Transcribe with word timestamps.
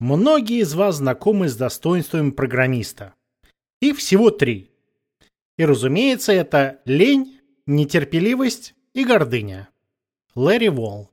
Многие 0.00 0.60
из 0.60 0.72
вас 0.72 0.96
знакомы 0.96 1.50
с 1.50 1.56
достоинствами 1.56 2.30
программиста. 2.30 3.12
Их 3.82 3.98
всего 3.98 4.30
три. 4.30 4.70
И, 5.58 5.64
разумеется, 5.66 6.32
это 6.32 6.80
лень, 6.86 7.38
нетерпеливость 7.66 8.74
и 8.94 9.04
гордыня. 9.04 9.68
Лэри 10.34 10.68
Волл. 10.68 11.10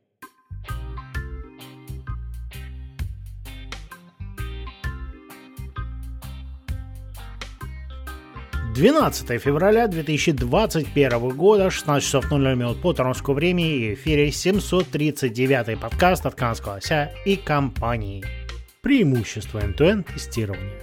12 8.74 9.42
февраля 9.42 9.88
2021 9.88 11.30
года, 11.36 11.70
16 11.70 12.06
часов 12.06 12.32
00 12.32 12.56
минут 12.56 12.82
по 12.82 12.94
торонскому 12.94 13.36
времени, 13.36 13.70
и 13.70 13.94
эфире 13.96 14.32
739 14.32 15.78
подкаст 15.78 16.26
от 16.26 16.36
Канского 16.36 16.76
Ося 16.76 17.12
и 17.26 17.36
компании. 17.36 18.46
Преимущество 18.88 19.60
end-to-end 19.60 20.14
тестирования. 20.14 20.80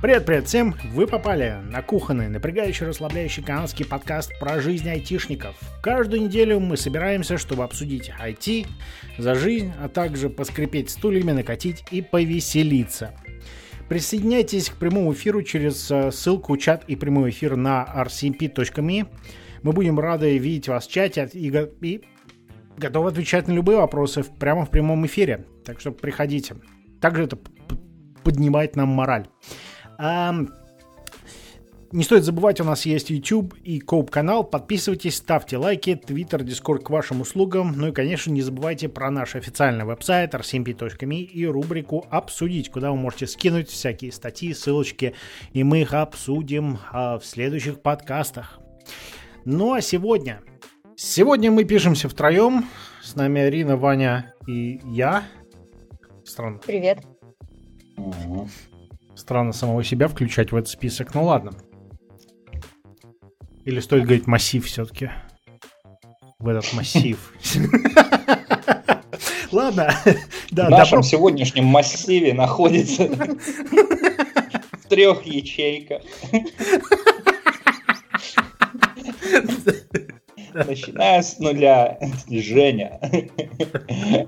Привет-привет 0.00 0.46
всем! 0.46 0.74
Вы 0.92 1.06
попали 1.06 1.58
на 1.70 1.82
кухонный, 1.82 2.28
напрягающий, 2.28 2.86
расслабляющий 2.86 3.42
канадский 3.42 3.84
подкаст 3.84 4.32
про 4.40 4.62
жизнь 4.62 4.88
айтишников. 4.88 5.54
Каждую 5.82 6.22
неделю 6.22 6.58
мы 6.58 6.78
собираемся, 6.78 7.36
чтобы 7.36 7.64
обсудить 7.64 8.10
IT, 8.18 8.66
за 9.18 9.34
жизнь, 9.34 9.74
а 9.78 9.90
также 9.90 10.30
поскрипеть 10.30 10.88
стульями, 10.88 11.32
накатить 11.32 11.84
и 11.90 12.00
повеселиться. 12.00 13.12
Присоединяйтесь 13.88 14.70
к 14.70 14.76
прямому 14.76 15.12
эфиру 15.12 15.42
через 15.42 15.90
э, 15.90 16.10
ссылку 16.10 16.56
чат 16.56 16.84
и 16.88 16.96
прямой 16.96 17.30
эфир 17.30 17.56
на 17.56 17.84
rcmp.me. 17.84 19.06
Мы 19.62 19.72
будем 19.72 19.98
рады 20.00 20.36
видеть 20.38 20.68
вас 20.68 20.86
в 20.86 20.90
чате 20.90 21.28
и, 21.32 21.48
и 21.80 22.02
готовы 22.76 23.10
отвечать 23.10 23.46
на 23.46 23.52
любые 23.52 23.78
вопросы 23.78 24.24
прямо 24.24 24.64
в 24.64 24.70
прямом 24.70 25.04
эфире. 25.06 25.46
Так 25.64 25.80
что 25.80 25.92
приходите. 25.92 26.56
Также 27.00 27.24
это 27.24 27.38
поднимает 28.22 28.76
нам 28.76 28.88
мораль. 28.88 29.28
Не 31.94 32.02
стоит 32.02 32.24
забывать, 32.24 32.60
у 32.60 32.64
нас 32.64 32.86
есть 32.86 33.10
YouTube 33.10 33.54
и 33.62 33.78
Коуп 33.78 34.10
канал. 34.10 34.42
Подписывайтесь, 34.42 35.14
ставьте 35.14 35.58
лайки, 35.58 35.90
Twitter, 35.90 36.40
Discord 36.40 36.80
к 36.80 36.90
вашим 36.90 37.20
услугам. 37.20 37.72
Ну 37.76 37.86
и, 37.86 37.92
конечно, 37.92 38.32
не 38.32 38.42
забывайте 38.42 38.88
про 38.88 39.12
наш 39.12 39.36
официальный 39.36 39.84
веб-сайт 39.84 40.34
rcmp.me 40.34 41.20
и 41.22 41.46
рубрику 41.46 42.04
«Обсудить», 42.10 42.68
куда 42.72 42.90
вы 42.90 42.96
можете 42.96 43.28
скинуть 43.28 43.68
всякие 43.68 44.10
статьи, 44.10 44.52
ссылочки, 44.54 45.14
и 45.52 45.62
мы 45.62 45.82
их 45.82 45.94
обсудим 45.94 46.80
а, 46.90 47.20
в 47.20 47.24
следующих 47.24 47.80
подкастах. 47.80 48.58
Ну 49.44 49.74
а 49.74 49.80
сегодня... 49.80 50.40
Сегодня 50.96 51.52
мы 51.52 51.62
пишемся 51.62 52.08
втроем. 52.08 52.68
С 53.04 53.14
нами 53.14 53.42
Арина, 53.42 53.76
Ваня 53.76 54.34
и 54.48 54.80
я. 54.84 55.22
Странно. 56.24 56.58
Привет. 56.58 57.04
Угу. 57.96 58.48
Странно 59.14 59.52
самого 59.52 59.84
себя 59.84 60.08
включать 60.08 60.50
в 60.50 60.56
этот 60.56 60.70
список. 60.70 61.14
Ну 61.14 61.22
ладно. 61.22 61.52
Или 63.64 63.80
стоит 63.80 64.04
говорить 64.04 64.26
массив 64.26 64.64
все-таки? 64.64 65.10
В 66.38 66.48
этот 66.48 66.70
массив. 66.74 67.32
Ладно. 69.52 69.94
Да, 70.50 70.66
в 70.66 70.70
нашем 70.70 71.02
сегодняшнем 71.02 71.64
массиве 71.64 72.34
находится 72.34 73.08
в 73.08 74.88
трех 74.88 75.24
ячейках. 75.24 76.02
Начиная 80.52 81.22
с 81.22 81.38
нуля, 81.38 81.98
Женя, 82.28 83.00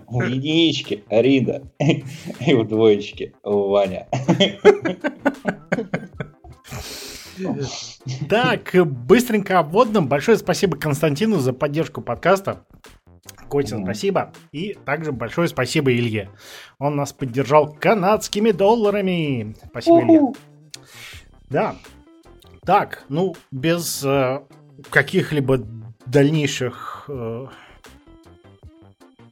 в 0.08 0.22
единичке 0.22 1.04
Рида 1.10 1.62
и 1.78 2.54
в 2.54 2.66
двоечке 2.66 3.34
Ваня. 3.42 4.08
Так, 8.28 8.74
быстренько 8.86 9.58
о 9.58 9.62
вводном. 9.62 10.08
Большое 10.08 10.38
спасибо 10.38 10.76
Константину 10.76 11.38
за 11.38 11.52
поддержку 11.52 12.00
подкаста. 12.00 12.64
Котин, 13.48 13.84
спасибо. 13.84 14.32
И 14.52 14.76
также 14.84 15.12
большое 15.12 15.48
спасибо 15.48 15.92
Илье. 15.92 16.30
Он 16.78 16.96
нас 16.96 17.12
поддержал 17.12 17.72
канадскими 17.72 18.50
долларами. 18.50 19.56
Спасибо, 19.70 20.02
Илья. 20.02 20.32
Да. 21.48 21.76
Так, 22.64 23.04
ну, 23.08 23.36
без 23.52 24.02
э, 24.04 24.42
каких-либо 24.90 25.58
дальнейших 26.04 27.04
э, 27.08 27.46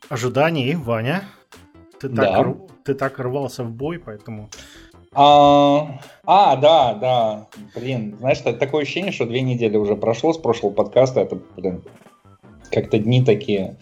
ожиданий, 0.09 0.77
Ваня, 0.77 1.25
ты 1.99 2.09
так, 2.09 2.17
да. 2.17 2.55
ты 2.85 2.95
так 2.95 3.19
рвался 3.19 3.65
в 3.65 3.73
бой, 3.73 3.99
поэтому... 3.99 4.51
А, 5.15 6.01
а, 6.25 6.57
да, 6.57 6.95
да. 6.95 7.47
Блин, 7.75 8.17
знаешь, 8.19 8.39
такое 8.39 8.83
ощущение, 8.83 9.13
что 9.13 9.27
две 9.27 9.43
недели 9.43 9.77
уже 9.77 9.97
прошло 9.97 10.33
с 10.33 10.39
прошлого 10.39 10.73
подкаста. 10.73 11.21
Это, 11.21 11.39
блин, 11.57 11.83
как-то 12.71 12.99
дни 12.99 13.25
такие 13.25 13.77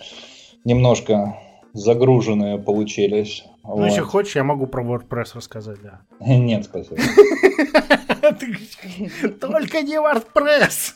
немножко 0.65 1.39
загруженные 1.73 2.59
получились. 2.59 3.45
Ну, 3.65 3.77
вот. 3.77 3.87
если 3.87 4.01
хочешь, 4.01 4.37
я 4.37 4.45
могу 4.45 4.67
про 4.67 4.85
WordPress 4.85 5.35
рассказать, 5.35 5.79
да. 5.83 6.01
Нет, 6.21 6.65
спасибо. 6.65 6.97
Только 9.41 9.83
не 9.83 9.97
WordPress! 9.97 10.95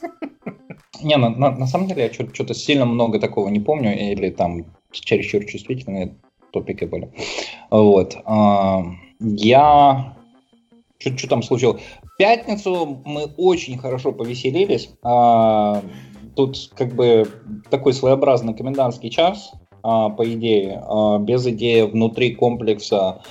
Не, 1.03 1.17
на, 1.17 1.31
на, 1.31 1.51
на 1.51 1.67
самом 1.67 1.87
деле 1.87 2.05
я 2.05 2.13
что-то 2.13 2.55
сильно 2.55 2.87
много 2.87 3.21
такого 3.21 3.49
не 3.49 3.61
помню, 3.61 3.97
или 3.97 4.31
там 4.31 4.65
чересчур 4.91 5.45
чувствительные 5.45 6.17
топики 6.53 6.85
были. 6.85 7.13
Вот. 7.71 8.17
А, 8.25 8.83
я... 9.21 10.16
Что 11.15 11.29
там 11.29 11.43
случилось? 11.43 11.83
В 12.03 12.17
пятницу 12.17 13.03
мы 13.05 13.27
очень 13.37 13.79
хорошо 13.79 14.13
повеселились. 14.13 14.91
А, 15.03 15.83
тут 16.35 16.71
как 16.75 16.95
бы 16.95 17.27
такой 17.71 17.93
своеобразный 17.93 18.55
комендантский 18.55 19.11
час, 19.11 19.53
а, 19.83 20.11
по 20.11 20.27
идее, 20.33 20.83
без 21.21 21.47
идеи 21.47 21.83
внутри 21.83 22.35
комплекса. 22.35 23.23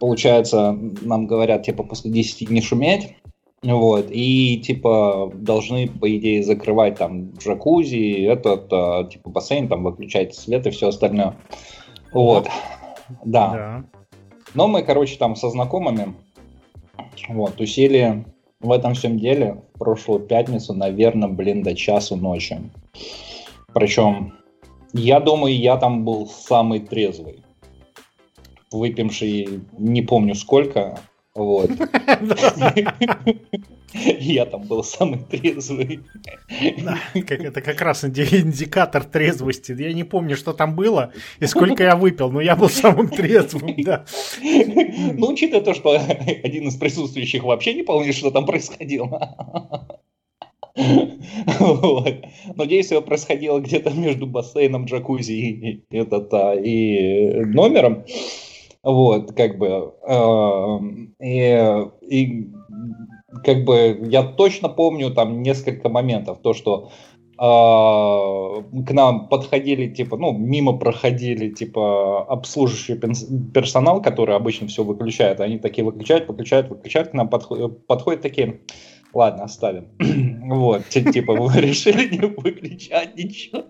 Получается, 0.00 0.76
нам 1.02 1.26
говорят, 1.26 1.64
типа, 1.64 1.82
после 1.82 2.10
10 2.10 2.50
не 2.50 2.62
шуметь. 2.62 3.14
Вот, 3.62 4.06
и 4.10 4.58
типа 4.58 5.32
должны, 5.34 5.88
по 5.88 6.16
идее, 6.16 6.44
закрывать 6.44 6.96
там 6.96 7.32
джакузи, 7.32 8.24
этот, 8.24 8.72
а, 8.72 9.04
типа, 9.04 9.30
бассейн, 9.30 9.66
там 9.66 9.82
выключать 9.82 10.36
свет 10.36 10.66
и 10.68 10.70
все 10.70 10.88
остальное. 10.88 11.36
Вот. 12.12 12.48
Да. 13.24 13.52
да. 13.52 13.84
Но 14.54 14.68
мы, 14.68 14.82
короче, 14.82 15.16
там 15.18 15.34
со 15.34 15.50
знакомыми 15.50 16.14
вот, 17.28 17.60
усили 17.60 18.24
в 18.60 18.72
этом 18.72 18.94
всем 18.94 19.18
деле 19.18 19.62
в 19.74 19.78
прошлую 19.78 20.20
пятницу, 20.20 20.74
наверное, 20.74 21.28
блин, 21.28 21.62
до 21.62 21.74
часу 21.74 22.16
ночи. 22.16 22.58
Причем, 23.72 24.34
я 24.92 25.20
думаю, 25.20 25.56
я 25.56 25.76
там 25.76 26.04
был 26.04 26.26
самый 26.26 26.80
трезвый. 26.80 27.44
Выпивший 28.72 29.60
не 29.78 30.02
помню 30.02 30.34
сколько, 30.34 30.98
вот. 31.34 31.70
Я 33.92 34.44
там 34.44 34.62
был 34.62 34.84
самый 34.84 35.18
трезвый. 35.18 36.00
Да, 36.82 36.98
как, 37.14 37.40
это 37.40 37.60
как 37.60 37.80
раз 37.80 38.04
индикатор 38.04 39.04
трезвости. 39.04 39.72
Я 39.72 39.92
не 39.92 40.04
помню, 40.04 40.36
что 40.36 40.52
там 40.52 40.76
было 40.76 41.12
и 41.40 41.46
сколько 41.46 41.82
я 41.82 41.96
выпил, 41.96 42.30
но 42.30 42.40
я 42.40 42.56
был 42.56 42.68
самым 42.68 43.08
трезвым, 43.08 43.74
да. 43.78 44.04
Ну, 44.40 45.32
учитывая 45.32 45.64
то, 45.64 45.74
что 45.74 45.92
один 45.92 46.68
из 46.68 46.76
присутствующих 46.76 47.44
вообще 47.44 47.74
не 47.74 47.82
помнит, 47.82 48.14
что 48.14 48.30
там 48.30 48.46
происходило. 48.46 49.88
Вот. 51.58 52.14
Но 52.54 52.64
действие 52.64 53.02
происходило 53.02 53.58
где-то 53.58 53.90
между 53.90 54.26
бассейном, 54.26 54.84
джакузи 54.84 55.32
и, 55.32 55.84
этот, 55.90 56.32
а, 56.32 56.54
и 56.54 57.44
номером. 57.44 58.04
Вот, 58.82 59.32
как 59.32 59.58
бы. 59.58 59.94
Э, 60.06 60.78
и, 61.20 61.88
и 62.08 62.48
как 63.44 63.64
бы 63.64 63.98
я 64.08 64.22
точно 64.22 64.68
помню 64.68 65.10
там 65.10 65.42
несколько 65.42 65.88
моментов. 65.88 66.38
То, 66.42 66.54
что 66.54 66.90
э, 67.38 68.82
к 68.82 68.90
нам 68.92 69.28
подходили, 69.28 69.92
типа, 69.92 70.16
ну, 70.16 70.32
мимо 70.32 70.78
проходили, 70.78 71.50
типа, 71.50 72.24
обслуживающий 72.24 72.96
персонал, 73.52 74.02
который 74.02 74.34
обычно 74.34 74.66
все 74.68 74.82
выключает. 74.82 75.40
Они 75.40 75.58
такие 75.58 75.84
выключают, 75.84 76.28
выключают, 76.28 76.68
выключают, 76.68 77.10
к 77.10 77.14
нам 77.14 77.28
подходят, 77.28 77.86
подходят 77.86 78.22
такие 78.22 78.60
Ладно, 79.14 79.44
оставим. 79.44 79.88
Вот, 80.48 80.88
типа, 80.88 81.34
вы 81.34 81.60
решили 81.60 82.08
не 82.08 82.20
выключать 82.20 83.16
ничего. 83.16 83.64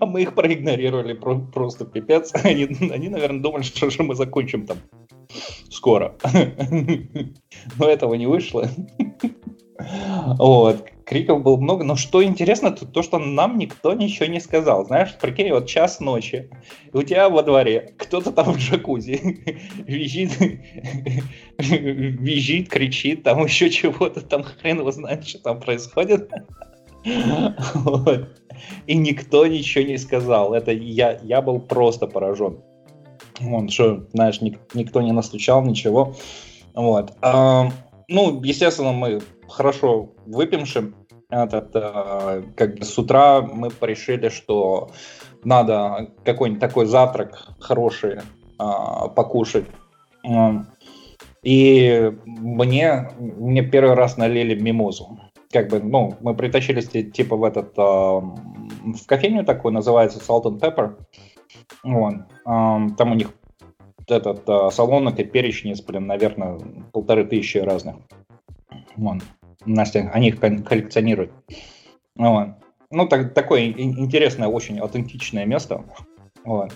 А 0.00 0.06
мы 0.06 0.22
их 0.22 0.34
проигнорировали 0.34 1.12
просто 1.14 1.84
пипец. 1.84 2.32
Они, 2.44 2.64
они, 2.64 3.08
наверное, 3.08 3.42
думали, 3.42 3.62
что 3.62 3.90
же 3.90 4.02
мы 4.02 4.14
закончим 4.14 4.66
там 4.66 4.78
скоро. 5.70 6.16
Но 7.78 7.88
этого 7.88 8.14
не 8.14 8.26
вышло. 8.26 8.68
Вот. 10.38 10.88
криков 11.04 11.42
было 11.42 11.56
много, 11.56 11.84
но 11.84 11.96
что 11.96 12.22
интересно, 12.22 12.70
то, 12.70 12.84
то, 12.84 13.02
что 13.02 13.18
нам 13.18 13.58
никто 13.58 13.94
ничего 13.94 14.26
не 14.26 14.40
сказал. 14.40 14.84
Знаешь, 14.84 15.16
прикинь, 15.20 15.52
вот 15.52 15.66
час 15.66 16.00
ночи, 16.00 16.50
у 16.92 17.02
тебя 17.02 17.28
во 17.28 17.42
дворе 17.42 17.94
кто-то 17.96 18.32
там 18.32 18.52
в 18.52 18.58
джакузи 18.58 19.38
визжит, 19.86 20.32
визжит, 21.58 22.68
кричит, 22.68 23.22
там 23.22 23.44
еще 23.44 23.70
чего-то, 23.70 24.20
там 24.20 24.42
хрен 24.42 24.80
его 24.80 24.90
знает, 24.90 25.26
что 25.26 25.38
там 25.42 25.60
происходит. 25.60 26.30
Вот. 27.74 28.28
И 28.86 28.94
никто 28.96 29.46
ничего 29.46 29.84
не 29.84 29.96
сказал. 29.98 30.52
Это 30.52 30.72
я, 30.72 31.18
я 31.22 31.40
был 31.40 31.60
просто 31.60 32.06
поражен. 32.06 32.58
Вот, 33.40 33.70
что, 33.70 34.06
знаешь, 34.12 34.40
ник, 34.40 34.58
никто 34.74 35.00
не 35.02 35.12
настучал, 35.12 35.62
ничего. 35.62 36.14
Вот. 36.74 37.12
А, 37.22 37.70
ну, 38.08 38.42
естественно, 38.42 38.92
мы 38.92 39.20
хорошо 39.48 40.10
выпьемши. 40.26 40.92
Этот, 41.30 41.70
а, 41.74 42.42
как 42.56 42.78
бы 42.78 42.84
с 42.84 42.96
утра 42.98 43.42
мы 43.42 43.70
решили, 43.80 44.28
что 44.28 44.90
надо 45.44 46.10
какой-нибудь 46.24 46.60
такой 46.60 46.86
завтрак 46.86 47.48
хороший 47.60 48.20
а, 48.58 49.08
покушать. 49.08 49.66
И 51.42 52.12
мне, 52.26 53.10
мне 53.16 53.62
первый 53.62 53.94
раз 53.94 54.16
налили 54.16 54.60
мимозу. 54.60 55.18
Как 55.50 55.70
бы, 55.70 55.80
ну, 55.80 56.14
мы 56.20 56.34
притащились 56.34 56.88
типа 56.88 57.36
в 57.36 57.44
этот, 57.44 57.78
э, 57.78 57.80
в 57.80 59.06
кофейню 59.06 59.44
такую, 59.44 59.72
называется 59.72 60.18
Salt 60.18 60.44
and 60.44 60.60
Pepper. 60.60 60.96
Вот. 61.82 62.14
Э, 62.14 62.88
там 62.96 63.12
у 63.12 63.14
них 63.14 63.32
этот 64.06 64.48
э, 64.48 64.70
салонок 64.70 65.18
и 65.18 65.24
перечниц, 65.24 65.80
блин, 65.80 66.06
наверное, 66.06 66.58
полторы 66.92 67.24
тысячи 67.24 67.58
разных. 67.58 67.96
Вон. 68.96 69.22
Настя, 69.66 70.10
они 70.12 70.28
их 70.28 70.40
коллекционируют. 70.40 71.32
Вот. 72.16 72.48
Ну, 72.90 73.06
так, 73.06 73.34
такое 73.34 73.66
интересное, 73.66 74.48
очень 74.48 74.78
аутентичное 74.78 75.44
место. 75.44 75.84
Вот. 76.44 76.72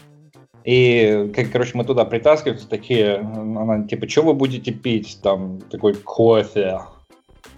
И, 0.64 1.32
как, 1.34 1.50
короче, 1.50 1.72
мы 1.74 1.84
туда 1.84 2.04
притаскиваемся, 2.04 2.68
такие, 2.68 3.16
она, 3.16 3.84
типа, 3.84 4.08
что 4.08 4.22
вы 4.22 4.34
будете 4.34 4.72
пить? 4.72 5.18
Там, 5.22 5.60
такой 5.62 5.94
кофе. 5.94 6.80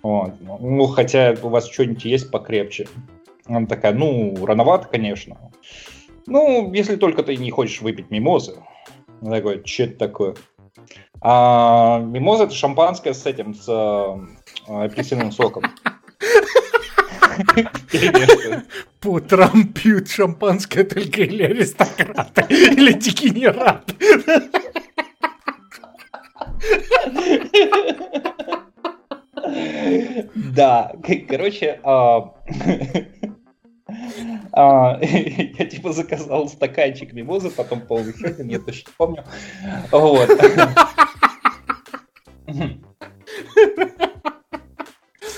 Вот. 0.02 0.34
Ну, 0.40 0.86
хотя 0.86 1.34
у 1.42 1.48
вас 1.48 1.68
что-нибудь 1.68 2.04
есть 2.04 2.30
покрепче. 2.30 2.86
Она 3.46 3.66
такая, 3.66 3.92
ну, 3.92 4.34
рановато, 4.46 4.88
конечно. 4.88 5.36
Ну, 6.26 6.72
если 6.72 6.96
только 6.96 7.22
ты 7.22 7.36
не 7.36 7.50
хочешь 7.50 7.82
выпить 7.82 8.10
мимозы. 8.10 8.56
Я 9.22 9.30
такой, 9.30 9.62
что 9.64 9.82
это 9.84 9.98
такое? 9.98 10.34
А, 11.20 12.00
мимоза 12.00 12.44
это 12.44 12.54
шампанское 12.54 13.14
с 13.14 13.24
этим, 13.26 13.54
с 13.54 13.68
э, 13.68 14.16
апельсиновым 14.68 15.32
соком. 15.32 15.64
По 19.00 19.08
утрам 19.08 19.68
пьют 19.68 20.08
шампанское 20.08 20.84
только 20.84 21.22
или 21.22 21.42
аристократы, 21.42 22.44
или 22.48 22.92
дегенераты. 22.92 23.94
Да, 30.34 30.92
короче, 31.28 31.80
а, 31.82 32.18
а, 32.18 32.32
я 34.56 35.66
типа 35.66 35.92
заказал 35.92 36.48
стаканчик 36.48 37.12
мимозы, 37.12 37.50
потом 37.50 37.80
полный 37.80 38.12
хедин, 38.12 38.48
я 38.48 38.58
точно 38.58 38.92
помню. 38.96 39.24
Вот. 39.90 40.30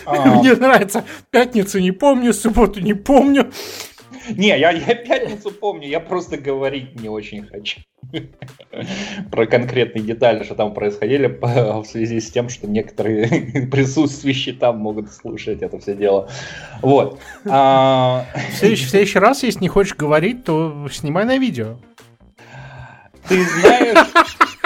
А. 0.04 0.26
Мне 0.36 0.54
нравится. 0.54 1.04
Пятницу 1.30 1.80
не 1.80 1.90
помню, 1.92 2.32
субботу 2.32 2.80
не 2.80 2.94
помню. 2.94 3.50
Не, 4.28 4.58
я, 4.58 4.70
я 4.70 4.94
пятницу 4.94 5.50
помню, 5.50 5.88
я 5.88 6.00
просто 6.00 6.36
говорить 6.36 7.00
не 7.00 7.08
очень 7.08 7.46
хочу. 7.46 7.80
Про 9.30 9.46
конкретные 9.46 10.02
детали, 10.02 10.44
что 10.44 10.54
там 10.54 10.74
происходили 10.74 11.26
в 11.40 11.84
связи 11.84 12.20
с 12.20 12.30
тем, 12.30 12.48
что 12.48 12.66
некоторые 12.66 13.66
присутствующие 13.72 14.54
там 14.54 14.78
могут 14.78 15.12
слушать 15.12 15.62
это 15.62 15.78
все 15.78 15.94
дело. 15.94 16.28
Вот. 16.82 17.20
А... 17.46 18.26
В, 18.52 18.58
следующий, 18.58 18.86
в 18.86 18.90
следующий 18.90 19.18
раз, 19.18 19.42
если 19.42 19.60
не 19.60 19.68
хочешь 19.68 19.96
говорить, 19.96 20.44
то 20.44 20.88
снимай 20.90 21.24
на 21.24 21.38
видео. 21.38 21.76
Ты 23.28 23.42
знаешь, 23.44 24.06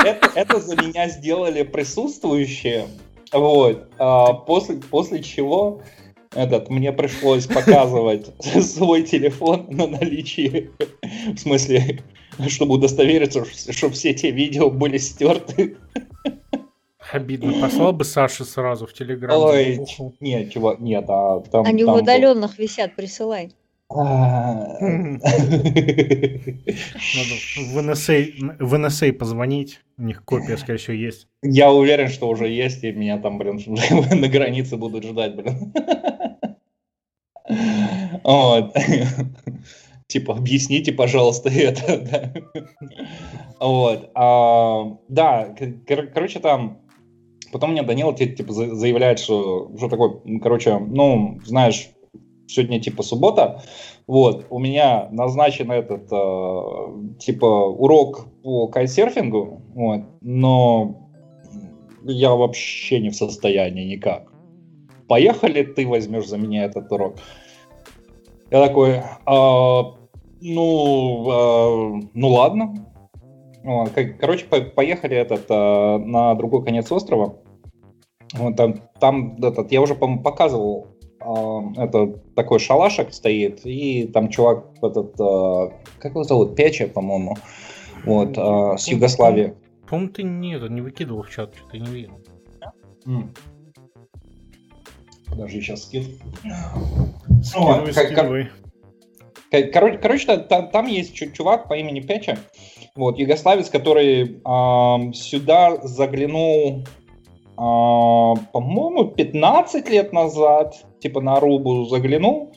это, 0.05 0.31
это 0.35 0.61
за 0.61 0.77
меня 0.77 1.09
сделали 1.09 1.63
присутствующие. 1.63 2.87
Вот. 3.33 3.89
А 3.99 4.33
после, 4.35 4.77
после 4.77 5.23
чего 5.23 5.83
этот, 6.35 6.71
мне 6.71 6.93
пришлось 6.93 7.47
показывать 7.47 8.31
свой 8.63 9.03
телефон 9.03 9.67
на 9.71 9.87
наличие, 9.87 10.71
в 11.35 11.39
смысле, 11.39 12.01
чтобы 12.49 12.75
удостовериться, 12.75 13.45
что 13.45 13.91
все 13.91 14.15
те 14.15 14.31
видео 14.31 14.71
были 14.71 14.99
стерты. 14.99 15.77
Обидно. 17.13 17.61
Послал 17.61 17.93
бы 17.93 18.05
Саше 18.05 18.45
сразу 18.45 18.87
в 18.87 18.93
Телеграм. 18.93 19.37
Ой, 19.37 19.81
нет, 20.21 20.53
чувак, 20.53 20.79
нет. 20.79 21.07
А 21.09 21.41
там, 21.41 21.67
Они 21.67 21.85
там 21.85 21.95
в 21.95 21.99
удаленных 21.99 22.57
был... 22.57 22.63
висят, 22.63 22.95
присылай. 22.95 23.51
Надо 23.91 24.79
в 27.57 27.79
NSA, 27.79 28.57
в 28.61 28.75
NSA 28.75 29.13
позвонить, 29.13 29.81
у 29.99 30.03
них 30.03 30.25
копия, 30.25 30.57
скорее 30.57 30.79
всего, 30.79 30.95
есть. 30.95 31.27
Я 31.43 31.73
уверен, 31.73 32.09
что 32.09 32.29
уже 32.29 32.47
есть, 32.49 32.85
и 32.85 32.93
меня 32.93 33.19
там, 33.19 33.39
блин, 33.39 33.61
на 33.67 34.29
границе 34.29 34.77
будут 34.77 35.03
ждать, 35.03 35.35
блин. 35.35 35.73
Вот. 38.25 38.75
Типа, 40.07 40.35
объясните, 40.35 40.93
пожалуйста, 40.93 41.49
это. 41.55 42.33
Вот. 43.61 44.11
А, 44.15 44.99
да, 45.09 45.55
короче, 45.87 46.41
там 46.41 46.81
Потом 47.53 47.73
мне 47.73 47.83
Данила 47.83 48.15
типа 48.15 48.53
заявляет, 48.53 49.19
что, 49.19 49.71
что 49.77 49.89
такое, 49.89 50.21
короче, 50.41 50.79
ну, 50.79 51.41
знаешь, 51.45 51.91
сегодня 52.47 52.81
типа 52.81 53.03
суббота, 53.03 53.63
вот, 54.07 54.47
у 54.51 54.59
меня 54.59 55.09
назначен 55.11 55.71
этот, 55.71 56.09
э, 56.13 57.19
типа, 57.19 57.47
урок 57.47 58.27
по 58.43 58.69
кайтсерфингу, 58.69 59.63
вот, 59.75 60.03
но 60.21 61.11
я 62.05 62.35
вообще 62.35 63.01
не 63.01 63.11
в 63.11 63.17
состоянии 63.17 63.95
никак. 63.95 64.33
Поехали, 65.09 65.65
ты 65.65 65.87
возьмешь 65.87 66.29
за 66.29 66.39
меня 66.39 66.65
этот 66.65 66.91
урок. 66.93 67.17
Я 68.51 68.67
такой, 68.67 69.01
а, 69.27 69.95
ну, 70.41 71.31
а, 71.31 72.01
ну 72.15 72.29
ладно. 72.29 72.75
Короче, 74.19 74.47
поехали 74.47 75.17
этот, 75.17 75.47
а, 75.49 75.99
на 75.99 76.35
другой 76.35 76.65
конец 76.65 76.91
острова. 76.91 77.37
Вот 78.35 78.57
там, 78.57 78.75
там 78.99 79.37
этот, 79.37 79.71
я 79.71 79.81
уже, 79.81 79.95
по-моему, 79.95 80.23
показывал 80.23 80.89
а, 81.21 81.61
это 81.77 82.09
такой 82.35 82.59
шалашик 82.59 83.13
стоит, 83.13 83.65
и 83.65 84.07
там 84.07 84.31
чувак 84.31 84.67
этот, 84.83 85.21
а, 85.21 85.73
как 85.99 86.13
его 86.13 86.25
зовут, 86.25 86.57
Печа, 86.57 86.89
по-моему, 86.89 87.37
вот, 88.05 88.37
с 88.81 88.89
Югославии. 88.89 89.55
По-моему, 89.89 90.13
ты 90.13 90.23
нет, 90.23 90.69
не 90.71 90.81
выкидывал 90.81 91.23
в 91.23 91.31
чат, 91.31 91.55
что-то 91.55 91.79
не 91.79 91.87
видел. 91.87 92.13
Подожди, 95.29 95.61
сейчас 95.61 95.91
скидывай. 97.43 98.49
Короче, 99.73 99.99
короче 99.99 100.37
там, 100.37 100.71
там 100.71 100.87
есть 100.87 101.15
чувак 101.35 101.69
по 101.69 101.75
имени 101.75 102.01
Печа, 102.01 102.39
вот, 102.95 103.19
югославец, 103.19 103.69
который 103.69 104.41
э, 104.45 105.13
сюда 105.13 105.79
заглянул 105.83 106.85
а, 107.63 108.37
по-моему, 108.53 109.05
15 109.05 109.91
лет 109.91 110.15
назад, 110.15 110.77
типа 110.99 111.21
на 111.21 111.37
Арубу 111.37 111.85
заглянул, 111.85 112.55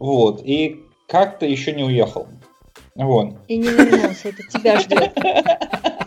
вот, 0.00 0.42
и 0.44 0.80
как-то 1.06 1.46
еще 1.46 1.72
не 1.72 1.84
уехал. 1.84 2.26
Вот. 2.96 3.36
И 3.46 3.58
не 3.58 3.68
вернулся, 3.68 4.30
это 4.30 4.42
тебя 4.52 4.80
ждет. 4.80 5.16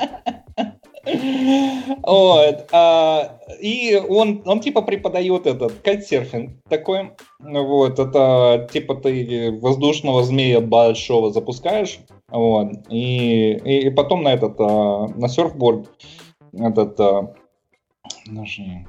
Вот. 2.04 2.68
А, 2.72 3.40
и 3.60 4.02
он, 4.10 4.42
он 4.46 4.60
типа 4.62 4.82
преподает 4.82 5.48
этот 5.48 5.74
кайтсерфинг 5.80 6.64
такой. 6.70 7.12
Вот. 7.40 8.00
Это 8.00 8.68
типа 8.72 8.96
ты 8.96 9.52
воздушного 9.62 10.24
змея 10.24 10.62
большого 10.62 11.32
запускаешь. 11.32 12.00
Вот. 12.30 12.72
И, 12.90 13.52
и 13.52 13.90
потом 13.90 14.24
на 14.24 14.34
этот, 14.34 14.56
а, 14.60 15.08
на 15.08 15.28
серфборд 15.28 15.90
этот 16.54 17.00
а, 17.00 17.34
Нажми. 18.28 18.86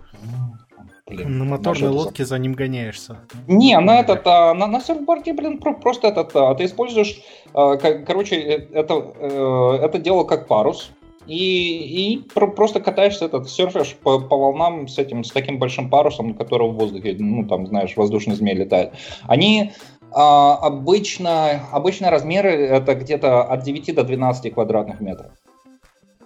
Блин, 1.06 1.38
на 1.38 1.44
моторной 1.44 1.90
лодке 1.90 2.25
за 2.25 2.38
ним 2.38 2.54
гоняешься. 2.54 3.18
Не, 3.47 3.78
на 3.78 4.00
этот, 4.00 4.26
а, 4.26 4.54
на, 4.54 4.66
на 4.66 4.80
серфборде, 4.80 5.35
блин, 5.35 5.59
просто 5.59 6.09
этот, 6.09 6.35
а, 6.35 6.54
ты 6.54 6.64
используешь, 6.64 7.21
а, 7.52 7.76
как, 7.76 8.06
короче, 8.06 8.37
э, 8.37 8.68
это, 8.73 9.12
э, 9.21 9.78
это 9.83 9.99
дело 9.99 10.25
как 10.25 10.49
парус, 10.49 10.92
и, 11.26 12.14
и 12.14 12.18
про- 12.18 12.48
просто 12.48 12.80
катаешься, 12.80 13.26
этот, 13.26 13.48
серфишь 13.48 13.96
по, 14.02 14.20
по 14.20 14.36
волнам 14.36 14.88
с 14.88 14.98
этим, 14.98 15.24
с 15.24 15.30
таким 15.30 15.58
большим 15.58 15.90
парусом, 15.90 16.28
на 16.28 16.34
котором 16.34 16.72
в 16.72 16.76
воздухе, 16.76 17.16
ну, 17.18 17.46
там, 17.46 17.66
знаешь, 17.66 17.96
воздушные 17.96 18.36
змеи 18.36 18.54
летают. 18.54 18.92
Они 19.22 19.72
а, 20.12 20.54
обычно, 20.56 21.66
обычно 21.72 22.10
размеры 22.10 22.50
это 22.50 22.94
где-то 22.94 23.42
от 23.42 23.62
9 23.64 23.94
до 23.94 24.04
12 24.04 24.54
квадратных 24.54 25.00
метров. 25.00 25.32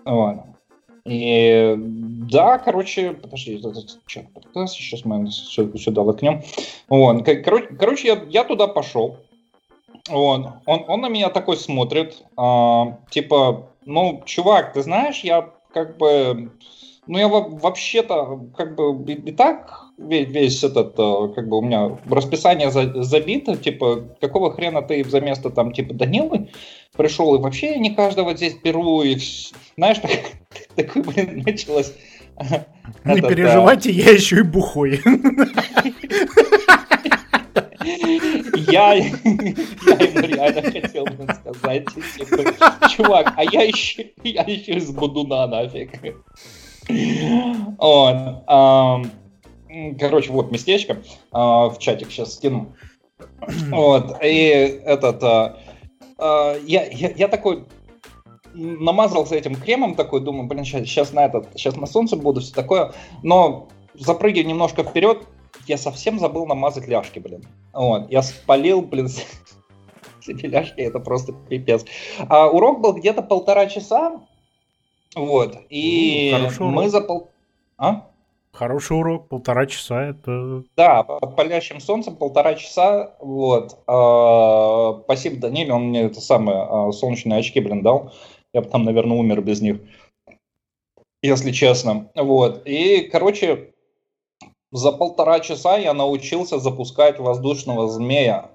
Вот. 0.05 0.37
И 1.07 1.75
да, 1.79 2.59
короче, 2.59 3.13
подожди, 3.13 3.59
что, 3.59 3.73
сейчас 4.67 5.05
мы 5.07 5.31
сюда 5.31 6.03
лыкнем. 6.03 6.43
Вот, 6.89 7.25
короче, 7.25 7.67
короче 7.79 8.09
я, 8.09 8.23
я 8.29 8.45
туда 8.45 8.67
пошел. 8.67 9.17
Вот, 10.11 10.47
он, 10.67 10.85
он 10.87 11.01
на 11.01 11.09
меня 11.09 11.31
такой 11.31 11.57
смотрит, 11.57 12.23
а, 12.37 12.99
типа, 13.11 13.71
ну, 13.89 14.23
чувак, 14.27 14.75
ты 14.75 14.83
знаешь, 14.83 15.21
я 15.21 15.49
как 15.73 15.97
бы, 15.97 16.53
ну, 17.07 17.19
я 17.19 17.27
вообще-то 17.27 18.51
как 18.55 18.77
бы 18.77 19.03
и, 19.11 19.33
так 19.33 19.87
весь, 19.97 20.29
весь 20.29 20.63
этот, 20.63 20.93
э, 20.99 21.33
как 21.35 21.49
бы 21.49 21.59
у 21.59 21.63
меня 21.63 21.99
расписание 22.09 22.71
за, 22.71 23.03
забито, 23.03 23.57
типа, 23.57 24.15
какого 24.21 24.53
хрена 24.53 24.83
ты 24.83 25.03
за 25.05 25.23
место 25.23 25.49
там, 25.49 25.73
типа, 25.73 25.95
Данилы 25.95 26.51
пришел, 26.97 27.35
и 27.35 27.41
вообще 27.41 27.71
я 27.73 27.79
не 27.79 27.95
каждого 27.95 28.37
здесь 28.37 28.59
беру, 28.63 29.03
и, 29.03 29.17
знаешь, 29.77 29.99
так, 30.03 30.11
такой, 30.77 31.03
блин, 31.03 31.43
началось... 31.47 31.95
Не 33.05 33.23
переживайте, 33.23 33.91
я 33.91 34.13
еще 34.13 34.41
и 34.41 34.43
бухой. 34.43 35.01
Я, 38.71 38.95
я 38.95 39.03
ему 39.03 40.21
реально 40.21 40.63
хотел 40.63 41.05
бы 41.05 41.27
сказать, 41.33 41.87
типа, 42.17 42.89
чувак, 42.91 43.33
а 43.37 43.45
я 43.45 43.63
еще, 43.63 44.11
я 44.23 44.43
еще 44.43 44.73
из 44.73 44.91
Будуна 44.91 45.47
нафиг. 45.47 45.91
Он, 47.79 49.11
Короче, 49.99 50.33
вот 50.33 50.51
местечко. 50.51 51.03
А, 51.31 51.69
в 51.69 51.79
чатик 51.79 52.11
сейчас 52.11 52.35
скину. 52.35 52.75
Вот. 53.69 54.17
И 54.23 54.81
этот... 54.85 55.23
А, 55.23 55.59
а, 56.19 56.57
я, 56.67 56.87
я, 56.87 57.11
я 57.11 57.29
такой 57.29 57.65
намазался 58.55 59.37
этим 59.37 59.55
кремом, 59.55 59.95
такой, 59.95 60.21
думаю, 60.21 60.49
блин, 60.49 60.65
сейчас, 60.65 60.83
сейчас 60.83 61.13
на 61.13 61.27
этот, 61.27 61.49
сейчас 61.55 61.77
на 61.77 61.87
солнце 61.87 62.17
буду, 62.17 62.41
все 62.41 62.55
такое. 62.55 62.93
Но 63.23 63.69
запрыгиваю 63.95 64.49
немножко 64.49 64.83
вперед, 64.83 65.27
я 65.67 65.77
совсем 65.77 66.19
забыл 66.19 66.47
намазать 66.47 66.89
ляжки, 66.89 67.19
блин. 67.19 67.45
Вот. 67.73 68.11
Я 68.11 68.23
спалил, 68.23 68.83
блин, 68.83 69.09
себе 69.09 70.49
ляжки, 70.49 70.81
это 70.81 71.01
просто 71.01 71.33
пипец. 71.33 71.85
А 72.29 72.49
урок 72.49 72.81
был 72.81 72.95
где-то 72.95 73.23
полтора 73.23 73.67
часа, 73.67 74.21
вот, 75.15 75.57
и 75.71 76.35
мы 76.61 76.89
за 76.89 77.01
пол... 77.01 77.31
А? 77.79 78.09
Хороший 78.53 78.99
урок, 78.99 79.29
полтора 79.29 79.67
часа, 79.67 80.03
это... 80.03 80.65
Да, 80.77 81.03
под 81.03 81.37
палящим 81.37 81.81
солнцем 81.81 82.17
полтора 82.17 82.55
часа, 82.55 83.15
вот. 83.21 83.79
А, 83.87 85.01
спасибо 85.05 85.37
Даниле, 85.41 85.73
он 85.73 85.89
мне 85.89 86.03
это 86.03 86.21
самое, 86.21 86.67
а, 86.69 86.93
солнечные 86.93 87.39
очки, 87.39 87.61
блин, 87.61 87.83
дал. 87.83 88.13
Я 88.53 88.63
бы 88.63 88.69
там, 88.69 88.85
наверное, 88.85 89.17
умер 89.17 89.43
без 89.43 89.61
них, 89.61 89.81
если 91.23 91.53
честно. 91.53 92.11
Вот, 92.15 92.63
и, 92.67 93.09
короче, 93.13 93.73
за 94.71 94.93
полтора 94.93 95.41
часа 95.41 95.77
я 95.79 95.95
научился 95.95 96.59
запускать 96.59 97.19
воздушного 97.19 97.89
змея 97.89 98.51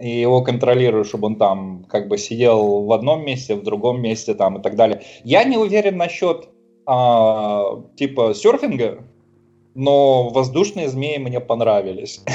и 0.00 0.08
его 0.20 0.42
контролирую, 0.42 1.04
чтобы 1.04 1.26
он 1.26 1.36
там 1.36 1.84
как 1.88 2.08
бы 2.08 2.18
сидел 2.18 2.84
в 2.84 2.92
одном 2.92 3.24
месте, 3.24 3.54
в 3.54 3.62
другом 3.62 4.00
месте 4.00 4.34
там 4.34 4.58
и 4.58 4.62
так 4.62 4.76
далее. 4.76 5.02
Я 5.24 5.44
не 5.44 5.56
уверен 5.58 5.96
насчет 5.96 6.48
а, 6.86 7.82
типа 7.96 8.32
серфинга, 8.34 9.04
но 9.74 10.28
воздушные 10.30 10.88
змеи 10.88 11.18
мне 11.18 11.40
понравились. 11.40 12.22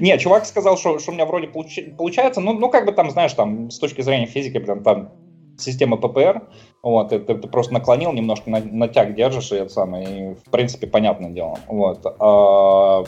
Не, 0.00 0.18
чувак 0.18 0.46
сказал, 0.46 0.78
что, 0.78 0.98
у 1.06 1.12
меня 1.12 1.26
вроде 1.26 1.48
получается, 1.48 2.40
ну, 2.40 2.54
ну, 2.54 2.70
как 2.70 2.86
бы 2.86 2.92
там, 2.92 3.10
знаешь, 3.10 3.32
там, 3.32 3.70
с 3.70 3.78
точки 3.78 4.00
зрения 4.00 4.26
физики, 4.26 4.58
прям 4.58 4.82
там 4.82 5.12
система 5.58 5.96
ППР, 5.96 6.48
вот, 6.82 7.08
ты, 7.08 7.18
ты 7.18 7.34
просто 7.48 7.72
наклонил, 7.72 8.12
немножко 8.12 8.50
на, 8.50 8.60
натяг 8.60 9.14
держишь, 9.14 9.52
и 9.52 9.56
это 9.56 9.68
самое, 9.70 10.32
и, 10.32 10.34
в 10.34 10.50
принципе, 10.50 10.86
понятное 10.86 11.30
дело, 11.30 11.58
вот. 11.68 12.06
А, 12.20 13.04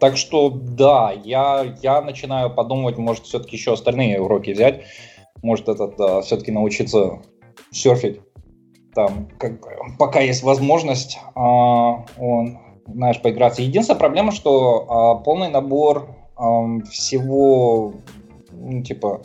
так 0.00 0.16
что, 0.16 0.50
да, 0.50 1.12
я, 1.24 1.76
я 1.82 2.00
начинаю 2.00 2.54
подумывать, 2.54 2.98
может, 2.98 3.24
все-таки 3.24 3.56
еще 3.56 3.72
остальные 3.72 4.20
уроки 4.20 4.50
взять, 4.50 4.82
может, 5.42 5.68
этот, 5.68 5.96
да, 5.96 6.20
все-таки 6.22 6.52
научиться 6.52 7.20
серфить 7.70 8.20
там, 8.98 9.28
как, 9.38 9.60
пока 9.96 10.18
есть 10.18 10.42
возможность, 10.42 11.20
а, 11.36 12.04
он, 12.18 12.58
знаешь, 12.86 13.22
поиграться. 13.22 13.62
Единственная 13.62 14.00
проблема, 14.00 14.32
что 14.32 14.86
а, 14.88 15.14
полный 15.22 15.50
набор 15.50 16.16
а, 16.36 16.80
всего, 16.90 17.94
ну, 18.50 18.82
типа, 18.82 19.22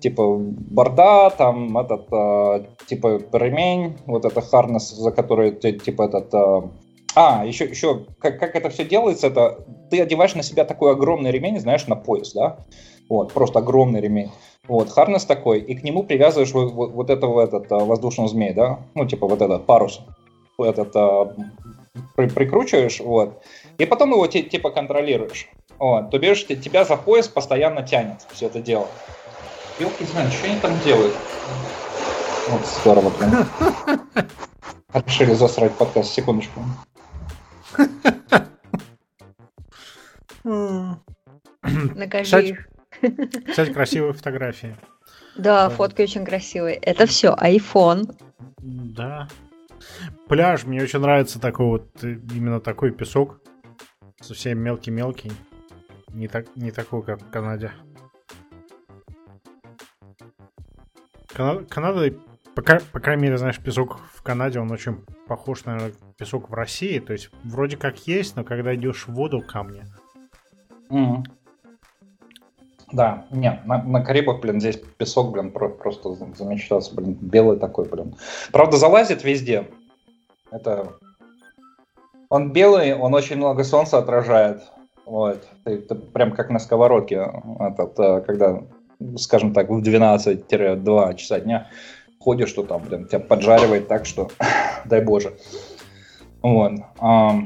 типа 0.00 0.36
борда, 0.38 1.30
там 1.30 1.76
этот, 1.78 2.06
а, 2.12 2.64
типа 2.86 3.20
ремень, 3.32 3.96
вот 4.06 4.24
это 4.24 4.40
харнес, 4.40 4.90
за 4.90 5.10
который, 5.12 5.52
типа 5.52 6.02
этот, 6.02 6.34
а, 6.34 6.70
а, 7.14 7.44
еще, 7.44 7.64
еще 7.64 8.06
как, 8.18 8.38
как 8.38 8.54
это 8.54 8.70
все 8.70 8.84
делается, 8.84 9.26
это 9.26 9.64
ты 9.90 10.00
одеваешь 10.00 10.34
на 10.34 10.42
себя 10.42 10.64
такой 10.64 10.92
огромный 10.92 11.30
ремень, 11.30 11.58
знаешь, 11.60 11.86
на 11.86 11.96
пояс, 11.96 12.32
да? 12.32 12.58
Вот, 13.08 13.32
просто 13.32 13.58
огромный 13.58 14.00
ремень. 14.00 14.30
Вот, 14.68 14.90
харнес 14.90 15.24
такой, 15.24 15.58
и 15.58 15.74
к 15.74 15.82
нему 15.82 16.04
привязываешь 16.04 16.52
вот, 16.52 16.72
вот, 16.72 16.92
вот 16.92 17.10
этого 17.10 17.40
этот, 17.40 17.70
а, 17.72 17.78
воздушного 17.78 18.28
змея, 18.28 18.54
да? 18.54 18.78
Ну, 18.94 19.06
типа 19.06 19.26
вот 19.26 19.42
этот 19.42 19.66
парус. 19.66 20.00
Этот 20.58 20.94
а, 20.94 21.34
при, 22.14 22.28
прикручиваешь, 22.28 23.00
вот. 23.00 23.42
И 23.78 23.86
потом 23.86 24.12
его 24.12 24.26
типа 24.26 24.70
контролируешь. 24.70 25.48
Вот, 25.78 26.10
то 26.10 26.18
бишь, 26.18 26.46
тебя 26.46 26.84
за 26.84 26.96
пояс 26.96 27.26
постоянно 27.26 27.82
тянет 27.82 28.26
все 28.30 28.46
это 28.46 28.60
дело. 28.60 28.86
Елки 29.80 30.04
знаю, 30.04 30.30
что 30.30 30.46
они 30.46 30.60
там 30.60 30.78
делают. 30.80 31.16
Вот, 32.48 32.66
здорово, 32.66 33.10
блин. 33.18 33.46
Решили 35.06 35.32
засрать 35.32 35.74
подкаст, 35.78 36.12
секундочку. 36.12 36.60
Накажи 41.94 42.48
их. 42.48 42.68
Кстати, 43.48 43.72
красивые 43.72 44.12
фотографии. 44.12 44.76
Да, 45.38 45.70
фотки 45.70 46.02
очень 46.02 46.26
красивые. 46.26 46.74
Это 46.76 47.06
все, 47.06 47.34
iPhone. 47.34 48.14
Да. 48.58 49.28
Пляж, 50.28 50.64
мне 50.64 50.82
очень 50.82 50.98
нравится 50.98 51.40
такой 51.40 51.64
вот, 51.66 52.04
именно 52.04 52.60
такой 52.60 52.90
песок. 52.90 53.40
Совсем 54.20 54.58
мелкий-мелкий. 54.58 55.32
Не, 56.08 56.28
так, 56.28 56.54
не 56.54 56.70
такой, 56.70 57.02
как 57.02 57.22
в 57.22 57.30
Канаде. 57.30 57.72
Канада, 61.40 61.64
Канада 61.64 62.14
по, 62.54 62.62
по 62.92 63.00
крайней 63.00 63.22
мере, 63.22 63.38
знаешь, 63.38 63.58
песок 63.58 63.98
в 64.12 64.22
Канаде, 64.22 64.60
он 64.60 64.70
очень 64.70 64.98
похож 65.26 65.64
на 65.64 65.78
песок 66.18 66.50
в 66.50 66.52
России. 66.52 66.98
То 66.98 67.14
есть 67.14 67.30
вроде 67.44 67.78
как 67.78 68.06
есть, 68.06 68.36
но 68.36 68.44
когда 68.44 68.74
идешь 68.74 69.06
в 69.06 69.14
воду, 69.14 69.40
камни. 69.40 69.82
Mm. 70.90 71.24
Да, 72.92 73.24
нет, 73.30 73.64
на, 73.64 73.82
на 73.82 74.04
Карибах, 74.04 74.40
блин, 74.42 74.60
здесь 74.60 74.82
песок, 74.98 75.32
блин, 75.32 75.50
про, 75.50 75.70
просто 75.70 76.12
замечтался, 76.36 76.94
блин, 76.94 77.16
белый 77.18 77.58
такой, 77.58 77.88
блин. 77.88 78.16
Правда, 78.52 78.76
залазит 78.76 79.24
везде. 79.24 79.66
Это... 80.50 80.92
Он 82.28 82.52
белый, 82.52 82.94
он 82.94 83.14
очень 83.14 83.36
много 83.36 83.64
солнца 83.64 83.96
отражает. 83.96 84.62
Вот. 85.06 85.48
Это 85.64 85.94
прям 85.94 86.32
как 86.32 86.50
на 86.50 86.58
сковородке, 86.58 87.32
этот, 87.60 87.98
э, 87.98 88.20
когда, 88.20 88.62
скажем 89.16 89.52
так, 89.52 89.68
в 89.70 89.82
12-2 89.82 91.16
часа 91.16 91.40
дня 91.40 91.68
ходишь, 92.18 92.50
что 92.50 92.62
там, 92.62 92.82
блин, 92.82 93.06
тебя 93.06 93.20
поджаривает 93.20 93.88
так, 93.88 94.06
что 94.06 94.30
дай 94.84 95.02
боже. 95.02 95.34
Вот. 96.42 96.72
А, 96.98 97.36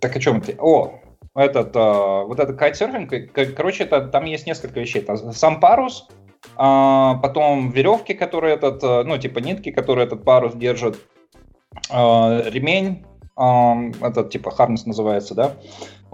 так 0.00 0.16
о 0.16 0.20
чем 0.20 0.40
ты? 0.40 0.56
О, 0.58 1.00
этот, 1.34 1.72
а, 1.74 2.24
вот 2.24 2.40
этот 2.40 2.58
кайтсерфинг, 2.58 3.12
короче, 3.54 3.84
это, 3.84 4.08
там 4.08 4.24
есть 4.24 4.46
несколько 4.46 4.80
вещей. 4.80 5.02
Там 5.02 5.32
сам 5.32 5.60
парус, 5.60 6.08
а, 6.56 7.14
потом 7.16 7.70
веревки, 7.70 8.14
которые 8.14 8.54
этот, 8.54 8.82
а, 8.82 9.04
ну, 9.04 9.18
типа 9.18 9.38
нитки, 9.40 9.70
которые 9.70 10.06
этот 10.06 10.24
парус 10.24 10.54
держит, 10.54 10.98
а, 11.90 12.42
ремень, 12.46 13.04
а, 13.36 13.76
этот, 14.00 14.30
типа, 14.30 14.50
харнес 14.50 14.86
называется, 14.86 15.34
да, 15.34 15.52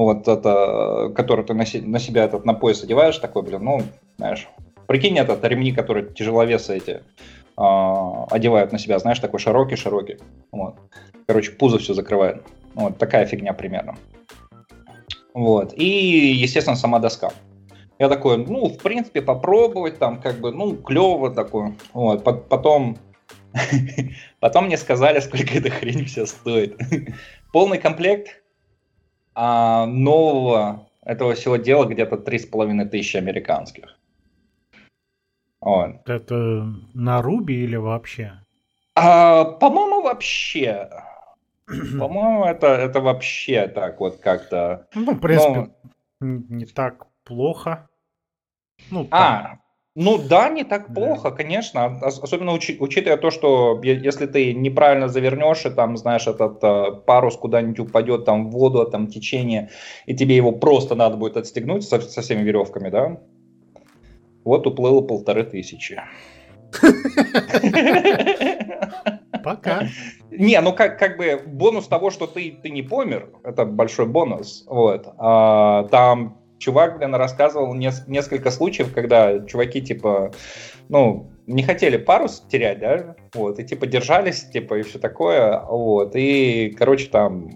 вот 0.04 0.28
это, 0.28 1.12
который 1.14 1.44
ты 1.44 1.54
на, 1.54 1.64
на 1.82 1.98
себя 1.98 2.24
этот 2.24 2.44
на 2.44 2.54
пояс 2.54 2.82
одеваешь, 2.82 3.18
такой, 3.18 3.42
блин, 3.42 3.64
ну, 3.64 3.82
знаешь, 4.16 4.48
прикинь, 4.86 5.18
этот 5.18 5.44
ремни, 5.44 5.72
которые 5.72 6.06
тяжеловесы 6.06 6.76
эти, 6.76 6.90
э, 6.90 8.26
одевают 8.30 8.72
на 8.72 8.78
себя, 8.78 8.98
знаешь, 8.98 9.18
такой 9.18 9.40
широкий-широкий. 9.40 10.18
Вот. 10.52 10.76
Короче, 11.26 11.52
пузо 11.52 11.78
все 11.78 11.94
закрывает. 11.94 12.42
Вот 12.74 12.98
такая 12.98 13.26
фигня 13.26 13.52
примерно. 13.52 13.96
Вот. 15.34 15.74
И, 15.76 16.32
естественно, 16.32 16.76
сама 16.76 16.98
доска. 16.98 17.30
Я 17.98 18.08
такой, 18.08 18.38
ну, 18.38 18.68
в 18.68 18.78
принципе, 18.78 19.20
попробовать, 19.20 19.98
там, 19.98 20.20
как 20.22 20.40
бы, 20.40 20.50
ну, 20.50 20.76
клево 20.76 21.30
такое. 21.30 21.76
Вот, 21.92 22.24
потом, 22.24 22.96
потом 24.40 24.64
мне 24.64 24.78
сказали, 24.78 25.20
сколько 25.20 25.58
эта 25.58 25.68
хрень 25.68 26.06
вся 26.06 26.24
стоит. 26.24 26.80
Полный 27.52 27.76
комплект 27.78 28.39
а 29.42 29.86
нового 29.86 30.86
этого 31.02 31.32
всего 31.32 31.56
дела 31.56 31.86
где-то 31.86 32.18
три 32.18 32.38
с 32.38 32.44
половиной 32.44 32.86
тысячи 32.86 33.16
американских. 33.16 33.96
Вот. 35.62 36.06
Это 36.06 36.74
на 36.92 37.22
Руби 37.22 37.54
или 37.54 37.76
вообще? 37.76 38.34
А, 38.94 39.44
по-моему, 39.44 40.02
вообще. 40.02 40.90
По-моему, 41.66 42.44
это, 42.44 42.66
это 42.66 43.00
вообще 43.00 43.66
так 43.66 44.00
вот 44.00 44.18
как-то. 44.18 44.88
Ну, 44.94 45.14
в 45.14 45.20
принципе, 45.20 45.70
Но... 46.20 46.42
не 46.50 46.66
так 46.66 47.06
плохо. 47.24 47.88
Ну, 48.90 49.08
а, 49.10 49.56
ну 49.96 50.18
да, 50.18 50.48
не 50.48 50.62
так 50.64 50.94
плохо, 50.94 51.30
да. 51.30 51.36
конечно. 51.36 51.98
Особенно 52.02 52.52
учи, 52.52 52.76
учитывая 52.78 53.16
то, 53.16 53.30
что 53.30 53.80
если 53.82 54.26
ты 54.26 54.54
неправильно 54.54 55.08
завернешь, 55.08 55.66
и 55.66 55.70
там, 55.70 55.96
знаешь, 55.96 56.28
этот 56.28 56.62
э, 56.62 56.92
парус 57.06 57.36
куда-нибудь 57.36 57.80
упадет 57.80 58.24
там 58.24 58.48
в 58.48 58.52
воду, 58.52 58.86
там 58.86 59.08
течение, 59.08 59.70
и 60.06 60.14
тебе 60.14 60.36
его 60.36 60.52
просто 60.52 60.94
надо 60.94 61.16
будет 61.16 61.36
отстегнуть 61.36 61.82
со, 61.82 62.00
со 62.00 62.22
всеми 62.22 62.42
веревками, 62.42 62.88
да? 62.88 63.20
Вот 64.44 64.66
уплыло 64.66 65.00
полторы 65.02 65.42
тысячи. 65.44 66.00
Пока. 69.42 69.88
Не, 70.30 70.60
ну 70.60 70.72
как, 70.72 70.98
как 70.98 71.16
бы 71.16 71.42
бонус 71.44 71.88
того, 71.88 72.10
что 72.10 72.26
ты, 72.26 72.56
ты 72.62 72.70
не 72.70 72.82
помер, 72.82 73.30
это 73.42 73.64
большой 73.64 74.06
бонус. 74.06 74.64
Вот. 74.68 75.12
А, 75.18 75.84
там 75.90 76.39
чувак, 76.60 76.98
блин, 76.98 77.14
рассказывал 77.14 77.74
нес- 77.74 78.06
несколько 78.06 78.50
случаев, 78.50 78.92
когда 78.94 79.40
чуваки, 79.46 79.80
типа, 79.80 80.30
ну, 80.88 81.30
не 81.46 81.64
хотели 81.64 81.96
парус 81.96 82.44
терять, 82.48 82.78
да, 82.78 83.16
вот, 83.34 83.58
и, 83.58 83.64
типа, 83.64 83.86
держались, 83.86 84.44
типа, 84.44 84.78
и 84.78 84.82
все 84.82 84.98
такое, 84.98 85.60
вот, 85.60 86.12
и, 86.14 86.74
короче, 86.78 87.08
там, 87.08 87.50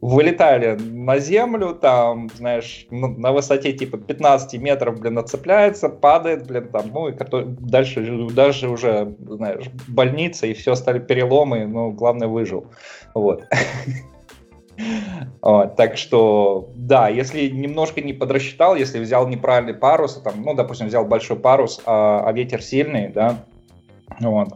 вылетали 0.00 0.78
на 0.78 1.18
землю, 1.18 1.74
там, 1.74 2.28
знаешь, 2.34 2.86
на 2.90 3.32
высоте 3.32 3.72
типа 3.72 3.98
15 3.98 4.60
метров, 4.60 5.00
блин, 5.00 5.18
отцепляется, 5.18 5.88
падает, 5.88 6.46
блин, 6.46 6.68
там, 6.68 6.90
ну, 6.92 7.08
и 7.08 7.14
дальше, 7.60 8.28
дальше 8.30 8.68
уже, 8.68 9.16
знаешь, 9.18 9.64
больница, 9.88 10.46
и 10.46 10.54
все, 10.54 10.74
стали 10.76 11.00
переломы, 11.00 11.66
но 11.66 11.90
главное, 11.90 12.28
выжил. 12.28 12.66
Вот. 13.14 13.44
Вот, 15.40 15.76
так 15.76 15.96
что, 15.96 16.70
да, 16.74 17.08
если 17.08 17.48
немножко 17.48 18.00
не 18.00 18.12
подрасчитал, 18.12 18.76
если 18.76 18.98
взял 18.98 19.26
неправильный 19.28 19.74
парус, 19.74 20.20
там, 20.22 20.42
ну, 20.42 20.54
допустим, 20.54 20.88
взял 20.88 21.04
большой 21.06 21.38
парус, 21.38 21.80
а, 21.86 22.24
а 22.26 22.32
ветер 22.32 22.62
сильный, 22.62 23.08
да, 23.08 23.44
вот, 24.20 24.48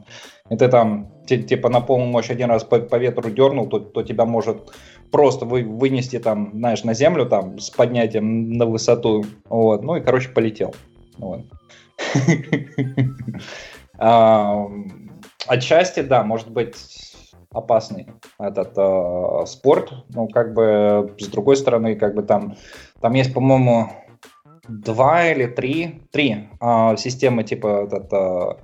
и 0.50 0.56
ты 0.56 0.68
там, 0.68 1.10
типа, 1.26 1.68
на 1.68 1.80
полную 1.80 2.10
мощь 2.10 2.30
один 2.30 2.50
раз 2.50 2.64
по, 2.64 2.80
по 2.80 2.96
ветру 2.96 3.30
дернул, 3.30 3.68
то, 3.68 3.78
то 3.78 4.02
тебя 4.02 4.24
может 4.24 4.72
просто 5.10 5.44
вы, 5.44 5.62
вынести 5.62 6.18
там, 6.18 6.50
знаешь, 6.52 6.84
на 6.84 6.94
землю 6.94 7.26
там 7.26 7.58
с 7.58 7.70
поднятием 7.70 8.52
на 8.52 8.66
высоту, 8.66 9.24
вот, 9.48 9.82
ну 9.82 9.96
и, 9.96 10.00
короче, 10.00 10.28
полетел, 10.30 10.74
вот. 11.18 11.42
Отчасти, 15.46 16.00
да, 16.00 16.22
может 16.22 16.50
быть, 16.50 16.76
опасный 17.52 18.06
этот 18.38 18.72
э, 18.76 19.46
спорт. 19.46 19.92
Ну, 20.10 20.28
как 20.28 20.54
бы, 20.54 21.14
с 21.18 21.26
другой 21.28 21.56
стороны, 21.56 21.96
как 21.96 22.14
бы 22.14 22.22
там, 22.22 22.56
там 23.00 23.12
есть, 23.14 23.34
по-моему, 23.34 23.90
два 24.68 25.26
или 25.26 25.46
три, 25.46 26.02
три 26.10 26.48
э, 26.60 26.96
системы 26.96 27.44
типа 27.44 27.86
этот, 27.86 28.12
э, 28.12 28.56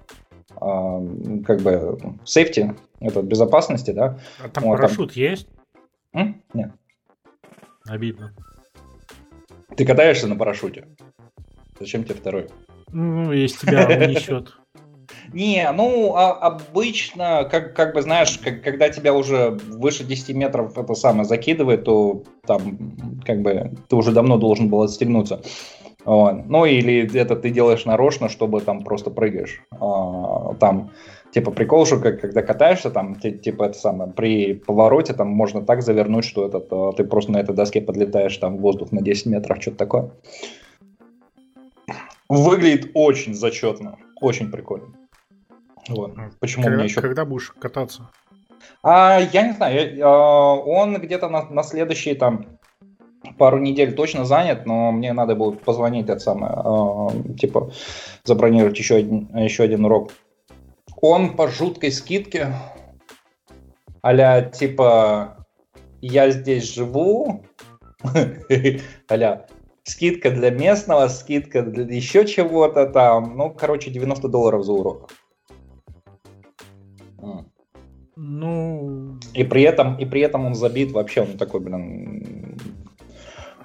э, 0.60 1.42
как 1.44 1.60
бы 1.60 1.98
safety, 2.24 2.76
это 3.00 3.22
безопасности, 3.22 3.90
да. 3.90 4.18
А 4.42 4.48
там 4.48 4.64
вот, 4.64 4.76
парашют 4.76 5.14
там... 5.14 5.22
есть? 5.22 5.48
М? 6.12 6.42
Нет. 6.54 6.72
Обидно. 7.86 8.32
Ты 9.76 9.84
катаешься 9.84 10.26
на 10.26 10.36
парашюте? 10.36 10.86
Зачем 11.78 12.04
тебе 12.04 12.14
второй? 12.14 12.48
Ну, 12.92 13.32
если 13.32 13.66
тебя 13.66 13.86
унесет. 13.88 14.56
Не, 15.32 15.70
ну, 15.72 16.14
а, 16.14 16.32
обычно, 16.32 17.48
как, 17.50 17.74
как 17.74 17.94
бы, 17.94 18.02
знаешь, 18.02 18.38
как, 18.38 18.62
когда 18.62 18.88
тебя 18.88 19.12
уже 19.12 19.50
выше 19.68 20.04
10 20.04 20.34
метров 20.34 20.76
это 20.78 20.94
самое 20.94 21.24
закидывает, 21.24 21.84
то 21.84 22.22
там, 22.46 22.78
как 23.24 23.42
бы, 23.42 23.72
ты 23.88 23.96
уже 23.96 24.12
давно 24.12 24.36
должен 24.36 24.68
был 24.68 24.82
отстегнуться. 24.82 25.42
Вот. 26.04 26.46
Ну, 26.46 26.64
или 26.64 27.18
это 27.18 27.34
ты 27.34 27.50
делаешь 27.50 27.84
нарочно, 27.84 28.28
чтобы 28.28 28.60
там 28.60 28.82
просто 28.82 29.10
прыгаешь. 29.10 29.60
А, 29.80 30.54
там, 30.54 30.92
типа, 31.32 31.50
прикол, 31.50 31.84
что 31.84 31.98
как, 31.98 32.20
когда 32.20 32.42
катаешься, 32.42 32.90
там, 32.90 33.16
типа, 33.16 33.64
это 33.64 33.78
самое, 33.78 34.12
при 34.12 34.54
повороте 34.54 35.14
там 35.14 35.28
можно 35.28 35.62
так 35.62 35.82
завернуть, 35.82 36.24
что 36.24 36.46
этот, 36.46 36.68
а, 36.70 36.92
ты 36.92 37.02
просто 37.02 37.32
на 37.32 37.38
этой 37.38 37.56
доске 37.56 37.80
подлетаешь 37.80 38.36
там 38.36 38.58
в 38.58 38.60
воздух 38.60 38.92
на 38.92 39.02
10 39.02 39.26
метров, 39.26 39.60
что-то 39.60 39.78
такое. 39.78 40.10
Выглядит 42.28 42.90
очень 42.94 43.34
зачетно, 43.34 43.98
очень 44.20 44.50
прикольно. 44.50 44.86
Вот. 45.88 46.14
Почему 46.40 46.64
когда, 46.64 46.76
мне 46.76 46.86
еще... 46.86 47.00
Когда 47.00 47.24
будешь 47.24 47.50
кататься? 47.58 48.10
А, 48.82 49.20
я 49.32 49.46
не 49.46 49.52
знаю, 49.52 49.96
я, 49.96 50.06
а, 50.06 50.54
он 50.54 50.98
где-то 50.98 51.28
на, 51.28 51.42
на 51.50 51.62
следующие 51.62 52.14
там 52.14 52.58
пару 53.38 53.58
недель 53.58 53.94
точно 53.94 54.24
занят, 54.24 54.66
но 54.66 54.92
мне 54.92 55.12
надо 55.12 55.34
будет 55.34 55.60
позвонить 55.60 56.08
это 56.08 56.20
самое, 56.20 56.52
э, 56.54 57.34
типа 57.34 57.72
забронировать 58.24 58.78
еще 58.78 58.96
один, 58.96 59.28
еще 59.36 59.64
один 59.64 59.84
урок. 59.84 60.12
Он 61.00 61.36
по 61.36 61.48
жуткой 61.48 61.92
скидке, 61.92 62.54
аля 64.04 64.42
типа 64.42 65.46
я 66.00 66.30
здесь 66.30 66.72
живу, 66.72 67.44
аля 69.10 69.46
скидка 69.82 70.30
для 70.30 70.50
местного, 70.50 71.08
скидка 71.08 71.62
для 71.62 71.84
еще 71.84 72.26
чего-то 72.26 72.86
там, 72.86 73.36
ну, 73.36 73.50
короче, 73.50 73.90
90 73.90 74.28
долларов 74.28 74.64
за 74.64 74.72
урок. 74.72 75.10
Ну... 78.16 79.18
И 79.34 79.44
при 79.44 79.62
этом, 79.62 79.96
и 79.98 80.06
при 80.06 80.22
этом 80.22 80.46
он 80.46 80.54
забит 80.54 80.92
вообще, 80.92 81.22
он 81.22 81.36
такой, 81.36 81.60
блин, 81.60 82.58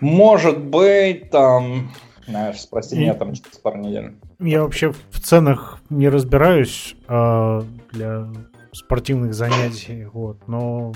может 0.01 0.59
быть, 0.59 1.29
там, 1.29 1.91
знаешь, 2.27 2.59
спроси 2.59 2.97
меня 2.97 3.13
там 3.13 3.33
через 3.33 3.57
пару 3.57 3.77
недель. 3.77 4.15
Я 4.39 4.63
вообще 4.63 4.91
в 4.91 5.19
ценах 5.21 5.79
не 5.89 6.09
разбираюсь 6.09 6.95
а, 7.07 7.63
для 7.91 8.27
спортивных 8.73 9.33
занятий, 9.33 10.05
вот, 10.05 10.47
но 10.47 10.93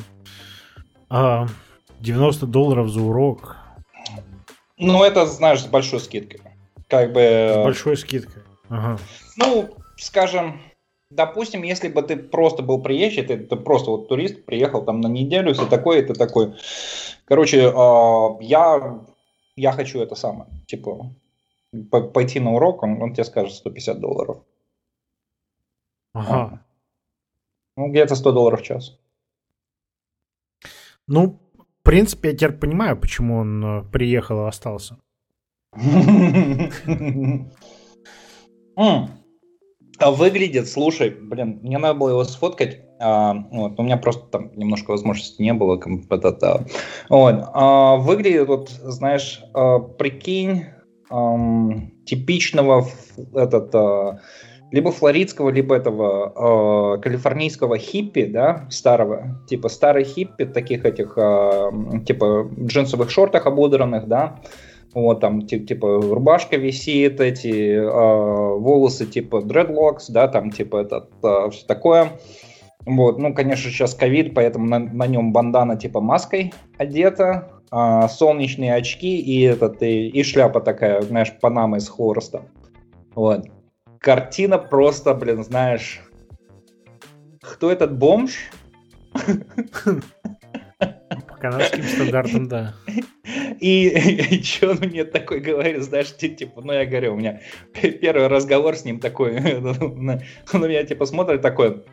а, 1.09 1.47
90 1.99 2.47
долларов 2.47 2.89
за 2.89 3.01
урок. 3.01 3.57
Ну, 4.77 5.03
это, 5.03 5.25
знаешь, 5.25 5.61
с 5.61 5.67
большой 5.67 5.99
скидкой. 5.99 6.41
Как 6.89 7.13
бы... 7.13 7.51
С 7.53 7.63
большой 7.63 7.95
скидкой. 7.95 8.43
Ага. 8.69 8.97
Ну, 9.37 9.69
скажем, 9.97 10.59
допустим, 11.09 11.63
если 11.63 11.87
бы 11.89 12.01
ты 12.01 12.17
просто 12.17 12.63
был 12.63 12.81
приезжий, 12.81 13.23
ты, 13.23 13.37
ты 13.37 13.55
просто 13.55 13.91
вот 13.91 14.07
турист, 14.07 14.45
приехал 14.45 14.83
там 14.83 15.01
на 15.01 15.07
неделю, 15.07 15.53
все 15.53 15.65
такое, 15.67 16.05
ты 16.05 16.13
такой, 16.13 16.55
короче, 17.25 17.59
э, 17.59 18.27
я, 18.41 19.01
я 19.55 19.71
хочу 19.71 19.99
это 19.99 20.15
самое, 20.15 20.49
типа, 20.67 21.13
по, 21.91 22.01
пойти 22.01 22.39
на 22.39 22.53
урок, 22.53 22.83
он, 22.83 23.01
он 23.01 23.13
тебе 23.13 23.23
скажет 23.25 23.53
150 23.53 23.99
долларов. 23.99 24.43
Ага. 26.13 26.65
Ну, 27.77 27.89
где-то 27.89 28.15
100 28.15 28.31
долларов 28.31 28.61
в 28.61 28.63
час. 28.63 28.97
Ну, 31.07 31.39
в 31.57 31.83
принципе, 31.83 32.29
я 32.29 32.35
теперь 32.35 32.53
понимаю, 32.53 32.99
почему 32.99 33.37
он 33.37 33.63
э, 33.63 33.83
приехал 33.91 34.45
и 34.45 34.47
остался. 34.47 34.97
А 39.99 40.11
выглядит, 40.11 40.67
слушай, 40.67 41.09
блин, 41.09 41.59
мне 41.61 41.77
надо 41.77 41.97
было 41.99 42.09
его 42.09 42.23
сфоткать. 42.23 42.81
А, 42.99 43.33
вот, 43.51 43.79
у 43.79 43.83
меня 43.83 43.97
просто 43.97 44.25
там 44.27 44.51
немножко 44.55 44.91
возможности 44.91 45.41
не 45.41 45.53
было. 45.53 45.79
Это, 46.09 46.65
вот, 47.09 47.35
а, 47.53 47.95
выглядит, 47.97 48.47
вот, 48.47 48.69
знаешь, 48.69 49.41
а, 49.53 49.79
прикинь, 49.79 50.65
а, 51.09 51.37
типичного 52.05 52.85
этот, 53.33 53.73
а, 53.75 54.19
либо 54.71 54.91
флоридского, 54.91 55.51
либо 55.51 55.75
этого 55.75 56.95
э, 56.97 57.01
калифорнийского 57.01 57.77
хиппи, 57.77 58.25
да, 58.25 58.67
старого, 58.69 59.39
типа 59.47 59.69
старый 59.69 60.03
хиппи, 60.03 60.45
таких 60.45 60.83
этих, 60.83 61.13
э, 61.17 61.71
типа 62.05 62.49
джинсовых 62.59 63.09
шортах 63.09 63.45
ободранных, 63.45 64.07
да, 64.07 64.41
вот 64.93 65.19
там 65.19 65.45
типа 65.45 66.01
рубашка 66.01 66.57
висит, 66.57 67.19
эти 67.19 67.73
э, 67.73 68.57
волосы 68.57 69.05
типа 69.05 69.37
dreadlocks, 69.37 70.05
да, 70.09 70.27
там 70.27 70.51
типа 70.51 70.77
это 70.77 71.09
э, 71.23 71.49
все 71.51 71.65
такое. 71.65 72.11
Вот, 72.85 73.17
ну, 73.17 73.33
конечно, 73.33 73.71
сейчас 73.71 73.95
ковид, 73.95 74.35
поэтому 74.35 74.67
на, 74.67 74.77
на 74.79 75.07
нем 75.07 75.33
бандана 75.33 75.75
типа 75.75 76.01
маской 76.01 76.53
одета, 76.77 77.49
а, 77.71 78.07
солнечные 78.07 78.75
очки 78.75 79.19
и 79.19 79.41
этот 79.41 79.81
и, 79.81 80.07
и 80.07 80.23
шляпа 80.23 80.61
такая, 80.61 81.01
знаешь, 81.01 81.33
панама 81.41 81.77
из 81.77 81.89
хвороста. 81.89 82.43
Вот. 83.15 83.47
Картина 83.99 84.59
просто, 84.59 85.15
блин, 85.15 85.43
знаешь, 85.43 86.01
кто 87.41 87.71
этот 87.71 87.97
бомж? 87.97 88.51
Канадским 91.51 91.83
стандартам, 91.83 92.47
да. 92.47 92.73
И, 93.59 93.87
и, 93.87 94.35
и 94.35 94.43
что 94.43 94.71
он 94.71 94.77
мне 94.77 95.05
такой 95.05 95.39
говорит, 95.39 95.83
знаешь, 95.83 96.15
типа, 96.15 96.61
ну 96.61 96.73
я 96.73 96.85
говорю, 96.85 97.13
у 97.13 97.17
меня 97.17 97.41
первый 97.73 98.27
разговор 98.27 98.75
с 98.75 98.83
ним 98.83 98.99
такой, 98.99 99.37
он 99.57 100.05
на 100.05 100.65
меня 100.65 100.83
типа 100.83 101.05
смотрит 101.05 101.41
такой, 101.41 101.83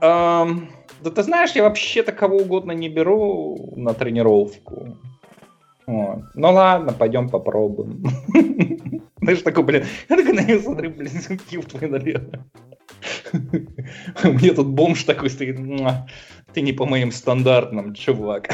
эм, 0.00 0.68
да 1.00 1.10
ты 1.10 1.22
знаешь, 1.22 1.52
я 1.52 1.62
вообще-то 1.62 2.12
кого 2.12 2.38
угодно 2.38 2.72
не 2.72 2.88
беру 2.88 3.72
на 3.76 3.94
тренировку. 3.94 4.98
Вот. 5.86 6.20
Ну 6.34 6.52
ладно, 6.52 6.92
пойдем 6.92 7.28
попробуем. 7.28 8.04
Знаешь, 9.20 9.42
такой, 9.42 9.62
блин, 9.62 9.84
я 10.08 10.16
такой 10.16 10.32
на 10.32 10.44
него 10.44 10.60
смотрю, 10.60 10.90
блин, 10.90 11.12
кив 11.50 11.64
твой, 11.66 11.88
наверное. 11.88 12.44
Мне 14.22 14.52
тут 14.52 14.68
бомж 14.68 15.04
такой 15.04 15.30
стоит, 15.30 15.58
ты 16.52 16.60
не 16.60 16.72
по 16.72 16.86
моим 16.86 17.12
стандартным, 17.12 17.94
чувак. 17.94 18.48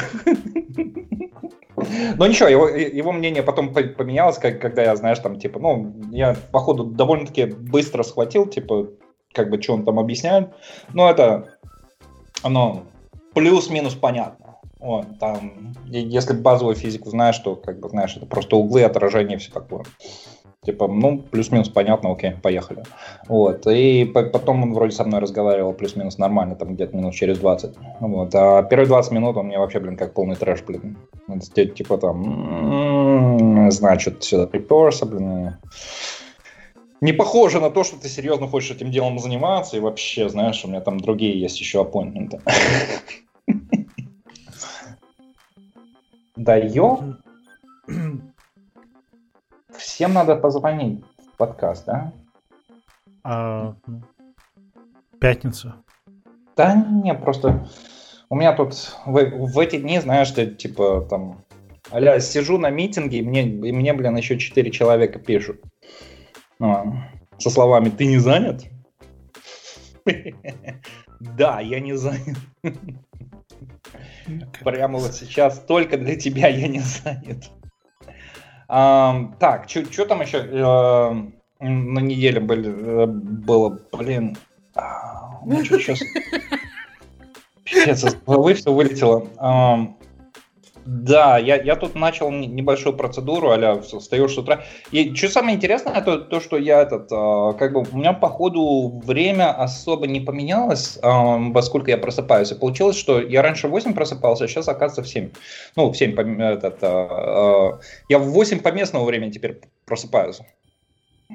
Но 2.17 2.27
ничего, 2.27 2.49
его, 2.49 2.69
его 2.69 3.13
мнение 3.13 3.43
потом 3.43 3.73
поменялось, 3.73 4.39
как, 4.39 4.61
когда 4.61 4.83
я, 4.83 4.97
знаешь, 4.97 5.19
там, 5.21 5.39
типа, 5.39 5.61
ну, 5.61 5.95
я, 6.11 6.37
походу, 6.51 6.85
довольно-таки 6.85 7.47
быстро 7.47 8.03
схватил, 8.03 8.47
типа, 8.47 8.89
как 9.33 9.51
бы, 9.51 9.63
что 9.63 9.75
он 9.75 9.85
там 9.85 9.99
объясняет. 9.99 10.51
Но 10.93 11.09
это, 11.09 11.55
оно 12.43 12.85
плюс-минус 13.35 13.95
понятно. 13.95 14.57
Вот, 14.81 15.19
там, 15.19 15.75
если 15.87 16.35
базовую 16.35 16.77
физику 16.77 17.11
знаешь, 17.11 17.39
то, 17.39 17.57
как 17.57 17.81
бы, 17.81 17.89
знаешь, 17.89 18.17
это 18.17 18.27
просто 18.27 18.57
углы, 18.57 18.83
отражения, 18.85 19.39
все 19.39 19.51
такое. 19.51 19.85
Типа, 20.65 20.89
ну, 20.89 21.19
плюс-минус 21.19 21.69
понятно, 21.69 22.11
окей, 22.11 22.33
поехали. 22.33 22.83
Вот. 23.29 23.67
И 23.67 24.05
потом 24.05 24.65
он 24.65 24.75
вроде 24.75 24.93
со 24.93 25.05
мной 25.05 25.21
разговаривал 25.21 25.73
плюс-минус 25.73 26.19
нормально, 26.19 26.57
там 26.57 26.75
где-то 26.75 26.97
минут 26.97 27.15
через 27.15 27.39
20. 27.39 27.77
Вот. 28.01 28.35
А 28.35 28.63
первые 28.65 28.89
20 28.89 29.13
минут 29.13 29.37
он 29.37 29.47
мне 29.47 29.59
вообще, 29.59 29.79
блин, 29.79 29.97
как 29.97 30.15
полный 30.15 30.37
трэш, 30.37 30.63
блин. 30.65 30.99
Типа 31.55 31.97
там, 31.97 32.23
м-м-м, 32.25 33.71
значит, 33.71 34.25
сюда 34.25 34.47
приперся, 34.47 35.07
блин. 35.07 35.57
Не 37.01 37.13
похоже 37.13 37.61
на 37.61 37.71
то, 37.71 37.85
что 37.85 37.97
ты 38.01 38.09
серьезно 38.09 38.49
хочешь 38.49 38.73
этим 38.73 38.91
делом 38.91 39.21
заниматься, 39.21 39.77
и 39.77 39.81
вообще, 39.81 40.29
знаешь, 40.29 40.65
у 40.65 40.69
меня 40.69 40.81
там 40.81 40.99
другие 40.99 41.41
есть 41.41 41.61
еще 41.61 41.81
аппоинтменты. 41.81 42.41
Да? 47.89 48.28
Всем 49.79 50.13
надо 50.13 50.37
позвонить 50.37 51.05
в 51.33 51.37
подкаст, 51.37 51.87
да? 51.87 52.13
А, 53.23 53.75
пятницу. 55.21 55.73
Да 56.57 56.75
не, 56.75 57.15
просто 57.15 57.69
у 58.29 58.37
меня 58.37 58.53
тут 58.53 58.75
в, 59.07 59.13
в 59.13 59.59
эти 59.59 59.77
дни, 59.77 60.01
знаешь, 60.01 60.31
ты 60.31 60.47
типа 60.47 61.07
там, 61.09 61.45
аля, 61.93 62.21
сижу 62.21 62.59
на 62.59 62.71
митинге, 62.71 63.19
и 63.19 63.23
мне, 63.23 63.43
и 63.43 63.73
мне, 63.73 63.95
блин, 63.95 64.17
еще 64.17 64.39
четыре 64.39 64.71
человека 64.71 65.19
пишут. 65.19 65.63
Ну, 66.59 66.95
со 67.39 67.51
словами 67.51 67.91
«ты 67.91 68.07
не 68.07 68.19
занят?» 68.19 68.65
Да, 71.21 71.59
я 71.59 71.81
не 71.81 71.97
занят. 71.97 72.39
Прямо 74.61 75.01
вот 75.01 75.15
сейчас 75.15 75.59
только 75.59 75.99
для 75.99 76.15
тебя 76.15 76.47
я 76.47 76.69
не 76.69 76.79
занят. 76.79 77.51
Так, 78.69 79.67
что 79.69 80.05
там 80.05 80.21
еще 80.21 80.39
э, 80.39 81.65
на 81.65 81.99
неделе 82.01 82.39
были, 82.39 82.69
э, 82.69 83.07
было? 83.07 83.81
Блин, 83.93 84.37
ну 85.47 85.65
что 85.65 85.79
сейчас? 85.79 86.01
Пипец, 87.65 88.05
из 88.05 88.15
головы 88.27 88.55
все 88.55 88.73
вылетело. 88.73 89.27
Да, 90.91 91.37
я, 91.37 91.57
я 91.57 91.77
тут 91.77 91.95
начал 91.95 92.31
небольшую 92.31 92.97
процедуру, 92.97 93.51
аля 93.51 93.79
встаешь 93.83 94.33
с 94.33 94.39
утра. 94.39 94.65
И 94.91 95.15
что 95.15 95.29
самое 95.29 95.55
интересное, 95.55 95.93
это 95.93 96.17
то, 96.17 96.41
что 96.41 96.57
я 96.57 96.81
этот, 96.81 97.13
а, 97.13 97.53
как 97.53 97.75
бы, 97.75 97.85
у 97.93 97.97
меня 97.99 98.15
по 98.15 98.31
ходу 98.31 98.99
время 99.05 99.53
особо 99.53 100.07
не 100.07 100.21
поменялось, 100.21 100.99
во 101.03 101.61
сколько 101.61 101.91
я 101.91 101.99
просыпаюсь. 101.99 102.53
И 102.53 102.55
получилось, 102.55 102.97
что 102.97 103.21
я 103.21 103.43
раньше 103.43 103.69
в 103.69 103.71
8 103.73 103.93
просыпался, 103.93 104.45
а 104.45 104.49
сейчас, 104.49 104.67
оказывается, 104.67 105.03
в 105.03 105.09
7. 105.09 105.29
Ну, 105.77 105.91
в 105.91 105.95
7, 105.95 106.41
этот, 106.41 106.79
а, 106.83 107.09
а, 107.11 107.81
я 108.09 108.19
в 108.19 108.31
8 108.31 108.61
по 108.61 108.73
местному 108.73 109.05
времени 109.05 109.31
теперь 109.31 109.61
просыпаюсь. 109.85 110.41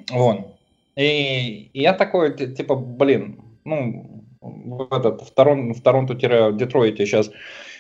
Вон. 0.10 0.48
И, 0.96 1.70
и 1.74 1.82
я 1.82 1.94
такой, 1.94 2.36
типа, 2.36 2.74
блин, 2.74 3.40
ну, 3.66 4.24
в 4.42 4.92
этот, 4.92 5.22
в, 5.22 5.32
Торон, 5.32 5.74
в 5.76 5.82
Торонто-Детройте 5.84 7.06
сейчас 7.06 7.30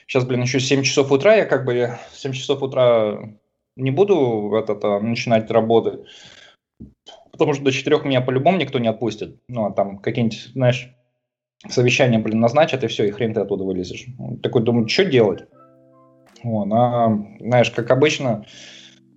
Сейчас, 0.07 0.25
блин, 0.25 0.41
еще 0.41 0.59
7 0.59 0.83
часов 0.83 1.11
утра, 1.11 1.35
я 1.35 1.45
как 1.45 1.65
бы 1.65 1.97
7 2.13 2.33
часов 2.33 2.61
утра 2.61 3.19
не 3.75 3.91
буду 3.91 4.53
этот, 4.55 4.83
а, 4.83 4.99
начинать 4.99 5.49
работать, 5.49 6.01
потому 7.31 7.53
что 7.53 7.63
до 7.63 7.71
4 7.71 8.03
меня 8.03 8.21
по-любому 8.21 8.57
никто 8.57 8.79
не 8.79 8.87
отпустит. 8.87 9.39
Ну, 9.47 9.65
а 9.65 9.71
там 9.71 9.97
какие-нибудь, 9.97 10.51
знаешь, 10.53 10.89
совещания, 11.67 12.19
блин, 12.19 12.39
назначат, 12.39 12.83
и 12.83 12.87
все, 12.87 13.05
и 13.05 13.11
хрен 13.11 13.33
ты 13.33 13.41
оттуда 13.41 13.63
вылезешь. 13.63 14.05
Такой, 14.41 14.63
думаю, 14.63 14.87
что 14.87 15.05
делать? 15.05 15.45
Вот, 16.43 16.67
а, 16.71 17.17
знаешь, 17.39 17.71
как 17.71 17.89
обычно, 17.91 18.45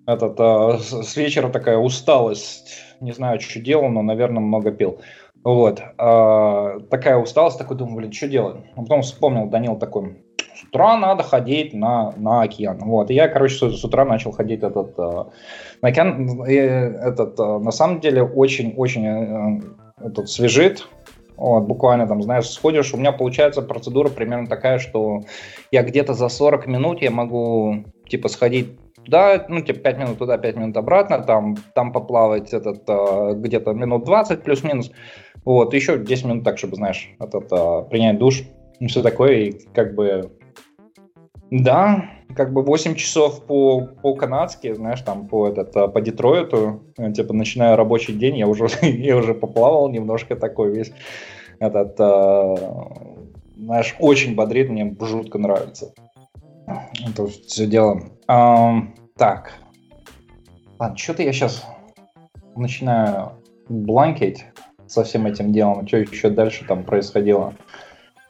этот, 0.06 0.36
а, 0.38 0.78
с 0.78 1.16
вечера 1.16 1.48
такая 1.48 1.76
усталость, 1.76 2.78
не 3.00 3.12
знаю, 3.12 3.40
что 3.40 3.60
делал, 3.60 3.88
но, 3.88 4.02
наверное, 4.02 4.40
много 4.40 4.70
пил. 4.70 5.00
Вот, 5.42 5.82
а, 5.98 6.80
такая 6.90 7.18
усталость, 7.18 7.58
такой 7.58 7.76
думаю, 7.76 7.96
блин, 7.96 8.12
что 8.12 8.28
делать? 8.28 8.64
А 8.76 8.82
потом 8.82 9.02
вспомнил, 9.02 9.48
Данил 9.48 9.76
такой, 9.76 10.24
с 10.56 10.64
утра 10.64 10.96
надо 10.96 11.22
ходить 11.22 11.74
на, 11.74 12.12
на 12.16 12.42
океан. 12.42 12.78
Вот. 12.80 13.10
И 13.10 13.14
я, 13.14 13.28
короче, 13.28 13.54
с, 13.54 13.76
с 13.78 13.84
утра 13.84 14.04
начал 14.04 14.32
ходить 14.32 14.62
этот, 14.62 14.98
э, 14.98 15.24
на 15.82 15.88
океан. 15.88 16.44
И 16.46 16.54
этот, 16.54 17.38
э, 17.38 17.58
на 17.58 17.70
самом 17.70 18.00
деле, 18.00 18.22
очень-очень 18.22 19.06
э, 19.06 19.60
этот, 20.06 20.28
свежит. 20.30 20.88
Вот, 21.36 21.64
буквально 21.64 22.06
там, 22.06 22.22
знаешь, 22.22 22.48
сходишь, 22.48 22.94
у 22.94 22.96
меня 22.96 23.12
получается 23.12 23.60
процедура 23.60 24.08
примерно 24.08 24.46
такая, 24.46 24.78
что 24.78 25.20
я 25.70 25.82
где-то 25.82 26.14
за 26.14 26.30
40 26.30 26.66
минут 26.66 27.02
я 27.02 27.10
могу, 27.10 27.84
типа, 28.08 28.28
сходить 28.28 28.78
туда, 29.04 29.44
ну, 29.50 29.60
типа, 29.60 29.80
5 29.80 29.98
минут 29.98 30.18
туда, 30.18 30.38
5 30.38 30.56
минут 30.56 30.76
обратно, 30.78 31.22
там, 31.22 31.56
там 31.74 31.92
поплавать 31.92 32.54
этот, 32.54 32.88
где-то 33.38 33.74
минут 33.74 34.06
20 34.06 34.44
плюс-минус, 34.44 34.90
вот, 35.44 35.74
еще 35.74 35.98
10 35.98 36.24
минут 36.24 36.44
так, 36.44 36.56
чтобы, 36.56 36.76
знаешь, 36.76 37.10
этот, 37.20 37.50
принять 37.90 38.18
душ, 38.18 38.44
все 38.88 39.02
такое, 39.02 39.34
и 39.34 39.52
как 39.74 39.94
бы 39.94 40.30
да, 41.50 42.10
как 42.34 42.52
бы 42.52 42.62
8 42.62 42.94
часов 42.94 43.44
по, 43.46 43.86
по-канадски, 44.02 44.74
знаешь, 44.74 45.00
там 45.00 45.28
по, 45.28 45.48
этот, 45.48 45.76
а, 45.76 45.88
по 45.88 46.00
Детройту, 46.00 46.82
э, 46.98 47.12
типа, 47.12 47.32
начинаю 47.32 47.76
рабочий 47.76 48.12
день, 48.12 48.36
я 48.36 48.46
уже, 48.46 48.66
я 48.82 49.16
уже 49.16 49.34
поплавал 49.34 49.88
немножко 49.88 50.36
такой 50.36 50.72
весь, 50.74 50.92
этот, 51.58 51.94
э, 51.98 52.56
знаешь, 53.56 53.96
очень 53.98 54.34
бодрит, 54.34 54.68
мне 54.68 54.94
жутко 55.00 55.38
нравится. 55.38 55.92
Это 57.08 57.26
все 57.26 57.66
дело. 57.66 58.02
А, 58.26 58.82
так. 59.16 59.52
Ладно, 60.78 60.96
что-то 60.96 61.22
я 61.22 61.32
сейчас 61.32 61.64
начинаю 62.56 63.32
бланкить 63.68 64.44
со 64.86 65.04
всем 65.04 65.26
этим 65.26 65.52
делом, 65.52 65.86
что 65.86 65.98
еще 65.98 66.28
дальше 66.28 66.64
там 66.66 66.82
происходило. 66.82 67.54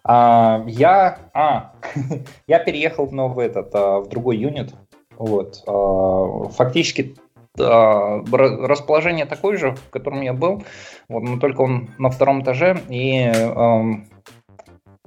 А, 0.05 0.63
я, 0.67 1.19
а, 1.35 1.73
я 2.47 2.59
переехал 2.59 3.07
в 3.07 3.13
новый 3.13 3.47
этот, 3.47 3.75
а, 3.75 4.01
в 4.01 4.09
другой 4.09 4.37
юнит. 4.39 4.75
Вот, 5.17 5.63
а, 5.67 6.49
фактически 6.51 7.17
а, 7.59 8.23
расположение 8.31 9.27
такое 9.27 9.57
же, 9.57 9.73
в 9.73 9.91
котором 9.91 10.21
я 10.21 10.33
был, 10.33 10.63
вот, 11.09 11.23
но 11.23 11.39
только 11.39 11.63
он 11.63 11.89
на 11.99 12.11
втором 12.11 12.43
этаже 12.43 12.79
и 12.89 13.33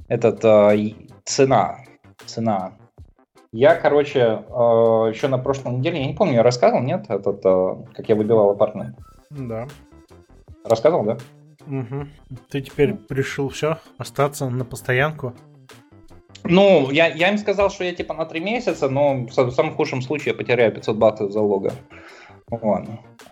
этот 0.08 0.42
цена, 1.24 1.78
цена. 2.26 2.74
Я, 3.52 3.76
короче, 3.76 4.44
еще 5.10 5.28
на 5.28 5.38
прошлой 5.38 5.74
неделе, 5.74 6.02
я 6.02 6.08
не 6.08 6.14
помню, 6.14 6.36
я 6.36 6.44
рассказывал, 6.44 6.82
нет, 6.82 7.06
этот, 7.10 7.44
как 7.44 8.10
я 8.10 8.16
выбивал 8.16 8.52
апартмент. 8.52 8.98
Да. 9.30 9.68
Рассказывал, 10.64 11.04
да? 11.04 11.18
Угу. 11.68 12.08
Ты 12.50 12.62
теперь 12.62 12.96
решил 13.10 13.50
все, 13.50 13.78
остаться 13.98 14.50
на 14.50 14.66
постоянку? 14.66 15.34
Ну, 16.50 16.90
я, 16.92 17.08
я 17.08 17.30
им 17.30 17.38
сказал, 17.38 17.70
что 17.70 17.84
я 17.84 17.94
типа 17.94 18.14
на 18.14 18.26
три 18.26 18.40
месяца, 18.40 18.90
но 18.90 19.28
в 19.28 19.52
самом 19.52 19.76
худшем 19.76 20.02
случае 20.02 20.34
я 20.34 20.38
потеряю 20.38 20.74
500 20.74 20.98
бат 20.98 21.20
залога. 21.20 21.72
Вот. 22.50 22.86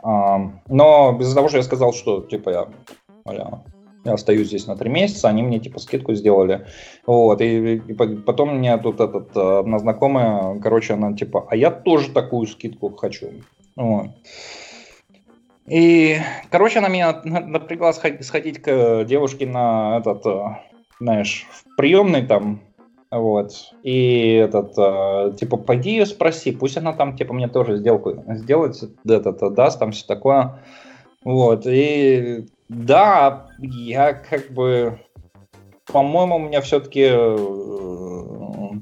А, 0.03 0.51
но 0.67 1.17
из-за 1.19 1.35
того, 1.35 1.47
что 1.47 1.57
я 1.57 1.63
сказал, 1.63 1.93
что 1.93 2.21
типа 2.21 2.49
я, 2.49 2.67
я 3.25 3.61
я 4.07 4.13
остаюсь 4.13 4.47
здесь 4.47 4.67
на 4.67 4.77
три 4.77 4.89
месяца, 4.89 5.27
они 5.27 5.43
мне 5.43 5.59
типа 5.59 5.79
скидку 5.79 6.13
сделали. 6.13 6.65
Вот, 7.05 7.41
и, 7.41 7.75
и 7.75 7.93
потом 7.93 8.57
мне 8.57 8.77
тут 8.77 9.01
этот, 9.01 9.35
одна 9.35 9.79
знакомая, 9.79 10.59
короче, 10.59 10.93
она 10.93 11.13
типа, 11.13 11.45
а 11.49 11.55
я 11.55 11.71
тоже 11.71 12.11
такую 12.11 12.47
скидку 12.47 12.89
хочу. 12.95 13.27
Вот. 13.75 14.07
И, 15.67 16.17
короче, 16.49 16.79
она 16.79 16.87
меня 16.87 17.21
напрягла 17.23 17.91
сходить 17.91 18.61
к 18.61 19.03
девушке 19.03 19.45
на 19.45 19.97
этот, 19.97 20.23
знаешь, 21.01 21.45
в 21.51 21.75
приемный 21.75 22.25
там, 22.25 22.61
вот. 23.11 23.51
И 23.83 24.33
этот, 24.33 24.73
э, 24.77 25.33
типа, 25.37 25.57
пойди 25.57 25.91
ее 25.91 26.05
спроси, 26.05 26.51
пусть 26.51 26.77
она 26.77 26.93
там, 26.93 27.15
типа, 27.15 27.33
мне 27.33 27.47
тоже 27.47 27.77
сделку 27.77 28.23
сделает, 28.27 28.75
этот, 29.07 29.53
даст, 29.53 29.79
там 29.79 29.91
все 29.91 30.05
такое. 30.05 30.59
Вот. 31.23 31.65
И 31.65 32.47
да, 32.69 33.47
я 33.59 34.13
как 34.13 34.51
бы, 34.51 34.99
по-моему, 35.85 36.35
у 36.35 36.39
меня 36.39 36.59
все-таки 36.61 37.07
э, 37.09 37.37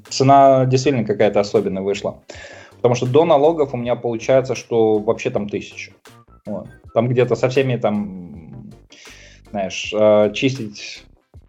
цена 0.09 0.65
действительно 0.65 1.05
какая-то 1.05 1.39
особенная 1.39 1.83
вышла. 1.83 2.23
Потому 2.77 2.95
что 2.95 3.05
до 3.05 3.25
налогов 3.25 3.73
у 3.73 3.77
меня 3.77 3.95
получается, 3.95 4.55
что 4.55 4.97
вообще 4.99 5.29
там 5.29 5.49
тысяча. 5.49 5.91
Вот. 6.45 6.67
Там 6.93 7.07
где-то 7.09 7.35
со 7.35 7.49
всеми 7.49 7.77
там, 7.77 8.71
знаешь, 9.51 9.93
э, 9.93 10.31
чистить 10.33 11.03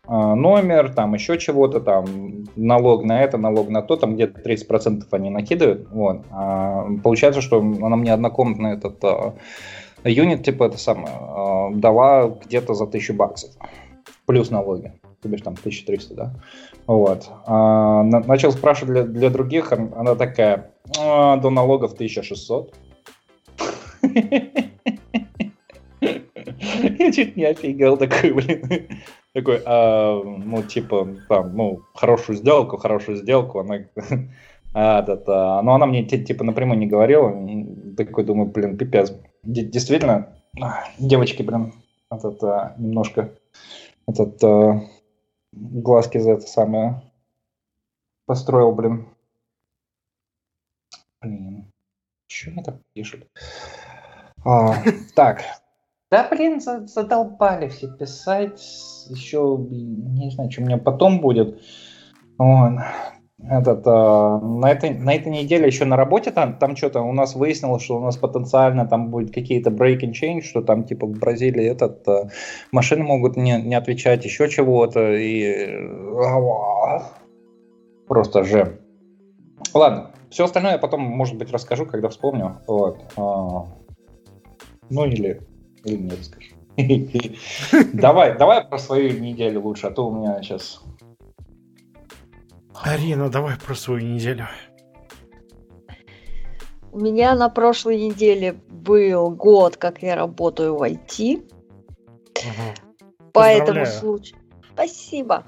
номер, 0.08 0.92
там 0.92 1.14
еще 1.14 1.38
чего-то, 1.38 1.80
там 1.80 2.44
налог 2.56 3.04
на 3.04 3.22
это, 3.22 3.38
налог 3.38 3.68
на 3.68 3.82
то, 3.82 3.96
там 3.96 4.14
где-то 4.14 4.40
30% 4.40 5.04
они 5.10 5.30
накидывают. 5.30 5.88
Вот. 5.90 6.22
А 6.30 6.86
получается, 7.02 7.40
что 7.40 7.58
она 7.58 7.96
мне 7.96 8.12
однокомнатный 8.12 8.74
этот 8.74 9.02
а, 9.02 9.34
юнит, 10.04 10.44
типа 10.44 10.64
это 10.64 10.78
самое, 10.78 11.14
а, 11.18 11.70
дала 11.72 12.28
где-то 12.28 12.74
за 12.74 12.84
1000 12.84 13.12
баксов. 13.14 13.50
Плюс 14.26 14.50
налоги. 14.50 14.92
То 15.22 15.28
бишь 15.28 15.42
там 15.42 15.54
1300, 15.54 16.14
да? 16.14 16.30
Вот. 16.86 17.28
А, 17.46 18.02
начал 18.02 18.52
спрашивать 18.52 18.92
для, 18.92 19.02
для 19.04 19.30
других, 19.30 19.72
она 19.72 20.14
такая, 20.14 20.70
а, 20.98 21.36
до 21.36 21.50
налогов 21.50 21.94
1600. 21.94 22.74
Я 26.98 27.12
чуть 27.12 27.36
не 27.36 27.44
офигел 27.44 27.96
такой, 27.96 28.32
блин. 28.32 28.88
Такой, 29.36 29.60
а, 29.66 30.22
ну, 30.24 30.62
типа, 30.62 31.06
там, 31.28 31.54
ну, 31.54 31.82
хорошую 31.94 32.36
сделку, 32.38 32.78
хорошую 32.78 33.18
сделку, 33.18 33.58
она, 33.58 33.80
а, 34.72 35.02
этот, 35.02 35.28
а, 35.28 35.60
но 35.60 35.74
она 35.74 35.84
мне, 35.84 36.06
типа, 36.06 36.42
напрямую 36.42 36.78
не 36.78 36.86
говорила, 36.86 37.34
такой, 37.98 38.24
думаю, 38.24 38.50
блин, 38.50 38.78
пипец. 38.78 39.12
Действительно, 39.42 40.34
девочки, 40.98 41.42
блин, 41.42 41.74
этот, 42.10 42.42
а, 42.44 42.76
немножко, 42.78 43.34
этот, 44.08 44.42
а, 44.42 44.80
глазки 45.52 46.16
за 46.16 46.30
это 46.32 46.46
самое 46.46 47.02
построил, 48.24 48.72
блин. 48.72 49.06
Блин, 51.20 51.70
что 52.26 52.52
мне 52.52 52.62
так 52.62 52.76
пишут? 52.94 53.26
А, 54.46 54.82
так, 55.14 55.42
да, 56.10 56.28
блин, 56.30 56.60
задолбали 56.60 57.68
все 57.68 57.88
писать. 57.88 58.62
Еще, 59.08 59.56
не 59.70 60.30
знаю, 60.30 60.50
что 60.50 60.62
у 60.62 60.64
меня 60.64 60.78
потом 60.78 61.20
будет. 61.20 61.60
Вон. 62.38 62.80
Этот, 63.38 63.86
э, 63.86 63.90
на, 63.90 64.70
этой, 64.70 64.90
на 64.94 65.14
этой 65.14 65.30
неделе 65.30 65.66
еще 65.66 65.84
на 65.84 65.96
работе 65.96 66.30
там, 66.30 66.58
там 66.58 66.74
что-то 66.74 67.02
у 67.02 67.12
нас 67.12 67.34
выяснилось, 67.34 67.82
что 67.82 67.98
у 67.98 68.00
нас 68.00 68.16
потенциально 68.16 68.86
там 68.86 69.10
будет 69.10 69.32
какие-то 69.32 69.70
break 69.70 70.00
and 70.00 70.12
change, 70.12 70.40
что 70.40 70.62
там 70.62 70.84
типа 70.84 71.06
в 71.06 71.18
Бразилии 71.18 71.66
этот, 71.66 72.06
э, 72.08 72.30
машины 72.72 73.04
могут 73.04 73.36
не, 73.36 73.60
не 73.60 73.74
отвечать, 73.74 74.24
еще 74.24 74.48
чего-то. 74.48 75.12
И 75.12 75.68
просто 78.08 78.44
же. 78.44 78.80
Ладно, 79.74 80.12
все 80.30 80.44
остальное 80.44 80.72
я 80.72 80.78
потом, 80.78 81.02
может 81.02 81.36
быть, 81.36 81.52
расскажу, 81.52 81.84
когда 81.84 82.08
вспомню. 82.08 82.56
Вот. 82.66 83.04
А, 83.16 83.66
ну 84.88 85.04
или 85.04 85.42
или 85.86 85.96
мне 85.96 86.12
расскажи. 86.12 86.50
Давай, 87.94 88.36
давай 88.36 88.62
про 88.62 88.78
свою 88.78 89.18
неделю 89.18 89.62
лучше, 89.62 89.86
а 89.86 89.90
то 89.90 90.08
у 90.08 90.14
меня 90.14 90.42
сейчас... 90.42 90.82
Арина, 92.82 93.30
давай 93.30 93.56
про 93.56 93.74
свою 93.74 94.00
неделю. 94.00 94.46
У 96.92 97.00
меня 97.00 97.34
на 97.34 97.48
прошлой 97.48 97.96
неделе 97.96 98.52
был 98.68 99.30
год, 99.30 99.78
как 99.78 100.02
я 100.02 100.16
работаю 100.16 100.76
в 100.76 100.82
IT. 100.82 101.36
Угу. 101.38 103.32
По 103.32 103.46
этому 103.46 103.86
случаю... 103.86 104.38
Спасибо. 104.74 105.44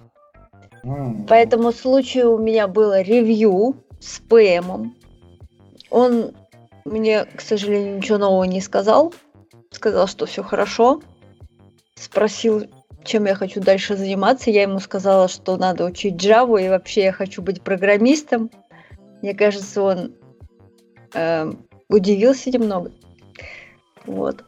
Mm. 0.85 1.27
По 1.27 1.35
этому 1.35 1.73
случаю 1.73 2.33
у 2.33 2.39
меня 2.39 2.67
было 2.67 3.03
ревью 3.03 3.77
с 4.01 4.21
ПМом. 4.21 4.95
Он 5.91 6.33
мне, 6.87 7.25
к 7.25 7.41
сожалению, 7.41 7.99
ничего 7.99 8.19
нового 8.19 8.45
не 8.45 8.61
сказал 8.61 9.13
сказал, 9.71 10.07
что 10.07 10.27
все 10.27 10.43
хорошо, 10.43 11.01
спросил, 11.95 12.67
чем 13.05 13.27
я 13.27 13.35
хочу 13.35 13.61
дальше 13.61 13.97
заниматься. 13.97 14.51
Я 14.51 14.63
ему 14.63 14.81
сказала, 14.81 15.29
что 15.29 15.57
надо 15.57 15.85
учить 15.85 16.15
Java, 16.15 16.63
и 16.65 16.69
вообще 16.69 17.05
я 17.05 17.13
хочу 17.13 17.43
быть 17.43 17.63
программистом. 17.63 18.51
Мне 19.23 19.35
кажется, 19.35 19.83
он 19.83 20.15
э, 21.15 21.53
удивился 21.89 22.51
немного. 22.51 22.93
Вот. 24.07 24.45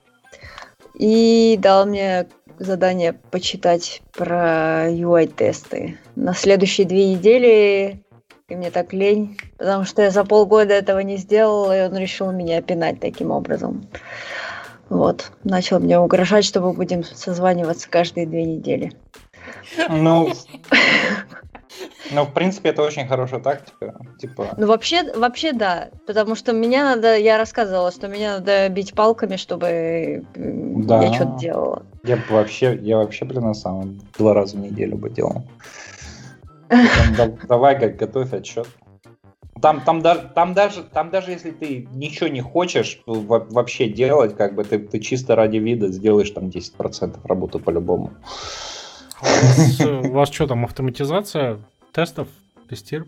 И 0.94 1.58
дал 1.60 1.86
мне 1.86 2.28
задание 2.58 3.14
почитать 3.14 4.02
про 4.12 4.90
UI-тесты. 4.90 5.98
На 6.14 6.34
следующие 6.34 6.86
две 6.86 7.14
недели 7.14 8.02
и 8.50 8.56
мне 8.56 8.70
так 8.70 8.92
лень, 8.92 9.38
потому 9.58 9.84
что 9.84 10.02
я 10.02 10.10
за 10.10 10.24
полгода 10.24 10.74
этого 10.74 10.98
не 10.98 11.16
сделала, 11.16 11.76
и 11.76 11.88
он 11.88 11.96
решил 11.96 12.32
меня 12.32 12.60
пинать 12.60 12.98
таким 13.00 13.30
образом. 13.30 13.88
Вот, 14.90 15.30
начал 15.44 15.78
мне 15.78 15.98
угрожать, 15.98 16.44
что 16.44 16.60
мы 16.60 16.72
будем 16.72 17.04
созваниваться 17.04 17.88
каждые 17.88 18.26
две 18.26 18.44
недели. 18.44 18.92
Ну, 19.88 20.32
ну, 22.10 22.24
в 22.24 22.32
принципе, 22.32 22.70
это 22.70 22.82
очень 22.82 23.06
хорошая 23.06 23.40
тактика. 23.40 23.94
Типа... 24.18 24.48
Ну, 24.56 24.66
вообще, 24.66 25.12
вообще, 25.16 25.52
да. 25.52 25.90
Потому 26.06 26.34
что 26.34 26.52
меня 26.52 26.82
надо, 26.82 27.16
я 27.16 27.38
рассказывала, 27.38 27.92
что 27.92 28.08
меня 28.08 28.38
надо 28.38 28.68
бить 28.68 28.92
палками, 28.94 29.36
чтобы 29.36 30.24
да. 30.34 31.02
я 31.04 31.14
что-то 31.14 31.38
делала. 31.38 31.86
Я 32.02 32.18
вообще, 32.28 32.76
я 32.82 32.96
вообще, 32.96 33.24
блин, 33.24 33.42
на 33.42 33.54
самом 33.54 34.00
два 34.18 34.34
раза 34.34 34.56
в 34.56 34.60
неделю 34.60 34.96
бы 34.96 35.08
делал. 35.08 35.44
Давай, 37.48 37.78
как 37.78 37.96
готовь 37.96 38.32
отчет. 38.32 38.66
Там, 39.60 39.82
там, 39.82 40.00
даже, 40.00 40.30
там, 40.34 40.54
даже, 40.54 40.82
там 40.82 41.10
даже 41.10 41.32
если 41.32 41.50
ты 41.50 41.88
ничего 41.92 42.28
не 42.28 42.40
хочешь 42.40 43.00
вообще 43.06 43.88
делать, 43.88 44.36
как 44.36 44.54
бы 44.54 44.64
ты, 44.64 44.78
ты 44.78 45.00
чисто 45.00 45.34
ради 45.34 45.58
вида 45.58 45.88
сделаешь 45.88 46.30
там 46.30 46.48
10% 46.48 47.18
работы 47.24 47.58
по-любому. 47.58 48.12
У 49.80 50.12
вас, 50.12 50.30
что 50.30 50.46
там, 50.46 50.64
автоматизация 50.64 51.60
тестов, 51.92 52.28
тестир? 52.68 53.06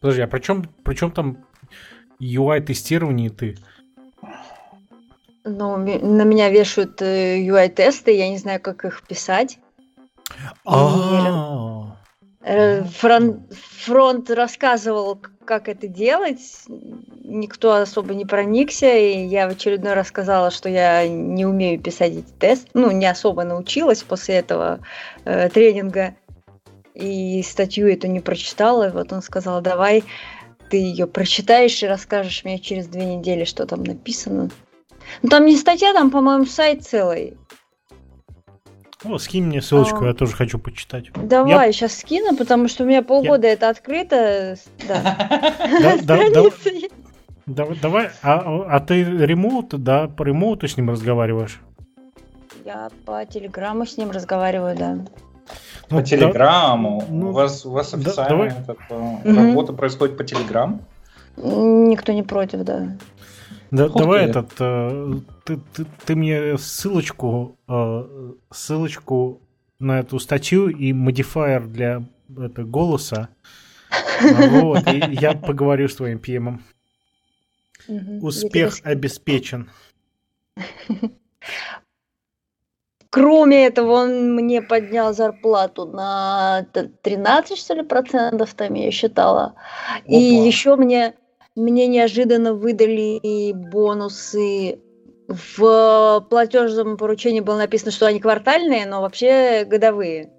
Подожди, 0.00 0.22
а 0.22 0.26
при 0.26 0.40
чем, 0.40 0.64
при 0.84 0.94
чем 0.94 1.10
там 1.10 1.38
UI-тестирование 2.20 3.26
и 3.26 3.30
ты? 3.30 3.56
Ну, 5.44 5.76
на 5.76 6.22
меня 6.22 6.50
вешают 6.50 7.00
UI-тесты, 7.00 8.10
э, 8.10 8.18
я 8.18 8.28
не 8.28 8.38
знаю, 8.38 8.60
как 8.60 8.84
их 8.84 9.02
писать. 9.02 9.58
А. 10.64 11.95
Фронт, 12.46 13.52
фронт 13.52 14.30
рассказывал, 14.30 15.20
как 15.44 15.68
это 15.68 15.88
делать. 15.88 16.40
Никто 16.68 17.74
особо 17.74 18.14
не 18.14 18.24
проникся, 18.24 18.86
и 18.96 19.26
я 19.26 19.48
в 19.48 19.52
очередной 19.52 19.94
раз 19.94 20.08
сказала, 20.08 20.52
что 20.52 20.68
я 20.68 21.08
не 21.08 21.44
умею 21.44 21.80
писать 21.80 22.12
эти 22.12 22.30
тесты. 22.38 22.68
Ну, 22.74 22.92
не 22.92 23.06
особо 23.06 23.42
научилась 23.42 24.04
после 24.04 24.36
этого 24.36 24.78
э, 25.24 25.48
тренинга. 25.48 26.14
И 26.94 27.42
статью 27.42 27.88
эту 27.88 28.06
не 28.06 28.20
прочитала. 28.20 28.88
И 28.88 28.92
вот 28.92 29.12
он 29.12 29.22
сказал, 29.22 29.60
давай 29.60 30.04
ты 30.70 30.76
ее 30.76 31.08
прочитаешь 31.08 31.82
и 31.82 31.88
расскажешь 31.88 32.44
мне 32.44 32.60
через 32.60 32.86
две 32.86 33.04
недели, 33.16 33.44
что 33.44 33.66
там 33.66 33.82
написано. 33.82 34.50
Ну, 35.22 35.28
там 35.28 35.46
не 35.46 35.56
статья, 35.56 35.92
там, 35.92 36.12
по-моему, 36.12 36.46
сайт 36.46 36.84
целый. 36.84 37.36
О, 39.04 39.18
скинь 39.18 39.44
мне 39.44 39.60
ссылочку, 39.60 40.04
а... 40.04 40.08
я 40.08 40.14
тоже 40.14 40.34
хочу 40.34 40.58
почитать. 40.58 41.10
Давай, 41.14 41.66
я... 41.66 41.72
сейчас 41.72 41.98
скину, 41.98 42.36
потому 42.36 42.68
что 42.68 42.84
у 42.84 42.86
меня 42.86 43.02
полгода 43.02 43.46
я... 43.46 43.52
это 43.52 43.68
открыто. 43.68 44.56
Да. 44.88 45.76
Давай, 47.46 48.10
а, 48.22 48.66
а 48.68 48.80
ты 48.80 49.04
ремоут, 49.04 49.68
да, 49.82 50.08
по 50.08 50.24
ремоуту 50.24 50.66
с 50.66 50.76
ним 50.76 50.90
разговариваешь? 50.90 51.60
Я 52.64 52.90
по 53.04 53.24
телеграмму 53.24 53.86
с 53.86 53.96
ним 53.96 54.10
разговариваю, 54.10 54.76
да. 54.76 54.98
Ну, 55.88 55.98
по 55.98 56.02
телеграмму? 56.02 57.04
Ну, 57.08 57.28
у 57.28 57.32
вас, 57.32 57.64
у 57.64 57.70
вас 57.70 57.94
официально 57.94 58.52
работа 59.24 59.72
происходит 59.72 60.16
по 60.16 60.24
телеграмму? 60.24 60.80
Никто 61.36 62.12
не 62.12 62.24
против, 62.24 62.64
да. 62.64 62.96
Да, 63.70 63.88
давай 63.88 64.24
ты. 64.24 64.30
этот, 64.30 64.52
э, 64.60 65.14
ты, 65.44 65.58
ты, 65.74 65.86
ты 66.04 66.16
мне 66.16 66.56
ссылочку, 66.58 67.58
э, 67.68 68.32
ссылочку 68.50 69.40
на 69.78 70.00
эту 70.00 70.18
статью 70.18 70.68
и 70.68 70.92
модифайер 70.92 71.66
для 71.66 72.02
это, 72.36 72.64
голоса. 72.64 73.28
Вот, 74.20 74.86
и 74.88 75.02
я 75.20 75.34
поговорю 75.34 75.88
с 75.88 75.96
твоим 75.96 76.18
пьемом. 76.18 76.62
Успех 78.20 78.78
обеспечен. 78.82 79.70
Кроме 83.10 83.66
этого, 83.66 83.92
он 83.92 84.34
мне 84.34 84.60
поднял 84.60 85.14
зарплату 85.14 85.86
на 85.86 86.66
13, 87.02 87.56
что 87.56 87.74
ли, 87.74 87.82
процентов, 87.82 88.52
там 88.54 88.74
я 88.74 88.90
считала. 88.90 89.54
Опа. 89.94 90.04
И 90.06 90.18
еще 90.18 90.76
мне, 90.76 91.14
мне 91.56 91.86
неожиданно 91.88 92.54
выдали 92.54 93.52
бонусы. 93.52 94.78
В 95.28 96.24
платежном 96.30 96.96
поручении 96.96 97.40
было 97.40 97.56
написано, 97.56 97.90
что 97.90 98.06
они 98.06 98.20
квартальные, 98.20 98.86
но 98.86 99.00
вообще 99.00 99.64
годовые. 99.64 100.30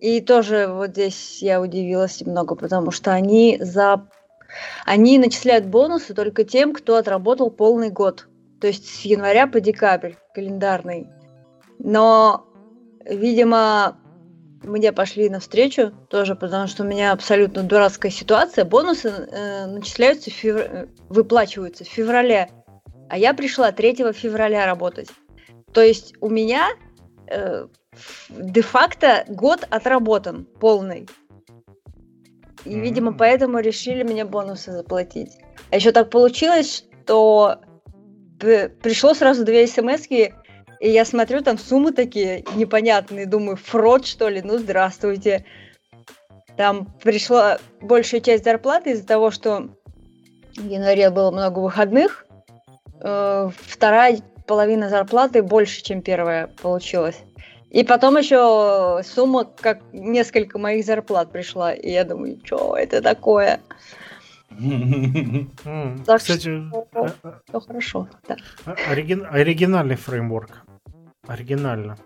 И 0.00 0.20
тоже 0.20 0.68
вот 0.68 0.90
здесь 0.90 1.42
я 1.42 1.60
удивилась 1.60 2.20
немного, 2.20 2.54
потому 2.54 2.92
что 2.92 3.12
они 3.12 3.58
за 3.60 4.08
они 4.84 5.18
начисляют 5.18 5.66
бонусы 5.66 6.14
только 6.14 6.44
тем, 6.44 6.72
кто 6.72 6.96
отработал 6.96 7.50
полный 7.50 7.90
год. 7.90 8.28
То 8.60 8.66
есть 8.66 8.86
с 8.86 9.00
января 9.02 9.46
по 9.46 9.60
декабрь 9.60 10.14
календарный. 10.34 11.08
Но, 11.78 12.46
видимо, 13.04 13.99
мне 14.62 14.92
пошли 14.92 15.30
навстречу 15.30 15.92
тоже, 16.08 16.34
потому 16.34 16.66
что 16.66 16.82
у 16.82 16.86
меня 16.86 17.12
абсолютно 17.12 17.62
дурацкая 17.62 18.12
ситуация. 18.12 18.64
Бонусы 18.64 19.08
э, 19.08 19.66
начисляются, 19.66 20.30
февр... 20.30 20.60
Э, 20.60 20.86
выплачиваются 21.08 21.84
в 21.84 21.88
феврале, 21.88 22.50
а 23.08 23.16
я 23.16 23.32
пришла 23.32 23.72
3 23.72 24.12
февраля 24.12 24.66
работать. 24.66 25.08
То 25.72 25.80
есть 25.80 26.14
у 26.20 26.28
меня 26.28 26.68
э, 27.26 27.66
де-факто 28.28 29.24
год 29.28 29.66
отработан 29.70 30.44
полный. 30.44 31.08
И, 32.64 32.78
видимо, 32.78 33.14
поэтому 33.14 33.60
решили 33.60 34.02
мне 34.02 34.24
бонусы 34.24 34.72
заплатить. 34.72 35.38
А 35.70 35.76
еще 35.76 35.92
так 35.92 36.10
получилось, 36.10 36.84
что 37.04 37.60
пришло 38.38 39.14
сразу 39.14 39.44
две 39.44 39.66
смс 39.66 40.06
и 40.80 40.88
я 40.90 41.04
смотрю, 41.04 41.42
там 41.42 41.58
суммы 41.58 41.92
такие 41.92 42.42
непонятные, 42.54 43.26
думаю, 43.26 43.56
фрод, 43.56 44.06
что 44.06 44.28
ли? 44.28 44.40
Ну, 44.42 44.58
здравствуйте. 44.58 45.44
Там 46.56 46.86
пришла 47.02 47.58
большая 47.82 48.22
часть 48.22 48.44
зарплаты 48.44 48.92
из-за 48.92 49.06
того, 49.06 49.30
что 49.30 49.68
в 50.56 50.66
январе 50.66 51.10
было 51.10 51.30
много 51.30 51.58
выходных. 51.58 52.26
Э, 53.02 53.50
вторая 53.54 54.20
половина 54.46 54.88
зарплаты 54.88 55.42
больше, 55.42 55.82
чем 55.82 56.00
первая 56.00 56.46
получилась. 56.46 57.18
И 57.68 57.84
потом 57.84 58.16
еще 58.16 59.02
сумма, 59.04 59.44
как 59.44 59.80
несколько 59.92 60.58
моих 60.58 60.84
зарплат 60.86 61.30
пришла. 61.30 61.72
И 61.74 61.90
я 61.90 62.04
думаю, 62.04 62.40
что 62.42 62.74
это 62.76 63.02
такое? 63.02 63.60
Так 64.48 66.18
Кстати, 66.18 66.40
что 66.40 66.86
все 67.46 67.60
хорошо. 67.60 68.08
Оригинальный 68.66 69.96
фреймворк. 69.96 70.64
Оригинально 71.30 71.96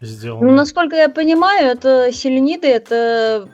сделано. 0.00 0.46
Ну, 0.46 0.54
насколько 0.54 0.96
я 0.96 1.10
понимаю, 1.10 1.68
это 1.68 2.10
селениды, 2.10 2.66
это 2.66 3.46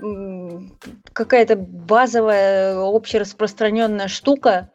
какая-то 1.12 1.56
базовая, 1.56 2.76
общераспространенная 2.76 4.06
штука. 4.06 4.70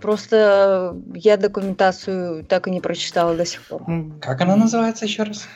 Просто 0.00 0.96
я 1.14 1.36
документацию 1.36 2.44
так 2.44 2.68
и 2.68 2.70
не 2.70 2.80
прочитала 2.80 3.34
до 3.34 3.44
сих 3.44 3.62
пор. 3.62 3.82
Как 4.20 4.40
она 4.40 4.54
называется 4.54 5.04
еще 5.04 5.24
раз? 5.24 5.48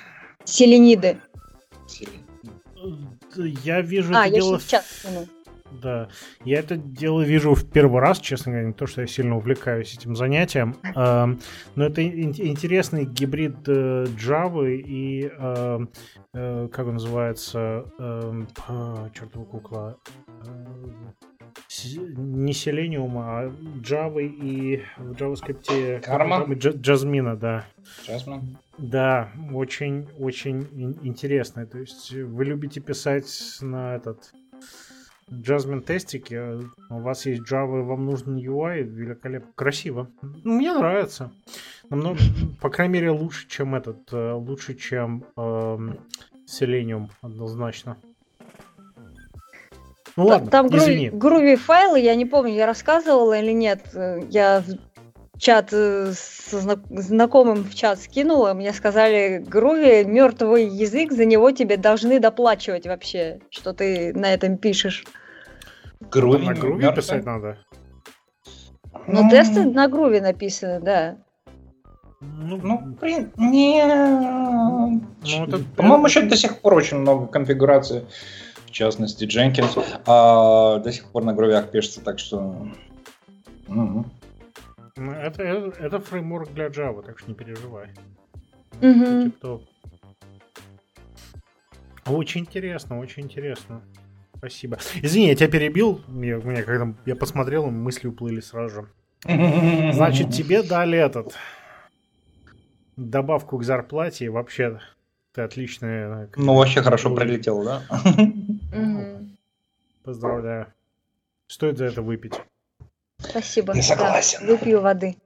Селениды. 0.45 1.19
Я 3.63 3.81
вижу 3.81 4.13
а, 4.13 4.27
это 4.27 4.35
я 4.35 4.41
дело... 4.41 4.59
сейчас 4.59 4.85
Да, 5.71 6.09
я 6.45 6.59
это 6.61 6.77
дело 6.77 7.23
вижу 7.23 7.55
в 7.55 7.69
первый 7.71 8.01
раз, 8.01 8.19
честно 8.21 8.53
говоря, 8.53 8.69
не 8.69 8.73
то, 8.73 8.87
что 8.87 9.03
я 9.03 9.07
сильно 9.07 9.37
увлекаюсь 9.37 9.95
этим 9.95 10.17
занятием, 10.17 10.77
но 10.95 11.85
это 11.85 12.03
интересный 12.03 13.05
гибрид 13.05 13.69
э, 13.69 14.07
Java 14.17 14.71
и, 14.71 15.31
э, 15.33 16.69
как 16.73 16.87
он 16.87 16.95
называется, 16.95 17.85
чертова 19.15 19.45
кукла, 19.45 19.99
не 22.17 22.53
Selenium, 22.53 23.13
а 23.17 23.53
Java 23.81 24.23
и 24.23 24.83
в 24.97 25.13
JavaScript... 25.13 26.01
Карма? 26.01 26.45
Джазмина, 26.55 27.37
да. 27.37 27.67
Jasmine? 28.07 28.57
Да, 28.79 29.31
очень, 29.53 30.07
очень 30.19 30.67
интересно. 31.03 31.67
То 31.67 31.79
есть 31.79 32.13
вы 32.13 32.45
любите 32.45 32.81
писать 32.81 33.59
на 33.61 33.97
этот 33.97 34.33
Jasmine 35.31 35.81
тестики, 35.83 36.41
у 36.91 37.01
вас 37.01 37.27
есть 37.27 37.43
Java, 37.43 37.83
вам 37.83 38.07
нужен 38.07 38.37
UI, 38.37 38.83
великолепно, 38.83 39.51
красиво. 39.55 40.09
Ну, 40.23 40.55
мне 40.55 40.73
нравится. 40.73 41.31
Намного, 41.91 42.19
по 42.61 42.71
крайней 42.71 42.95
мере, 42.95 43.11
лучше, 43.11 43.47
чем 43.49 43.75
этот, 43.75 44.13
э, 44.13 44.33
лучше, 44.33 44.75
чем 44.75 45.25
э, 45.37 45.79
Selenium, 46.47 47.09
однозначно. 47.21 47.97
Ну 50.17 50.27
ладно, 50.27 50.51
Там 50.51 50.67
извини. 50.67 51.11
груви 51.11 51.55
файлы, 51.55 52.01
я 52.01 52.17
не 52.17 52.27
помню, 52.27 52.53
я 52.53 52.67
рассказывала 52.67 53.39
или 53.39 53.53
нет. 53.53 53.83
Я 54.31 54.65
в 54.67 54.88
чат 55.39 55.73
э, 55.73 56.13
со 56.13 56.61
знакомым 56.91 57.65
в 57.65 57.75
чат 57.75 58.01
скинула, 58.01 58.55
мне 58.55 58.73
сказали, 58.73 59.39
груви 59.39 60.05
мертвый 60.05 60.67
язык, 60.67 61.13
за 61.13 61.25
него 61.25 61.51
тебе 61.51 61.77
должны 61.77 62.21
доплачивать 62.21 62.87
вообще, 62.87 63.41
что 63.51 63.73
ты 63.73 64.13
на 64.15 64.33
этом 64.33 64.57
пишешь. 64.57 65.05
Груви 66.01 66.47
на 66.47 66.55
груви 66.55 66.83
мертвый? 66.83 67.03
писать 67.03 67.25
надо? 67.25 67.59
Ну, 69.07 69.25
ну, 69.25 69.31
тесты 69.31 69.65
на 69.65 69.89
груви 69.89 70.21
написаны, 70.21 70.81
да. 70.81 71.17
Ну, 72.21 72.57
ну 72.57 72.79
блин, 73.01 73.31
не... 73.37 73.85
Ну, 73.87 75.45
это... 75.47 75.59
По-моему, 75.77 76.07
еще 76.07 76.23
до 76.23 76.37
сих 76.37 76.61
пор 76.61 76.75
очень 76.75 76.99
много 76.99 77.27
конфигураций 77.27 78.05
в 78.67 78.71
частности 78.71 79.25
Jenkins, 79.25 79.83
а 80.07 80.79
до 80.79 80.93
сих 80.93 81.05
пор 81.07 81.25
на 81.25 81.33
гровях 81.33 81.71
пишется, 81.71 82.01
так 82.03 82.19
что... 82.19 82.69
Это, 84.99 85.43
это, 85.43 85.81
это 85.81 86.01
фреймворк 86.01 86.53
для 86.53 86.67
Java, 86.67 87.03
так 87.05 87.19
что 87.19 87.29
не 87.29 87.35
переживай. 87.35 87.89
Угу. 88.81 89.63
Очень 92.07 92.43
интересно, 92.43 92.99
очень 92.99 93.25
интересно. 93.25 93.83
Спасибо. 94.37 94.79
Извини, 95.03 95.29
я 95.29 95.35
тебя 95.35 95.49
перебил. 95.49 96.01
Я, 96.09 96.39
у 96.39 96.43
меня 96.43 96.63
когда 96.63 96.95
я 97.07 97.17
посмотрел, 97.17 97.71
мысли 97.71 98.09
уплыли 98.09 98.41
сразу 98.41 98.75
же. 98.75 98.89
Значит, 99.93 100.31
тебе 100.31 100.63
дали 100.63 100.99
этот 100.99 101.35
добавку 102.97 103.59
к 103.59 103.65
зарплате 103.65 104.31
вообще 104.31 104.81
ты 105.33 105.43
отличная. 105.43 106.29
Ну, 106.37 106.55
вообще 106.55 106.83
хорошо 106.83 107.15
прилетел, 107.15 107.65
да? 107.65 107.83
Поздравляю. 110.03 110.67
Стоит 111.47 111.79
за 111.79 111.87
это 111.87 112.03
выпить. 112.03 112.35
Спасибо. 113.19 113.75
Я 113.75 113.83
согласен. 113.83 114.41
Да, 114.41 114.47
выпью 114.47 114.81
воды. 114.81 115.17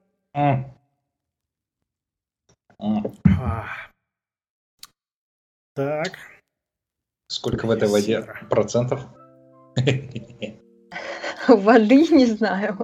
Так. 5.74 6.12
Сколько 7.28 7.66
в 7.66 7.70
этой 7.70 7.88
воде 7.88 8.26
процентов? 8.50 9.06
Воды 11.48 12.06
не 12.08 12.26
знаю. 12.26 12.78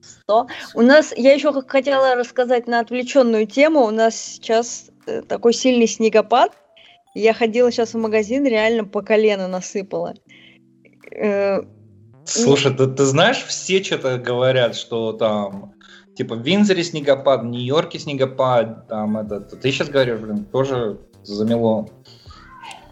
100. 0.00 0.48
У 0.74 0.82
нас, 0.82 1.12
я 1.16 1.34
еще 1.34 1.52
хотела 1.62 2.14
рассказать 2.16 2.66
на 2.66 2.80
отвлеченную 2.80 3.46
тему. 3.46 3.84
У 3.84 3.90
нас 3.90 4.16
сейчас 4.16 4.90
Э, 5.06 5.22
такой 5.22 5.54
сильный 5.54 5.86
снегопад. 5.86 6.52
Я 7.14 7.32
ходила 7.32 7.70
сейчас 7.70 7.94
в 7.94 7.98
магазин, 7.98 8.44
реально 8.44 8.84
по 8.84 9.02
колено 9.02 9.48
насыпала. 9.48 10.14
Слушай, 12.26 12.74
ты, 12.74 12.86
ты 12.86 13.04
знаешь, 13.04 13.44
все 13.44 13.82
что-то 13.82 14.18
говорят, 14.18 14.76
что 14.76 15.12
там 15.12 15.74
типа 16.14 16.34
в 16.34 16.42
Винзоре 16.42 16.82
снегопад, 16.82 17.42
в 17.42 17.46
Нью-Йорке 17.46 17.98
снегопад, 17.98 18.88
там 18.88 19.18
этот. 19.18 19.60
Ты 19.60 19.70
сейчас 19.70 19.88
говоришь, 19.88 20.18
блин, 20.18 20.44
тоже 20.44 20.98
замело. 21.22 21.88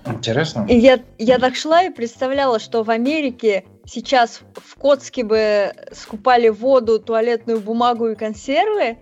Интересно. 0.06 0.66
Я, 0.68 1.00
я 1.18 1.38
так 1.38 1.56
шла 1.56 1.82
и 1.84 1.90
представляла, 1.90 2.60
что 2.60 2.82
в 2.82 2.90
Америке 2.90 3.64
сейчас 3.86 4.40
в 4.54 4.78
Котске 4.78 5.24
бы 5.24 5.72
скупали 5.92 6.50
воду, 6.50 6.98
туалетную 6.98 7.60
бумагу 7.60 8.08
и 8.08 8.14
консервы, 8.14 8.98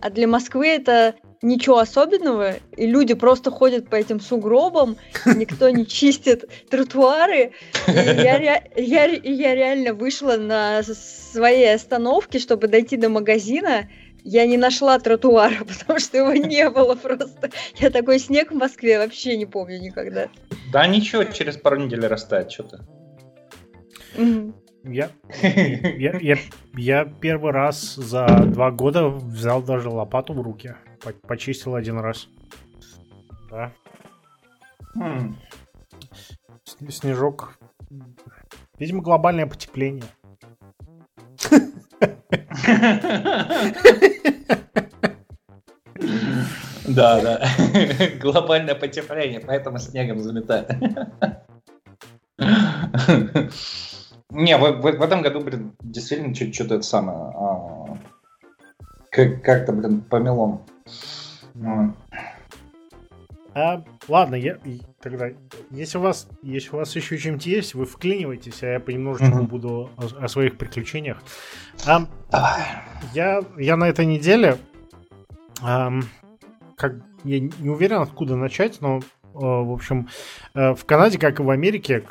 а 0.00 0.10
для 0.10 0.26
Москвы 0.26 0.66
это 0.66 1.14
ничего 1.42 1.78
особенного, 1.78 2.54
и 2.76 2.86
люди 2.86 3.14
просто 3.14 3.50
ходят 3.50 3.88
по 3.88 3.96
этим 3.96 4.20
сугробам, 4.20 4.96
никто 5.26 5.70
не 5.70 5.86
чистит 5.86 6.48
тротуары. 6.68 7.52
я, 7.86 8.62
я, 8.76 9.06
я 9.06 9.54
реально 9.54 9.94
вышла 9.94 10.36
на 10.36 10.82
своей 10.82 11.74
остановке, 11.74 12.38
чтобы 12.38 12.68
дойти 12.68 12.96
до 12.96 13.08
магазина, 13.08 13.88
я 14.22 14.46
не 14.46 14.58
нашла 14.58 14.98
тротуара, 14.98 15.64
потому 15.66 15.98
что 15.98 16.18
его 16.18 16.32
не 16.32 16.68
было 16.68 16.94
просто. 16.94 17.50
Я 17.76 17.90
такой 17.90 18.18
снег 18.18 18.52
в 18.52 18.54
Москве 18.56 18.98
вообще 18.98 19.36
не 19.36 19.46
помню 19.46 19.80
никогда. 19.80 20.28
Да 20.72 20.86
ничего, 20.86 21.24
через 21.24 21.56
пару 21.56 21.76
недель 21.76 22.06
растает 22.06 22.52
что-то. 22.52 22.84
Я, 24.82 25.10
я, 25.42 26.18
я, 26.20 26.36
я 26.74 27.04
первый 27.04 27.52
раз 27.52 27.94
за 27.96 28.26
два 28.46 28.70
года 28.70 29.08
взял 29.08 29.62
даже 29.62 29.90
лопату 29.90 30.32
в 30.32 30.40
руки. 30.40 30.74
Почистил 31.26 31.74
один 31.74 31.98
раз. 31.98 32.28
Да. 33.50 33.72
Хм. 34.94 35.36
Снежок. 36.88 37.58
Видимо, 38.78 39.02
глобальное 39.02 39.46
потепление. 39.46 40.04
Да, 46.86 47.20
да. 47.20 47.46
Глобальное 48.20 48.74
потепление, 48.74 49.40
поэтому 49.40 49.78
снегом 49.78 50.20
заметает. 50.20 50.70
Не, 54.30 54.56
в, 54.56 54.60
в, 54.60 54.82
в 54.82 55.02
этом 55.02 55.22
году, 55.22 55.40
блин, 55.40 55.74
действительно 55.80 56.34
что-то 56.34 56.76
это 56.76 56.82
самое. 56.82 57.18
А, 57.34 57.98
как, 59.10 59.42
как-то, 59.42 59.72
блин, 59.72 60.00
помелом. 60.02 60.64
А, 63.52 63.84
ладно, 64.06 64.36
я 64.36 64.58
тогда, 65.00 65.30
если 65.70 65.98
у 65.98 66.02
вас, 66.02 66.28
если 66.42 66.70
у 66.70 66.76
вас 66.76 66.94
еще 66.94 67.18
чем-то 67.18 67.48
есть, 67.48 67.74
вы 67.74 67.84
вклинивайтесь, 67.84 68.62
а 68.62 68.74
я 68.74 68.80
понемножечку 68.80 69.38
mm-hmm. 69.38 69.48
буду 69.48 69.90
о, 69.96 70.24
о 70.24 70.28
своих 70.28 70.56
приключениях. 70.56 71.22
А, 72.32 72.84
я, 73.12 73.42
я 73.58 73.76
на 73.76 73.88
этой 73.88 74.06
неделе, 74.06 74.58
а, 75.62 75.92
как 76.76 76.94
я 77.24 77.40
не 77.40 77.68
уверен, 77.68 78.00
откуда 78.02 78.36
начать, 78.36 78.80
но, 78.80 79.00
а, 79.34 79.38
в 79.38 79.72
общем, 79.72 80.08
а, 80.54 80.74
в 80.74 80.84
Канаде, 80.84 81.18
как 81.18 81.40
и 81.40 81.42
в 81.42 81.50
Америке, 81.50 82.04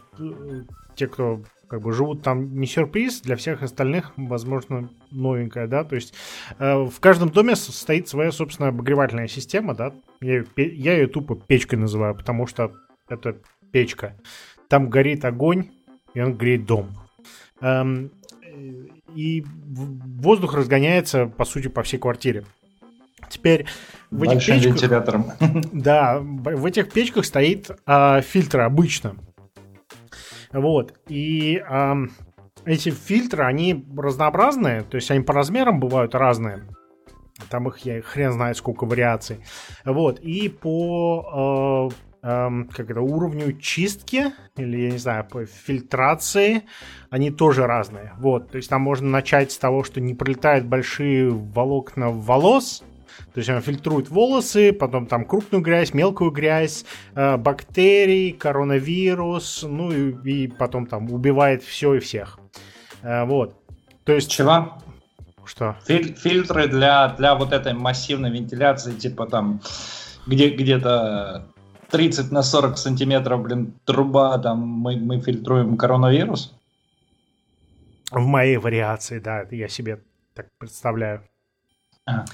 те, 0.95 1.07
кто 1.07 1.41
как 1.69 1.81
бы 1.81 1.93
живут 1.93 2.23
там 2.23 2.59
не 2.59 2.65
сюрприз, 2.65 3.21
для 3.21 3.35
всех 3.35 3.61
остальных, 3.61 4.13
возможно, 4.17 4.89
новенькая, 5.11 5.67
да, 5.67 5.83
то 5.83 5.95
есть 5.95 6.13
э, 6.57 6.75
в 6.75 6.99
каждом 6.99 7.29
доме 7.29 7.55
стоит 7.55 8.07
своя, 8.07 8.31
собственно, 8.31 8.69
обогревательная 8.69 9.27
система, 9.27 9.75
да, 9.75 9.93
я, 10.19 10.43
я 10.57 10.93
ее 10.93 11.07
тупо 11.07 11.35
печкой 11.35 11.79
называю, 11.79 12.15
потому 12.15 12.47
что 12.47 12.73
это 13.07 13.37
печка. 13.71 14.15
Там 14.67 14.89
горит 14.89 15.25
огонь, 15.25 15.69
и 16.13 16.21
он 16.21 16.35
греет 16.35 16.65
дом. 16.65 16.89
Эм, 17.61 18.11
и 19.15 19.43
воздух 19.67 20.53
разгоняется, 20.53 21.25
по 21.25 21.45
сути, 21.45 21.67
по 21.67 21.83
всей 21.83 21.97
квартире. 21.97 22.45
Теперь 23.29 23.65
в 24.09 24.23
этих 24.23 24.45
печках... 24.45 24.65
вентилятором. 24.65 25.31
Да, 25.71 26.19
в 26.19 26.65
этих 26.65 26.91
печках 26.91 27.25
стоит 27.25 27.69
э, 27.85 28.21
фильтр 28.21 28.61
обычно. 28.61 29.15
Вот. 30.51 30.93
И 31.07 31.61
э, 31.67 31.93
эти 32.65 32.89
фильтры, 32.89 33.43
они 33.43 33.85
разнообразные, 33.95 34.81
то 34.81 34.95
есть 34.95 35.11
они 35.11 35.21
по 35.21 35.33
размерам 35.33 35.79
бывают 35.79 36.15
разные. 36.15 36.63
Там 37.49 37.67
их 37.69 37.79
я 37.79 38.01
хрен 38.01 38.33
знает 38.33 38.57
сколько 38.57 38.85
вариаций. 38.85 39.39
Вот. 39.85 40.19
И 40.19 40.49
по 40.49 41.89
э, 41.91 42.27
э, 42.27 42.49
как 42.71 42.89
это, 42.89 43.01
уровню 43.01 43.53
чистки, 43.53 44.33
или, 44.57 44.81
я 44.81 44.91
не 44.91 44.97
знаю, 44.97 45.25
по 45.25 45.45
фильтрации, 45.45 46.63
они 47.09 47.31
тоже 47.31 47.65
разные. 47.65 48.13
Вот. 48.17 48.51
То 48.51 48.57
есть 48.57 48.69
там 48.69 48.81
можно 48.81 49.09
начать 49.09 49.51
с 49.51 49.57
того, 49.57 49.83
что 49.83 50.01
не 50.01 50.15
пролетают 50.15 50.65
большие 50.65 51.29
волокна 51.29 52.09
волос, 52.09 52.83
то 53.33 53.39
есть 53.39 53.49
он 53.49 53.61
фильтрует 53.61 54.09
волосы, 54.09 54.73
потом 54.73 55.05
там 55.07 55.25
крупную 55.25 55.63
грязь, 55.63 55.93
мелкую 55.93 56.31
грязь, 56.31 56.85
э, 57.15 57.37
бактерии, 57.37 58.31
коронавирус, 58.31 59.63
ну 59.67 59.91
и, 59.91 60.45
и 60.45 60.47
потом 60.47 60.87
там 60.87 61.11
убивает 61.11 61.63
все 61.63 61.95
и 61.95 61.99
всех. 61.99 62.39
Э, 63.01 63.25
вот. 63.25 63.55
То 64.03 64.13
есть... 64.13 64.31
Чего? 64.31 64.73
Что? 65.45 65.75
Филь- 65.87 66.15
фильтры 66.15 66.67
для, 66.67 67.09
для 67.17 67.35
вот 67.35 67.53
этой 67.53 67.73
массивной 67.73 68.31
вентиляции, 68.31 68.93
типа 68.93 69.25
там 69.25 69.61
где, 70.27 70.49
где-то 70.49 71.47
30 71.89 72.31
на 72.31 72.43
40 72.43 72.77
сантиметров, 72.77 73.41
блин, 73.41 73.73
труба, 73.85 74.37
там 74.37 74.59
мы, 74.59 74.95
мы 74.97 75.19
фильтруем 75.21 75.77
коронавирус? 75.77 76.53
В 78.11 78.25
моей 78.25 78.57
вариации, 78.57 79.19
да, 79.19 79.41
это 79.41 79.55
я 79.55 79.67
себе 79.67 80.01
так 80.33 80.47
представляю. 80.57 81.23
Ага. 82.05 82.25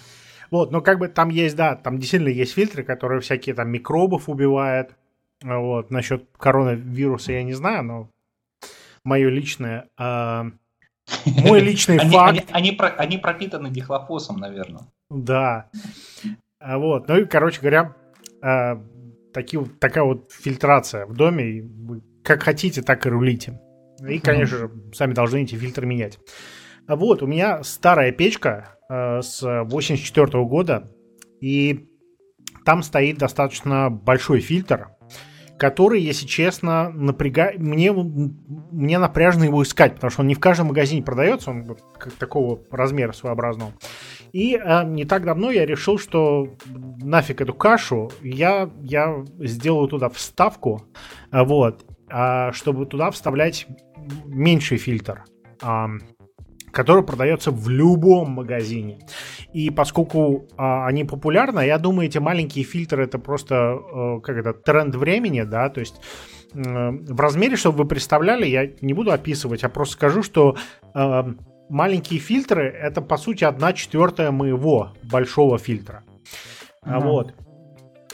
Вот, 0.51 0.71
но 0.71 0.81
как 0.81 0.99
бы 0.99 1.07
там 1.07 1.29
есть, 1.29 1.55
да, 1.55 1.75
там 1.75 1.97
действительно 1.97 2.29
есть 2.29 2.53
фильтры, 2.53 2.83
которые 2.83 3.21
всякие 3.21 3.55
там 3.55 3.69
микробов 3.69 4.29
убивают. 4.29 4.95
Вот, 5.43 5.91
насчет 5.91 6.25
коронавируса 6.37 7.33
я 7.33 7.43
не 7.43 7.53
знаю, 7.53 7.83
но 7.83 8.09
мое 9.03 9.29
личное... 9.29 9.87
Э, 9.97 10.43
мой 11.25 11.59
личный 11.61 11.99
факт... 11.99 12.37
Они, 12.37 12.45
они, 12.51 12.71
про, 12.71 12.87
они 12.89 13.17
пропитаны 13.17 13.69
дихлофосом, 13.69 14.37
наверное. 14.37 14.83
Да. 15.09 15.69
А 16.59 16.77
вот, 16.77 17.07
ну 17.07 17.17
и, 17.17 17.25
короче 17.25 17.61
говоря, 17.61 17.95
э, 18.41 18.77
таки, 19.33 19.59
такая 19.79 20.03
вот 20.03 20.31
фильтрация 20.31 21.05
в 21.05 21.13
доме. 21.13 21.61
Вы 21.61 22.01
как 22.23 22.43
хотите, 22.43 22.81
так 22.81 23.05
и 23.05 23.09
рулите. 23.09 23.61
И, 24.07 24.19
конечно 24.19 24.57
же, 24.57 24.71
сами 24.93 25.13
должны 25.13 25.43
эти 25.43 25.55
фильтры 25.55 25.85
менять. 25.85 26.19
А 26.87 26.95
вот, 26.95 27.21
у 27.21 27.27
меня 27.27 27.63
старая 27.63 28.11
печка, 28.11 28.74
с 28.89 29.41
84 29.41 30.43
года, 30.45 30.87
и 31.41 31.89
там 32.65 32.81
стоит 32.83 33.17
достаточно 33.17 33.89
большой 33.89 34.39
фильтр, 34.39 34.89
который, 35.57 36.01
если 36.01 36.25
честно, 36.25 36.89
напрягает... 36.89 37.59
Мне, 37.59 37.91
мне 37.93 38.99
напряжно 38.99 39.43
его 39.43 39.63
искать, 39.63 39.95
потому 39.95 40.11
что 40.11 40.21
он 40.21 40.27
не 40.27 40.35
в 40.35 40.39
каждом 40.39 40.67
магазине 40.67 41.01
продается, 41.01 41.51
он 41.51 41.77
такого 42.19 42.59
размера 42.71 43.13
своеобразного. 43.13 43.73
И 44.33 44.55
э, 44.55 44.83
не 44.85 45.05
так 45.05 45.23
давно 45.23 45.51
я 45.51 45.65
решил, 45.65 45.97
что 45.97 46.49
нафиг 47.01 47.39
эту 47.39 47.53
кашу, 47.53 48.11
я, 48.21 48.69
я 48.81 49.23
сделаю 49.39 49.87
туда 49.87 50.09
вставку, 50.09 50.83
э, 51.31 51.41
вот, 51.43 51.85
э, 52.09 52.51
чтобы 52.51 52.85
туда 52.85 53.11
вставлять 53.11 53.67
меньший 54.25 54.77
фильтр 54.77 55.23
который 56.75 57.03
продается 57.03 57.51
в 57.51 57.69
любом 57.69 58.31
магазине. 58.31 58.99
И 59.53 59.69
поскольку 59.69 60.45
а, 60.57 60.85
они 60.85 61.05
популярны, 61.05 61.61
я 61.61 61.77
думаю, 61.77 62.09
эти 62.09 62.17
маленькие 62.17 62.65
фильтры 62.65 63.05
это 63.05 63.17
просто 63.17 63.55
а, 63.55 64.19
как 64.19 64.35
это 64.35 64.53
тренд 64.53 64.93
времени, 64.93 65.43
да, 65.43 65.69
то 65.69 65.79
есть 65.79 66.01
а, 66.53 66.91
в 66.91 67.19
размере, 67.19 67.55
чтобы 67.55 67.77
вы 67.77 67.85
представляли, 67.85 68.45
я 68.45 68.69
не 68.81 68.93
буду 68.93 69.11
описывать, 69.11 69.63
а 69.63 69.69
просто 69.69 69.93
скажу, 69.93 70.21
что 70.21 70.57
а, 70.93 71.25
маленькие 71.69 72.19
фильтры 72.19 72.67
это 72.67 73.01
по 73.01 73.15
сути 73.15 73.45
одна 73.45 73.71
четвертая 73.71 74.31
моего 74.31 74.91
большого 75.03 75.57
фильтра. 75.57 76.03
Mm-hmm. 76.83 76.99
Вот 76.99 77.33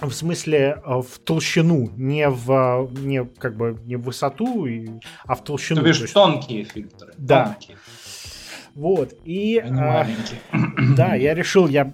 в 0.02 0.12
смысле 0.12 0.82
в 0.84 1.20
толщину, 1.24 1.92
не 1.96 2.28
в 2.28 2.90
не 2.92 3.24
как 3.24 3.56
бы 3.56 3.80
не 3.86 3.98
в 3.98 4.04
высоту, 4.04 4.68
а 5.26 5.36
в 5.36 5.44
толщину. 5.44 5.82
Ты 5.82 5.86
видишь, 5.86 6.02
есть... 6.02 6.14
тонкие 6.14 6.64
фильтры. 6.64 7.14
Да. 7.18 7.46
Тонкие. 7.46 7.78
Вот, 8.76 9.14
и... 9.26 9.60
А, 9.60 10.08
да, 10.98 11.16
я 11.16 11.34
решил, 11.34 11.68
я, 11.68 11.92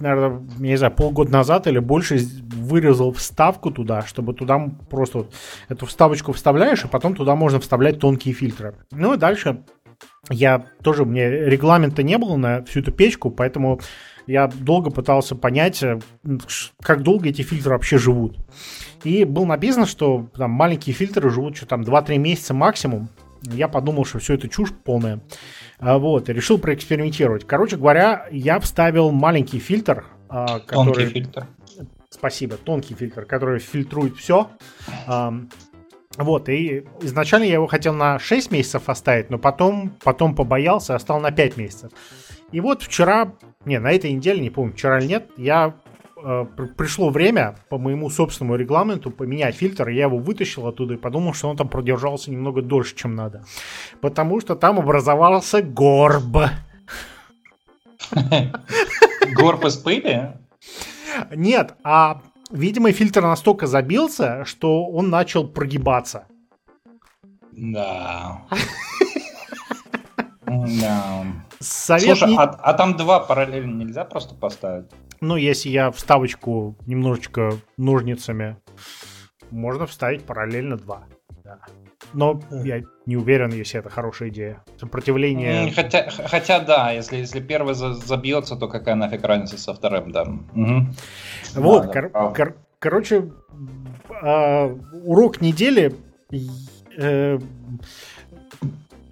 наверное, 0.00 0.42
не 0.58 0.76
знаю, 0.76 0.92
полгода 0.92 1.32
назад 1.32 1.66
или 1.66 1.78
больше 1.78 2.18
вырезал 2.18 3.12
вставку 3.12 3.70
туда, 3.70 4.02
чтобы 4.02 4.34
туда 4.34 4.68
просто 4.90 5.18
вот 5.18 5.34
эту 5.68 5.86
вставочку 5.86 6.32
вставляешь, 6.32 6.84
и 6.84 6.88
потом 6.88 7.14
туда 7.14 7.34
можно 7.36 7.60
вставлять 7.60 8.00
тонкие 8.00 8.34
фильтры. 8.34 8.74
Ну 8.90 9.14
и 9.14 9.18
дальше 9.18 9.62
я 10.30 10.66
тоже, 10.82 11.04
мне 11.04 11.28
регламента 11.30 12.02
не 12.02 12.18
было 12.18 12.36
на 12.36 12.64
всю 12.64 12.80
эту 12.80 12.92
печку, 12.92 13.30
поэтому 13.30 13.80
я 14.26 14.48
долго 14.48 14.90
пытался 14.90 15.36
понять, 15.36 15.82
э, 15.82 16.00
как 16.82 17.02
долго 17.02 17.28
эти 17.28 17.42
фильтры 17.42 17.70
вообще 17.70 17.98
живут. 17.98 18.36
И 19.04 19.24
было 19.24 19.44
написано, 19.44 19.86
что 19.86 20.28
там 20.36 20.50
маленькие 20.50 20.94
фильтры 20.94 21.30
живут 21.30 21.56
что 21.56 21.66
там 21.66 21.82
2-3 21.82 22.18
месяца 22.18 22.54
максимум. 22.54 23.08
Я 23.42 23.68
подумал, 23.68 24.04
что 24.04 24.18
все 24.18 24.34
это 24.34 24.48
чушь 24.48 24.72
полная. 24.72 25.20
А, 25.78 25.98
вот, 25.98 26.28
решил 26.28 26.58
проэкспериментировать. 26.58 27.46
Короче 27.46 27.76
говоря, 27.76 28.26
я 28.30 28.58
вставил 28.60 29.10
маленький 29.10 29.58
фильтр, 29.58 30.04
а, 30.28 30.60
который... 30.60 30.94
Тонкий 30.94 31.06
фильтр. 31.06 31.46
Спасибо, 32.10 32.56
тонкий 32.56 32.94
фильтр, 32.94 33.24
который 33.26 33.58
фильтрует 33.58 34.16
все. 34.16 34.48
Вот, 36.16 36.48
и 36.48 36.86
изначально 37.02 37.44
я 37.44 37.54
его 37.54 37.66
хотел 37.66 37.92
на 37.92 38.18
6 38.18 38.50
месяцев 38.50 38.88
оставить, 38.88 39.28
но 39.28 39.38
потом, 39.38 39.92
потом 40.02 40.34
побоялся, 40.34 40.94
оставил 40.94 41.20
на 41.20 41.30
5 41.30 41.56
месяцев. 41.58 41.92
И 42.52 42.60
вот 42.60 42.82
вчера, 42.82 43.34
не, 43.66 43.78
на 43.78 43.90
этой 43.90 44.12
неделе, 44.12 44.40
не 44.40 44.48
помню, 44.48 44.72
вчера 44.72 44.98
или 44.98 45.08
нет, 45.08 45.28
я 45.36 45.74
Э, 46.28 46.44
пришло 46.76 47.10
время 47.10 47.54
по 47.68 47.78
моему 47.78 48.10
собственному 48.10 48.56
регламенту 48.56 49.12
поменять 49.12 49.54
фильтр, 49.54 49.90
я 49.90 50.06
его 50.06 50.18
вытащил 50.18 50.66
оттуда 50.66 50.94
и 50.94 50.96
подумал, 50.96 51.34
что 51.34 51.48
он 51.48 51.56
там 51.56 51.68
продержался 51.68 52.32
немного 52.32 52.62
дольше, 52.62 52.96
чем 52.96 53.14
надо. 53.14 53.44
Потому 54.00 54.40
что 54.40 54.56
там 54.56 54.80
образовался 54.80 55.62
горб. 55.62 56.36
Горб 59.36 59.64
из 59.66 59.76
пыли? 59.76 60.32
Нет, 61.32 61.74
а 61.84 62.22
видимо 62.50 62.90
фильтр 62.90 63.22
настолько 63.22 63.68
забился, 63.68 64.44
что 64.44 64.84
он 64.84 65.10
начал 65.10 65.46
прогибаться. 65.46 66.26
Да. 67.52 68.42
Да. 70.44 71.24
Совет 71.60 72.18
Слушай, 72.18 72.30
не... 72.30 72.38
а, 72.38 72.42
а 72.42 72.74
там 72.74 72.96
два 72.96 73.20
параллельно 73.20 73.82
нельзя 73.82 74.04
просто 74.04 74.34
поставить? 74.34 74.90
Ну, 75.20 75.36
если 75.36 75.70
я 75.70 75.90
вставочку 75.90 76.76
немножечко 76.86 77.52
ножницами, 77.76 78.56
можно 79.50 79.86
вставить 79.86 80.24
параллельно 80.24 80.76
два. 80.76 81.04
Да. 81.44 81.58
Но 82.12 82.40
я 82.50 82.82
не 83.06 83.16
уверен, 83.16 83.50
если 83.52 83.80
это 83.80 83.88
хорошая 83.88 84.28
идея. 84.28 84.62
Сопротивление... 84.78 85.72
Хотя, 85.72 86.08
хотя 86.10 86.60
да, 86.60 86.90
если, 86.92 87.16
если 87.16 87.40
первый 87.40 87.74
забьется, 87.74 88.56
то 88.56 88.68
какая 88.68 88.94
нафиг 88.94 89.24
разница 89.24 89.58
со 89.58 89.74
вторым, 89.74 90.12
да. 90.12 90.22
Угу. 90.22 90.86
Вот, 91.54 91.86
да, 91.86 91.92
кор- 91.92 92.34
кор- 92.34 92.56
короче, 92.78 93.30
э, 94.22 94.76
урок 95.04 95.40
недели 95.40 95.94
э, 96.98 97.38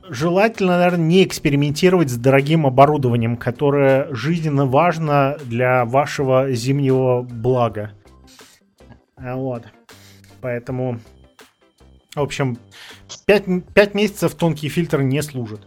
желательно, 0.08 0.78
наверное, 0.78 1.06
не 1.06 1.24
экспериментировать 1.24 2.10
с 2.10 2.16
дорогим 2.16 2.66
оборудованием, 2.66 3.36
которое 3.36 4.12
жизненно 4.14 4.66
важно 4.66 5.38
для 5.44 5.84
вашего 5.84 6.52
зимнего 6.52 7.22
блага. 7.22 7.92
Вот. 9.16 9.64
Поэтому, 10.40 11.00
в 12.14 12.20
общем, 12.20 12.58
5, 13.26 13.72
5 13.72 13.94
месяцев 13.94 14.34
тонкий 14.34 14.68
фильтр 14.68 15.02
не 15.02 15.22
служит. 15.22 15.62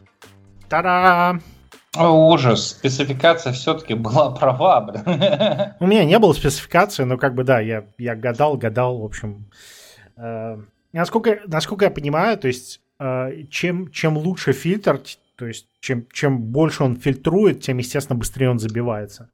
Та-да! 0.70 1.40
О, 1.96 2.32
ужас, 2.32 2.70
спецификация 2.70 3.54
все-таки 3.54 3.96
была 3.96 4.30
права, 4.30 4.82
блин. 4.82 5.04
У 5.80 5.88
меня 5.88 6.06
не 6.06 6.20
было 6.20 6.34
спецификации, 6.34 7.04
но 7.04 7.18
как 7.18 7.34
бы 7.34 7.44
да, 7.44 7.60
я, 7.60 7.86
я 7.98 8.16
гадал, 8.16 8.56
гадал, 8.58 9.00
в 9.00 9.06
общем. 9.06 9.50
Э, 10.16 10.58
насколько, 10.94 11.40
насколько 11.48 11.86
я 11.86 11.92
понимаю, 11.92 12.38
то 12.38 12.48
есть 12.48 12.82
чем, 13.50 13.92
чем 13.92 14.18
лучше 14.18 14.54
фильтр, 14.54 15.02
то 15.36 15.46
есть 15.46 15.68
чем, 15.80 16.08
чем 16.12 16.42
больше 16.42 16.84
он 16.84 16.96
фильтрует, 16.96 17.62
тем, 17.62 17.78
естественно, 17.78 18.18
быстрее 18.18 18.50
он 18.50 18.60
забивается. 18.60 19.30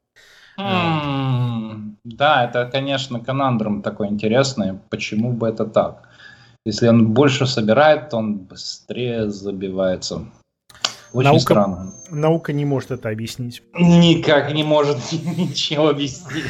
Mm, 0.60 1.96
да, 2.04 2.46
это, 2.46 2.70
конечно, 2.72 3.20
конандрум 3.20 3.82
такой 3.82 4.08
интересный. 4.08 4.80
Почему 4.90 5.32
бы 5.32 5.48
это 5.48 5.66
так? 5.66 6.10
Если 6.66 6.88
он 6.88 7.14
больше 7.14 7.48
собирает, 7.48 8.10
то 8.10 8.18
он 8.18 8.38
быстрее 8.38 9.30
забивается. 9.30 10.26
Очень 11.12 11.30
наука, 11.30 11.42
странно. 11.42 11.94
Наука 12.10 12.54
не 12.54 12.66
может 12.66 12.92
это 12.92 13.10
объяснить. 13.10 13.64
Никак 13.74 14.54
не 14.54 14.64
может 14.64 14.98
ничего 15.12 15.90
объяснить. 15.90 16.46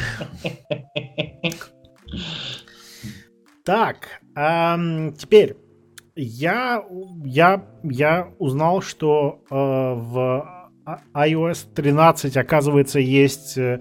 Так, 3.64 4.20
теперь 4.34 5.56
я, 6.16 6.84
я, 7.24 7.64
я 7.82 8.28
узнал, 8.38 8.82
что 8.82 9.42
э, 9.50 9.54
в 9.54 10.70
iOS 11.14 11.66
13, 11.74 12.36
оказывается, 12.36 13.00
есть 13.00 13.58
э, 13.58 13.80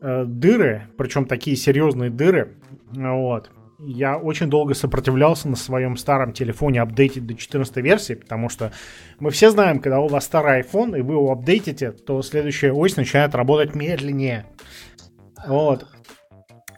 дыры, 0.00 0.88
причем 0.96 1.26
такие 1.26 1.56
серьезные 1.56 2.10
дыры. 2.10 2.56
Вот 2.92 3.50
я 3.82 4.18
очень 4.18 4.48
долго 4.48 4.74
сопротивлялся 4.74 5.48
на 5.48 5.56
своем 5.56 5.96
старом 5.96 6.32
телефоне 6.32 6.82
апдейтить 6.82 7.26
до 7.26 7.34
14 7.34 7.76
версии, 7.78 8.14
потому 8.14 8.48
что 8.48 8.72
мы 9.18 9.30
все 9.30 9.50
знаем, 9.50 9.80
когда 9.80 10.00
у 10.00 10.08
вас 10.08 10.24
старый 10.24 10.60
iPhone, 10.62 10.98
и 10.98 11.02
вы 11.02 11.14
его 11.14 11.32
апдейтите, 11.32 11.92
то 11.92 12.20
следующая 12.22 12.72
ось 12.72 12.96
начинает 12.96 13.34
работать 13.34 13.74
медленнее. 13.74 14.46
Вот. 15.46 15.86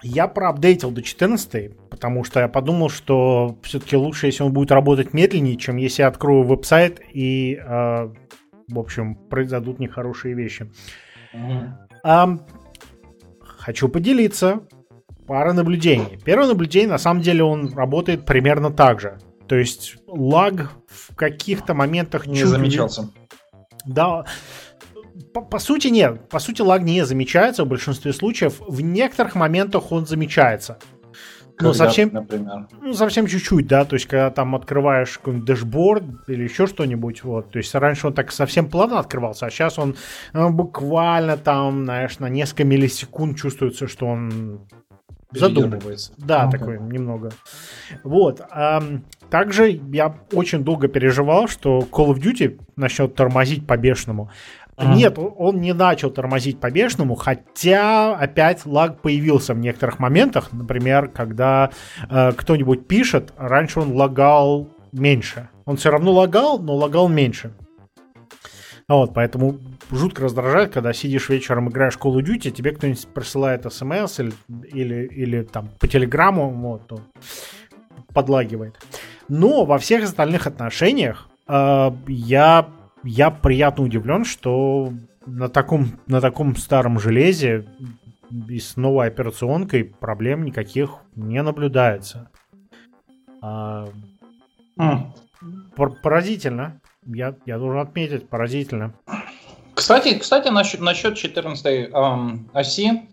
Я 0.02 0.26
проапдейтил 0.26 0.90
до 0.90 1.02
14, 1.02 1.76
потому 1.88 2.24
что 2.24 2.40
я 2.40 2.48
подумал, 2.48 2.88
что 2.88 3.58
все-таки 3.62 3.96
лучше, 3.96 4.26
если 4.26 4.42
он 4.42 4.52
будет 4.52 4.72
работать 4.72 5.14
медленнее, 5.14 5.56
чем 5.56 5.76
если 5.76 6.02
я 6.02 6.08
открою 6.08 6.42
веб-сайт 6.42 7.00
и, 7.12 7.54
э, 7.54 8.08
в 8.68 8.78
общем, 8.78 9.14
произойдут 9.14 9.78
нехорошие 9.78 10.34
вещи. 10.34 10.70
Mm-hmm. 11.34 11.68
А, 12.04 12.38
хочу 13.40 13.88
поделиться 13.88 14.60
пара 15.26 15.52
наблюдений. 15.52 16.18
Первое 16.24 16.48
наблюдение, 16.48 16.90
на 16.90 16.98
самом 16.98 17.22
деле, 17.22 17.44
он 17.44 17.72
работает 17.72 18.26
примерно 18.26 18.70
так 18.70 19.00
же. 19.00 19.18
То 19.46 19.56
есть 19.56 19.96
лаг 20.06 20.72
в 20.88 21.14
каких-то 21.14 21.74
моментах... 21.74 22.26
Не 22.26 22.36
чуть 22.36 22.48
замечался. 22.48 23.10
Да, 23.84 24.24
по, 25.32 25.42
по 25.42 25.58
сути 25.58 25.88
нет. 25.88 26.28
По 26.28 26.38
сути 26.38 26.62
лаг 26.62 26.82
не 26.82 27.04
замечается 27.04 27.64
в 27.64 27.68
большинстве 27.68 28.12
случаев. 28.12 28.60
В 28.60 28.80
некоторых 28.80 29.34
моментах 29.34 29.92
он 29.92 30.06
замечается. 30.06 30.78
Ну, 31.60 31.74
совсем, 31.74 32.10
например. 32.12 32.66
Ну, 32.80 32.92
совсем 32.94 33.26
чуть-чуть, 33.26 33.66
да, 33.66 33.84
то 33.84 33.94
есть, 33.94 34.06
когда 34.06 34.30
там 34.30 34.54
открываешь 34.54 35.18
какой-нибудь 35.18 35.46
дэшборд 35.46 36.04
или 36.28 36.44
еще 36.44 36.66
что-нибудь, 36.66 37.22
вот, 37.24 37.50
то 37.50 37.58
есть, 37.58 37.74
раньше 37.74 38.08
он 38.08 38.14
так 38.14 38.32
совсем 38.32 38.68
плавно 38.68 38.98
открывался, 38.98 39.46
а 39.46 39.50
сейчас 39.50 39.78
он 39.78 39.96
ну, 40.32 40.50
буквально 40.50 41.36
там, 41.36 41.84
знаешь, 41.84 42.18
на 42.18 42.28
несколько 42.28 42.64
миллисекунд 42.64 43.38
чувствуется, 43.38 43.86
что 43.86 44.06
он 44.06 44.60
задумывается. 45.30 46.12
Да, 46.16 46.46
ну, 46.46 46.50
такой 46.50 46.80
немного. 46.80 47.32
Вот. 48.02 48.40
А, 48.50 48.82
также 49.30 49.80
я 49.92 50.14
очень 50.32 50.62
долго 50.62 50.88
переживал, 50.88 51.48
что 51.48 51.80
Call 51.90 52.12
of 52.12 52.18
Duty 52.18 52.60
начнет 52.76 53.14
тормозить 53.14 53.66
по-бешеному. 53.66 54.30
А. 54.76 54.94
Нет, 54.94 55.18
он 55.18 55.60
не 55.60 55.74
начал 55.74 56.10
тормозить 56.10 56.58
по-бешеному, 56.58 57.14
хотя 57.14 58.16
опять 58.16 58.64
лаг 58.64 59.02
появился 59.02 59.54
в 59.54 59.58
некоторых 59.58 59.98
моментах. 59.98 60.52
Например, 60.52 61.08
когда 61.08 61.70
э, 62.08 62.32
кто-нибудь 62.32 62.88
пишет, 62.88 63.34
раньше 63.36 63.80
он 63.80 63.92
лагал 63.92 64.68
меньше. 64.92 65.50
Он 65.66 65.76
все 65.76 65.90
равно 65.90 66.12
лагал, 66.12 66.58
но 66.58 66.74
лагал 66.74 67.08
меньше. 67.08 67.52
Вот, 68.88 69.14
поэтому 69.14 69.58
жутко 69.90 70.22
раздражает, 70.22 70.72
когда 70.72 70.92
сидишь 70.92 71.28
вечером, 71.28 71.68
играешь 71.68 71.96
Call 71.96 72.14
of 72.14 72.22
Duty, 72.22 72.50
тебе 72.50 72.72
кто-нибудь 72.72 73.06
присылает 73.08 73.70
смс 73.72 74.20
или, 74.20 74.32
или, 74.72 75.06
или 75.06 75.42
там 75.42 75.70
по 75.78 75.86
телеграмму, 75.86 76.50
вот, 76.50 77.00
подлагивает. 78.12 78.78
Но 79.28 79.64
во 79.64 79.78
всех 79.78 80.04
остальных 80.04 80.46
отношениях 80.46 81.28
э, 81.48 81.90
я, 82.06 82.68
я 83.04 83.30
приятно 83.30 83.84
удивлен, 83.84 84.24
что 84.24 84.92
на 85.26 85.48
таком, 85.48 86.00
на 86.06 86.20
таком 86.20 86.56
старом 86.56 86.98
железе 86.98 87.66
и 88.48 88.58
с 88.58 88.76
новой 88.76 89.08
операционкой 89.08 89.84
проблем 89.84 90.44
никаких 90.44 90.98
не 91.14 91.42
наблюдается. 91.42 92.30
А, 93.40 93.88
mm. 94.78 95.12
Поразительно. 96.02 96.80
Я, 97.04 97.34
я 97.46 97.58
должен 97.58 97.80
отметить, 97.80 98.28
поразительно. 98.28 98.94
Кстати, 99.74 100.18
кстати 100.18 100.48
насчет, 100.48 100.80
насчет 100.80 101.16
14 101.16 101.90
эм, 101.92 102.50
оси, 102.52 103.08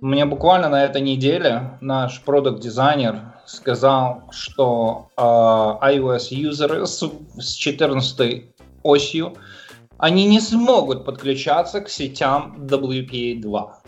мне 0.00 0.26
буквально 0.26 0.68
на 0.68 0.84
этой 0.84 1.00
неделе 1.00 1.78
наш 1.80 2.20
продукт-дизайнер 2.22 3.34
сказал, 3.46 4.24
что 4.30 5.08
э, 5.16 5.22
iOS-юзеры 5.22 6.86
с, 6.86 7.02
с 7.38 7.52
14 7.54 8.49
осью, 8.82 9.34
они 9.98 10.26
не 10.26 10.40
смогут 10.40 11.04
подключаться 11.04 11.80
к 11.80 11.88
сетям 11.88 12.56
WPA 12.58 13.40
2. 13.40 13.80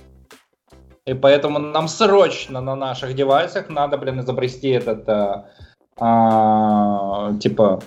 И 1.07 1.15
поэтому 1.15 1.59
нам 1.59 1.89
срочно 1.89 2.61
на 2.61 2.77
наших 2.77 3.15
девайсах 3.15 3.69
надо, 3.69 3.99
блин, 3.99 4.21
изобрести 4.21 4.69
этот, 4.69 5.09
э, 5.09 5.45
э, 6.01 7.39
типа, 7.41 7.81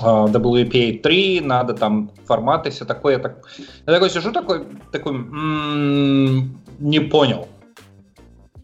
WPA 0.00 1.00
3, 1.00 1.40
надо 1.40 1.74
там 1.74 2.10
форматы, 2.24 2.70
все 2.70 2.84
такое. 2.84 3.16
Я, 3.16 3.22
так, 3.22 3.38
я 3.58 3.92
такой 3.92 4.10
сижу, 4.10 4.32
такой, 4.32 4.66
такой 4.92 5.12
м-м, 5.12 6.60
не 6.78 7.00
понял. 7.00 7.48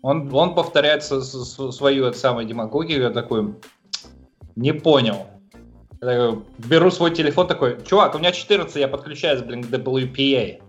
Он, 0.02 0.32
он 0.34 0.54
повторяет 0.54 1.02
свою 1.02 2.12
самую 2.12 2.46
демагогию, 2.46 3.02
я 3.02 3.10
такой, 3.10 3.54
не 4.54 4.72
понял. 4.72 5.26
Такой, 6.04 6.42
беру 6.58 6.90
свой 6.90 7.14
телефон, 7.14 7.46
такой, 7.46 7.82
чувак, 7.82 8.14
у 8.14 8.18
меня 8.18 8.30
14, 8.30 8.76
я 8.76 8.88
подключаюсь, 8.88 9.40
блин, 9.40 9.64
к 9.64 9.68
WPA 9.68 10.60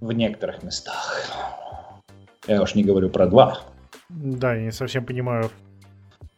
в 0.00 0.12
некоторых 0.12 0.64
местах. 0.64 1.30
Я 2.48 2.60
уж 2.60 2.74
не 2.74 2.82
говорю 2.82 3.10
про 3.10 3.26
два. 3.26 3.60
Да, 4.08 4.54
я 4.54 4.62
не 4.62 4.72
совсем 4.72 5.06
понимаю. 5.06 5.50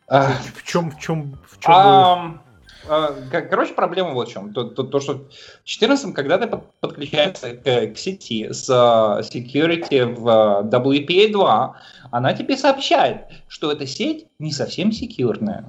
А, 0.09 0.33
в 0.55 0.63
чем, 0.63 0.91
в 0.91 0.99
чем, 0.99 1.39
в 1.49 1.59
чем 1.59 1.73
а, 1.73 2.39
а, 2.87 3.13
короче, 3.31 3.73
проблема 3.73 4.11
вот 4.11 4.29
в 4.29 4.33
чем. 4.33 4.53
То, 4.53 4.65
то, 4.65 4.83
то 4.83 5.01
что 5.01 5.29
в 5.65 5.65
14 5.65 6.15
когда 6.15 6.37
ты 6.37 6.61
подключаешься 6.81 7.57
к, 7.57 7.95
к 7.95 7.97
сети 7.97 8.53
с 8.53 8.69
uh, 8.69 9.21
security 9.23 10.05
в 10.05 10.29
uh, 10.29 10.71
WPA 10.71 11.33
2, 11.33 11.77
она 12.11 12.35
тебе 12.35 12.59
сообщает, 12.59 13.23
что 13.49 13.73
эта 13.73 13.87
сеть 13.87 14.27
не 14.39 14.53
совсем 14.53 14.93
секьюрная. 14.93 15.65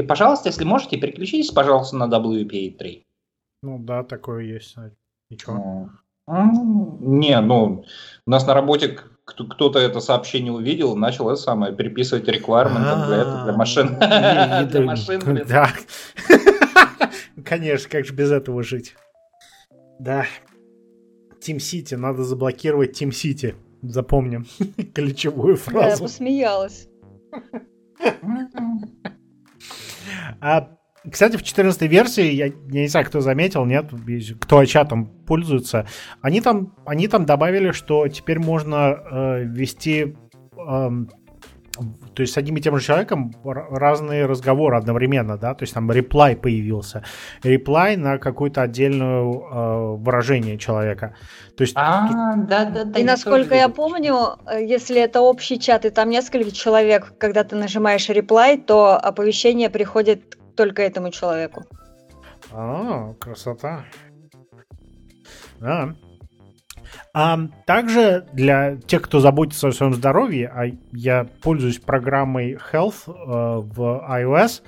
И, 0.00 0.02
пожалуйста, 0.02 0.48
если 0.48 0.64
можете, 0.64 0.96
переключитесь, 0.96 1.50
пожалуйста, 1.50 1.96
на 1.96 2.04
WPA 2.04 2.74
3. 2.74 3.06
Ну 3.62 3.78
да, 3.78 4.02
такое 4.02 4.44
есть. 4.44 4.74
Ничего. 5.28 5.90
Не, 6.26 7.38
ну, 7.42 7.84
у 8.26 8.30
нас 8.30 8.46
на 8.46 8.54
работе 8.54 8.98
кто-то 9.26 9.78
это 9.78 10.00
сообщение 10.00 10.52
увидел, 10.52 10.96
начал 10.96 11.28
это 11.28 11.40
самое 11.40 11.74
переписывать 11.74 12.26
requirement 12.26 13.06
для 13.08 13.16
этого, 13.18 13.44
для 13.44 13.52
машин. 13.52 13.98
Для 14.70 14.80
машин. 14.80 15.44
Да. 15.46 15.70
Конечно, 17.44 17.90
как 17.90 18.06
же 18.06 18.14
без 18.14 18.30
этого 18.30 18.62
жить? 18.62 18.96
Да. 19.98 20.24
Team 21.46 21.58
City, 21.58 21.96
надо 21.96 22.24
заблокировать 22.24 23.00
Team 23.00 23.10
City. 23.10 23.54
Запомним 23.82 24.46
ключевую 24.94 25.56
фразу. 25.56 25.96
Я 25.96 26.08
посмеялась. 26.08 26.88
А 30.40 30.68
кстати, 31.08 31.36
в 31.36 31.42
14 31.42 31.82
версии, 31.82 32.32
я, 32.32 32.46
я 32.46 32.52
не 32.82 32.88
знаю, 32.88 33.06
кто 33.06 33.20
заметил, 33.20 33.64
нет, 33.64 33.90
кто 34.40 34.64
чатом 34.66 35.06
пользуется, 35.06 35.86
они 36.20 36.40
там, 36.42 36.76
они 36.84 37.08
там 37.08 37.24
добавили, 37.24 37.70
что 37.72 38.06
теперь 38.08 38.38
можно 38.38 38.98
э, 39.10 39.44
вести, 39.44 40.16
э, 40.58 40.90
то 42.14 42.22
есть 42.22 42.34
с 42.34 42.36
одним 42.36 42.56
и 42.56 42.60
тем 42.60 42.76
же 42.78 42.84
человеком 42.84 43.32
разные 43.44 44.26
разговоры 44.26 44.76
одновременно, 44.76 45.36
да, 45.36 45.54
то 45.54 45.62
есть 45.62 45.74
там 45.74 45.90
реплай 45.90 46.36
появился, 46.36 47.04
реплай 47.42 47.96
на 47.96 48.18
какое-то 48.18 48.62
отдельное 48.62 49.22
э, 49.22 49.96
выражение 49.96 50.58
человека. 50.58 51.14
То 51.56 51.62
есть... 51.62 51.74
А, 51.76 52.36
да, 52.36 52.64
да, 52.64 52.84
да. 52.84 52.98
И 52.98 53.04
насколько 53.04 53.54
я 53.54 53.68
помню, 53.68 54.38
если 54.58 55.00
это 55.00 55.20
общий 55.20 55.58
чат, 55.58 55.84
и 55.84 55.90
там 55.90 56.10
несколько 56.10 56.50
человек, 56.50 57.14
когда 57.18 57.44
ты 57.44 57.56
нажимаешь 57.56 58.08
реплай, 58.08 58.58
то 58.58 58.96
оповещение 58.96 59.70
приходит 59.70 60.38
только 60.56 60.82
этому 60.82 61.10
человеку. 61.10 61.64
А, 62.52 63.14
красота. 63.14 63.84
Да. 65.60 65.94
А 67.12 67.38
также 67.66 68.26
для 68.32 68.76
тех, 68.76 69.02
кто 69.02 69.18
заботится 69.18 69.68
о 69.68 69.72
своем 69.72 69.94
здоровье, 69.94 70.48
а 70.54 70.66
я 70.92 71.26
пользуюсь 71.42 71.78
программой 71.78 72.56
Health 72.72 73.08
э, 73.08 73.60
в 73.60 74.06
iOS, 74.08 74.62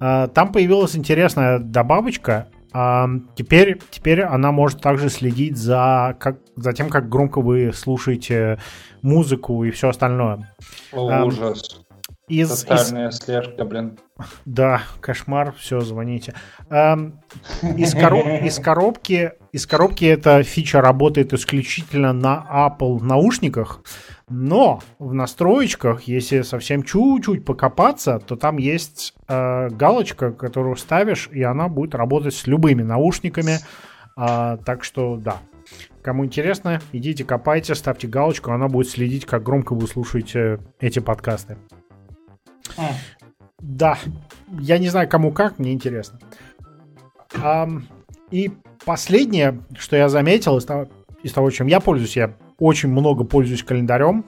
э, 0.00 0.28
там 0.32 0.52
появилась 0.52 0.94
интересная 0.94 1.58
добавочка. 1.58 2.48
Э, 2.72 3.06
теперь, 3.34 3.80
теперь 3.90 4.22
она 4.22 4.52
может 4.52 4.80
также 4.80 5.08
следить 5.08 5.56
за, 5.56 6.16
как, 6.20 6.38
за 6.54 6.72
тем, 6.72 6.88
как 6.88 7.08
громко 7.08 7.40
вы 7.40 7.72
слушаете 7.72 8.60
музыку 9.02 9.64
и 9.64 9.70
все 9.70 9.88
остальное. 9.88 10.54
О, 10.92 11.24
ужас. 11.24 11.84
Из, 12.28 12.62
Тотальная 12.62 13.08
из... 13.08 13.18
слежка, 13.18 13.64
блин. 13.64 13.98
Да, 14.44 14.82
кошмар, 15.00 15.54
все, 15.56 15.80
звоните. 15.80 16.34
Эм, 16.70 17.20
из, 17.76 17.94
короб... 17.94 18.26
из, 18.26 18.58
коробки, 18.58 19.32
из 19.52 19.66
коробки 19.66 20.04
эта 20.04 20.42
фича 20.42 20.80
работает 20.80 21.32
исключительно 21.32 22.12
на 22.12 22.44
Apple 22.50 23.00
наушниках, 23.02 23.82
но 24.28 24.80
в 24.98 25.14
настроечках, 25.14 26.02
если 26.02 26.42
совсем 26.42 26.82
чуть-чуть 26.82 27.44
покопаться, 27.44 28.18
то 28.18 28.36
там 28.36 28.56
есть 28.58 29.14
э, 29.28 29.68
галочка, 29.70 30.32
которую 30.32 30.76
ставишь, 30.76 31.28
и 31.32 31.42
она 31.42 31.68
будет 31.68 31.94
работать 31.94 32.34
с 32.34 32.46
любыми 32.46 32.82
наушниками. 32.82 33.58
Э, 34.16 34.58
так 34.64 34.82
что 34.82 35.16
да, 35.16 35.38
Кому 36.02 36.24
интересно, 36.24 36.80
идите 36.92 37.24
копайте, 37.24 37.74
ставьте 37.74 38.06
галочку, 38.06 38.52
она 38.52 38.68
будет 38.68 38.88
следить, 38.88 39.26
как 39.26 39.42
громко 39.42 39.74
вы 39.74 39.86
слушаете 39.86 40.58
эти 40.80 41.00
подкасты. 41.00 41.58
Да, 43.60 43.98
я 44.60 44.78
не 44.78 44.88
знаю, 44.88 45.08
кому 45.08 45.32
как, 45.32 45.58
мне 45.58 45.72
интересно. 45.72 46.18
А, 47.42 47.68
и 48.30 48.52
последнее, 48.84 49.60
что 49.76 49.96
я 49.96 50.08
заметил 50.08 50.58
из 50.58 50.64
того, 50.64 50.88
из 51.22 51.32
того, 51.32 51.50
чем 51.50 51.66
я 51.66 51.80
пользуюсь, 51.80 52.16
я 52.16 52.34
очень 52.58 52.88
много 52.88 53.24
пользуюсь 53.24 53.62
календарем. 53.62 54.24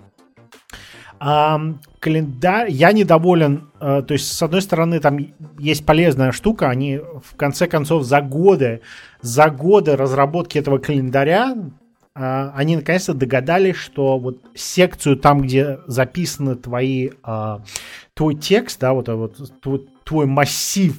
А, 1.20 1.60
календарь, 2.00 2.70
я 2.70 2.92
недоволен, 2.92 3.70
а, 3.78 4.02
то 4.02 4.14
есть, 4.14 4.32
с 4.32 4.42
одной 4.42 4.62
стороны, 4.62 5.00
там 5.00 5.18
есть 5.58 5.84
полезная 5.84 6.32
штука, 6.32 6.70
они 6.70 6.98
в 6.98 7.36
конце 7.36 7.66
концов 7.66 8.04
за 8.04 8.22
годы, 8.22 8.80
за 9.20 9.50
годы 9.50 9.96
разработки 9.96 10.58
этого 10.58 10.78
календаря 10.78 11.54
они 12.14 12.76
наконец-то 12.76 13.14
догадались, 13.14 13.76
что 13.76 14.18
вот 14.18 14.38
секцию 14.54 15.16
там, 15.16 15.42
где 15.42 15.78
записаны 15.86 16.56
твои, 16.56 17.10
а, 17.22 17.62
твой 18.14 18.34
текст, 18.34 18.80
да, 18.80 18.92
вот, 18.92 19.08
вот 19.08 19.60
твой, 19.60 19.88
твой 20.04 20.26
массив 20.26 20.96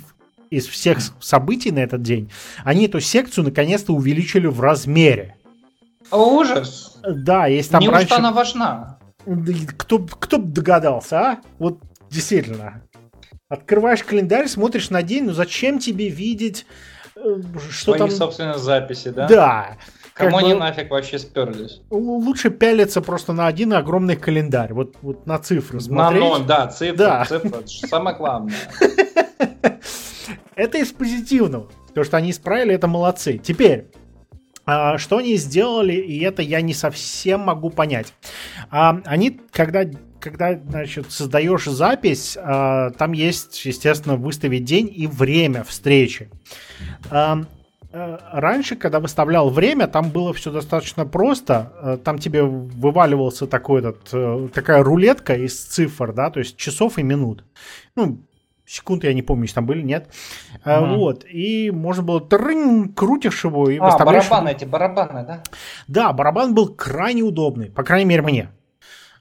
из 0.50 0.68
всех 0.68 1.00
событий 1.20 1.72
на 1.72 1.80
этот 1.80 2.02
день, 2.02 2.32
они 2.64 2.86
эту 2.86 3.00
секцию 3.00 3.46
наконец-то 3.46 3.94
увеличили 3.94 4.48
в 4.48 4.62
размере. 4.62 5.36
ужас! 6.12 7.00
Да, 7.04 7.48
есть 7.48 7.72
там 7.72 7.82
Неужто 7.82 7.98
раньше... 7.98 8.14
она 8.16 8.32
важна? 8.32 9.00
Кто, 9.78 10.00
кто 10.00 10.40
бы 10.40 10.52
догадался, 10.52 11.20
а? 11.20 11.40
Вот 11.60 11.80
действительно. 12.10 12.82
Открываешь 13.50 14.04
календарь, 14.04 14.48
смотришь 14.48 14.90
на 14.90 15.04
день, 15.04 15.26
ну 15.26 15.34
зачем 15.34 15.80
тебе 15.80 16.08
видеть, 16.10 16.66
э, 17.16 17.42
что 17.70 17.92
Свои 17.92 18.00
там... 18.00 18.10
собственные 18.10 18.58
записи, 18.58 19.10
да? 19.10 19.28
Да. 19.28 19.78
Кому 20.26 20.38
они 20.38 20.54
бы, 20.54 20.60
нафиг 20.60 20.90
вообще 20.90 21.20
сперлись? 21.20 21.82
Лучше 21.90 22.50
пялиться 22.50 23.02
просто 23.02 23.34
на 23.34 23.48
один 23.48 23.74
огромный 23.74 24.16
календарь. 24.16 24.74
Вот, 24.74 24.96
вот 25.02 25.26
на 25.28 25.40
цифры 25.40 25.80
смотреть. 25.80 26.22
На, 26.22 26.38
ну, 26.40 26.46
да, 26.46 26.68
цифры, 26.68 26.98
да. 26.98 27.26
цифры. 27.26 27.52
Самое 27.66 28.16
главное. 28.16 28.56
Это 30.56 30.78
из 30.78 30.92
позитивного. 30.92 31.70
То, 31.94 32.04
что 32.04 32.18
они 32.18 32.32
исправили, 32.32 32.74
это 32.74 32.88
молодцы. 32.88 33.38
Теперь, 33.38 33.88
а, 34.66 34.98
что 34.98 35.18
они 35.18 35.36
сделали, 35.36 35.94
и 35.94 36.22
это 36.22 36.42
я 36.42 36.62
не 36.62 36.74
совсем 36.74 37.42
могу 37.42 37.70
понять. 37.70 38.14
А, 38.70 39.02
они, 39.06 39.40
когда 39.52 39.86
когда, 40.20 40.54
значит, 40.54 41.12
создаешь 41.12 41.66
запись, 41.66 42.38
а, 42.40 42.92
там 42.92 43.12
есть, 43.14 43.66
естественно, 43.66 44.18
выставить 44.18 44.64
день 44.64 44.92
и 44.94 45.08
время 45.08 45.64
встречи. 45.64 46.30
Э, 47.94 48.18
раньше, 48.32 48.76
когда 48.76 49.00
выставлял 49.00 49.50
время, 49.50 49.88
там 49.88 50.10
было 50.12 50.34
все 50.34 50.52
достаточно 50.52 51.06
просто. 51.06 51.74
Э, 51.82 51.98
там 52.04 52.20
тебе 52.20 52.44
вываливался 52.44 53.48
такой 53.48 53.82
этот, 53.82 54.10
э, 54.14 54.48
такая 54.54 54.84
рулетка 54.84 55.36
из 55.36 55.62
цифр, 55.62 56.14
да, 56.14 56.30
то 56.30 56.40
есть 56.40 56.56
часов 56.56 56.98
и 56.98 57.04
минут. 57.04 57.44
Ну, 57.96 58.20
секунд 58.66 59.04
я 59.04 59.14
не 59.14 59.22
помню, 59.22 59.44
если 59.44 59.56
там 59.56 59.66
были, 59.66 59.82
нет. 59.82 60.08
Угу. 60.66 60.86
Вот. 60.96 61.26
И 61.26 61.70
можно 61.72 62.04
было 62.04 62.22
трынь, 62.22 62.94
крутишь 62.94 63.44
его 63.44 63.70
и 63.70 63.78
а, 63.78 63.86
выставляешь. 63.86 64.30
барабаны 64.30 64.50
эти, 64.52 64.64
барабаны, 64.64 65.26
да? 65.26 65.44
Да, 65.88 66.14
барабан 66.14 66.56
был 66.56 66.74
крайне 66.74 67.24
удобный, 67.24 67.70
по 67.70 67.84
крайней 67.84 68.06
мере 68.06 68.22
мне. 68.22 68.50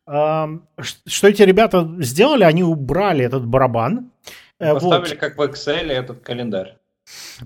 Что 0.06 1.28
эти 1.28 1.42
ребята 1.42 1.88
сделали? 2.00 2.42
Они 2.42 2.64
убрали 2.64 3.24
этот 3.24 3.46
барабан. 3.46 4.10
Поставили 4.58 5.10
вот. 5.10 5.18
как 5.18 5.38
в 5.38 5.40
Excel 5.42 5.90
этот 5.92 6.20
календарь. 6.20 6.79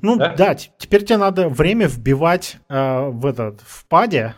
Ну 0.02 0.16
да, 0.16 0.34
да 0.34 0.54
теперь 0.54 1.04
тебе 1.04 1.18
надо 1.18 1.48
время 1.48 1.86
вбивать 1.86 2.56
э, 2.68 3.08
в 3.08 3.26
этот 3.26 3.60
в 3.60 3.86
паде. 3.86 4.34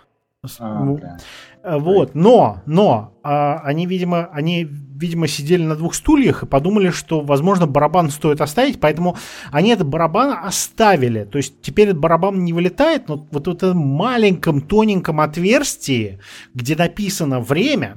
А, 0.61 0.85
okay. 0.85 1.19
Э, 1.67 1.79
вот, 1.79 2.15
но, 2.15 2.63
но 2.67 3.19
э, 3.25 3.29
они, 3.29 3.87
видимо, 3.87 4.27
они, 4.27 4.65
видимо, 4.65 5.27
сидели 5.27 5.65
на 5.65 5.75
двух 5.75 5.95
стульях 5.95 6.45
и 6.45 6.47
подумали, 6.47 6.91
что, 6.91 7.21
возможно, 7.21 7.67
барабан 7.67 8.11
стоит 8.11 8.41
оставить, 8.41 8.79
поэтому 8.79 9.17
они 9.51 9.71
этот 9.71 9.89
барабан 9.89 10.39
оставили. 10.45 11.25
То 11.25 11.39
есть 11.39 11.61
теперь 11.63 11.89
этот 11.89 12.01
барабан 12.01 12.45
не 12.45 12.53
вылетает, 12.53 13.09
но 13.09 13.27
вот 13.33 13.49
в 13.49 13.51
этом 13.51 13.79
маленьком 13.79 14.61
тоненьком 14.61 15.21
отверстии, 15.21 16.21
где 16.55 16.77
написано 16.77 17.41
время, 17.41 17.97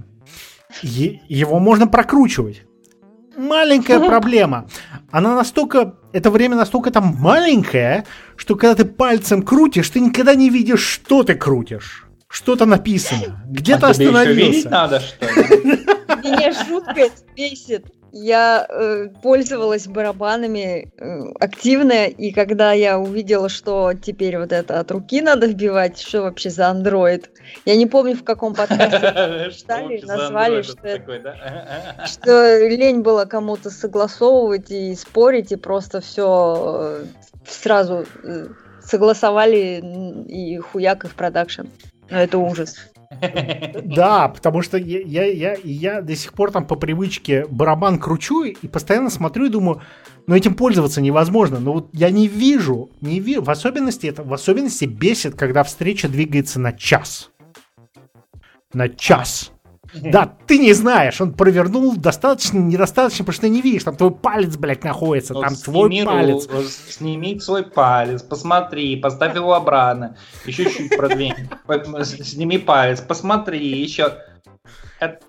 его 0.82 1.59
можно 1.59 1.88
прокручивать 1.88 2.63
маленькая 3.39 3.99
проблема. 3.99 4.67
Она 5.12 5.36
настолько, 5.36 5.95
это 6.12 6.30
время 6.30 6.55
настолько 6.55 6.91
там 6.91 7.16
маленькое, 7.20 8.05
что 8.36 8.55
когда 8.55 8.76
ты 8.76 8.86
пальцем 8.86 9.41
крутишь, 9.41 9.89
ты 9.89 9.99
никогда 9.99 10.36
не 10.36 10.49
видишь, 10.49 10.82
что 10.82 11.24
ты 11.24 11.36
крутишь. 11.36 12.09
Что-то 12.30 12.65
написано. 12.65 13.43
Где-то 13.47 13.88
а 13.88 13.89
остановился. 13.89 14.69
надо, 14.69 14.99
что 14.99 15.25
ли? 15.25 15.86
Меня 16.23 16.51
жутко 16.51 17.09
бесит 17.36 17.86
я 18.11 18.65
э, 18.67 19.07
пользовалась 19.21 19.88
барабанами 19.88 20.91
э, 20.97 21.32
активно, 21.39 22.07
и 22.07 22.32
когда 22.32 22.71
я 22.71 22.99
увидела, 22.99 23.49
что 23.49 23.93
теперь 23.93 24.38
вот 24.38 24.51
это 24.51 24.80
от 24.80 24.91
руки 24.91 25.21
надо 25.21 25.47
вбивать, 25.47 25.99
что 25.99 26.23
вообще 26.23 26.49
за 26.49 26.69
андроид, 26.69 27.30
я 27.65 27.75
не 27.75 27.86
помню, 27.86 28.15
в 28.15 28.23
каком 28.23 28.55
подкасте 28.55 29.51
читали, 29.57 30.01
назвали, 30.05 30.61
что 32.05 32.67
лень 32.67 33.01
было 33.01 33.25
кому-то 33.25 33.69
согласовывать 33.69 34.71
и 34.71 34.95
спорить, 34.95 35.51
и 35.51 35.55
просто 35.55 36.01
все 36.01 37.01
э, 37.01 37.05
сразу 37.47 38.05
э, 38.23 38.47
согласовали 38.84 39.82
и 40.27 40.57
хуяк 40.57 41.05
их 41.05 41.13
продакшн. 41.15 41.67
Но 42.12 42.18
это 42.18 42.38
ужас. 42.38 42.76
Да, 43.84 44.30
потому 44.30 44.62
что 44.62 44.78
я, 44.78 44.99
я, 44.99 45.26
я, 45.26 45.57
я 45.64 46.01
до 46.01 46.16
сих 46.16 46.34
пор 46.34 46.51
там 46.51 46.66
по 46.66 46.76
привычке 46.76 47.45
барабан 47.47 47.99
кручу 47.99 48.43
и 48.43 48.68
постоянно 48.68 49.10
смотрю 49.10 49.47
и 49.47 49.49
думаю, 49.49 49.82
ну 50.28 50.36
этим 50.36 50.53
пользоваться 50.53 51.01
невозможно. 51.01 51.60
Но 51.60 51.74
вот 51.74 51.89
я 51.93 52.12
не 52.12 52.28
вижу, 52.28 52.91
не 53.01 53.20
вижу. 53.20 53.41
В 53.41 53.49
особенности 53.49 54.07
это, 54.07 54.24
в 54.24 54.34
особенности 54.34 54.86
бесит, 54.86 55.36
когда 55.36 55.64
встреча 55.64 56.07
двигается 56.07 56.60
на 56.60 56.72
час. 56.72 57.32
На 58.74 58.89
час. 58.89 59.51
Да, 59.93 60.31
ты 60.47 60.59
не 60.59 60.73
знаешь, 60.73 61.19
он 61.19 61.33
провернул 61.33 61.95
достаточно, 61.95 62.59
недостаточно, 62.59 63.25
потому 63.25 63.33
что 63.33 63.41
ты 63.43 63.49
не 63.49 63.61
видишь, 63.61 63.83
там 63.83 63.95
твой 63.95 64.11
палец, 64.11 64.55
блядь, 64.55 64.83
находится, 64.83 65.33
ну, 65.33 65.41
там 65.41 65.55
твой 65.55 66.03
палец. 66.05 66.47
Сними 66.89 67.39
свой 67.39 67.63
палец, 67.63 68.21
посмотри, 68.21 68.97
поставь 68.97 69.35
его 69.35 69.53
обратно, 69.53 70.15
еще 70.45 70.69
чуть 70.69 70.95
продвинь, 70.95 71.33
сними 72.03 72.57
палец, 72.57 73.01
посмотри, 73.01 73.65
еще. 73.81 74.17
Это, 74.99 75.19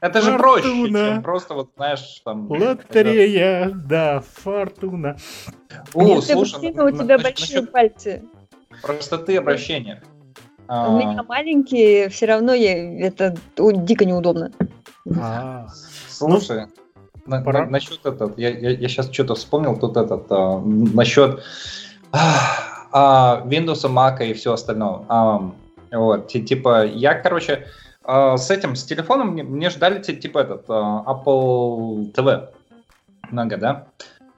это 0.00 0.20
же 0.20 0.36
проще, 0.36 0.90
чем 0.90 1.22
просто 1.22 1.54
вот, 1.54 1.70
знаешь, 1.76 2.20
там... 2.24 2.50
Лотерея, 2.50 3.66
это... 3.66 3.74
да, 3.74 4.24
фортуна. 4.42 5.16
О, 5.94 6.20
слушай, 6.20 6.70
у 6.70 6.90
тебя 6.90 7.18
большие 7.18 7.62
пальцы. 7.62 8.22
Простоты 8.82 9.36
обращения. 9.36 10.02
А 10.72 10.88
у 10.88 10.96
меня 10.96 11.20
маленькие, 11.24 12.08
все 12.10 12.26
равно 12.26 12.54
я, 12.54 13.04
это 13.04 13.34
дико 13.56 14.04
неудобно. 14.04 14.52
А. 15.20 15.66
Слушай, 16.08 16.66
на, 17.26 17.40
на, 17.40 17.66
насчет 17.66 18.06
этот, 18.06 18.38
я, 18.38 18.50
я, 18.50 18.70
я 18.70 18.88
сейчас 18.88 19.10
что-то 19.10 19.34
вспомнил 19.34 19.76
тут 19.76 19.96
этот, 19.96 20.26
а, 20.30 20.60
насчет 20.60 21.42
а, 22.12 23.42
Windows, 23.46 23.82
Mac 23.92 24.24
и 24.24 24.32
все 24.32 24.52
остальное. 24.52 25.00
А, 25.08 25.50
вот, 25.90 26.28
типа, 26.28 26.86
я, 26.86 27.14
короче, 27.14 27.66
а, 28.04 28.36
с 28.36 28.48
этим, 28.48 28.76
с 28.76 28.84
телефоном 28.84 29.32
мне, 29.32 29.42
мне 29.42 29.70
ждали, 29.70 30.00
типа, 30.00 30.38
этот, 30.38 30.66
а, 30.68 31.02
Apple 31.04 32.12
TV. 32.12 32.48
Много, 33.32 33.56
да? 33.56 33.86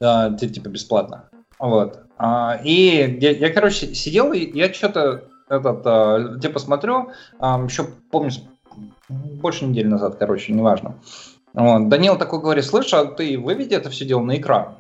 А, 0.01 0.33
типа, 0.33 0.69
бесплатно. 0.71 1.25
Вот. 1.59 1.99
А, 2.17 2.59
и 2.65 3.19
я, 3.21 3.33
я, 3.33 3.53
короче, 3.53 3.95
сидел, 3.95 4.33
и 4.33 4.51
я 4.59 4.73
что-то 4.73 5.25
этот, 5.53 5.83
а, 5.85 6.39
типа 6.41 6.59
смотрю, 6.59 7.11
а, 7.39 7.63
еще 7.63 7.87
помню, 8.11 8.31
больше 9.09 9.67
недели 9.67 9.87
назад, 9.87 10.17
короче, 10.19 10.53
неважно. 10.53 10.95
Вот. 11.53 11.89
Данил 11.89 12.17
такой 12.17 12.41
говорит, 12.41 12.65
слышь, 12.65 12.93
а 12.95 13.05
ты 13.05 13.39
выведи 13.39 13.75
это 13.75 13.91
все 13.91 14.07
дело 14.07 14.23
на 14.23 14.37
экран. 14.37 14.77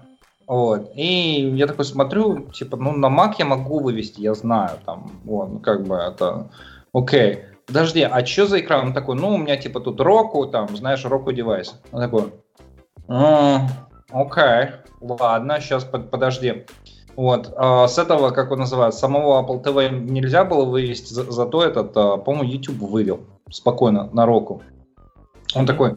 Вот. 0.47 0.91
И 0.95 1.53
я 1.55 1.67
такой 1.67 1.85
смотрю, 1.85 2.51
типа, 2.51 2.77
ну, 2.77 2.93
на 2.93 3.07
Mac 3.07 3.35
я 3.39 3.45
могу 3.45 3.81
вывести, 3.81 4.21
я 4.21 4.35
знаю, 4.35 4.79
там, 4.85 5.11
вот, 5.25 5.63
как 5.63 5.87
бы 5.87 5.97
это, 5.97 6.51
окей. 6.93 7.45
Подожди, 7.67 8.03
а 8.03 8.27
что 8.27 8.47
за 8.47 8.61
экран? 8.61 8.89
Он 8.89 8.93
такой, 8.93 9.15
ну, 9.15 9.35
у 9.35 9.39
меня, 9.39 9.57
типа, 9.57 9.81
тут 9.81 10.01
Roku, 10.01 10.51
там, 10.51 10.75
знаешь, 10.77 11.05
Roku 11.05 11.33
девайс. 11.33 11.81
Он 11.93 12.01
такой, 12.01 12.33
окей, 14.11 14.71
ладно, 15.01 15.61
сейчас, 15.61 15.85
подожди. 15.85 16.67
Вот. 17.17 17.53
А 17.57 17.89
с 17.89 17.99
этого, 17.99 18.31
как 18.31 18.51
он 18.51 18.61
называется, 18.61 19.01
самого 19.01 19.43
Apple 19.43 19.63
TV 19.63 19.91
нельзя 19.91 20.45
было 20.45 20.65
вывести, 20.65 21.13
за, 21.13 21.31
зато 21.31 21.63
этот, 21.63 21.97
а, 21.97 22.17
по-моему, 22.17 22.51
YouTube 22.51 22.79
вывел 22.79 23.21
спокойно 23.51 24.09
на 24.13 24.25
року. 24.25 24.63
Он 25.55 25.67
такой, 25.67 25.97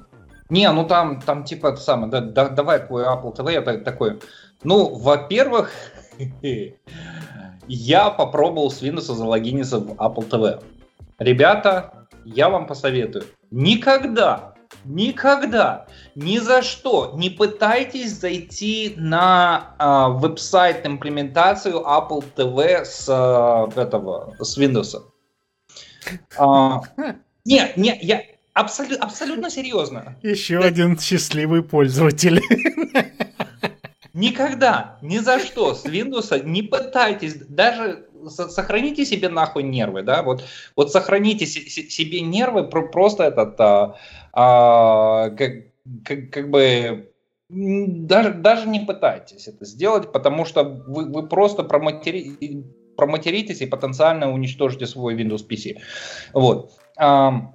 не, 0.49 0.69
ну 0.71 0.85
там, 0.85 1.21
там 1.21 1.43
типа 1.43 1.67
это 1.67 1.77
самое, 1.77 2.11
да, 2.11 2.21
да, 2.21 2.49
давай 2.49 2.85
твой 2.85 3.05
Apple 3.05 3.35
TV, 3.35 3.53
я 3.53 3.61
такой, 3.61 4.19
ну, 4.63 4.95
во-первых, 4.95 5.71
я 7.67 8.09
попробовал 8.09 8.69
с 8.69 8.81
Windows 8.81 9.13
залогиниться 9.13 9.79
в 9.79 9.93
Apple 9.93 10.29
TV. 10.29 10.61
Ребята, 11.19 12.07
я 12.25 12.49
вам 12.49 12.67
посоветую, 12.67 13.23
никогда 13.51 14.54
Никогда, 14.83 15.87
ни 16.15 16.37
за 16.37 16.61
что 16.61 17.13
не 17.15 17.29
пытайтесь 17.29 18.13
зайти 18.19 18.93
на 18.97 19.75
э, 19.79 20.19
веб-сайт 20.19 20.85
имплементацию 20.85 21.75
Apple 21.75 22.23
TV 22.35 22.85
с 22.85 23.07
э, 23.07 23.79
этого 23.79 24.35
с 24.39 24.57
Windows. 24.57 24.95
А, 26.37 26.81
не, 27.45 27.71
не, 27.75 27.97
я 28.01 28.21
абсолютно, 28.53 29.05
абсолютно 29.05 29.49
серьезно. 29.49 30.17
Еще 30.21 30.59
да. 30.59 30.67
один 30.67 30.99
счастливый 30.99 31.63
пользователь. 31.63 32.41
Никогда, 34.13 34.97
ни 35.01 35.17
за 35.17 35.39
что 35.39 35.75
с 35.75 35.85
Windows 35.85 36.43
не 36.45 36.61
пытайтесь, 36.61 37.35
даже 37.35 38.07
сохраните 38.29 39.05
себе 39.05 39.29
нахуй 39.29 39.63
нервы, 39.63 40.03
да, 40.03 40.23
вот, 40.23 40.43
вот 40.75 40.91
сохраните 40.91 41.45
себе 41.45 42.21
нервы, 42.21 42.63
просто 42.63 43.23
этот, 43.23 43.59
а, 43.59 43.95
а, 44.33 45.29
как, 45.31 45.51
как, 46.03 46.29
как 46.31 46.49
бы, 46.49 47.11
даже, 47.49 48.33
даже 48.33 48.67
не 48.67 48.79
пытайтесь 48.79 49.47
это 49.47 49.65
сделать, 49.65 50.11
потому 50.11 50.45
что 50.45 50.63
вы, 50.63 51.05
вы 51.05 51.27
просто 51.27 51.63
проматери, 51.63 52.65
проматеритесь 52.97 53.61
и 53.61 53.67
потенциально 53.67 54.31
уничтожите 54.31 54.87
свой 54.87 55.15
Windows 55.15 55.47
PC. 55.47 55.77
Вот. 56.33 56.71
А, 56.97 57.53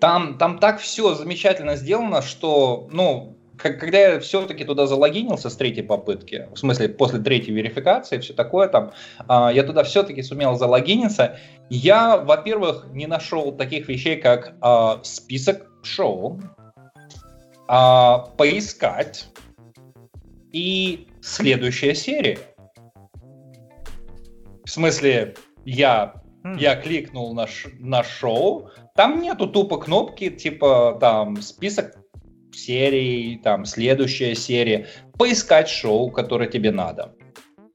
там, 0.00 0.38
там 0.38 0.58
так 0.58 0.80
все 0.80 1.14
замечательно 1.14 1.76
сделано, 1.76 2.22
что, 2.22 2.88
ну, 2.90 3.35
когда 3.58 3.98
я 3.98 4.20
все-таки 4.20 4.64
туда 4.64 4.86
залогинился 4.86 5.50
с 5.50 5.56
третьей 5.56 5.82
попытки, 5.82 6.48
в 6.54 6.58
смысле 6.58 6.88
после 6.88 7.20
третьей 7.20 7.54
верификации, 7.54 8.18
все 8.18 8.32
такое 8.34 8.68
там, 8.68 8.92
а, 9.28 9.50
я 9.52 9.62
туда 9.62 9.84
все-таки 9.84 10.22
сумел 10.22 10.56
залогиниться, 10.56 11.38
я, 11.70 12.16
во-первых, 12.16 12.88
не 12.92 13.06
нашел 13.06 13.52
таких 13.52 13.88
вещей, 13.88 14.16
как 14.16 14.54
а, 14.60 15.00
список 15.02 15.66
шоу, 15.82 16.40
а, 17.68 18.18
поискать 18.36 19.28
и 20.52 21.08
следующая 21.20 21.94
серия. 21.94 22.38
В 24.64 24.70
смысле, 24.70 25.34
я 25.64 26.14
хм. 26.42 26.56
я 26.56 26.76
кликнул 26.76 27.34
на, 27.34 27.46
ш, 27.46 27.70
на 27.78 28.02
шоу, 28.02 28.70
там 28.94 29.20
нету 29.20 29.46
тупо 29.46 29.78
кнопки, 29.78 30.30
типа 30.30 30.96
там 31.00 31.40
список 31.42 31.96
серии, 32.56 33.36
там, 33.36 33.64
следующая 33.64 34.34
серия, 34.34 34.86
поискать 35.18 35.68
шоу, 35.68 36.10
которое 36.10 36.48
тебе 36.48 36.70
надо. 36.70 37.14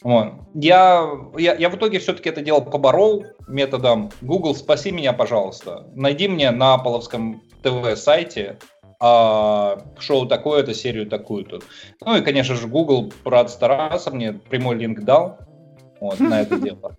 Вот. 0.03 0.33
Я, 0.55 1.07
я, 1.37 1.53
я 1.55 1.69
в 1.69 1.75
итоге 1.75 1.99
все-таки 1.99 2.29
это 2.29 2.41
дело 2.41 2.61
поборол 2.61 3.25
методом 3.47 4.11
Google, 4.21 4.55
спаси 4.55 4.91
меня, 4.91 5.13
пожалуйста. 5.13 5.87
Найди 5.95 6.27
мне 6.27 6.49
на 6.51 6.73
Аполовском 6.73 7.43
ТВ-сайте 7.61 8.57
а, 8.99 9.79
шоу 9.99 10.27
такое-то, 10.27 10.73
серию 10.73 11.07
такую-то. 11.07 11.59
Ну 12.03 12.17
и, 12.17 12.21
конечно 12.21 12.55
же, 12.55 12.67
Google 12.67 13.11
рад 13.25 13.49
стараться, 13.49 14.11
мне 14.11 14.33
прямой 14.33 14.75
линк 14.75 15.01
дал 15.01 15.39
вот, 15.99 16.19
на 16.19 16.41
это 16.41 16.57
дело. 16.59 16.95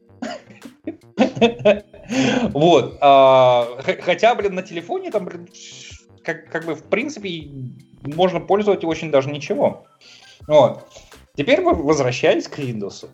Вот. 2.53 2.99
А, 3.01 3.67
хотя, 4.03 4.35
блин, 4.35 4.55
на 4.55 4.63
телефоне 4.63 5.11
там, 5.11 5.25
блин, 5.25 5.49
как, 6.25 6.49
как 6.51 6.65
бы, 6.65 6.75
в 6.75 6.85
принципе, 6.85 7.49
можно 8.03 8.41
пользоваться 8.41 8.87
очень 8.87 9.11
даже 9.11 9.31
ничего. 9.31 9.87
Вот. 10.47 10.87
Теперь 11.35 11.61
мы 11.61 11.75
возвращались 11.75 12.49
к 12.49 12.59
Windows. 12.59 13.09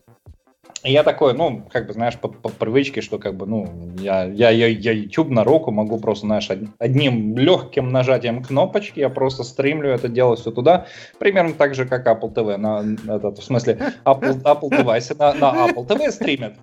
Я 0.85 1.03
такой, 1.03 1.35
ну, 1.35 1.65
как 1.73 1.89
бы, 1.89 1.93
знаешь, 1.93 2.17
по, 2.19 2.29
по 2.29 2.49
привычке, 2.49 3.01
что 3.01 3.19
как 3.19 3.37
бы, 3.37 3.47
ну, 3.47 3.93
я, 3.99 4.25
я, 4.25 4.51
я, 4.51 4.69
я 4.69 4.93
YouTube 4.93 5.31
на 5.31 5.43
руку 5.43 5.73
могу 5.73 5.99
просто, 5.99 6.27
знаешь, 6.27 6.49
одним 6.79 7.37
легким 7.37 7.91
нажатием 7.91 8.45
кнопочки, 8.45 9.01
я 9.01 9.09
просто 9.09 9.43
стримлю 9.43 9.91
это 9.91 10.09
дело 10.09 10.37
все 10.37 10.53
туда, 10.53 10.87
примерно 11.19 11.55
так 11.55 11.75
же, 11.75 11.85
как 11.85 12.07
Apple 12.07 12.33
TV, 12.33 12.57
на, 12.57 12.85
этот, 13.17 13.39
в 13.39 13.43
смысле, 13.43 13.79
Apple, 14.05 14.41
Apple 14.43 14.77
девайсы 14.77 15.17
на, 15.17 15.35
на 15.35 15.69
Apple 15.69 15.87
TV 15.87 16.13
стримят. 16.13 16.55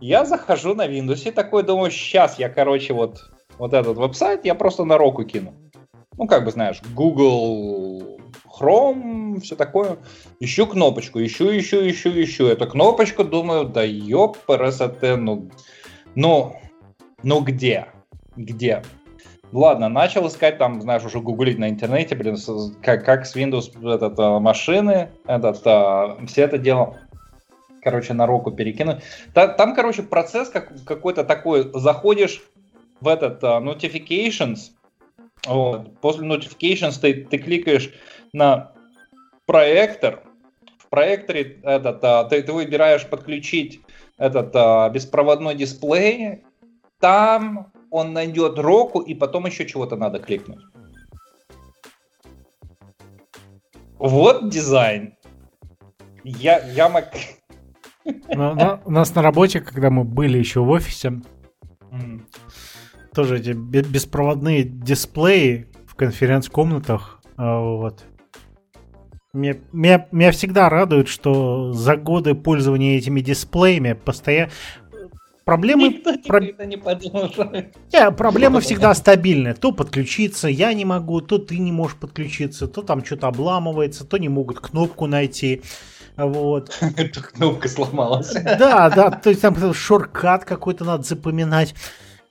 Я 0.00 0.24
захожу 0.24 0.74
на 0.74 0.86
Windows 0.86 1.28
и 1.28 1.32
такой 1.32 1.64
думаю, 1.64 1.90
сейчас 1.90 2.38
я, 2.38 2.48
короче, 2.48 2.94
вот 2.94 3.30
вот 3.58 3.72
этот 3.72 3.96
веб-сайт 3.96 4.44
я 4.44 4.54
просто 4.54 4.84
на 4.84 4.98
року 4.98 5.24
кину. 5.24 5.54
Ну, 6.16 6.26
как 6.26 6.44
бы, 6.44 6.50
знаешь, 6.50 6.80
Google 6.94 8.20
Chrome, 8.46 9.40
все 9.40 9.56
такое. 9.56 9.98
Ищу 10.40 10.66
кнопочку, 10.66 11.20
ищу, 11.20 11.50
ищу, 11.56 11.88
ищу, 11.88 12.10
ищу. 12.10 12.46
Эту 12.46 12.68
кнопочку, 12.68 13.24
думаю, 13.24 13.64
да 13.64 13.82
ёп, 13.82 14.38
РСТ, 14.48 15.02
ну, 15.18 15.50
ну, 16.14 16.56
ну 17.22 17.40
где? 17.40 17.86
Где? 18.36 18.82
Ладно, 19.52 19.88
начал 19.88 20.26
искать 20.26 20.58
там, 20.58 20.80
знаешь, 20.80 21.04
уже 21.04 21.20
гуглить 21.20 21.58
на 21.58 21.68
интернете, 21.68 22.16
блин, 22.16 22.36
как, 22.82 23.04
как 23.04 23.24
с 23.24 23.36
Windows 23.36 23.70
этот, 23.88 24.18
а, 24.18 24.40
машины, 24.40 25.10
этот, 25.26 25.60
а, 25.64 26.16
все 26.26 26.42
это 26.42 26.58
дело, 26.58 26.98
короче, 27.80 28.14
на 28.14 28.26
руку 28.26 28.50
перекинуть. 28.50 28.98
Там, 29.32 29.54
там 29.54 29.74
короче, 29.76 30.02
процесс 30.02 30.48
как, 30.48 30.72
какой-то 30.84 31.22
такой, 31.22 31.70
заходишь 31.72 32.42
в 33.04 33.08
этот 33.08 33.42
uh, 33.42 33.62
notifications, 33.62 34.70
вот, 35.46 36.00
после 36.00 36.26
notifications 36.26 36.98
ты, 36.98 37.24
ты 37.24 37.38
кликаешь 37.38 37.92
на 38.32 38.72
проектор, 39.46 40.22
в 40.78 40.88
проекторе 40.88 41.60
этот, 41.62 42.02
uh, 42.02 42.28
ты, 42.28 42.42
ты 42.42 42.52
выбираешь 42.52 43.06
подключить 43.06 43.82
этот 44.16 44.54
uh, 44.54 44.90
беспроводной 44.90 45.54
дисплей, 45.54 46.44
там 46.98 47.72
он 47.90 48.14
найдет 48.14 48.58
року, 48.58 49.00
и 49.00 49.14
потом 49.14 49.46
еще 49.46 49.66
чего-то 49.66 49.96
надо 49.96 50.18
кликнуть. 50.18 50.60
Вот 53.98 54.48
дизайн. 54.48 55.14
Я, 56.24 56.58
я 56.70 56.88
мог... 56.88 57.04
Но, 58.34 58.54
но, 58.54 58.80
у 58.84 58.90
нас 58.90 59.14
на 59.14 59.22
работе, 59.22 59.60
когда 59.60 59.90
мы 59.90 60.04
были 60.04 60.38
еще 60.38 60.60
в 60.60 60.70
офисе, 60.70 61.20
mm. 61.90 62.22
Тоже 63.14 63.38
эти 63.38 63.50
беспроводные 63.50 64.64
дисплеи 64.64 65.66
в 65.86 65.94
конференц-комнатах, 65.94 67.20
а, 67.36 67.60
вот. 67.60 68.04
Меня, 69.32 69.56
меня, 69.72 70.06
меня 70.12 70.30
всегда 70.30 70.68
радует, 70.68 71.08
что 71.08 71.72
за 71.72 71.96
годы 71.96 72.34
пользования 72.34 72.96
этими 72.96 73.20
дисплеями 73.20 73.94
постоянно 73.94 74.50
Проблемы... 75.44 75.88
Никто 75.88 76.14
про... 76.26 76.40
не 76.40 76.78
продолжает. 76.78 77.76
Yeah, 77.92 78.10
проблема 78.12 78.60
всегда 78.60 78.94
стабильная. 78.94 79.52
То 79.54 79.72
подключиться 79.72 80.48
я 80.48 80.72
не 80.72 80.86
могу, 80.86 81.20
то 81.20 81.36
ты 81.36 81.58
не 81.58 81.70
можешь 81.70 81.98
подключиться, 81.98 82.66
то 82.66 82.80
там 82.80 83.04
что-то 83.04 83.28
обламывается, 83.28 84.06
то 84.06 84.16
не 84.16 84.30
могут 84.30 84.60
кнопку 84.60 85.06
найти. 85.06 85.62
Вот. 86.16 86.78
Эта 86.96 87.22
кнопка 87.22 87.68
сломалась. 87.68 88.32
Да, 88.32 88.88
да, 88.88 89.10
то 89.10 89.28
есть 89.28 89.42
там 89.42 89.74
шорткат 89.74 90.46
какой-то 90.46 90.84
надо 90.84 91.02
запоминать. 91.02 91.74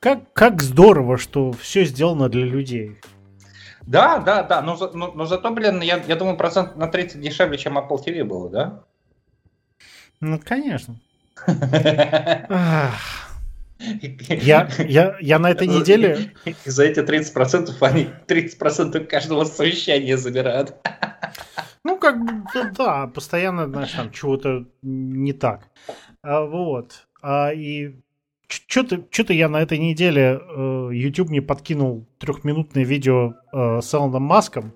Как, 0.04 0.34
как 0.34 0.62
здорово, 0.62 1.18
что 1.18 1.54
все 1.54 1.86
сделано 1.86 2.28
для 2.28 2.44
людей. 2.44 3.00
Да, 3.84 4.20
да, 4.20 4.44
да, 4.44 4.62
но, 4.62 4.76
но, 4.94 5.14
но 5.14 5.26
зато, 5.26 5.50
блин, 5.52 5.80
я, 5.80 6.04
я 6.06 6.18
думаю, 6.18 6.36
процент 6.36 6.76
на 6.76 6.88
30 6.88 7.22
дешевле, 7.22 7.58
чем 7.58 7.78
Apple 7.78 8.04
TV 8.06 8.26
было, 8.26 8.50
да? 8.50 8.84
Ну, 10.20 10.42
конечно. 10.44 11.00
Я, 14.30 14.70
я, 14.78 15.18
я 15.20 15.40
на 15.40 15.52
этой 15.52 15.68
неделе... 15.68 16.32
За 16.64 16.86
эти 16.86 17.00
30% 17.00 17.76
они 17.82 18.08
30% 18.28 19.06
каждого 19.08 19.44
совещания 19.44 20.16
забирают. 20.16 20.76
Ну, 21.84 21.98
как 21.98 22.24
бы, 22.24 22.44
да, 22.78 23.08
постоянно, 23.08 23.68
знаешь, 23.68 23.92
там 23.92 24.10
чего-то 24.12 24.66
не 24.82 25.34
так. 25.34 25.68
А, 26.22 26.46
вот. 26.46 27.08
А, 27.22 27.52
и 27.52 27.96
что-то, 28.54 29.34
я 29.34 29.50
на 29.50 29.62
этой 29.62 29.78
неделе 29.78 30.40
э, 30.40 30.90
YouTube 30.94 31.30
мне 31.30 31.42
подкинул 31.42 32.06
трехминутное 32.20 32.84
видео 32.84 33.34
э, 33.52 33.82
с 33.82 33.94
Элоном 33.94 34.24
Маском. 34.24 34.74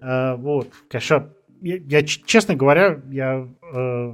Э, 0.00 0.36
вот, 0.36 0.68
конечно, 0.88 1.32
я, 1.60 1.76
я, 1.76 2.02
честно 2.02 2.54
говоря, 2.54 3.00
я 3.10 3.48
э, 3.72 4.12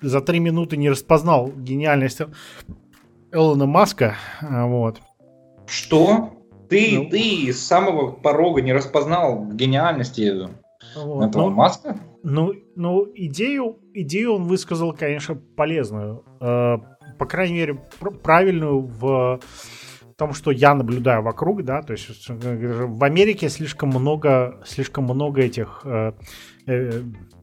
за 0.00 0.20
три 0.20 0.38
минуты 0.38 0.76
не 0.76 0.90
распознал 0.90 1.50
гениальность 1.50 2.20
Элона 3.32 3.66
Маска. 3.66 4.16
А, 4.40 4.66
вот. 4.66 5.00
Что? 5.66 6.30
Ты, 6.68 6.98
ну, 6.98 7.08
ты 7.10 7.52
с 7.52 7.60
самого 7.60 8.12
порога 8.12 8.60
не 8.62 8.72
распознал 8.72 9.46
гениальности 9.46 10.32
вот, 10.94 11.28
этого 11.28 11.48
ну, 11.48 11.56
Маска? 11.56 11.98
Ну, 12.22 12.52
ну 12.76 13.06
идею, 13.14 13.78
идею 13.94 14.34
он 14.34 14.44
высказал, 14.44 14.92
конечно, 14.92 15.34
полезную. 15.34 16.24
Э, 16.40 16.78
по 17.18 17.26
крайней 17.26 17.54
мере, 17.54 17.74
правильную 18.22 18.80
в 18.80 19.40
том, 20.16 20.32
что 20.32 20.50
я 20.50 20.74
наблюдаю 20.74 21.22
вокруг, 21.22 21.64
да, 21.64 21.80
то 21.82 21.92
есть 21.92 22.28
э, 22.28 22.84
в 22.86 23.04
Америке 23.04 23.48
слишком 23.48 23.90
много, 23.90 24.60
слишком 24.66 25.04
много 25.04 25.42
этих, 25.42 25.82
э, 25.84 26.12
э, 26.66 27.02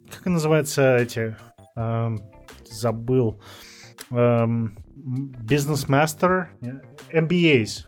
как 0.09 0.25
называется 0.25 0.97
эти, 0.97 1.37
э, 1.77 2.15
забыл. 2.69 3.41
Эм, 4.11 4.77
Business 4.95 5.87
Master, 5.87 6.47
MBAs. 7.13 7.85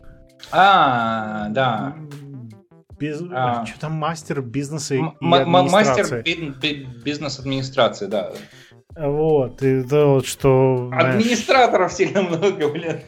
А, 0.52 1.48
да. 1.50 1.94
Без... 2.98 3.22
А. 3.30 3.64
Что 3.66 3.80
там 3.80 3.92
мастер 3.92 4.40
бизнеса 4.40 4.94
и, 4.94 4.98
администрации? 4.98 6.16
Мастер 6.16 6.24
бизнес-администрации, 7.04 8.06
да. 8.06 8.32
Вот, 8.98 9.62
и 9.62 9.80
это 9.80 10.06
вот 10.06 10.26
что... 10.26 10.90
Администраторов 10.92 11.92
знаешь... 11.92 12.10
сильно 12.10 12.22
много, 12.22 12.68
блин. 12.68 13.00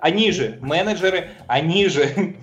Они 0.00 0.30
же 0.30 0.58
менеджеры, 0.60 1.28
они 1.46 1.88
же... 1.88 2.36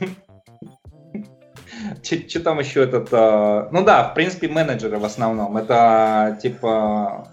Что 2.02 2.40
там 2.40 2.60
еще 2.60 2.84
этот... 2.84 3.10
А, 3.12 3.70
ну 3.72 3.84
да, 3.84 4.10
в 4.10 4.14
принципе, 4.16 4.48
менеджеры 4.48 4.98
в 4.98 5.06
основном. 5.06 5.56
Это 5.58 6.40
типа 6.42 7.28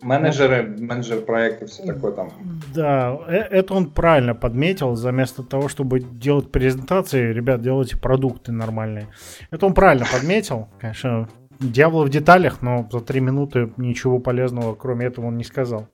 Менеджеры, 0.00 0.62
менеджер 0.78 1.22
проектов, 1.22 1.70
все 1.70 1.84
такое 1.84 2.12
там. 2.12 2.30
Да, 2.72 3.18
э, 3.26 3.36
это 3.36 3.74
он 3.74 3.90
правильно 3.90 4.34
подметил. 4.34 4.94
Заместо 4.94 5.42
того, 5.42 5.68
чтобы 5.68 6.00
делать 6.00 6.52
презентации, 6.52 7.32
ребят, 7.32 7.62
делайте 7.62 7.96
продукты 7.96 8.52
нормальные. 8.52 9.08
Это 9.50 9.66
он 9.66 9.74
правильно 9.74 10.06
подметил. 10.10 10.68
Конечно, 10.78 11.28
дьявол 11.60 12.04
в 12.04 12.08
деталях, 12.08 12.62
но 12.62 12.88
за 12.90 13.00
три 13.00 13.20
минуты 13.20 13.72
ничего 13.76 14.18
полезного, 14.18 14.74
кроме 14.74 15.06
этого, 15.06 15.26
он 15.26 15.36
не 15.36 15.44
сказал. 15.44 15.88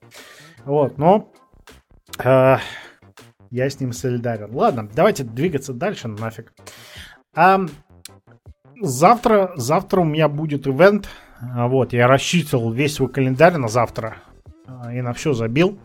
Вот, 0.65 0.99
но 0.99 1.31
э, 2.23 2.57
я 3.51 3.71
с 3.71 3.81
ним 3.81 3.93
солидарен. 3.93 4.55
Ладно, 4.55 4.89
давайте 4.95 5.25
двигаться 5.25 5.73
дальше 5.73 6.09
нафиг. 6.09 6.53
А, 7.35 7.61
завтра, 8.81 9.53
завтра 9.57 10.01
у 10.01 10.05
меня 10.05 10.29
будет 10.29 10.67
ивент 10.67 11.09
а, 11.41 11.69
вот, 11.69 11.93
я 11.93 12.07
рассчитывал 12.07 12.73
весь 12.73 12.95
свой 12.95 13.09
календарь 13.09 13.57
на 13.57 13.69
завтра 13.69 14.17
а, 14.67 14.93
и 14.93 15.01
на 15.01 15.13
все 15.13 15.33
забил. 15.33 15.79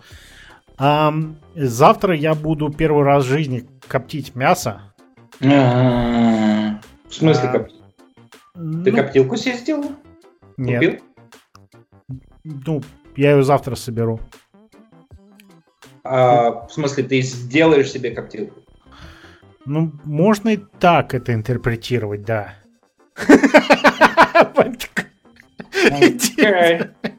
А, 0.78 1.14
завтра 1.56 2.16
я 2.16 2.36
буду 2.36 2.70
первый 2.70 3.04
раз 3.04 3.26
в 3.26 3.28
жизни 3.28 3.68
коптить 3.88 4.36
мясо. 4.36 4.82
В 5.40 6.80
смысле 7.10 7.50
коптить? 7.50 7.79
Ты 8.60 8.91
ну, 8.91 8.97
коптилку 8.97 9.38
себе 9.38 9.55
сделал? 9.55 9.91
Нет. 10.57 11.01
Ну, 12.43 12.82
я 13.16 13.32
ее 13.32 13.43
завтра 13.43 13.76
соберу. 13.76 14.20
А, 16.03 16.68
в 16.68 16.74
смысле, 16.74 17.05
ты 17.05 17.22
сделаешь 17.22 17.89
себе 17.89 18.12
коптилку? 18.12 18.60
Ну, 19.66 19.93
можно 20.03 20.49
и 20.49 20.57
так 20.80 21.14
это 21.14 21.34
интерпретировать, 21.34 22.24
да. 22.24 22.55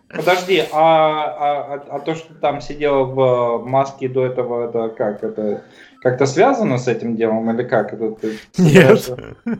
Подожди, 0.09 0.63
а, 0.73 1.25
а, 1.33 1.75
а, 1.75 1.97
а 1.97 2.01
то, 2.01 2.15
что 2.15 2.35
там 2.35 2.61
сидела 2.61 3.05
в 3.05 3.65
маске 3.65 4.09
до 4.09 4.27
этого, 4.27 4.69
это 4.69 4.89
как? 4.95 5.25
Это 5.25 5.65
как-то 6.01 6.27
связано 6.27 6.79
с 6.79 6.89
этим 6.89 7.17
делом 7.17 7.51
или 7.51 7.67
как? 7.67 7.93
Это, 7.93 8.13
ты, 8.13 8.39
Нет. 8.59 9.11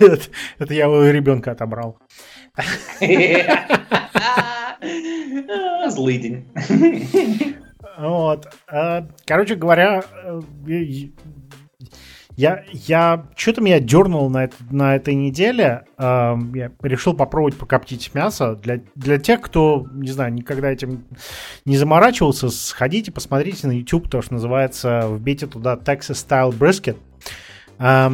Нет, 0.00 0.30
это 0.58 0.74
я 0.74 0.88
у 0.88 1.10
ребенка 1.10 1.52
отобрал. 1.52 1.98
Злый 5.88 6.18
день. 6.18 6.44
Вот. 7.98 8.46
А, 8.68 9.08
короче 9.26 9.56
говоря, 9.56 10.04
э, 10.24 10.40
я, 12.38 12.62
я 12.70 13.26
что-то 13.34 13.60
меня 13.60 13.80
дернул 13.80 14.30
на, 14.30 14.44
это, 14.44 14.54
на 14.70 14.94
этой 14.94 15.16
неделе. 15.16 15.86
Э, 15.98 16.36
я 16.54 16.70
решил 16.82 17.12
попробовать 17.14 17.56
покоптить 17.56 18.14
мясо. 18.14 18.54
Для, 18.54 18.80
для 18.94 19.18
тех, 19.18 19.40
кто, 19.40 19.88
не 19.92 20.12
знаю, 20.12 20.32
никогда 20.32 20.70
этим 20.70 21.04
не 21.64 21.76
заморачивался, 21.76 22.48
сходите, 22.48 23.10
посмотрите 23.10 23.66
на 23.66 23.72
YouTube, 23.72 24.08
то, 24.08 24.22
что 24.22 24.34
называется, 24.34 25.08
вбейте 25.08 25.48
туда 25.48 25.74
Texas 25.74 26.24
Style 26.28 26.56
Brisket. 26.56 26.96
Э, 27.80 28.10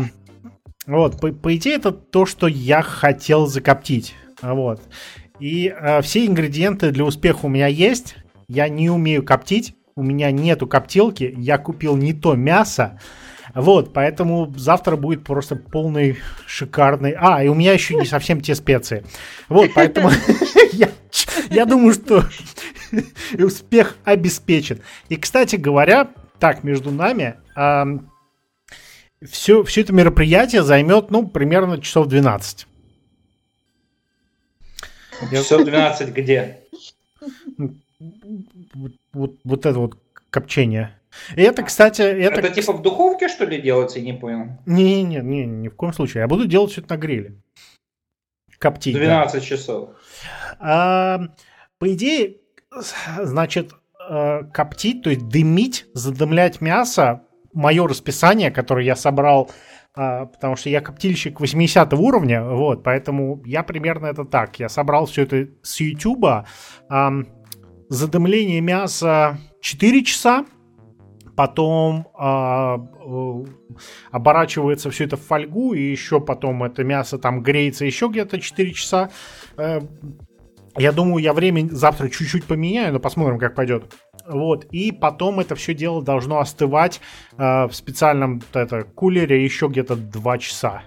вот, 0.87 1.21
по, 1.21 1.31
по 1.31 1.55
идее, 1.55 1.75
это 1.75 1.93
то, 1.93 2.25
что 2.25 2.47
я 2.47 2.81
хотел 2.81 3.47
закоптить. 3.47 4.15
Вот. 4.41 4.81
И 5.39 5.69
э, 5.69 6.01
все 6.01 6.25
ингредиенты 6.25 6.93
для 6.93 7.05
успеха 7.05 7.41
у 7.43 7.51
меня 7.51 7.67
есть. 7.67 8.17
Я 8.49 8.71
не 8.71 8.89
умею 8.89 9.23
коптить. 9.23 9.75
У 9.97 10.03
меня 10.03 10.31
нету 10.31 10.67
коптилки. 10.67 11.35
Я 11.37 11.59
купил 11.59 11.95
не 11.99 12.15
то 12.15 12.35
мясо. 12.37 12.99
Вот, 13.55 13.93
поэтому 13.93 14.53
завтра 14.57 14.97
будет 14.97 15.25
просто 15.25 15.55
полный 15.55 16.19
шикарный... 16.47 17.15
А, 17.17 17.43
и 17.43 17.49
у 17.49 17.55
меня 17.55 17.73
еще 17.73 17.95
не 17.95 18.05
совсем 18.05 18.41
те 18.41 18.55
специи. 18.55 19.05
Вот, 19.49 19.71
поэтому 19.75 20.11
я, 21.51 21.65
думаю, 21.65 21.95
что 21.95 22.25
успех 23.39 23.97
обеспечен. 24.05 24.81
И, 25.09 25.17
кстати 25.17 25.55
говоря, 25.57 26.11
так, 26.41 26.65
между 26.65 26.91
нами, 26.91 27.37
все, 29.25 29.63
все 29.63 29.81
это 29.83 29.93
мероприятие 29.93 30.65
займет, 30.65 31.11
ну, 31.11 31.27
примерно 31.27 31.81
часов 31.81 32.09
12. 32.09 32.67
Часов 35.31 35.65
12 35.65 36.13
где? 36.13 36.61
Вот, 39.13 39.37
вот 39.45 39.67
это 39.67 39.79
вот 39.79 39.97
копчение. 40.31 40.99
Это, 41.37 41.63
кстати... 41.63 42.03
Это, 42.03 42.41
это 42.41 42.51
типа 42.51 42.73
в 42.73 42.83
духовке, 42.83 43.29
что 43.29 43.45
ли, 43.45 43.61
делается? 43.61 43.99
Я 43.99 44.05
не 44.05 44.13
понял. 44.13 44.59
Не-не-не, 44.67 45.21
не, 45.21 45.47
ни 45.47 45.69
в 45.69 45.77
коем 45.77 45.93
случае. 45.93 46.23
Я 46.23 46.29
буду 46.29 46.47
делать 46.47 46.73
все 46.73 46.81
это 46.81 46.95
на 46.95 46.99
гриле. 46.99 47.37
Коптить. 48.59 48.95
12 48.95 49.35
да. 49.35 49.41
часов. 49.41 49.91
А, 50.59 51.21
по 51.79 51.93
идее, 51.93 52.37
значит, 53.23 53.73
э, 54.09 54.45
коптить, 54.53 55.03
то 55.03 55.11
есть 55.11 55.29
дымить, 55.29 55.87
задымлять 55.93 56.61
мясо 56.61 57.23
мое 57.53 57.87
расписание, 57.87 58.51
которое 58.51 58.85
я 58.85 58.97
собрал, 58.97 59.51
а, 59.95 60.27
потому 60.27 60.57
что 60.57 60.71
я 60.71 60.81
коптильщик 60.81 61.41
80 61.41 61.93
уровня, 61.95 62.43
вот, 62.43 62.83
поэтому 62.83 63.43
я 63.45 63.63
примерно 63.63 64.07
это 64.07 64.25
так. 64.25 64.59
Я 64.59 64.69
собрал 64.69 65.07
все 65.07 65.23
это 65.23 65.49
с 65.63 65.81
YouTube. 65.81 66.47
Задымление 67.91 68.61
мяса 68.61 69.39
4 69.61 70.05
часа, 70.05 70.47
потом 71.37 72.09
а, 72.15 72.79
оборачивается 74.11 74.91
все 74.91 75.05
это 75.05 75.17
в 75.17 75.23
фольгу, 75.23 75.75
и 75.75 75.83
еще 75.83 76.21
потом 76.21 76.65
это 76.65 76.85
мясо 76.85 77.19
там 77.19 77.43
греется 77.43 77.85
еще 77.85 78.09
где-то 78.09 78.41
4 78.41 78.73
часа. 78.73 79.11
Э, 79.57 79.81
я 80.77 80.93
думаю, 80.93 81.23
я 81.23 81.33
время 81.33 81.69
завтра 81.71 82.09
чуть-чуть 82.09 82.45
поменяю, 82.45 82.93
но 82.93 82.99
посмотрим, 82.99 83.39
как 83.39 83.55
пойдет. 83.55 83.95
Вот, 84.27 84.65
и 84.67 84.91
потом 84.91 85.41
это 85.41 85.55
все 85.55 85.75
дело 85.75 86.03
должно 86.03 86.39
остывать 86.39 87.01
э, 87.37 87.67
в 87.67 87.73
специальном 87.73 88.43
это, 88.53 88.83
кулере 88.83 89.45
еще 89.45 89.69
где-то 89.69 89.97
2 89.97 90.39
часа. 90.39 90.83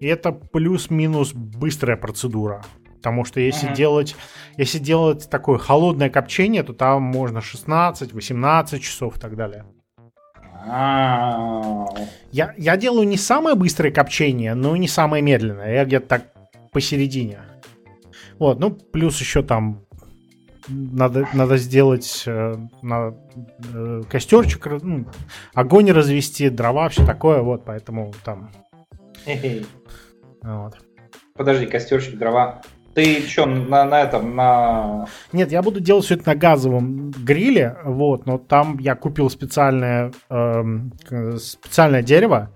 И 0.00 0.06
это 0.06 0.32
плюс-минус 0.32 1.32
быстрая 1.32 1.96
процедура. 1.96 2.62
Потому 2.96 3.24
что 3.24 3.40
если, 3.40 3.70
uh-huh. 3.70 3.76
делать, 3.76 4.16
если 4.56 4.78
делать 4.78 5.28
такое 5.30 5.58
холодное 5.58 6.10
копчение, 6.10 6.62
то 6.62 6.72
там 6.72 7.02
можно 7.02 7.40
16, 7.40 8.12
18 8.12 8.82
часов 8.82 9.16
и 9.16 9.20
так 9.20 9.36
далее. 9.36 9.64
Я, 12.32 12.54
я 12.56 12.76
делаю 12.76 13.06
не 13.06 13.16
самое 13.16 13.54
быстрое 13.54 13.92
копчение, 13.92 14.54
но 14.54 14.74
и 14.74 14.78
не 14.80 14.88
самое 14.88 15.22
медленное. 15.22 15.74
Я 15.74 15.84
где-то 15.84 16.06
так 16.06 16.22
посередине. 16.72 17.40
Вот, 18.38 18.58
ну, 18.58 18.70
плюс 18.70 19.20
еще 19.20 19.42
там 19.42 19.86
надо, 20.68 21.28
надо 21.32 21.56
сделать 21.56 22.24
э, 22.26 22.56
на, 22.82 23.14
э, 23.72 24.02
костерчик, 24.10 24.66
ну, 24.82 25.06
огонь 25.54 25.90
развести, 25.92 26.50
дрова, 26.50 26.88
все 26.88 27.06
такое, 27.06 27.40
вот, 27.40 27.64
поэтому 27.64 28.12
там. 28.24 28.50
Вот. 30.42 30.76
Подожди, 31.34 31.66
костерчик, 31.66 32.16
дрова. 32.18 32.62
Ты 32.96 33.20
что, 33.28 33.44
на, 33.44 33.84
на 33.84 34.00
этом, 34.00 34.34
на... 34.34 35.06
Нет, 35.30 35.52
я 35.52 35.60
буду 35.60 35.80
делать 35.80 36.06
все 36.06 36.14
это 36.14 36.30
на 36.30 36.34
газовом 36.34 37.10
гриле, 37.10 37.76
вот, 37.84 38.24
но 38.24 38.38
там 38.38 38.78
я 38.78 38.94
купил 38.94 39.28
специальное, 39.28 40.12
э, 40.30 40.64
специальное 41.36 42.02
дерево, 42.02 42.52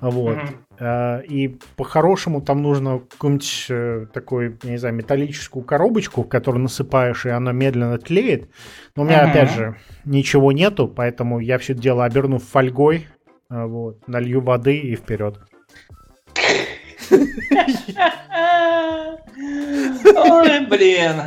вот, 0.00 0.36
mm-hmm. 0.80 1.26
и 1.26 1.60
по-хорошему 1.76 2.42
там 2.42 2.60
нужно 2.60 3.02
какую-нибудь 3.08 3.66
э, 3.68 4.06
такую, 4.12 4.58
не 4.64 4.78
знаю, 4.78 4.96
металлическую 4.96 5.64
коробочку, 5.64 6.24
в 6.24 6.28
которую 6.28 6.64
насыпаешь, 6.64 7.24
и 7.24 7.28
она 7.28 7.52
медленно 7.52 7.96
тлеет. 7.98 8.50
Но 8.96 9.04
у 9.04 9.06
меня, 9.06 9.24
mm-hmm. 9.24 9.30
опять 9.30 9.52
же, 9.52 9.76
ничего 10.04 10.50
нету, 10.50 10.88
поэтому 10.88 11.38
я 11.38 11.56
все 11.58 11.72
это 11.72 11.82
дело 11.82 12.04
оберну 12.04 12.40
фольгой, 12.40 13.06
э, 13.48 13.64
вот, 13.64 14.08
налью 14.08 14.40
воды 14.40 14.76
и 14.76 14.96
вперед. 14.96 15.38
Ой, 20.16 20.66
блин. 20.66 21.22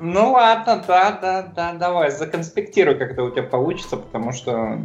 Ну 0.00 0.32
ладно, 0.32 0.82
да, 0.86 1.18
да, 1.20 1.48
да, 1.54 1.72
давай, 1.72 2.10
законспектируй, 2.10 2.96
как 2.96 3.12
это 3.12 3.22
у 3.22 3.30
тебя 3.30 3.44
получится, 3.44 3.96
потому 3.96 4.32
что... 4.32 4.78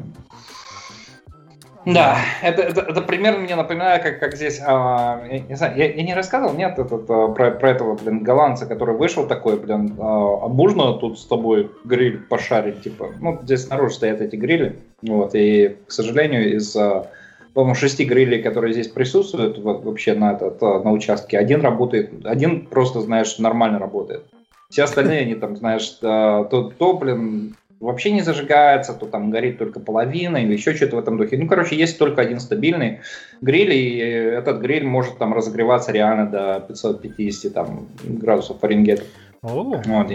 Да, 1.84 2.18
это, 2.44 2.62
это, 2.62 2.82
это 2.82 3.02
примерно 3.02 3.40
мне 3.40 3.56
напоминает, 3.56 4.04
как, 4.04 4.20
как 4.20 4.36
здесь, 4.36 4.62
а, 4.64 5.24
я, 5.28 5.40
не 5.40 5.56
знаю, 5.56 5.76
я, 5.76 5.92
я 5.92 6.04
не 6.04 6.14
рассказывал, 6.14 6.54
нет, 6.54 6.78
этот, 6.78 7.10
а, 7.10 7.30
про, 7.30 7.50
про 7.52 7.72
этого, 7.72 7.96
блин, 7.96 8.22
голландца, 8.22 8.68
который 8.68 8.96
вышел 8.96 9.28
такой, 9.28 9.58
блин, 9.58 9.96
а, 10.00 10.48
можно 10.48 10.94
тут 10.94 11.20
с 11.20 11.26
тобой 11.26 11.72
гриль 11.84 12.20
пошарить, 12.20 12.84
типа, 12.84 13.10
ну, 13.20 13.40
здесь 13.42 13.66
снаружи 13.66 13.96
стоят 13.96 14.22
эти 14.22 14.36
грили, 14.36 14.78
вот, 15.02 15.32
и, 15.34 15.76
к 15.88 15.92
сожалению, 15.92 16.56
из-за 16.58 17.10
по-моему, 17.54 17.76
шести 17.76 18.06
грилей, 18.06 18.42
которые 18.42 18.74
здесь 18.74 18.88
присутствуют 18.88 19.58
вообще 19.60 20.14
на, 20.14 20.34
этот, 20.34 20.62
э, 20.62 20.80
на 20.84 20.92
участке, 20.92 21.38
один 21.38 21.62
работает, 21.62 22.26
один 22.26 22.66
просто, 22.66 23.02
знаешь, 23.02 23.38
нормально 23.40 23.80
работает. 23.80 24.26
Все 24.70 24.84
остальные, 24.84 25.22
они 25.22 25.36
там, 25.36 25.58
знаешь, 25.58 25.88
то, 25.90 26.72
то, 26.78 26.94
блин, 26.94 27.56
вообще 27.82 28.12
не 28.12 28.22
зажигается, 28.22 28.94
то 28.94 29.06
там 29.06 29.32
горит 29.32 29.58
только 29.58 29.80
половина 29.80 30.38
или 30.38 30.54
еще 30.54 30.74
что-то 30.76 30.96
в 30.96 31.00
этом 31.00 31.18
духе. 31.18 31.38
Ну, 31.38 31.48
короче, 31.48 31.76
есть 31.76 31.98
только 31.98 32.22
один 32.22 32.40
стабильный 32.40 33.00
гриль, 33.42 33.74
и 33.74 33.98
этот 33.98 34.62
гриль 34.62 34.86
может 34.86 35.18
там 35.18 35.34
разогреваться 35.34 35.92
реально 35.92 36.28
до 36.28 36.66
550 36.68 37.54
там, 37.54 37.88
градусов 38.04 38.60
Фаренгейта. 38.60 39.04
Oh, 39.44 39.82
вот. 39.84 40.08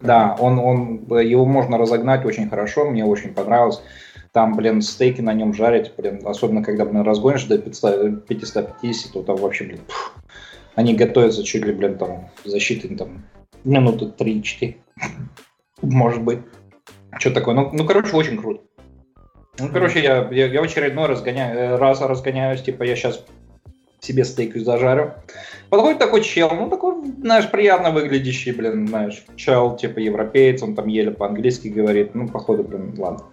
Да, 0.00 0.36
он, 0.40 0.58
он, 0.58 1.20
его 1.20 1.44
можно 1.44 1.76
разогнать 1.76 2.24
очень 2.24 2.48
хорошо, 2.48 2.86
мне 2.86 3.04
очень 3.04 3.34
понравилось. 3.34 3.82
Там, 4.32 4.54
блин, 4.54 4.80
стейки 4.80 5.20
на 5.20 5.32
нем 5.32 5.52
жарить, 5.54 5.92
блин, 5.96 6.20
особенно 6.24 6.62
когда, 6.62 6.84
блин, 6.84 7.02
разгонишь 7.02 7.44
до 7.44 7.58
500, 7.58 8.26
550, 8.26 9.12
то 9.12 9.22
там 9.22 9.36
вообще, 9.36 9.64
блин, 9.64 9.80
пфф, 9.88 10.12
они 10.76 10.94
готовятся 10.94 11.42
чуть 11.42 11.64
ли, 11.64 11.72
блин, 11.72 11.98
там, 11.98 12.30
защиты, 12.44 12.94
там, 12.96 13.24
минуты 13.64 14.06
3-4, 14.06 14.76
может 15.82 16.22
быть. 16.22 16.38
Что 17.18 17.32
такое? 17.32 17.56
Ну, 17.56 17.70
ну, 17.72 17.84
короче, 17.84 18.16
очень 18.16 18.38
круто. 18.38 18.62
Ну, 19.58 19.68
короче, 19.68 20.00
я, 20.00 20.28
я, 20.30 20.46
я 20.46 20.60
в 20.60 20.64
очередной 20.64 21.06
разгоняю, 21.06 21.58
э, 21.58 21.76
раз 21.76 22.00
разгоняюсь, 22.00 22.62
типа, 22.62 22.84
я 22.84 22.94
сейчас 22.94 23.26
себе 24.00 24.24
стейк 24.24 24.56
зажарю. 24.56 25.12
Подходит 25.68 25.98
такой 25.98 26.22
чел, 26.22 26.50
ну 26.52 26.68
такой, 26.68 26.94
знаешь, 27.20 27.50
приятно 27.50 27.90
выглядящий, 27.90 28.52
блин, 28.52 28.88
знаешь, 28.88 29.24
чел, 29.36 29.76
типа 29.76 30.00
европеец, 30.00 30.62
он 30.62 30.74
там 30.74 30.88
еле 30.88 31.12
по-английски 31.12 31.68
говорит, 31.68 32.14
ну, 32.14 32.28
походу, 32.28 32.64
блин, 32.64 32.94
ладно, 32.98 33.24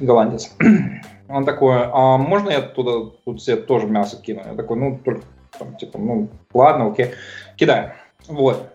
голландец. 0.00 0.50
Он 1.28 1.44
такой, 1.44 1.76
а 1.92 2.18
можно 2.18 2.50
я 2.50 2.60
туда, 2.60 3.10
тут 3.24 3.42
себе 3.42 3.56
тоже 3.56 3.88
мясо 3.88 4.16
кину? 4.16 4.42
Я 4.46 4.54
такой, 4.54 4.76
ну, 4.76 5.00
только, 5.04 5.22
там, 5.58 5.76
типа, 5.76 5.98
ну, 5.98 6.28
ладно, 6.54 6.86
окей, 6.86 7.14
кидаю. 7.56 7.94
Вот. 8.28 8.68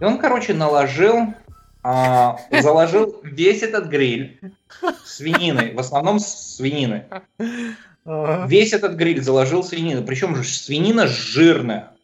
И 0.00 0.04
он, 0.04 0.16
короче, 0.16 0.54
наложил, 0.54 1.34
а, 1.82 2.38
заложил 2.50 3.20
весь 3.22 3.62
этот 3.62 3.88
гриль 3.88 4.40
свинины, 5.04 5.74
в 5.74 5.78
основном 5.78 6.18
свинины. 6.18 7.04
Ага. 8.04 8.46
Весь 8.48 8.72
этот 8.72 8.94
гриль 8.94 9.22
заложил 9.22 9.62
свинину, 9.62 10.04
причем 10.04 10.34
же 10.36 10.44
свинина 10.44 11.06
жирная. 11.06 11.96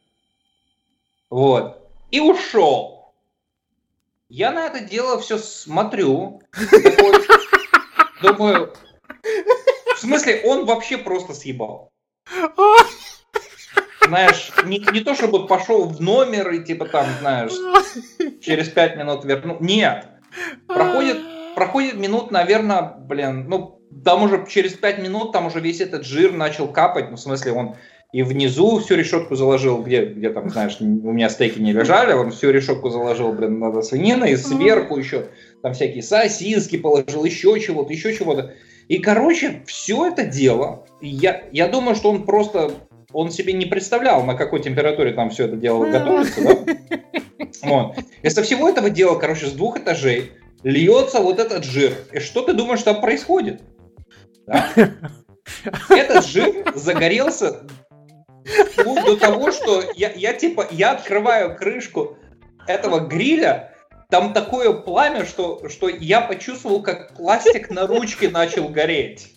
Вот. 1.31 1.89
И 2.11 2.21
ушел. 2.21 3.13
Я 4.29 4.53
на 4.53 4.67
это 4.67 4.81
дело 4.81 5.19
все 5.21 5.39
смотрю. 5.39 6.43
Думаю, 8.23 8.75
в 9.95 9.99
смысле, 9.99 10.43
он 10.45 10.67
вообще 10.67 10.99
просто 10.99 11.35
съебал. 11.35 11.91
Знаешь, 14.07 14.51
не, 14.65 14.79
не 14.79 15.01
то 15.01 15.15
чтобы 15.15 15.47
пошел 15.47 15.85
в 15.85 16.01
номер 16.01 16.51
и 16.51 16.65
типа 16.65 16.87
там, 16.87 17.07
знаешь, 17.21 17.53
через 18.41 18.69
пять 18.69 18.97
минут 18.97 19.25
вернул. 19.25 19.59
Нет. 19.61 20.07
Проходит, 20.67 21.19
проходит 21.55 21.97
минут, 21.97 22.31
наверное, 22.31 22.83
блин, 22.83 23.49
ну, 23.49 23.78
там 24.05 24.23
уже 24.23 24.47
через 24.49 24.75
5 24.75 24.99
минут 25.01 25.33
там 25.33 25.47
уже 25.47 25.61
весь 25.61 25.81
этот 25.81 26.05
жир 26.05 26.33
начал 26.33 26.69
капать, 26.69 27.11
ну, 27.11 27.17
в 27.17 27.21
смысле, 27.21 27.53
он 27.53 27.77
и 28.13 28.23
внизу 28.23 28.79
всю 28.79 28.95
решетку 28.95 29.35
заложил, 29.35 29.83
где, 29.83 30.07
где 30.07 30.31
там, 30.31 30.49
знаешь, 30.49 30.79
у 30.81 30.85
меня 30.85 31.29
стейки 31.29 31.59
не 31.59 31.73
лежали, 31.73 32.15
он 32.15 32.31
всю 32.31 32.51
решетку 32.51 32.89
заложил, 32.89 33.33
блин, 33.33 33.59
на 33.59 33.83
свинина, 33.83 34.25
и 34.25 34.37
сверху 34.37 34.97
еще 34.97 35.27
там 35.63 35.75
всякие 35.75 36.03
сосиски 36.03 36.79
положил, 36.79 37.25
еще 37.25 37.61
чего-то, 37.61 37.93
еще 37.93 38.15
чего-то. 38.15 38.55
И, 38.89 38.99
короче, 38.99 39.63
все 39.67 40.07
это 40.07 40.25
дело, 40.25 40.87
я, 41.03 41.43
я 41.53 41.69
думаю, 41.69 41.95
что 41.95 42.09
он 42.09 42.25
просто, 42.25 42.71
он 43.13 43.31
себе 43.31 43.53
не 43.53 43.67
представлял, 43.67 44.25
на 44.25 44.35
какой 44.35 44.63
температуре 44.63 45.13
там 45.13 45.29
все 45.29 45.45
это 45.45 45.57
дело 45.57 45.85
готовится, 45.85 46.43
да? 46.43 46.99
Вот. 47.63 47.97
И 48.23 48.31
со 48.31 48.43
всего 48.43 48.69
этого 48.69 48.89
дела, 48.89 49.17
короче, 49.17 49.47
с 49.47 49.53
двух 49.53 49.79
этажей 49.79 50.33
льется 50.63 51.21
вот 51.21 51.39
этот 51.39 51.65
жир. 51.65 51.93
И 52.13 52.21
что 52.21 52.43
ты 52.43 52.55
думаешь 52.55 52.83
там 52.83 53.01
происходит? 53.01 53.61
Да? 54.49 54.73
Этот 55.91 56.27
жир 56.27 56.73
загорелся 56.75 57.63
до 58.77 59.17
того, 59.17 59.53
что 59.53 59.85
я, 59.95 60.13
я 60.13 60.33
типа, 60.33 60.67
я 60.71 60.93
открываю 60.93 61.57
крышку 61.57 62.17
этого 62.67 63.01
гриля, 63.01 63.75
там 64.11 64.33
такое 64.33 64.73
пламя, 64.73 65.27
что, 65.27 65.69
что 65.69 65.89
я 65.89 66.23
почувствовал, 66.23 66.83
как 66.83 67.15
пластик 67.15 67.71
на 67.71 67.87
ручке 67.87 68.31
начал 68.31 68.69
гореть. 68.69 69.35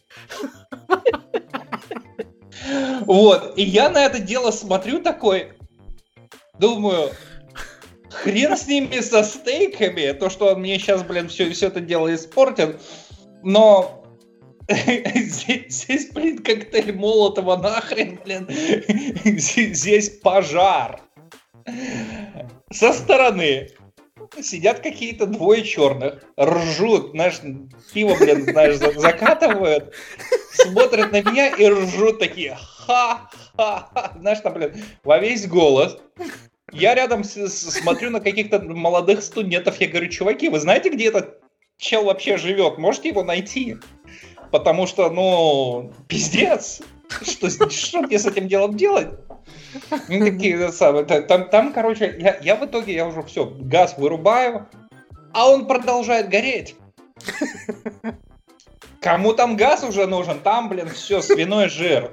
Вот, 3.01 3.57
и 3.57 3.63
я 3.63 3.89
на 3.89 4.05
это 4.05 4.19
дело 4.19 4.51
смотрю 4.51 5.01
такой, 5.01 5.53
думаю, 6.59 7.09
хрен 8.09 8.55
с 8.55 8.67
ними 8.67 8.99
со 9.01 9.23
стейками, 9.23 10.11
то, 10.13 10.29
что 10.29 10.53
он 10.53 10.61
мне 10.61 10.77
сейчас, 10.77 11.03
блин, 11.03 11.27
все, 11.27 11.49
все 11.49 11.67
это 11.67 11.81
дело 11.81 12.13
испортит, 12.13 12.79
но 13.43 14.00
Здесь, 14.69 16.11
блин, 16.11 16.37
коктейль 16.39 16.93
Молотова 16.93 17.57
нахрен, 17.57 18.19
блин. 18.23 18.47
Здесь 19.37 20.09
пожар. 20.09 21.01
Со 22.71 22.93
стороны. 22.93 23.69
сидят 24.39 24.79
какие-то 24.79 25.25
двое 25.25 25.63
черных, 25.63 26.23
ржут, 26.39 27.11
знаешь, 27.11 27.41
пиво, 27.93 28.15
блин, 28.15 28.43
знаешь, 28.43 28.77
закатывают, 28.77 29.93
смотрят 30.53 31.11
на 31.11 31.21
меня 31.21 31.49
и 31.49 31.65
ржут 31.65 32.19
такие, 32.19 32.57
ха-ха-ха, 32.57 34.13
знаешь, 34.19 34.39
там, 34.39 34.53
блин, 34.53 34.73
во 35.03 35.19
весь 35.19 35.47
голос. 35.47 35.97
Я 36.71 36.95
рядом 36.95 37.25
с, 37.25 37.35
с, 37.35 37.71
смотрю 37.71 38.11
на 38.11 38.21
каких-то 38.21 38.61
молодых 38.61 39.21
студентов, 39.23 39.81
я 39.81 39.89
говорю, 39.89 40.07
чуваки, 40.09 40.47
вы 40.47 40.59
знаете, 40.59 40.89
где 40.89 41.07
этот 41.07 41.41
чел 41.77 42.05
вообще 42.05 42.37
живет? 42.37 42.77
Можете 42.77 43.09
его 43.09 43.23
найти? 43.23 43.77
Потому 44.51 44.87
что, 44.87 45.09
ну, 45.09 45.91
пиздец. 46.07 46.81
Что, 47.21 47.69
что 47.69 48.01
мне 48.01 48.17
с 48.17 48.25
этим 48.25 48.47
делом 48.47 48.77
делать? 48.77 49.09
Ну, 50.07 50.25
такие 50.25 50.71
самые. 50.71 51.03
Там, 51.05 51.49
там, 51.49 51.73
короче, 51.73 52.15
я, 52.19 52.37
я 52.41 52.55
в 52.55 52.65
итоге, 52.65 52.93
я 52.93 53.07
уже 53.07 53.21
все, 53.23 53.45
газ 53.45 53.97
вырубаю, 53.97 54.67
а 55.33 55.49
он 55.49 55.67
продолжает 55.67 56.29
гореть. 56.29 56.75
Кому 59.01 59.33
там 59.33 59.57
газ 59.57 59.83
уже 59.83 60.05
нужен? 60.07 60.39
Там, 60.39 60.69
блин, 60.69 60.89
все, 60.89 61.21
свиной 61.21 61.69
жир. 61.69 62.11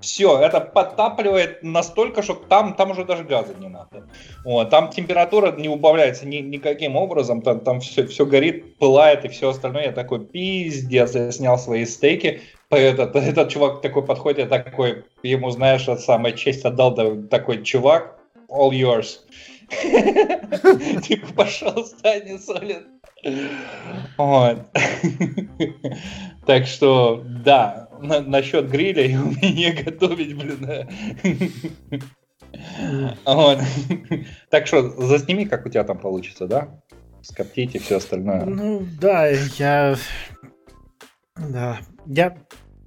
Все, 0.00 0.38
это 0.40 0.60
подтапливает 0.60 1.62
настолько, 1.62 2.22
что 2.22 2.34
там, 2.34 2.74
там 2.74 2.92
уже 2.92 3.04
даже 3.04 3.24
газа 3.24 3.54
не 3.58 3.68
надо. 3.68 4.08
Вот, 4.44 4.70
там 4.70 4.88
температура 4.88 5.52
не 5.52 5.68
убавляется 5.68 6.26
ни, 6.26 6.36
никаким 6.36 6.96
образом, 6.96 7.42
там, 7.42 7.60
там 7.60 7.80
все, 7.80 8.06
все 8.06 8.24
горит, 8.24 8.78
пылает 8.78 9.24
и 9.24 9.28
все 9.28 9.50
остальное. 9.50 9.84
Я 9.84 9.92
такой, 9.92 10.24
пиздец, 10.24 11.14
я 11.14 11.30
снял 11.30 11.58
свои 11.58 11.84
стейки. 11.84 12.40
Этот, 12.70 13.14
этот 13.14 13.50
чувак 13.50 13.82
такой 13.82 14.04
подходит, 14.04 14.38
я 14.38 14.46
такой, 14.46 15.04
ему, 15.22 15.50
знаешь, 15.50 15.88
от 15.88 16.00
самой 16.00 16.36
честь 16.36 16.64
отдал, 16.64 16.94
такой, 17.28 17.62
чувак, 17.62 18.16
all 18.48 18.70
yours. 18.70 19.18
Типа, 21.02 21.26
пожалуйста, 21.36 22.20
не 22.20 22.38
солид. 22.38 22.86
Вот. 24.16 24.58
Так 26.46 26.66
что, 26.66 27.22
да, 27.44 27.89
на, 28.02 28.20
насчет 28.20 28.70
гриля 28.70 29.04
и 29.04 29.16
умения 29.16 29.84
готовить, 29.84 30.36
блин. 30.36 30.88
Вот. 33.24 33.58
Так 34.50 34.66
что, 34.66 34.90
засними, 34.90 35.44
как 35.44 35.66
у 35.66 35.68
тебя 35.68 35.84
там 35.84 35.98
получится, 35.98 36.46
да? 36.46 36.68
Скоптить 37.22 37.74
и 37.74 37.78
все 37.78 37.96
остальное. 37.96 38.44
Ну, 38.44 38.82
да, 39.00 39.28
я... 39.28 39.96
Да, 41.36 41.78
я 42.06 42.36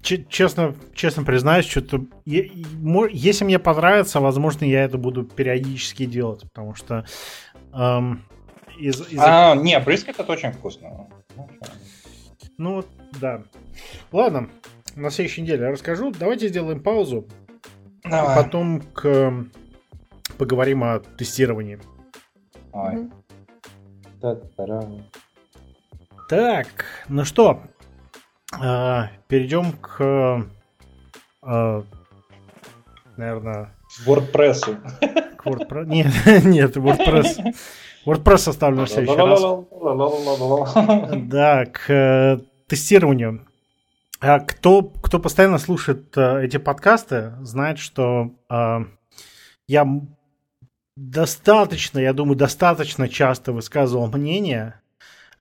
честно, 0.03 0.75
честно 0.93 1.23
признаюсь, 1.23 1.65
что-то... 1.65 2.05
Если 2.25 3.45
мне 3.45 3.59
понравится, 3.59 4.19
возможно, 4.19 4.65
я 4.65 4.83
это 4.83 4.97
буду 4.97 5.23
периодически 5.23 6.05
делать, 6.05 6.41
потому 6.41 6.75
что... 6.75 7.05
Эм, 7.73 8.25
из, 8.77 8.99
из... 9.09 9.19
А, 9.19 9.55
не, 9.55 9.79
брискет 9.79 10.19
это 10.19 10.31
очень 10.31 10.51
вкусно. 10.51 11.07
Ну, 12.57 12.83
да. 13.19 13.43
Ладно, 14.11 14.49
на 14.95 15.09
следующей 15.09 15.41
неделе 15.41 15.69
расскажу. 15.69 16.11
Давайте 16.11 16.47
сделаем 16.47 16.81
паузу. 16.81 17.27
Давай. 18.03 18.35
А 18.35 18.43
потом 18.43 18.81
к... 18.81 19.45
поговорим 20.37 20.83
о 20.83 20.99
тестировании. 20.99 21.79
Ой. 22.71 23.09
Так, 26.29 26.67
ну 27.09 27.25
что, 27.25 27.61
а, 28.59 29.09
перейдем 29.27 29.73
к, 29.73 30.45
а, 31.41 31.83
наверное... 33.17 33.69
WordPress. 34.05 35.35
К 35.35 35.45
WordPress. 35.45 35.85
Нет, 35.85 36.13
нет, 36.45 36.77
WordPress. 36.77 37.53
WordPress 38.05 38.49
оставлю 38.49 38.81
на 38.81 38.87
следующий 38.87 39.17
раз. 39.17 39.41
Да, 41.27 41.65
к 41.65 41.89
э, 41.89 42.39
тестированию. 42.67 43.45
А 44.25 44.39
кто, 44.39 44.83
кто 44.83 45.19
постоянно 45.19 45.57
слушает 45.57 46.17
э, 46.17 46.45
эти 46.45 46.55
подкасты, 46.55 47.33
знает, 47.41 47.77
что 47.77 48.31
э, 48.49 48.77
я 49.67 50.01
достаточно, 50.95 51.99
я 51.99 52.13
думаю, 52.13 52.37
достаточно 52.37 53.09
часто 53.09 53.51
высказывал 53.51 54.07
мнение 54.07 54.79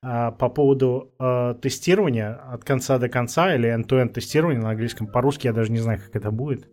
э, 0.03 0.33
по 0.37 0.49
поводу 0.49 1.15
э, 1.21 1.55
тестирования 1.63 2.35
от 2.35 2.65
конца 2.65 2.99
до 2.99 3.09
конца 3.09 3.55
или 3.55 3.73
end-to-end 3.73 4.15
тестирования 4.15 4.61
на 4.61 4.71
английском. 4.71 5.07
По-русски 5.07 5.47
я 5.47 5.53
даже 5.53 5.71
не 5.71 5.79
знаю, 5.79 6.01
как 6.05 6.17
это 6.17 6.33
будет. 6.33 6.69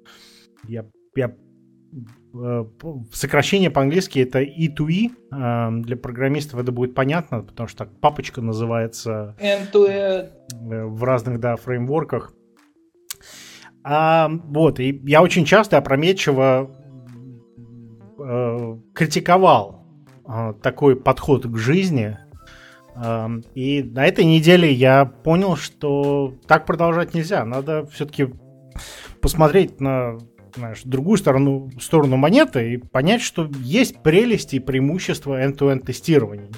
Я, 0.67 0.87
я 1.15 1.35
сокращение 3.11 3.71
по-английски 3.71 4.19
это 4.19 4.41
E2E. 4.41 5.09
Э, 5.31 5.81
для 5.81 5.97
программистов 5.97 6.59
это 6.59 6.71
будет 6.71 6.93
понятно, 6.93 7.41
потому 7.41 7.67
что 7.67 7.85
так 7.85 7.99
папочка 7.99 8.41
называется 8.41 9.35
End-to-end. 9.39 10.29
Э, 10.71 10.85
в 10.85 11.03
разных 11.03 11.39
да, 11.39 11.55
фреймворках. 11.55 12.33
А, 13.83 14.29
вот, 14.29 14.79
и 14.79 15.01
я 15.05 15.21
очень 15.21 15.45
часто 15.45 15.77
опрометчиво 15.77 16.69
э, 18.19 18.77
критиковал 18.93 19.85
э, 20.27 20.53
такой 20.61 20.95
подход 20.95 21.45
к 21.45 21.57
жизни. 21.57 22.17
Э, 22.95 23.27
и 23.55 23.81
на 23.81 24.05
этой 24.05 24.25
неделе 24.25 24.71
я 24.71 25.05
понял, 25.05 25.55
что 25.55 26.35
так 26.45 26.65
продолжать 26.65 27.13
нельзя. 27.13 27.45
Надо 27.45 27.87
все-таки 27.87 28.27
посмотреть 29.21 29.81
на 29.81 30.17
знаешь, 30.59 30.81
другую 30.83 31.17
сторону, 31.17 31.71
сторону 31.79 32.17
монеты 32.17 32.73
и 32.73 32.77
понять, 32.77 33.21
что 33.21 33.49
есть 33.61 34.01
прелести 34.03 34.57
и 34.57 34.59
преимущества 34.59 35.41
end-to-end 35.43 35.85
тестирования. 35.85 36.49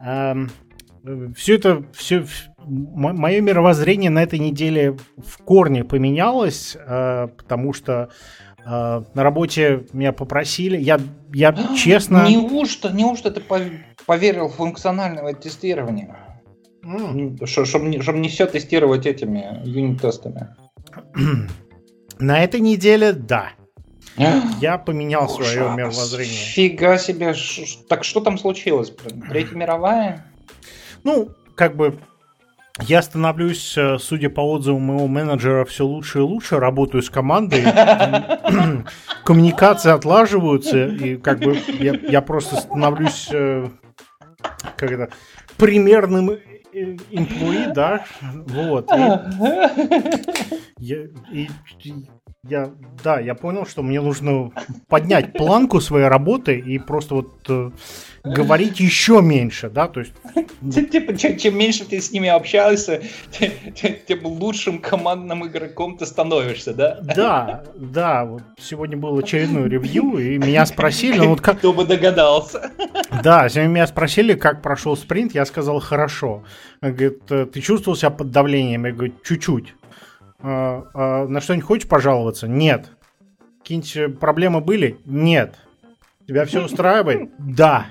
Эм, 0.00 0.50
все 1.36 1.56
это, 1.56 1.84
все, 1.92 2.24
мое 2.58 3.40
мировоззрение 3.40 4.10
на 4.10 4.22
этой 4.22 4.38
неделе 4.38 4.96
в 5.16 5.38
корне 5.38 5.84
поменялось, 5.84 6.76
э, 6.76 7.28
потому 7.36 7.72
что 7.72 8.08
э, 8.64 9.02
на 9.14 9.22
работе 9.22 9.86
меня 9.92 10.12
попросили, 10.12 10.78
я, 10.78 10.98
я 11.32 11.54
честно... 11.76 12.26
Неужто, 12.28 12.90
неужто 12.90 13.30
ты 13.30 13.42
поверил 14.06 14.48
в 14.48 14.54
функциональное 14.54 15.34
тестирование? 15.34 16.16
Чтобы, 17.44 17.76
чтобы 18.02 18.18
не 18.18 18.28
все 18.28 18.46
тестировать 18.46 19.06
этими 19.06 19.62
юнит-тестами. 19.64 20.48
На 22.18 22.42
этой 22.42 22.60
неделе, 22.60 23.12
да. 23.12 23.50
Я 24.16 24.78
поменял 24.78 25.24
Ужас. 25.24 25.52
свое 25.52 25.74
мировоззрение. 25.74 26.34
Фига 26.34 26.98
себе. 26.98 27.34
Так 27.88 28.04
что 28.04 28.20
там 28.20 28.38
случилось? 28.38 28.92
Третья 29.28 29.56
мировая? 29.56 30.26
Ну, 31.02 31.30
как 31.56 31.76
бы 31.76 31.98
я 32.80 33.02
становлюсь, 33.02 33.76
э, 33.76 33.98
судя 33.98 34.30
по 34.30 34.40
отзывам 34.40 34.82
моего 34.82 35.06
менеджера, 35.06 35.64
все 35.64 35.86
лучше 35.86 36.18
и 36.18 36.22
лучше, 36.22 36.58
работаю 36.58 37.02
с 37.02 37.10
командой, 37.10 37.62
коммуникации 39.24 39.92
отлаживаются, 39.92 40.86
и 40.86 41.16
как 41.16 41.38
бы 41.38 41.56
я, 41.78 41.94
я 41.94 42.20
просто 42.20 42.56
становлюсь 42.56 43.28
э, 43.30 43.68
как 44.76 44.90
это, 44.90 45.08
примерным 45.56 46.32
да, 47.74 48.04
вот. 48.24 48.90
И, 48.90 48.96
я, 50.78 51.04
и, 51.32 51.48
я, 52.48 52.70
да, 53.02 53.20
я 53.20 53.34
понял, 53.34 53.66
что 53.66 53.82
мне 53.82 54.00
нужно 54.00 54.50
поднять 54.88 55.32
планку 55.32 55.80
своей 55.80 56.08
работы 56.08 56.58
и 56.58 56.78
просто 56.78 57.14
вот 57.16 57.32
э, 57.48 57.70
говорить 58.22 58.80
еще 58.80 59.22
меньше, 59.22 59.70
да, 59.70 59.88
то 59.88 60.00
есть... 60.00 60.12
Типа, 60.90 61.16
чем, 61.16 61.58
меньше 61.58 61.84
ты 61.84 62.00
с 62.00 62.10
ними 62.10 62.28
общаешься, 62.28 63.02
тем, 63.30 63.96
тем 64.06 64.26
лучшим 64.26 64.78
командным 64.78 65.46
игроком 65.46 65.96
ты 65.96 66.06
становишься, 66.06 66.74
да? 66.74 66.98
Да, 67.02 67.64
да, 67.74 68.24
вот 68.24 68.42
сегодня 68.58 68.96
был 68.96 69.18
очередной 69.18 69.68
ревью, 69.68 70.18
и 70.18 70.38
меня 70.38 70.66
спросили, 70.66 71.18
ну 71.18 71.30
вот 71.30 71.40
как... 71.40 71.58
Кто 71.58 71.72
бы 71.72 71.84
догадался. 71.84 72.70
Да, 73.22 73.48
сегодня 73.48 73.70
меня 73.70 73.86
спросили, 73.86 74.34
как 74.34 74.60
прошел 74.60 74.96
спринт, 74.96 75.34
я 75.34 75.44
сказал, 75.46 75.80
хорошо. 75.80 76.44
Говорит, 76.80 77.22
«Э, 77.30 77.46
ты 77.46 77.60
чувствовал 77.60 77.96
себя 77.96 78.10
под 78.10 78.30
давлением? 78.30 78.84
Я 78.84 78.92
говорю, 78.92 79.14
чуть-чуть. 79.24 79.74
А, 80.46 80.84
а, 80.92 81.26
на 81.26 81.40
что-нибудь 81.40 81.66
хочешь 81.66 81.88
пожаловаться? 81.88 82.46
Нет. 82.46 82.90
Какие-нибудь 83.60 84.20
проблемы 84.20 84.60
были? 84.60 84.98
Нет. 85.06 85.54
Тебя 86.28 86.44
все 86.44 86.62
устраивает? 86.66 87.30
Да. 87.38 87.86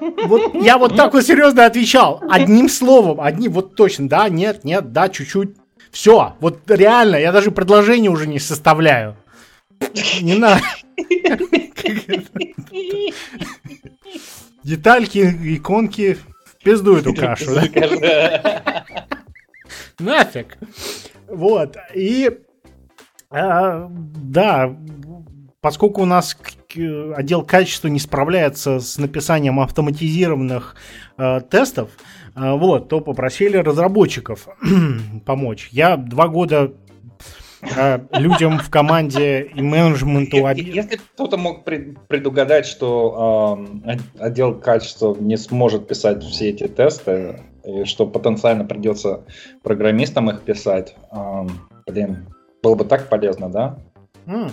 Вот 0.00 0.54
я 0.56 0.76
вот 0.78 0.96
так 0.96 1.12
вот 1.12 1.24
серьезно 1.24 1.66
отвечал. 1.66 2.20
Одним 2.28 2.68
словом, 2.68 3.20
одним, 3.20 3.52
вот 3.52 3.76
точно, 3.76 4.08
да, 4.08 4.28
нет, 4.28 4.64
нет, 4.64 4.90
да, 4.92 5.08
чуть-чуть. 5.08 5.50
Все, 5.92 6.34
вот 6.40 6.68
реально, 6.68 7.16
я 7.16 7.30
даже 7.30 7.52
предложение 7.52 8.10
уже 8.10 8.26
не 8.26 8.40
составляю. 8.40 9.16
Не 10.20 10.36
надо. 10.36 10.62
Детальки, 14.64 15.18
иконки, 15.54 16.18
пизду 16.64 16.96
эту 16.96 17.14
кашу. 17.14 17.52
Нафиг. 20.00 20.58
Вот. 21.34 21.76
И 21.94 22.30
а, 23.30 23.88
да, 23.90 24.76
поскольку 25.60 26.02
у 26.02 26.06
нас 26.06 26.36
отдел 27.16 27.42
качества 27.42 27.88
не 27.88 27.98
справляется 27.98 28.80
с 28.80 28.98
написанием 28.98 29.60
автоматизированных 29.60 30.76
э, 31.18 31.40
тестов, 31.50 31.90
э, 32.36 32.52
вот, 32.52 32.88
то 32.88 33.00
попросили 33.00 33.56
разработчиков 33.56 34.48
помочь. 35.24 35.68
Я 35.72 35.96
два 35.96 36.28
года 36.28 36.74
э, 37.62 38.00
людям 38.12 38.58
в 38.58 38.70
команде 38.70 39.42
и 39.42 39.62
менеджменту... 39.62 40.36
Если 40.54 40.96
кто-то 40.96 41.36
мог 41.36 41.64
предугадать, 41.64 42.66
что 42.66 43.66
э, 43.84 43.96
отдел 44.18 44.54
качества 44.60 45.16
не 45.18 45.36
сможет 45.36 45.88
писать 45.88 46.22
все 46.22 46.50
эти 46.50 46.68
тесты, 46.68 47.40
и 47.64 47.84
что 47.84 48.06
потенциально 48.06 48.64
придется 48.64 49.24
программистам 49.62 50.30
их 50.30 50.42
писать, 50.42 50.94
э, 51.10 51.46
блин, 51.86 52.26
было 52.62 52.74
бы 52.74 52.84
так 52.84 53.08
полезно, 53.08 53.48
да? 53.48 53.78
Mm. 54.26 54.50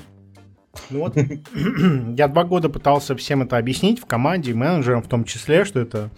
Ну 0.89 0.99
вот, 0.99 1.15
я 2.17 2.27
два 2.27 2.43
года 2.43 2.69
пытался 2.69 3.15
всем 3.15 3.41
это 3.41 3.57
объяснить 3.57 3.99
в 3.99 4.05
команде, 4.05 4.53
менеджерам 4.53 5.03
в 5.03 5.07
том 5.07 5.25
числе, 5.25 5.65
что 5.65 5.79
это 5.79 6.09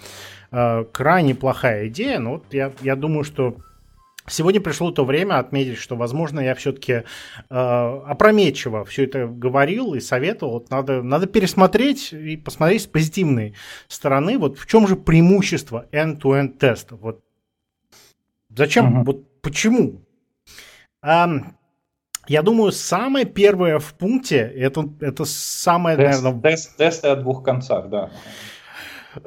э, 0.51 0.85
крайне 0.91 1.35
плохая 1.35 1.87
идея. 1.87 2.19
Но 2.19 2.33
вот 2.33 2.45
я, 2.51 2.71
я 2.81 2.95
думаю, 2.95 3.23
что 3.23 3.57
Сегодня 4.27 4.61
пришло 4.61 4.91
то 4.91 5.03
время 5.03 5.39
отметить, 5.39 5.77
что, 5.77 5.95
возможно, 5.95 6.39
я 6.39 6.55
все-таки 6.55 6.93
э, 6.93 7.03
опрометчиво 7.49 8.85
все 8.85 9.03
это 9.03 9.27
говорил 9.27 9.93
и 9.95 9.99
советовал. 9.99 10.53
Вот 10.53 10.69
надо, 10.69 11.03
надо 11.03 11.27
пересмотреть 11.27 12.13
и 12.13 12.37
посмотреть 12.37 12.83
с 12.83 12.87
позитивной 12.87 13.53
стороны. 13.87 14.37
Вот 14.37 14.57
в 14.57 14.65
чем 14.65 14.87
же 14.87 14.95
преимущество 14.95 15.87
end-to-end 15.91 16.57
теста? 16.57 16.95
Вот 16.95 17.21
зачем? 18.49 19.01
Uh-huh. 19.01 19.03
Вот 19.05 19.41
почему? 19.41 20.05
Um, 21.03 21.55
я 22.27 22.41
думаю, 22.41 22.71
самое 22.71 23.25
первое 23.25 23.79
в 23.79 23.93
пункте, 23.95 24.37
это, 24.37 24.89
это 25.01 25.25
самое, 25.25 25.97
тест, 25.97 26.23
наверное... 26.23 26.41
Тест, 26.41 26.77
тесты 26.77 27.09
о 27.09 27.17
двух 27.17 27.43
концах, 27.43 27.89
да. 27.89 28.09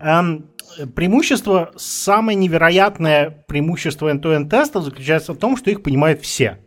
Эм, 0.00 0.50
преимущество, 0.94 1.72
самое 1.76 2.36
невероятное 2.36 3.44
преимущество 3.48 4.12
end-to-end 4.12 4.48
теста 4.48 4.80
заключается 4.80 5.32
в 5.32 5.38
том, 5.38 5.56
что 5.56 5.70
их 5.70 5.82
понимают 5.82 6.22
все. 6.22 6.58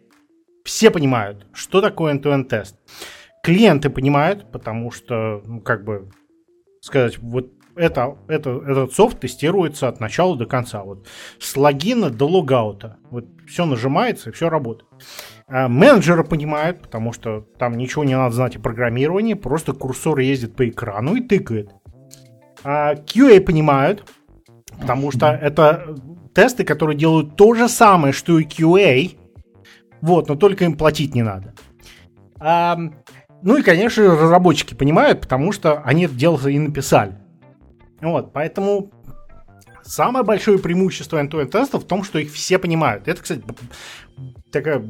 Все 0.66 0.92
понимают, 0.92 1.48
что 1.54 1.82
такое 1.82 2.14
end-to-end 2.14 2.46
тест. 2.46 2.76
Клиенты 3.44 3.90
понимают, 3.90 4.52
потому 4.52 4.92
что, 4.92 5.42
ну, 5.46 5.62
как 5.62 5.84
бы 5.84 6.12
сказать, 6.82 7.18
вот 7.20 7.52
это, 7.76 8.18
это, 8.28 8.62
этот 8.68 8.94
софт 8.94 9.22
тестируется 9.22 9.88
от 9.88 10.02
начала 10.02 10.36
до 10.36 10.46
конца. 10.46 10.84
Вот 10.84 11.08
с 11.40 11.56
логина 11.56 12.10
до 12.10 12.28
логаута. 12.28 12.98
Вот 13.10 13.26
все 13.48 13.66
нажимается 13.66 14.30
и 14.30 14.34
все 14.34 14.50
работает. 14.50 14.90
А 15.48 15.70
менеджеры 15.70 16.24
понимают, 16.26 16.82
потому 16.82 17.14
что 17.14 17.46
там 17.58 17.78
ничего 17.78 18.04
не 18.04 18.16
надо 18.16 18.36
знать 18.36 18.58
о 18.58 18.60
программировании, 18.60 19.34
просто 19.34 19.72
курсор 19.72 20.20
ездит 20.20 20.56
по 20.56 20.68
экрану 20.68 21.16
и 21.16 21.22
тыкает. 21.22 21.72
А 22.64 22.96
QA 22.96 23.40
понимают, 23.42 24.10
потому 24.80 25.12
что 25.12 25.28
это 25.28 25.96
тесты, 26.34 26.64
которые 26.64 26.98
делают 26.98 27.36
то 27.36 27.54
же 27.54 27.70
самое, 27.70 28.14
что 28.14 28.40
и 28.40 28.46
QA, 28.46 29.18
вот, 30.02 30.30
но 30.30 30.36
только 30.36 30.66
им 30.66 30.78
платить 30.78 31.16
не 31.16 31.24
надо. 31.24 31.54
А, 32.40 32.78
ну 33.42 33.58
и, 33.58 33.64
конечно, 33.64 34.04
разработчики 34.04 34.74
понимают, 34.74 35.22
потому 35.22 35.52
что 35.52 35.82
они 35.82 36.06
это 36.06 36.16
дело 36.16 36.48
и 36.48 36.60
написали. 36.60 37.18
Вот, 38.02 38.32
поэтому 38.32 38.92
самое 39.84 40.24
большое 40.24 40.60
преимущество 40.60 41.22
end-to-end 41.22 41.50
тестов 41.50 41.84
в 41.84 41.88
том, 41.88 42.04
что 42.04 42.20
их 42.20 42.32
все 42.32 42.60
понимают. 42.60 43.08
Это, 43.08 43.22
кстати, 43.22 43.44
такая 44.52 44.82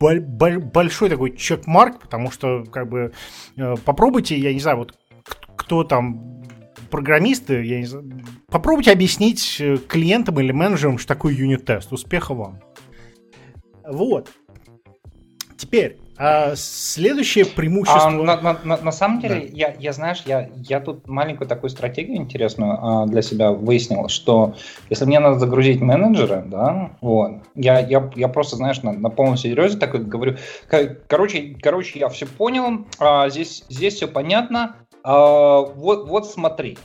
большой 0.00 1.10
такой 1.10 1.36
чекмарк, 1.36 2.00
потому 2.00 2.30
что, 2.30 2.64
как 2.64 2.88
бы, 2.88 3.12
э, 3.56 3.74
попробуйте, 3.84 4.36
я 4.36 4.52
не 4.52 4.60
знаю, 4.60 4.78
вот 4.78 4.94
кто 5.56 5.84
там 5.84 6.37
программисты, 6.90 7.64
я 7.64 7.78
не 7.80 7.86
знаю, 7.86 8.10
попробуйте 8.48 8.92
объяснить 8.92 9.56
э, 9.60 9.76
клиентам 9.76 10.40
или 10.40 10.52
менеджерам, 10.52 10.98
что 10.98 11.08
такое 11.08 11.34
юнит-тест. 11.34 11.92
Успеха 11.92 12.34
вам. 12.34 12.60
Вот. 13.86 14.30
Теперь, 15.56 15.98
а 16.20 16.56
следующее 16.56 17.46
преимущество... 17.46 18.08
А, 18.08 18.10
на, 18.10 18.40
на, 18.40 18.58
на, 18.64 18.76
на 18.76 18.92
самом 18.92 19.20
деле, 19.20 19.36
да. 19.36 19.46
я, 19.52 19.74
я, 19.78 19.92
знаешь, 19.92 20.24
я, 20.26 20.50
я 20.56 20.80
тут 20.80 21.06
маленькую 21.06 21.46
такую 21.46 21.70
стратегию 21.70 22.16
интересную 22.16 22.76
а, 22.80 23.06
для 23.06 23.22
себя 23.22 23.52
выяснил, 23.52 24.08
что 24.08 24.56
если 24.90 25.04
мне 25.04 25.20
надо 25.20 25.38
загрузить 25.38 25.80
менеджера, 25.80 26.44
да, 26.44 26.90
вот, 27.00 27.42
я, 27.54 27.78
я, 27.78 28.10
я 28.16 28.26
просто, 28.26 28.56
знаешь, 28.56 28.82
на, 28.82 28.92
на 28.92 29.10
полном 29.10 29.36
серьезе 29.36 29.78
такой 29.78 30.00
говорю, 30.00 30.36
короче, 31.06 31.56
короче, 31.62 32.00
я 32.00 32.08
все 32.08 32.26
понял, 32.26 32.86
а, 32.98 33.28
здесь, 33.28 33.64
здесь 33.68 33.94
все 33.94 34.08
понятно, 34.08 34.74
а, 35.10 35.62
вот, 35.62 36.06
вот 36.06 36.26
смотри. 36.26 36.76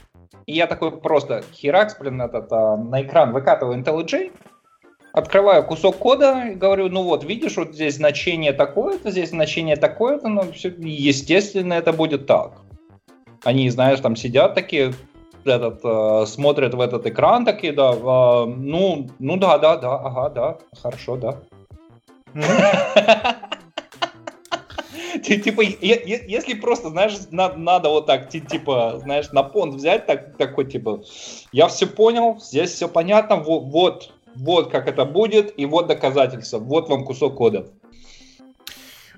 И 0.46 0.54
я 0.54 0.66
такой 0.66 0.92
просто 0.92 1.44
херакс, 1.52 1.94
блин, 1.98 2.22
этот, 2.22 2.50
а, 2.50 2.74
на 2.78 3.02
экран 3.02 3.34
выкатываю 3.34 3.78
IntelliJ, 3.78 4.32
открываю 5.12 5.62
кусок 5.62 5.98
кода 5.98 6.48
и 6.48 6.54
говорю, 6.54 6.88
ну 6.88 7.02
вот, 7.02 7.22
видишь, 7.22 7.58
вот 7.58 7.74
здесь 7.74 7.96
значение 7.96 8.54
такое-то, 8.54 9.10
здесь 9.10 9.28
значение 9.28 9.76
такое-то, 9.76 10.28
ну, 10.28 10.52
все, 10.52 10.70
естественно, 10.78 11.74
это 11.74 11.92
будет 11.92 12.26
так. 12.26 12.52
Они, 13.44 13.68
знаешь, 13.68 14.00
там 14.00 14.16
сидят 14.16 14.54
такие, 14.54 14.94
этот, 15.44 15.80
э, 15.84 16.24
смотрят 16.26 16.72
в 16.72 16.80
этот 16.80 17.06
экран 17.06 17.44
такие, 17.44 17.74
да, 17.74 17.92
э, 17.92 18.44
ну, 18.46 19.06
ну 19.18 19.36
да, 19.36 19.58
да, 19.58 19.76
да, 19.76 19.96
ага, 19.96 20.30
да, 20.30 20.58
хорошо, 20.80 21.16
да. 21.16 21.42
Типа, 25.22 25.60
если 25.60 26.54
просто, 26.54 26.90
знаешь, 26.90 27.14
надо 27.30 27.88
вот 27.88 28.06
так, 28.06 28.28
типа, 28.28 29.00
знаешь, 29.02 29.30
на 29.32 29.42
понт 29.42 29.74
взять, 29.74 30.06
так, 30.06 30.36
такой, 30.36 30.66
типа, 30.66 31.02
я 31.52 31.68
все 31.68 31.86
понял, 31.86 32.40
здесь 32.40 32.70
все 32.72 32.88
понятно, 32.88 33.36
вот, 33.36 34.12
вот 34.34 34.70
как 34.70 34.88
это 34.88 35.04
будет, 35.04 35.58
и 35.58 35.66
вот 35.66 35.86
доказательства, 35.86 36.58
вот 36.58 36.88
вам 36.88 37.04
кусок 37.04 37.36
кода. 37.36 37.66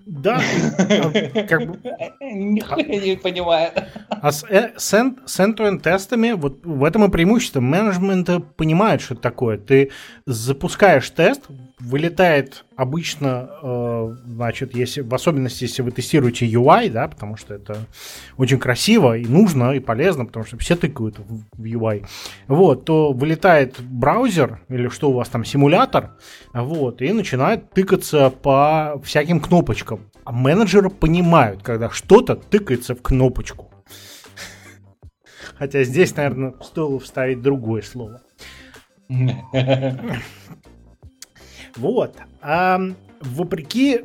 Да, 0.06 0.40
а, 0.78 1.10
как 1.48 1.66
бы... 1.66 1.80
Нихуя 2.20 2.84
не 2.84 3.16
понимаю. 3.16 3.72
А 4.08 4.30
с, 4.30 4.44
э, 4.48 4.72
с, 4.76 4.94
end 4.94 5.80
тестами 5.80 6.30
вот 6.30 6.64
в 6.64 6.84
этом 6.84 7.04
и 7.04 7.08
преимущество. 7.08 7.60
Менеджмент 7.60 8.30
понимает, 8.54 9.00
что 9.00 9.14
это 9.14 9.22
такое. 9.24 9.58
Ты 9.58 9.90
запускаешь 10.24 11.10
тест, 11.10 11.42
вылетает 11.78 12.64
обычно, 12.74 13.50
э, 13.62 14.16
значит, 14.26 14.74
если, 14.74 15.02
в 15.02 15.14
особенности, 15.14 15.64
если 15.64 15.82
вы 15.82 15.90
тестируете 15.90 16.46
UI, 16.46 16.90
да, 16.90 17.06
потому 17.06 17.36
что 17.36 17.54
это 17.54 17.86
очень 18.38 18.58
красиво 18.58 19.16
и 19.16 19.26
нужно, 19.26 19.72
и 19.72 19.80
полезно, 19.80 20.24
потому 20.24 20.46
что 20.46 20.56
все 20.56 20.74
тыкают 20.74 21.18
в, 21.18 21.62
UI, 21.62 22.06
вот, 22.48 22.86
то 22.86 23.12
вылетает 23.12 23.78
браузер 23.80 24.60
или 24.68 24.88
что 24.88 25.10
у 25.10 25.12
вас 25.12 25.28
там, 25.28 25.44
симулятор, 25.44 26.16
вот, 26.54 27.02
и 27.02 27.12
начинает 27.12 27.70
тыкаться 27.70 28.30
по 28.30 28.98
всяким 29.04 29.40
кнопочкам. 29.40 30.00
А 30.24 30.32
менеджеры 30.32 30.88
понимают, 30.88 31.62
когда 31.62 31.90
что-то 31.90 32.36
тыкается 32.36 32.94
в 32.94 33.02
кнопочку. 33.02 33.70
Хотя 35.58 35.84
здесь, 35.84 36.16
наверное, 36.16 36.54
стоило 36.62 36.98
вставить 37.00 37.42
другое 37.42 37.82
слово. 37.82 38.22
Вот. 41.76 42.16
А, 42.40 42.80
вопреки, 43.20 44.02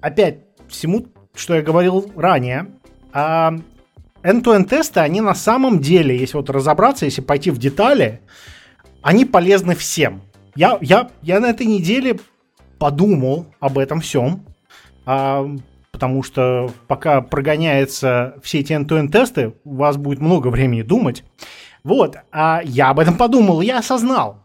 опять, 0.00 0.38
всему, 0.68 1.06
что 1.34 1.54
я 1.54 1.62
говорил 1.62 2.10
ранее, 2.16 2.66
а, 3.12 3.54
end-to-end 4.22 4.68
тесты, 4.68 5.00
они 5.00 5.20
на 5.20 5.34
самом 5.34 5.80
деле, 5.80 6.16
если 6.16 6.36
вот 6.36 6.50
разобраться, 6.50 7.04
если 7.04 7.20
пойти 7.20 7.50
в 7.50 7.58
детали, 7.58 8.20
они 9.02 9.24
полезны 9.24 9.74
всем. 9.74 10.22
Я, 10.54 10.78
я, 10.80 11.10
я 11.22 11.40
на 11.40 11.46
этой 11.46 11.66
неделе 11.66 12.18
подумал 12.78 13.46
об 13.60 13.78
этом 13.78 14.00
всем, 14.00 14.44
а, 15.06 15.46
потому 15.92 16.22
что 16.22 16.70
пока 16.88 17.20
прогоняются 17.20 18.36
все 18.42 18.60
эти 18.60 18.72
end-to-end 18.72 19.10
тесты, 19.10 19.54
у 19.64 19.76
вас 19.76 19.96
будет 19.96 20.20
много 20.20 20.48
времени 20.48 20.82
думать. 20.82 21.24
Вот, 21.82 22.16
а 22.30 22.60
я 22.62 22.90
об 22.90 23.00
этом 23.00 23.16
подумал, 23.16 23.62
я 23.62 23.78
осознал, 23.78 24.44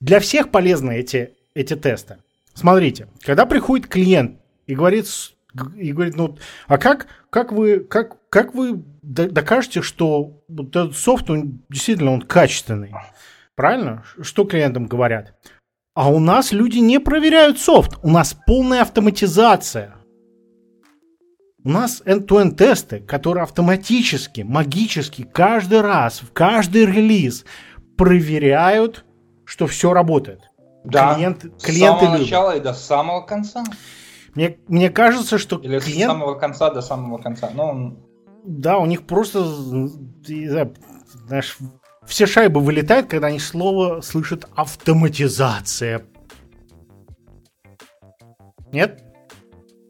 для 0.00 0.20
всех 0.20 0.50
полезны 0.50 0.96
эти, 0.98 1.34
эти 1.54 1.74
тесты. 1.74 2.18
Смотрите, 2.54 3.08
когда 3.22 3.46
приходит 3.46 3.86
клиент 3.86 4.40
и 4.66 4.74
говорит, 4.74 5.06
и 5.76 5.92
говорит, 5.92 6.16
ну, 6.16 6.36
а 6.66 6.78
как, 6.78 7.06
как 7.30 7.52
вы, 7.52 7.80
как, 7.80 8.28
как 8.28 8.54
вы 8.54 8.82
докажете, 9.02 9.82
что 9.82 10.42
вот 10.48 10.68
этот 10.68 10.96
софт, 10.96 11.30
он 11.30 11.62
действительно 11.68 12.12
он 12.12 12.22
качественный? 12.22 12.92
Правильно? 13.54 14.04
Что 14.20 14.44
клиентам 14.44 14.86
говорят? 14.86 15.34
А 15.94 16.10
у 16.10 16.20
нас 16.20 16.52
люди 16.52 16.78
не 16.78 17.00
проверяют 17.00 17.58
софт, 17.58 17.98
у 18.02 18.10
нас 18.10 18.36
полная 18.46 18.82
автоматизация. 18.82 19.94
У 21.64 21.70
нас 21.70 22.02
end-to-end 22.04 22.54
тесты, 22.54 23.00
которые 23.00 23.42
автоматически, 23.42 24.42
магически 24.42 25.22
каждый 25.22 25.80
раз, 25.80 26.20
в 26.22 26.32
каждый 26.32 26.86
релиз 26.86 27.44
проверяют 27.96 29.04
что 29.48 29.66
все 29.66 29.94
работает. 29.94 30.50
да, 30.84 31.14
клиент, 31.14 31.40
клиенты 31.62 31.70
с 31.72 31.78
самого 31.78 32.02
любят. 32.12 32.20
начала 32.20 32.56
и 32.56 32.60
до 32.60 32.74
самого 32.74 33.22
конца. 33.22 33.64
Мне, 34.34 34.58
мне 34.68 34.90
кажется, 34.90 35.38
что 35.38 35.56
Или 35.56 35.78
клиент... 35.78 36.10
с 36.10 36.14
самого 36.14 36.34
конца 36.34 36.70
до 36.70 36.82
самого 36.82 37.16
конца. 37.16 37.50
Ну, 37.54 37.98
да, 38.44 38.78
у 38.78 38.84
них 38.84 39.06
просто, 39.06 39.42
знаешь, 41.26 41.56
все 42.04 42.26
шайбы 42.26 42.60
вылетают, 42.60 43.08
когда 43.08 43.28
они 43.28 43.38
слово 43.38 44.02
слышат 44.02 44.46
автоматизация. 44.54 46.04
Нет? 48.70 49.02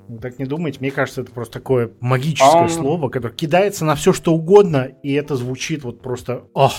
Вы 0.07 0.21
так 0.21 0.39
не 0.39 0.45
думаете? 0.45 0.79
Мне 0.81 0.93
кажется, 0.93 1.23
это 1.23 1.33
просто 1.33 1.55
такое 1.55 1.91
магическое 2.01 2.65
а... 2.65 2.69
слово, 2.69 3.09
которое 3.09 3.35
кидается 3.35 3.85
на 3.85 3.97
все, 3.97 4.13
что 4.13 4.33
угодно, 4.33 4.85
и 5.03 5.13
это 5.15 5.35
звучит 5.35 5.83
вот 5.83 6.01
просто... 6.01 6.45
Ох. 6.55 6.73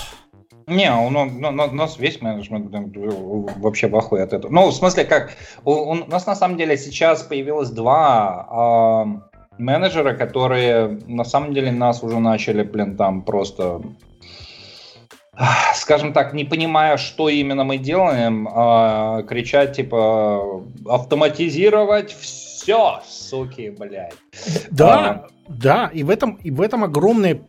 Не, 0.70 0.94
у, 0.94 1.10
нас 1.10 1.98
весь 1.98 2.22
менеджмент 2.22 2.68
вообще 3.58 3.88
ахуе 3.88 4.24
от 4.24 4.34
этого. 4.34 4.52
Ну, 4.52 4.68
в 4.68 4.74
смысле, 4.74 5.04
как, 5.06 5.32
у, 5.66 5.96
нас 5.96 6.28
на 6.28 6.36
самом 6.36 6.58
деле 6.58 6.78
сейчас 6.78 7.24
появилось 7.24 7.70
два 7.70 9.08
э, 9.58 9.62
менеджера, 9.62 10.14
которые 10.14 11.00
на 11.08 11.24
самом 11.24 11.54
деле 11.54 11.72
нас 11.72 12.04
уже 12.04 12.20
начали, 12.20 12.64
блин, 12.64 12.96
там 12.96 13.24
просто 13.24 13.82
скажем 15.74 16.14
так, 16.14 16.34
не 16.34 16.44
понимая, 16.44 16.98
что 16.98 17.30
именно 17.30 17.64
мы 17.64 17.78
делаем, 17.78 18.48
э, 18.48 19.24
кричать 19.24 19.76
типа 19.76 20.64
автоматизировать 20.86 22.12
все, 22.14 23.00
суки, 23.08 23.74
блядь. 23.78 24.14
Да, 24.70 25.10
а, 25.10 25.28
да, 25.48 25.90
и 25.94 26.04
в 26.04 26.10
этом 26.10 26.36
и 26.44 26.52
в 26.52 26.62
этом 26.62 26.84
огромное 26.84 27.42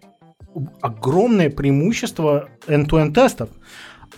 огромное 0.81 1.51
преимущество 1.51 2.48
end-to-end 2.66 3.12
тестов. 3.12 3.51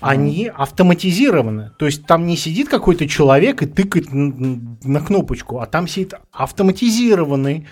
Они 0.01 0.51
автоматизированы. 0.53 1.71
То 1.79 1.87
есть 1.87 2.07
там 2.07 2.27
не 2.27 2.37
сидит 2.37 2.69
какой-то 2.69 3.07
человек 3.07 3.63
и 3.63 3.67
тыкает 3.67 4.07
на 4.13 5.01
кнопочку, 5.01 5.61
а 5.61 5.67
там 5.67 5.87
сидит 5.87 6.15
автоматизированный 6.33 7.69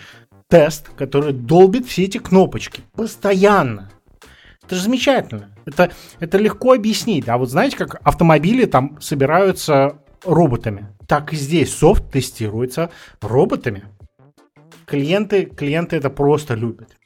тест, 0.48 0.90
который 0.96 1.32
долбит 1.32 1.86
все 1.86 2.04
эти 2.04 2.18
кнопочки 2.18 2.82
постоянно. 2.92 3.90
Это 4.64 4.76
же 4.76 4.82
замечательно. 4.82 5.50
Это, 5.64 5.90
это 6.20 6.38
легко 6.38 6.74
объяснить. 6.74 7.28
А 7.28 7.38
вот 7.38 7.50
знаете, 7.50 7.76
как 7.76 8.00
автомобили 8.04 8.66
там 8.66 9.00
собираются 9.00 9.98
роботами. 10.24 10.86
Так 11.08 11.32
и 11.32 11.36
здесь 11.36 11.74
софт 11.74 12.12
тестируется 12.12 12.90
роботами. 13.20 13.84
Клиенты, 14.86 15.46
клиенты 15.46 15.96
это 15.96 16.10
просто 16.10 16.54
любят. 16.54 16.96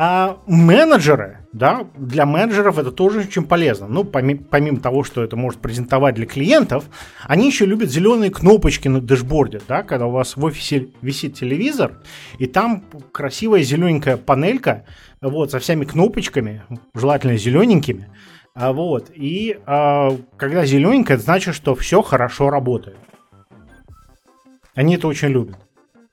А 0.00 0.38
менеджеры, 0.46 1.38
да, 1.52 1.84
для 1.96 2.24
менеджеров 2.24 2.78
это 2.78 2.92
тоже 2.92 3.18
очень 3.18 3.44
полезно. 3.44 3.88
Ну, 3.88 4.04
помимо, 4.04 4.44
помимо 4.48 4.78
того, 4.78 5.02
что 5.02 5.24
это 5.24 5.34
может 5.34 5.60
презентовать 5.60 6.14
для 6.14 6.24
клиентов, 6.24 6.84
они 7.24 7.48
еще 7.48 7.66
любят 7.66 7.90
зеленые 7.90 8.30
кнопочки 8.30 8.86
на 8.86 9.00
дэшборде, 9.00 9.60
да, 9.66 9.82
когда 9.82 10.06
у 10.06 10.12
вас 10.12 10.36
в 10.36 10.44
офисе 10.44 10.90
висит 11.02 11.34
телевизор, 11.34 12.00
и 12.38 12.46
там 12.46 12.84
красивая 13.10 13.62
зелененькая 13.62 14.18
панелька, 14.18 14.84
вот, 15.20 15.50
со 15.50 15.58
всеми 15.58 15.84
кнопочками, 15.84 16.62
желательно 16.94 17.36
зелененькими, 17.36 18.06
а 18.54 18.72
вот, 18.72 19.10
и 19.12 19.58
а, 19.66 20.16
когда 20.36 20.64
зелененькая, 20.64 21.16
это 21.16 21.24
значит, 21.24 21.56
что 21.56 21.74
все 21.74 22.02
хорошо 22.02 22.50
работает. 22.50 22.98
Они 24.76 24.94
это 24.94 25.08
очень 25.08 25.30
любят. 25.30 25.56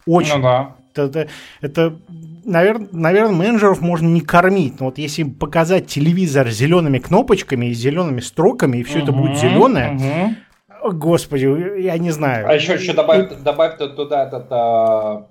Очень. 0.08 0.38
Ну 0.38 0.42
да. 0.42 0.76
Это, 0.96 1.04
это, 1.04 1.30
это 1.62 2.00
наверное, 2.46 2.88
наверное, 2.92 3.36
менеджеров 3.36 3.82
можно 3.82 4.08
не 4.08 4.22
кормить. 4.22 4.80
Но 4.80 4.88
вот 4.88 4.98
если 4.98 5.24
показать 5.24 5.88
телевизор 5.88 6.50
с 6.50 6.56
зелеными 6.56 7.00
кнопочками 7.00 7.68
и 7.68 7.74
зелеными 7.74 8.22
строками, 8.22 8.78
и 8.78 8.84
все 8.84 9.00
это 9.00 9.12
будет 9.12 9.38
зеленое, 9.38 10.38
господи, 10.84 11.82
я 11.82 11.98
не 11.98 12.12
знаю. 12.12 12.48
А 12.48 12.54
еще, 12.54 12.74
еще 12.76 12.94
добавь, 12.94 13.32
и... 13.32 13.36
добавь 13.36 13.78
туда 13.78 14.26
этот, 14.26 14.48
а, 14.52 15.28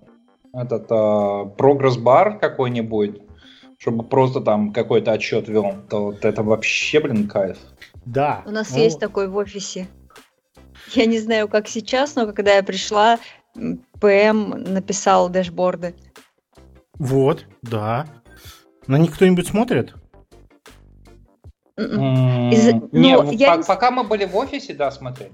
этот 0.53 0.87
а, 0.91 1.45
прогресс-бар 1.45 2.39
какой-нибудь, 2.39 3.23
чтобы 3.79 4.05
просто 4.05 4.41
там 4.41 4.73
какой-то 4.73 5.13
отчет 5.13 5.49
вел, 5.49 5.75
то 5.89 6.07
вот 6.07 6.25
это 6.25 6.43
вообще, 6.43 7.01
блин, 7.01 7.29
кайф. 7.29 7.59
Да. 8.05 8.43
У 8.47 8.51
нас 8.51 8.73
ну... 8.73 8.79
есть 8.79 8.99
такой 8.99 9.29
в 9.29 9.37
офисе. 9.37 9.87
Я 10.93 11.07
не 11.07 11.19
знаю, 11.19 11.49
как 11.49 11.69
сейчас, 11.69 12.15
но 12.15 12.31
когда 12.33 12.57
я 12.57 12.63
пришла, 12.63 13.19
ПМ 13.55 14.51
написал 14.51 15.29
дэшборды. 15.29 15.95
Вот, 16.99 17.47
да. 17.63 18.07
На 18.87 18.99
них 18.99 19.15
кто-нибудь 19.15 19.47
смотрит? 19.47 19.95
М-м. 21.77 22.51
Из... 22.51 22.67
Не, 22.93 23.17
ну, 23.17 23.31
я... 23.33 23.59
пока 23.59 23.91
мы 23.91 24.05
были 24.05 24.25
в 24.25 24.37
офисе, 24.37 24.75
да, 24.75 24.91
смотрели. 24.91 25.33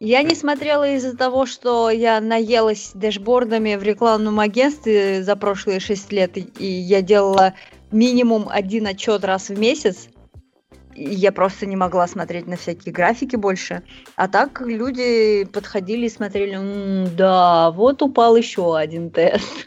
Я 0.00 0.22
не 0.22 0.34
смотрела 0.34 0.88
из-за 0.96 1.16
того, 1.16 1.46
что 1.46 1.88
я 1.88 2.20
наелась 2.20 2.90
дэшбордами 2.94 3.76
в 3.76 3.82
рекламном 3.82 4.40
агентстве 4.40 5.22
за 5.22 5.36
прошлые 5.36 5.80
шесть 5.80 6.12
лет, 6.12 6.36
и 6.36 6.66
я 6.66 7.00
делала 7.00 7.54
минимум 7.90 8.48
один 8.50 8.86
отчет 8.86 9.24
раз 9.24 9.48
в 9.48 9.58
месяц, 9.58 10.08
я 10.96 11.32
просто 11.32 11.66
не 11.66 11.76
могла 11.76 12.06
смотреть 12.06 12.46
на 12.46 12.56
всякие 12.56 12.92
графики 12.92 13.36
больше. 13.36 13.82
А 14.16 14.28
так 14.28 14.60
люди 14.60 15.44
подходили 15.44 16.06
и 16.06 16.10
смотрели, 16.10 16.54
М, 16.54 17.16
да, 17.16 17.70
вот 17.70 18.02
упал 18.02 18.36
еще 18.36 18.76
один 18.76 19.10
тест. 19.10 19.66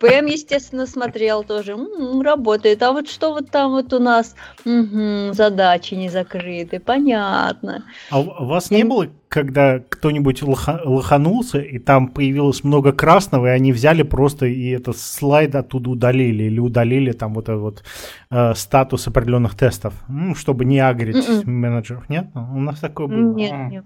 ПМ, 0.00 0.26
естественно, 0.26 0.86
смотрел 0.86 1.44
тоже, 1.44 1.76
работает. 2.22 2.82
А 2.82 2.92
вот 2.92 3.08
что 3.08 3.32
вот 3.32 3.50
там 3.50 3.72
вот 3.72 3.92
у 3.92 3.98
нас 3.98 4.34
задачи 4.64 5.94
не 5.94 6.08
закрыты, 6.08 6.80
понятно. 6.80 7.84
А 8.10 8.20
у 8.20 8.46
вас 8.46 8.70
не 8.70 8.84
было 8.84 9.08
когда 9.28 9.80
кто-нибудь 9.80 10.42
лоха, 10.42 10.80
лоханулся, 10.84 11.58
и 11.58 11.78
там 11.78 12.08
появилось 12.08 12.64
много 12.64 12.92
красного, 12.92 13.46
и 13.46 13.50
они 13.50 13.72
взяли 13.72 14.02
просто 14.02 14.46
и 14.46 14.68
этот 14.70 14.96
слайд 14.96 15.54
оттуда 15.54 15.90
удалили, 15.90 16.44
или 16.44 16.58
удалили 16.58 17.12
там 17.12 17.34
вот 17.34 17.48
этот 17.48 17.60
вот 17.60 17.84
э, 18.30 18.54
статус 18.54 19.06
определенных 19.08 19.54
тестов, 19.56 19.94
ну, 20.08 20.34
чтобы 20.34 20.64
не 20.64 20.78
агрить 20.78 21.16
Mm-mm. 21.16 21.42
М-м. 21.42 21.60
менеджеров. 21.60 22.08
Нет? 22.08 22.26
У 22.34 22.60
нас 22.60 22.78
такое 22.80 23.06
было. 23.08 23.34
Нет, 23.34 23.70
нет. 23.70 23.84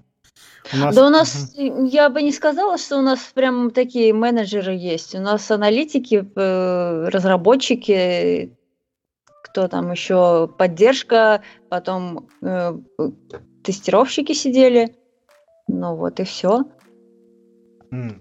У 0.73 0.77
нас... 0.77 0.95
Да 0.95 1.07
у 1.07 1.11
нас, 1.11 1.55
я 1.57 2.11
бы 2.11 2.23
не 2.23 2.33
сказала, 2.33 2.77
что 2.79 2.99
у 2.99 3.03
нас 3.03 3.19
прям 3.35 3.71
такие 3.71 4.13
менеджеры 4.13 4.73
есть. 4.73 5.15
У 5.15 5.21
нас 5.21 5.51
аналитики, 5.51 6.25
э, 6.37 7.09
разработчики, 7.09 8.57
кто 9.43 9.69
там 9.69 9.91
еще, 9.91 10.49
поддержка, 10.49 11.43
потом 11.69 12.29
э, 12.43 12.75
тестировщики 13.65 14.33
сидели. 14.33 14.95
Ну 15.69 15.97
вот 15.97 16.21
и 16.21 16.25
все. 16.25 16.65
Mm. 17.93 18.21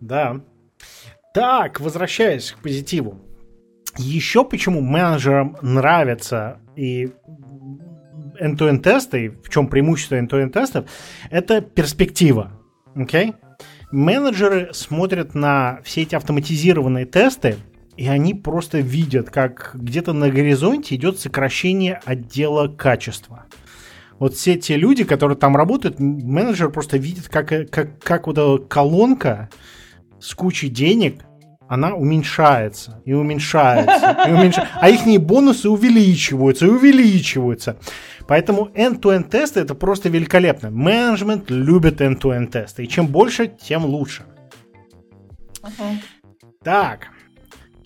Да. 0.00 0.40
Так, 1.34 1.80
возвращаясь 1.80 2.52
к 2.52 2.62
позитиву. 2.62 3.18
Еще 3.98 4.44
почему 4.44 4.80
менеджерам 4.80 5.56
нравятся 5.62 6.60
и 6.76 7.12
end-to-end 8.40 8.80
тесты, 8.80 9.30
в 9.42 9.48
чем 9.48 9.68
преимущество 9.68 10.16
end-to-end 10.16 10.50
тестов, 10.50 10.90
это 11.30 11.60
перспектива. 11.60 12.52
Okay? 12.94 13.34
Менеджеры 13.90 14.70
смотрят 14.72 15.34
на 15.34 15.80
все 15.84 16.02
эти 16.02 16.14
автоматизированные 16.14 17.06
тесты, 17.06 17.56
и 17.96 18.08
они 18.08 18.34
просто 18.34 18.78
видят, 18.78 19.30
как 19.30 19.70
где-то 19.74 20.12
на 20.12 20.28
горизонте 20.28 20.94
идет 20.96 21.18
сокращение 21.18 22.00
отдела 22.04 22.68
качества 22.68 23.45
вот 24.18 24.34
все 24.34 24.56
те 24.56 24.76
люди, 24.76 25.04
которые 25.04 25.36
там 25.36 25.56
работают, 25.56 25.98
менеджер 25.98 26.70
просто 26.70 26.96
видит, 26.96 27.28
как, 27.28 27.48
как, 27.70 27.98
как 28.02 28.26
вот 28.26 28.38
эта 28.38 28.64
колонка 28.64 29.50
с 30.18 30.34
кучей 30.34 30.68
денег, 30.68 31.24
она 31.68 31.94
уменьшается 31.94 33.02
и 33.04 33.12
уменьшается, 33.12 34.18
и 34.26 34.30
уменьшается. 34.30 34.72
а 34.80 34.88
их 34.88 35.20
бонусы 35.20 35.68
увеличиваются 35.68 36.66
и 36.66 36.70
увеличиваются. 36.70 37.76
Поэтому 38.28 38.70
end-to-end 38.74 39.28
тесты 39.28 39.60
это 39.60 39.74
просто 39.74 40.08
великолепно. 40.08 40.70
Менеджмент 40.70 41.50
любит 41.50 42.00
end-to-end 42.00 42.48
тесты, 42.48 42.84
и 42.84 42.88
чем 42.88 43.08
больше, 43.08 43.48
тем 43.48 43.84
лучше. 43.84 44.24
Uh-huh. 45.62 45.96
Так, 46.62 47.08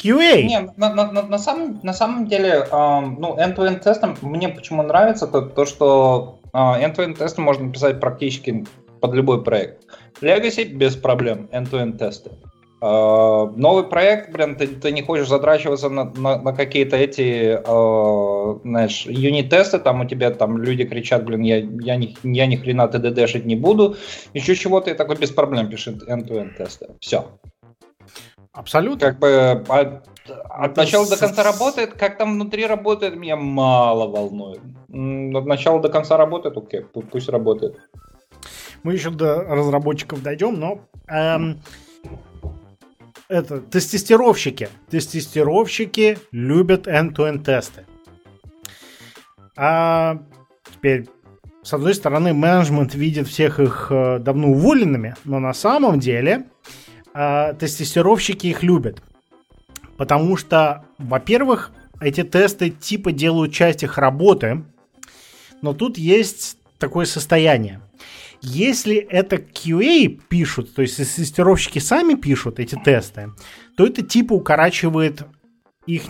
QA. 0.02 0.42
Не, 0.42 0.72
на, 0.76 0.94
на, 0.94 1.22
на, 1.22 1.38
самом, 1.38 1.80
на 1.82 1.92
самом 1.92 2.26
деле, 2.26 2.66
э, 2.70 3.00
ну, 3.18 3.36
end-to-end 3.36 3.80
тестом 3.80 4.16
мне 4.22 4.48
почему 4.48 4.82
нравится, 4.82 5.26
то, 5.26 5.42
то 5.42 5.66
что 5.66 6.38
э, 6.52 6.58
end-to-end 6.58 7.16
тесты 7.18 7.42
можно 7.42 7.70
писать 7.70 8.00
практически 8.00 8.64
под 9.00 9.14
любой 9.14 9.44
проект. 9.44 9.84
Legacy 10.22 10.64
без 10.64 10.96
проблем, 10.96 11.48
end-to-end 11.52 11.98
тесты. 11.98 12.30
Uh, 12.82 13.52
новый 13.56 13.84
проект, 13.84 14.32
блин, 14.32 14.56
ты, 14.56 14.66
ты 14.66 14.90
не 14.90 15.02
хочешь 15.02 15.28
затрачиваться 15.28 15.90
на, 15.90 16.04
на, 16.04 16.40
на 16.40 16.54
какие-то 16.54 16.96
эти, 16.96 17.60
uh, 17.62 18.58
знаешь, 18.62 19.04
юнит-тесты, 19.04 19.80
там 19.80 20.00
у 20.00 20.06
тебя 20.06 20.30
там 20.30 20.56
люди 20.56 20.84
кричат, 20.84 21.26
блин, 21.26 21.42
я, 21.42 21.58
я, 21.58 21.96
ни, 21.96 22.16
я 22.22 22.46
ни 22.46 22.56
хрена 22.56 22.88
TDD-шить 22.90 23.44
не 23.44 23.54
буду, 23.54 23.96
еще 24.32 24.54
чего-то, 24.54 24.90
и 24.90 24.94
такой 24.94 25.16
без 25.16 25.30
проблем 25.30 25.68
пишет 25.68 26.08
end-to-end 26.08 26.56
тесты. 26.56 26.86
Все. 27.00 27.26
Абсолютно. 28.52 29.08
Как 29.08 29.18
бы 29.18 29.64
от, 29.68 30.08
от 30.28 30.76
начала 30.76 31.08
до 31.08 31.16
конца 31.16 31.42
работает, 31.42 31.94
как 31.94 32.18
там 32.18 32.34
внутри 32.34 32.66
работает, 32.66 33.16
меня 33.16 33.36
мало 33.36 34.08
волнует. 34.08 34.60
От 34.88 35.46
начала 35.46 35.80
до 35.80 35.88
конца 35.88 36.16
работает, 36.16 36.56
окей, 36.56 36.82
пусть 36.82 37.28
работает. 37.28 37.76
Мы 38.82 38.94
еще 38.94 39.10
до 39.10 39.42
разработчиков 39.42 40.22
дойдем, 40.22 40.58
но 40.58 40.80
эм, 41.06 41.60
это 43.28 43.60
тестировщики. 43.60 44.68
Тестировщики 44.88 46.18
любят 46.32 46.88
end-to-end 46.88 47.44
тесты. 47.44 47.86
А 49.56 50.18
теперь, 50.72 51.08
с 51.62 51.72
одной 51.74 51.94
стороны, 51.94 52.32
менеджмент 52.32 52.94
видит 52.94 53.28
всех 53.28 53.60
их 53.60 53.88
э, 53.90 54.18
давно 54.18 54.48
уволенными, 54.48 55.14
но 55.24 55.38
на 55.38 55.52
самом 55.52 56.00
деле 56.00 56.46
э, 57.20 57.54
тестировщики 57.54 58.46
их 58.46 58.62
любят. 58.62 59.02
Потому 59.96 60.36
что, 60.36 60.86
во-первых, 60.98 61.72
эти 62.00 62.22
тесты 62.22 62.70
типа 62.70 63.12
делают 63.12 63.52
часть 63.52 63.82
их 63.82 63.98
работы, 63.98 64.64
но 65.60 65.74
тут 65.74 65.98
есть 65.98 66.56
такое 66.78 67.04
состояние. 67.04 67.82
Если 68.40 68.96
это 68.96 69.36
QA 69.36 70.08
пишут, 70.28 70.74
то 70.74 70.80
есть 70.80 70.96
тестировщики 70.96 71.78
сами 71.78 72.14
пишут 72.14 72.58
эти 72.58 72.74
тесты, 72.82 73.32
то 73.76 73.86
это 73.86 74.00
типа 74.00 74.32
укорачивает 74.32 75.26
их 75.86 76.04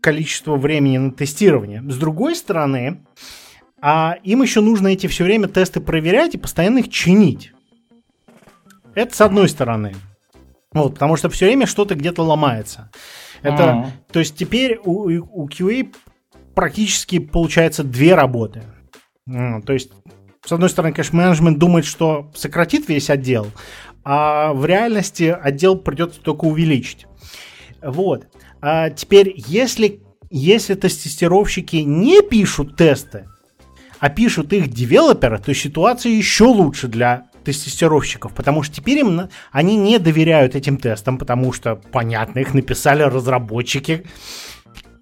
количество 0.00 0.56
времени 0.56 0.96
на 0.96 1.10
тестирование. 1.10 1.82
С 1.86 1.98
другой 1.98 2.34
стороны, 2.34 3.04
а 3.82 4.16
им 4.24 4.40
еще 4.40 4.62
нужно 4.62 4.88
эти 4.88 5.08
все 5.08 5.24
время 5.24 5.48
тесты 5.48 5.80
проверять 5.80 6.34
и 6.34 6.38
постоянно 6.38 6.78
их 6.78 6.88
чинить. 6.88 7.52
Это 8.94 9.14
с 9.14 9.20
одной 9.20 9.50
стороны. 9.50 9.94
Вот, 10.72 10.94
потому 10.94 11.16
что 11.16 11.30
все 11.30 11.46
время 11.46 11.66
что-то 11.66 11.94
где-то 11.94 12.22
ломается. 12.22 12.90
Это, 13.42 13.62
mm-hmm. 13.62 14.12
то 14.12 14.18
есть 14.18 14.36
теперь 14.36 14.78
у, 14.84 15.08
у 15.08 15.48
QA 15.48 15.94
практически 16.54 17.18
получается 17.18 17.84
две 17.84 18.14
работы. 18.14 18.62
Mm, 19.28 19.62
то 19.62 19.72
есть 19.72 19.92
с 20.44 20.52
одной 20.52 20.70
стороны, 20.70 20.94
конечно, 20.94 21.18
менеджмент 21.18 21.58
думает, 21.58 21.84
что 21.84 22.30
сократит 22.34 22.88
весь 22.88 23.10
отдел, 23.10 23.48
а 24.04 24.52
в 24.54 24.64
реальности 24.64 25.24
отдел 25.24 25.76
придется 25.76 26.20
только 26.20 26.46
увеличить. 26.46 27.06
Вот. 27.82 28.26
А 28.60 28.90
теперь, 28.90 29.34
если, 29.36 30.00
если 30.30 30.74
тестировщики 30.74 31.76
не 31.76 32.22
пишут 32.22 32.76
тесты, 32.76 33.26
а 34.00 34.08
пишут 34.08 34.52
их 34.52 34.68
девелоперы, 34.68 35.38
то 35.38 35.52
ситуация 35.52 36.12
еще 36.12 36.44
лучше 36.44 36.88
для 36.88 37.27
тестировщиков, 37.56 38.34
потому 38.34 38.62
что 38.62 38.76
теперь 38.76 38.98
им 38.98 39.28
они 39.50 39.76
не 39.76 39.98
доверяют 39.98 40.54
этим 40.54 40.76
тестам, 40.76 41.18
потому 41.18 41.52
что, 41.52 41.76
понятно, 41.76 42.40
их 42.40 42.54
написали 42.54 43.02
разработчики. 43.02 44.04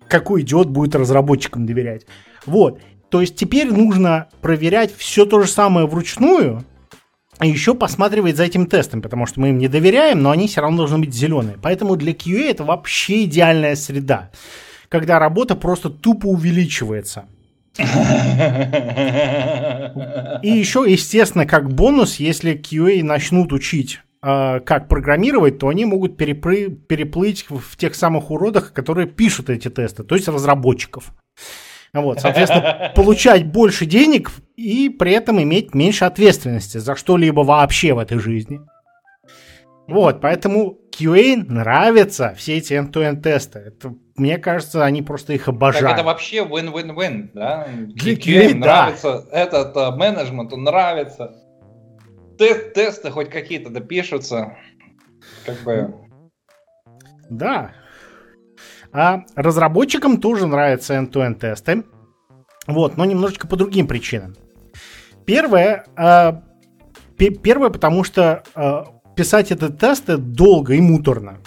Какой 0.09 0.43
идиот 0.43 0.69
будет 0.69 0.95
разработчикам 0.95 1.67
доверять? 1.67 2.07
Вот. 2.45 2.81
То 3.11 3.21
есть 3.21 3.37
теперь 3.37 3.73
нужно 3.73 4.29
проверять 4.41 4.95
все 4.97 5.27
то 5.27 5.41
же 5.41 5.49
самое 5.49 5.87
вручную, 5.87 6.65
и 7.43 7.49
еще 7.49 7.75
посматривать 7.75 8.37
за 8.37 8.45
этим 8.45 8.67
тестом, 8.67 9.03
потому 9.03 9.27
что 9.27 9.41
мы 9.41 9.51
им 9.51 9.59
не 9.59 9.69
доверяем, 9.69 10.23
но 10.23 10.31
они 10.31 10.49
все 10.49 10.63
равно 10.63 10.79
должны 10.79 10.99
быть 10.99 11.15
зеленые. 11.15 11.59
Поэтому 11.61 11.97
для 11.97 12.13
QA 12.13 12.51
это 12.51 12.65
вообще 12.65 13.25
идеальная 13.25 13.77
среда, 13.77 14.31
когда 14.89 15.19
работа 15.19 15.55
просто 15.55 15.91
тупо 15.91 16.27
увеличивается. 16.27 17.27
И 20.43 20.49
еще, 20.49 20.85
естественно, 20.87 21.47
как 21.47 21.73
бонус, 21.73 22.17
если 22.17 22.55
QA 22.55 23.03
начнут 23.03 23.53
учить 23.53 24.01
э, 24.23 24.61
как 24.61 24.89
программировать, 24.89 25.59
то 25.59 25.69
они 25.69 25.85
могут 25.85 26.21
перепры- 26.21 26.71
переплыть 26.71 27.47
в 27.49 27.77
тех 27.77 27.95
самых 27.95 28.31
уродах, 28.31 28.73
которые 28.73 29.07
пишут 29.07 29.51
эти 29.51 29.69
тесты, 29.69 30.05
то 30.05 30.15
есть 30.15 30.29
разработчиков. 30.29 31.13
Вот, 31.93 32.21
соответственно, 32.21 32.93
получать 32.95 33.47
больше 33.47 33.87
денег 33.87 34.31
и 34.57 34.89
при 34.89 35.13
этом 35.13 35.43
иметь 35.43 35.75
меньше 35.75 36.05
ответственности 36.05 36.79
за 36.79 36.97
что-либо 36.97 37.41
вообще 37.41 37.95
в 37.95 37.99
этой 37.99 38.19
жизни. 38.19 38.61
Вот, 39.89 40.21
поэтому 40.21 40.79
QA 40.99 41.37
нравятся 41.37 42.35
все 42.37 42.57
эти 42.57 42.73
end-to-end 42.73 43.21
тесты. 43.21 43.59
Это, 43.59 43.95
мне 44.17 44.39
кажется, 44.39 44.85
они 44.85 45.03
просто 45.03 45.35
их 45.35 45.49
обожают. 45.49 45.89
Так 45.89 45.99
это 45.99 46.07
вообще 46.07 46.39
win-win-win, 46.39 47.31
да? 47.35 47.67
Для 47.69 48.15
QA, 48.15 48.51
QA 48.51 48.55
нравится, 48.55 49.27
да. 49.31 49.39
этот 49.39 49.77
uh, 49.77 49.95
менеджменту 49.95 50.57
нравится. 50.57 51.35
Тест, 52.39 52.73
тесты 52.75 53.11
хоть 53.11 53.31
какие-то 53.31 53.71
допишутся. 53.71 54.57
Как 55.45 55.59
бы... 55.63 55.95
Да, 57.29 57.73
а 58.93 59.25
разработчикам 59.35 60.21
тоже 60.23 60.47
нравятся 60.47 60.95
end-to-end 60.95 61.35
тесты. 61.35 61.85
Вот, 62.67 62.97
но 62.97 63.05
немножечко 63.05 63.47
по 63.47 63.57
другим 63.57 63.87
причинам. 63.87 64.35
Первое, 65.27 65.85
э, 65.97 66.33
первое 67.17 67.69
потому 67.69 68.05
что 68.05 68.43
э, 68.55 68.85
писать 69.17 69.51
эти 69.51 69.69
тесты 69.69 70.19
долго 70.19 70.75
и 70.75 70.81
муторно. 70.81 71.39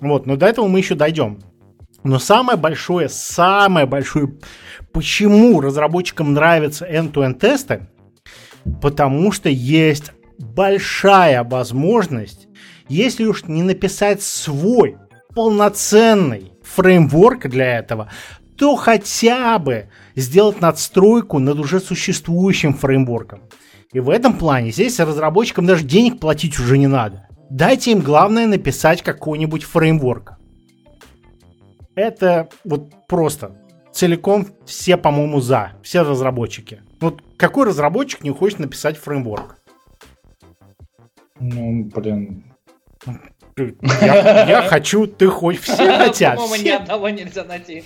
Вот, 0.00 0.26
но 0.26 0.36
до 0.36 0.46
этого 0.46 0.66
мы 0.66 0.80
еще 0.80 0.94
дойдем. 0.94 1.38
Но 2.04 2.18
самое 2.18 2.58
большое, 2.58 3.08
самое 3.08 3.86
большое, 3.86 4.34
почему 4.92 5.60
разработчикам 5.60 6.34
нравятся 6.34 6.84
end-to-end 6.84 7.38
тесты, 7.38 7.86
потому 8.80 9.30
что 9.30 9.48
есть 9.48 10.12
большая 10.38 11.44
возможность, 11.44 12.48
если 12.88 13.24
уж 13.24 13.44
не 13.44 13.62
написать 13.62 14.20
свой 14.20 14.96
полноценный 15.34 16.52
фреймворк 16.62 17.48
для 17.48 17.78
этого, 17.78 18.10
то 18.56 18.74
хотя 18.74 19.58
бы 19.58 19.88
сделать 20.16 20.60
надстройку 20.60 21.38
над 21.38 21.58
уже 21.58 21.80
существующим 21.80 22.74
фреймворком. 22.74 23.42
И 23.92 24.00
в 24.00 24.08
этом 24.08 24.38
плане 24.38 24.70
здесь 24.70 24.98
разработчикам 25.00 25.66
даже 25.66 25.84
денег 25.84 26.18
платить 26.18 26.58
уже 26.58 26.78
не 26.78 26.86
надо. 26.86 27.28
Дайте 27.50 27.92
им 27.92 28.00
главное 28.00 28.46
написать 28.46 29.02
какой-нибудь 29.02 29.64
фреймворк. 29.64 30.38
Это 31.94 32.48
вот 32.64 33.06
просто 33.06 33.58
целиком 33.92 34.46
все, 34.64 34.96
по-моему, 34.96 35.40
за. 35.40 35.72
Все 35.82 36.02
разработчики. 36.02 36.80
Вот 37.00 37.22
какой 37.36 37.66
разработчик 37.66 38.22
не 38.24 38.30
хочет 38.30 38.60
написать 38.60 38.96
фреймворк? 38.96 39.58
Ну, 41.38 41.84
блин. 41.94 42.44
Я, 44.00 44.46
я 44.46 44.62
хочу, 44.62 45.06
ты 45.06 45.26
хоть, 45.26 45.60
все 45.60 45.96
хотят. 45.98 46.38
По-моему, 46.38 46.64
ни 46.64 46.70
одного 46.70 47.08
нельзя 47.10 47.44
найти. 47.44 47.84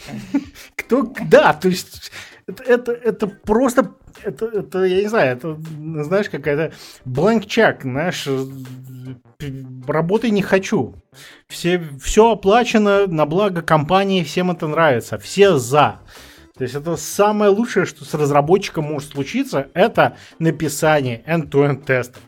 Кто, 0.76 1.12
да, 1.24 1.54
то 1.54 1.68
есть 1.68 2.12
это, 2.46 2.62
это, 2.62 2.92
это 2.92 3.26
просто, 3.26 3.94
это, 4.22 4.46
это, 4.46 4.84
я 4.84 5.02
не 5.02 5.08
знаю, 5.08 5.36
это, 5.36 5.58
знаешь, 6.04 6.30
какая-то 6.30 6.74
blank 7.04 7.46
check, 7.46 7.82
знаешь, 7.82 8.28
работы 9.86 10.30
не 10.30 10.42
хочу. 10.42 10.94
Все, 11.48 11.82
все 12.00 12.32
оплачено 12.32 13.06
на 13.06 13.26
благо 13.26 13.62
компании, 13.62 14.22
всем 14.22 14.50
это 14.50 14.68
нравится, 14.68 15.18
все 15.18 15.56
за. 15.58 16.00
То 16.56 16.62
есть 16.62 16.74
это 16.74 16.96
самое 16.96 17.50
лучшее, 17.50 17.84
что 17.84 18.04
с 18.04 18.14
разработчиком 18.14 18.84
может 18.84 19.10
случиться, 19.10 19.68
это 19.74 20.16
написание 20.38 21.22
end-to-end 21.26 21.84
тестов. 21.84 22.22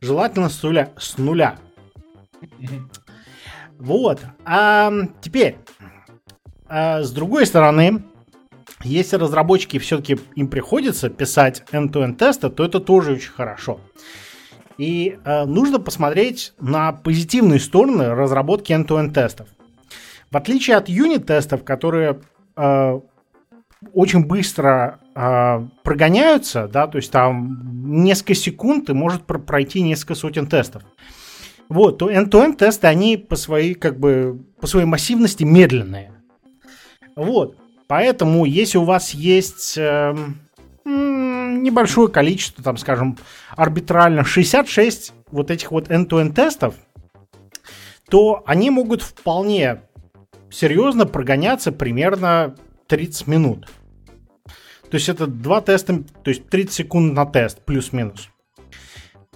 Желательно 0.00 0.48
с 0.48 0.62
нуля. 0.62 0.90
С 0.96 1.18
нуля. 1.18 1.56
Вот. 3.78 4.20
А 4.44 4.92
теперь, 5.20 5.58
а, 6.66 7.02
с 7.02 7.12
другой 7.12 7.46
стороны, 7.46 8.02
если 8.82 9.16
разработчики 9.16 9.78
все-таки 9.78 10.18
им 10.34 10.48
приходится 10.48 11.08
писать 11.08 11.62
end-to-end 11.72 12.16
тесты, 12.16 12.48
то 12.50 12.64
это 12.64 12.80
тоже 12.80 13.12
очень 13.12 13.32
хорошо. 13.32 13.80
И 14.76 15.18
э, 15.24 15.44
нужно 15.44 15.80
посмотреть 15.80 16.52
на 16.60 16.92
позитивные 16.92 17.58
стороны 17.58 18.10
разработки 18.14 18.72
end-to-end 18.72 19.12
тестов. 19.12 19.48
В 20.30 20.36
отличие 20.36 20.76
от 20.76 20.88
юнит-тестов, 20.88 21.64
которые 21.64 22.20
э, 22.56 23.00
очень 23.92 24.24
быстро 24.24 25.00
э, 25.14 25.66
прогоняются, 25.82 26.68
да, 26.68 26.86
то 26.86 26.98
есть 26.98 27.10
там 27.10 28.02
несколько 28.04 28.34
секунд 28.34 28.90
и 28.90 28.92
может 28.92 29.24
пройти 29.24 29.82
несколько 29.82 30.14
сотен 30.14 30.46
тестов. 30.46 30.84
Вот, 31.68 31.98
то 31.98 32.10
end-to-end 32.10 32.56
тесты, 32.56 32.86
они 32.86 33.16
по 33.16 33.36
своей, 33.36 33.74
как 33.74 33.98
бы, 33.98 34.40
по 34.60 34.66
своей 34.66 34.86
массивности 34.86 35.42
медленные. 35.42 36.12
Вот, 37.16 37.56
поэтому 37.88 38.44
если 38.44 38.78
у 38.78 38.84
вас 38.84 39.10
есть 39.10 39.76
э, 39.76 40.14
небольшое 40.84 42.08
количество, 42.08 42.62
там, 42.62 42.76
скажем, 42.76 43.18
арбитрально 43.56 44.24
66 44.24 45.12
вот 45.30 45.50
этих 45.50 45.72
вот 45.72 45.88
end-to-end 45.88 46.34
тестов, 46.34 46.74
то 48.08 48.42
они 48.46 48.70
могут 48.70 49.02
вполне 49.02 49.82
серьезно 50.50 51.06
прогоняться 51.06 51.72
примерно 51.72 52.54
30 52.86 53.26
минут. 53.26 53.68
То 54.90 54.94
есть 54.94 55.08
это 55.08 55.26
два 55.26 55.60
теста, 55.60 56.02
то 56.22 56.30
есть 56.30 56.48
30 56.48 56.72
секунд 56.72 57.12
на 57.14 57.26
тест, 57.26 57.60
плюс-минус. 57.64 58.30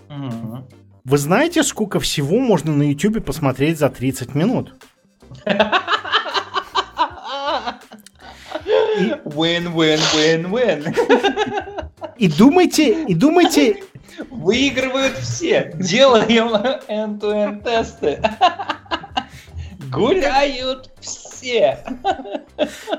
Угу. 0.09 0.69
Вы 1.05 1.19
знаете, 1.19 1.63
сколько 1.63 2.01
всего 2.01 2.39
можно 2.39 2.73
на 2.73 2.83
YouTube 2.83 3.25
посмотреть 3.25 3.79
за 3.79 3.91
30 3.91 4.35
минут? 4.35 4.75
Win, 9.25 9.75
win, 9.75 10.01
win, 10.15 10.51
win. 10.51 10.95
И 12.19 12.29
думайте, 12.29 13.05
и 13.05 13.15
думайте... 13.15 13.83
Выигрывают 14.31 15.17
все. 15.19 15.73
Делаем 15.75 16.49
end-to-end 16.89 17.63
тесты. 17.65 18.23
Гуляют 19.91 20.91
все. 21.01 21.79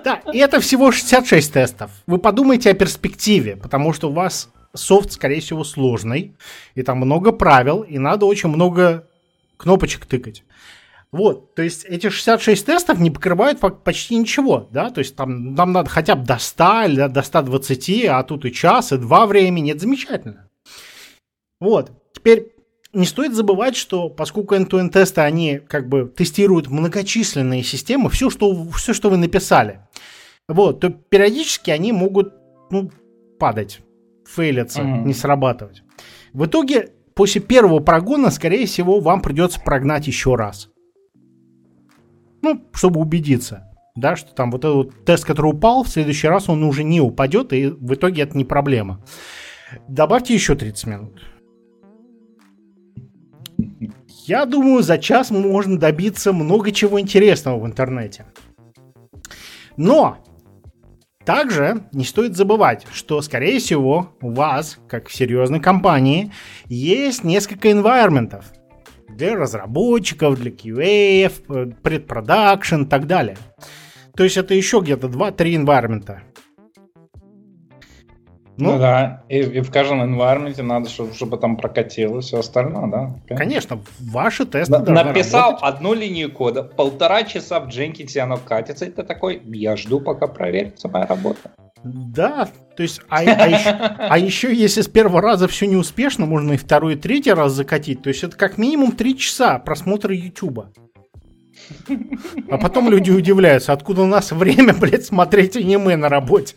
Да, 0.03 0.22
и 0.32 0.40
это 0.40 0.60
всего 0.60 0.91
66 0.91 1.53
тестов. 1.53 1.91
Вы 2.07 2.18
подумайте 2.18 2.72
о 2.72 2.74
перспективе, 2.74 3.56
потому 3.56 3.94
что 3.94 4.10
у 4.10 4.14
вас 4.14 4.49
софт, 4.76 5.11
скорее 5.11 5.40
всего, 5.40 5.64
сложный, 5.64 6.36
и 6.76 6.84
там 6.84 6.98
много 6.98 7.32
правил, 7.32 7.82
и 7.82 7.99
надо 7.99 8.26
очень 8.26 8.49
много 8.49 9.07
кнопочек 9.57 10.06
тыкать. 10.06 10.44
Вот, 11.14 11.53
то 11.53 11.61
есть 11.61 11.85
эти 11.85 12.10
66 12.10 12.65
тестов 12.65 12.98
не 12.98 13.11
покрывают 13.11 13.60
почти 13.84 14.15
ничего, 14.15 14.68
да, 14.72 14.90
то 14.90 14.98
есть 14.98 15.15
там 15.15 15.53
нам 15.53 15.72
надо 15.72 15.88
хотя 15.88 16.15
бы 16.15 16.26
до 16.26 16.40
100 16.40 16.85
или 16.85 17.07
до 17.07 17.22
120, 17.22 18.06
а 18.06 18.23
тут 18.23 18.45
и 18.45 18.52
час, 18.52 18.91
и 18.91 18.98
два 18.98 19.27
времени, 19.27 19.73
это 19.73 19.81
замечательно. 19.81 20.49
Вот, 21.60 21.91
теперь 22.15 22.53
не 22.94 23.06
стоит 23.06 23.35
забывать, 23.35 23.76
что 23.76 24.10
поскольку 24.10 24.56
end-to-end 24.56 24.90
тесты, 24.90 25.22
они 25.22 25.60
как 25.60 25.88
бы 25.88 26.07
тестируют 26.07 26.72
многочисленные 26.72 27.61
системы, 27.61 28.10
все, 28.10 28.31
что, 28.31 28.68
все, 28.72 28.95
что 28.95 29.11
вы 29.11 29.18
написали, 29.18 29.81
вот, 30.48 30.80
то 30.80 30.90
периодически 30.90 31.69
они 31.69 31.91
могут, 31.91 32.34
ну, 32.72 32.90
падать, 33.38 33.81
фейлиться, 34.26 34.81
mm-hmm. 34.81 35.03
не 35.03 35.14
срабатывать. 35.14 35.84
В 36.34 36.48
итоге, 36.48 36.90
после 37.14 37.40
первого 37.40 37.81
прогона, 37.81 38.31
скорее 38.31 38.65
всего, 38.65 38.99
вам 38.99 39.22
придется 39.22 39.60
прогнать 39.60 40.07
еще 40.07 40.34
раз. 40.34 40.73
Ну, 42.44 42.61
чтобы 42.74 42.99
убедиться, 42.99 43.72
да, 43.95 44.18
что 44.18 44.36
там 44.36 44.52
вот 44.52 44.65
этот 44.65 45.06
тест, 45.06 45.24
который 45.24 45.52
упал, 45.52 45.84
в 45.84 45.88
следующий 45.88 46.28
раз 46.28 46.49
он 46.49 46.61
уже 46.64 46.84
не 46.84 46.99
упадет, 46.99 47.53
и 47.53 47.68
в 47.68 47.94
итоге 47.94 48.24
это 48.24 48.38
не 48.38 48.44
проблема. 48.44 49.02
Добавьте 49.88 50.34
еще 50.34 50.53
30 50.53 50.88
минут. 50.88 51.22
Я 54.26 54.45
думаю, 54.45 54.84
за 54.84 54.98
час 54.98 55.32
можно 55.32 55.80
добиться 55.80 56.34
много 56.34 56.74
чего 56.74 56.99
интересного 56.99 57.60
в 57.60 57.65
интернете. 57.65 58.26
Но 59.78 60.18
также 61.26 61.86
не 61.94 62.03
стоит 62.03 62.36
забывать, 62.36 62.86
что, 62.91 63.22
скорее 63.22 63.60
всего, 63.60 64.10
у 64.22 64.32
вас, 64.32 64.80
как 64.90 65.07
в 65.07 65.15
серьезной 65.15 65.61
компании, 65.61 66.34
есть 66.68 67.24
несколько 67.24 67.70
environmentов– 67.70 68.44
для 69.15 69.35
разработчиков, 69.35 70.40
для 70.40 70.52
QA, 70.52 71.73
предпродакшн 71.81 72.84
и 72.84 72.85
так 72.85 73.07
далее. 73.07 73.38
То 74.15 74.23
есть 74.23 74.38
это 74.38 74.53
еще 74.53 74.80
где-то 74.80 75.07
2-3 75.07 75.64
environment. 75.64 76.18
Ну, 78.56 78.73
ну 78.73 78.77
да, 78.77 79.23
и, 79.30 79.40
и 79.40 79.61
в 79.61 79.72
каждом 79.72 80.03
environment 80.03 80.61
надо, 80.61 80.88
чтобы, 80.88 81.14
чтобы 81.15 81.38
там 81.38 81.57
прокатилось 81.57 82.26
все 82.26 82.40
остальное, 82.40 82.88
да? 82.88 83.35
Конечно, 83.35 83.80
ваши 83.99 84.45
тесты 84.45 84.77
На, 84.77 85.06
Написал 85.06 85.53
работать. 85.53 85.69
одну 85.69 85.94
линию 85.95 86.31
кода, 86.31 86.61
полтора 86.61 87.23
часа 87.23 87.60
в 87.60 87.69
Jenkins 87.69 88.15
оно 88.19 88.38
катится, 88.38 88.85
и 88.85 88.91
ты 88.91 89.02
такой, 89.02 89.41
я 89.45 89.76
жду, 89.76 89.99
пока 89.99 90.27
проверится 90.27 90.88
моя 90.88 91.07
работа. 91.07 91.52
Да, 91.84 92.50
то 92.78 92.84
есть, 92.84 93.02
а, 93.10 93.18
а, 93.18 93.48
еще, 93.48 93.70
а 93.70 94.18
еще 94.18 94.56
если 94.56 94.82
с 94.82 94.88
первого 94.88 95.22
раза 95.22 95.48
все 95.48 95.68
не 95.68 95.76
успешно, 95.76 96.26
можно 96.26 96.54
и 96.54 96.58
второй, 96.58 96.94
и 96.94 96.98
третий 96.98 97.34
раз 97.34 97.52
закатить. 97.52 98.02
То 98.02 98.10
есть 98.10 98.24
это 98.24 98.38
как 98.38 98.58
минимум 98.58 98.94
три 98.94 99.18
часа 99.18 99.60
просмотра 99.60 100.16
Ютуба. 100.16 100.72
А 102.50 102.58
потом 102.58 102.90
люди 102.90 103.12
удивляются, 103.12 103.74
откуда 103.74 104.04
у 104.04 104.08
нас 104.08 104.32
время, 104.32 104.74
блядь, 104.74 105.06
смотреть 105.06 105.58
аниме 105.58 105.96
на 105.98 106.10
работе. 106.10 106.56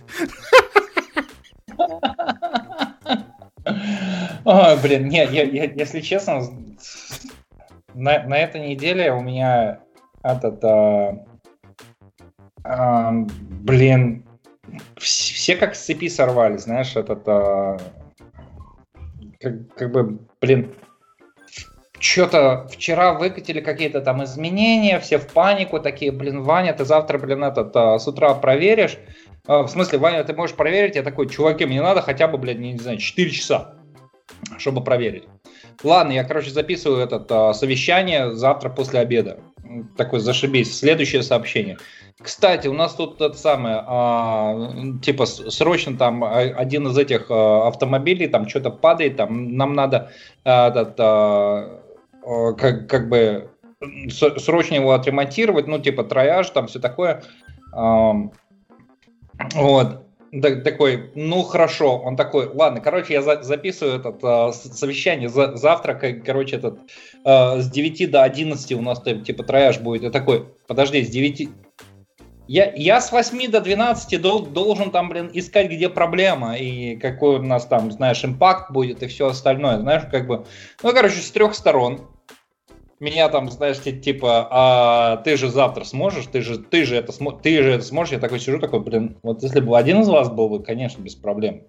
Ой, 4.44 4.80
блин, 4.80 5.08
нет, 5.08 5.32
я, 5.32 5.42
я, 5.42 5.64
если 5.64 6.00
честно, 6.00 6.40
на, 7.94 8.22
на 8.22 8.38
этой 8.38 8.68
неделе 8.68 9.12
у 9.12 9.20
меня 9.20 9.80
этот, 10.22 10.64
а, 10.64 11.24
а, 12.62 13.12
блин, 13.12 14.25
все 14.96 15.56
как 15.56 15.74
с 15.74 15.84
цепи 15.84 16.08
сорвали, 16.08 16.56
знаешь, 16.56 16.96
этот, 16.96 17.22
а, 17.26 17.78
как, 19.40 19.74
как 19.74 19.92
бы, 19.92 20.18
блин, 20.40 20.74
что-то 21.98 22.68
вчера 22.70 23.14
выкатили 23.14 23.60
какие-то 23.60 24.00
там 24.00 24.22
изменения, 24.24 25.00
все 25.00 25.18
в 25.18 25.28
панику, 25.28 25.80
такие, 25.80 26.12
блин, 26.12 26.42
Ваня, 26.42 26.72
ты 26.74 26.84
завтра, 26.84 27.18
блин, 27.18 27.44
этот, 27.44 27.74
а, 27.74 27.98
с 27.98 28.06
утра 28.06 28.34
проверишь. 28.34 28.98
А, 29.46 29.62
в 29.62 29.68
смысле, 29.68 29.98
Ваня, 29.98 30.24
ты 30.24 30.34
можешь 30.34 30.56
проверить? 30.56 30.96
Я 30.96 31.02
такой, 31.02 31.28
чуваки, 31.28 31.64
мне 31.64 31.82
надо 31.82 32.02
хотя 32.02 32.28
бы, 32.28 32.38
блядь, 32.38 32.58
не, 32.58 32.72
не 32.72 32.78
знаю, 32.78 32.98
4 32.98 33.30
часа, 33.30 33.74
чтобы 34.58 34.82
проверить. 34.84 35.24
Ладно, 35.82 36.12
я, 36.12 36.24
короче, 36.24 36.50
записываю 36.50 37.02
этот 37.02 37.30
а, 37.30 37.52
совещание 37.54 38.34
завтра 38.34 38.70
после 38.70 39.00
обеда. 39.00 39.38
Такой, 39.96 40.20
зашибись. 40.20 40.78
Следующее 40.78 41.22
сообщение. 41.22 41.78
Кстати, 42.20 42.66
у 42.68 42.72
нас 42.72 42.94
тут 42.94 43.20
это 43.20 43.36
самое, 43.36 43.82
а, 43.86 44.70
типа 45.02 45.26
срочно 45.26 45.98
там 45.98 46.24
один 46.24 46.88
из 46.88 46.96
этих 46.96 47.26
а, 47.30 47.68
автомобилей 47.68 48.26
там 48.26 48.48
что-то 48.48 48.70
падает, 48.70 49.16
там 49.16 49.54
нам 49.54 49.74
надо 49.74 50.10
а, 50.42 50.68
этот, 50.68 50.94
а, 50.98 51.82
как, 52.58 52.88
как 52.88 53.08
бы 53.10 53.50
срочно 54.08 54.76
его 54.76 54.92
отремонтировать, 54.92 55.66
ну 55.66 55.78
типа 55.78 56.04
трояж, 56.04 56.48
там 56.50 56.68
все 56.68 56.78
такое. 56.78 57.22
А, 57.74 58.14
вот 59.54 60.05
такой, 60.32 61.10
ну 61.14 61.42
хорошо, 61.42 61.98
он 61.98 62.16
такой, 62.16 62.48
ладно, 62.48 62.80
короче, 62.80 63.14
я 63.14 63.22
за, 63.22 63.42
записываю 63.42 63.98
этот 63.98 64.22
э, 64.22 64.52
совещание 64.52 65.28
за, 65.28 65.56
завтра, 65.56 65.94
короче, 65.94 66.56
этот 66.56 66.78
э, 67.24 67.60
с 67.60 67.68
9 67.68 68.10
до 68.10 68.22
11 68.22 68.72
у 68.72 68.82
нас 68.82 69.00
типа 69.00 69.44
трояж 69.44 69.78
будет. 69.78 70.02
Я 70.02 70.10
такой, 70.10 70.46
подожди, 70.66 71.04
с 71.04 71.08
9, 71.08 71.48
я, 72.48 72.72
я 72.74 73.00
с 73.00 73.10
8 73.10 73.50
до 73.50 73.60
12 73.60 74.20
дол, 74.20 74.46
должен 74.46 74.90
там, 74.90 75.08
блин, 75.08 75.30
искать, 75.32 75.68
где 75.68 75.88
проблема 75.88 76.56
и 76.56 76.96
какой 76.96 77.38
у 77.38 77.42
нас 77.42 77.66
там, 77.66 77.90
знаешь, 77.90 78.24
импакт 78.24 78.70
будет 78.70 79.02
и 79.02 79.08
все 79.08 79.28
остальное. 79.28 79.78
Знаешь, 79.78 80.04
как 80.10 80.26
бы, 80.26 80.44
ну, 80.82 80.92
короче, 80.92 81.16
с 81.16 81.30
трех 81.30 81.54
сторон. 81.54 82.08
Меня 82.98 83.28
там, 83.28 83.50
знаешь, 83.50 83.78
типа, 83.80 84.48
а 84.50 85.16
ты 85.18 85.36
же 85.36 85.50
завтра 85.50 85.84
сможешь, 85.84 86.26
ты 86.26 86.40
же, 86.40 86.58
ты 86.58 86.86
же 86.86 86.96
это, 86.96 87.12
смо, 87.12 87.32
ты 87.32 87.62
же 87.62 87.72
это 87.72 87.84
сможешь. 87.84 88.14
Я 88.14 88.18
такой 88.18 88.40
сижу, 88.40 88.58
такой, 88.58 88.80
блин, 88.80 89.18
вот 89.22 89.42
если 89.42 89.60
бы 89.60 89.76
один 89.76 90.00
из 90.00 90.08
вас 90.08 90.30
был 90.30 90.48
бы, 90.48 90.62
конечно, 90.62 91.02
без 91.02 91.14
проблем. 91.14 91.62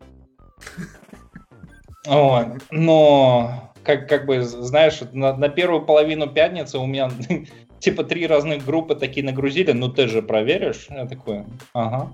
Вот. 2.06 2.48
Но, 2.72 3.74
как, 3.84 4.08
как 4.08 4.26
бы, 4.26 4.41
знаешь, 4.41 5.02
на, 5.12 5.36
на 5.36 5.49
первую 5.49 5.86
половину 5.86 6.28
пятницы 6.28 6.78
у 6.78 6.86
меня 6.86 7.12
типа 7.80 8.06
три 8.06 8.26
разных 8.26 8.66
группы 8.66 8.95
такие 8.95 9.26
нагрузили, 9.26 9.74
ну 9.74 9.90
ты 9.90 10.08
же 10.08 10.22
проверишь? 10.22 10.88
Я 10.90 11.06
такой, 11.06 11.44
ага. 11.74 12.14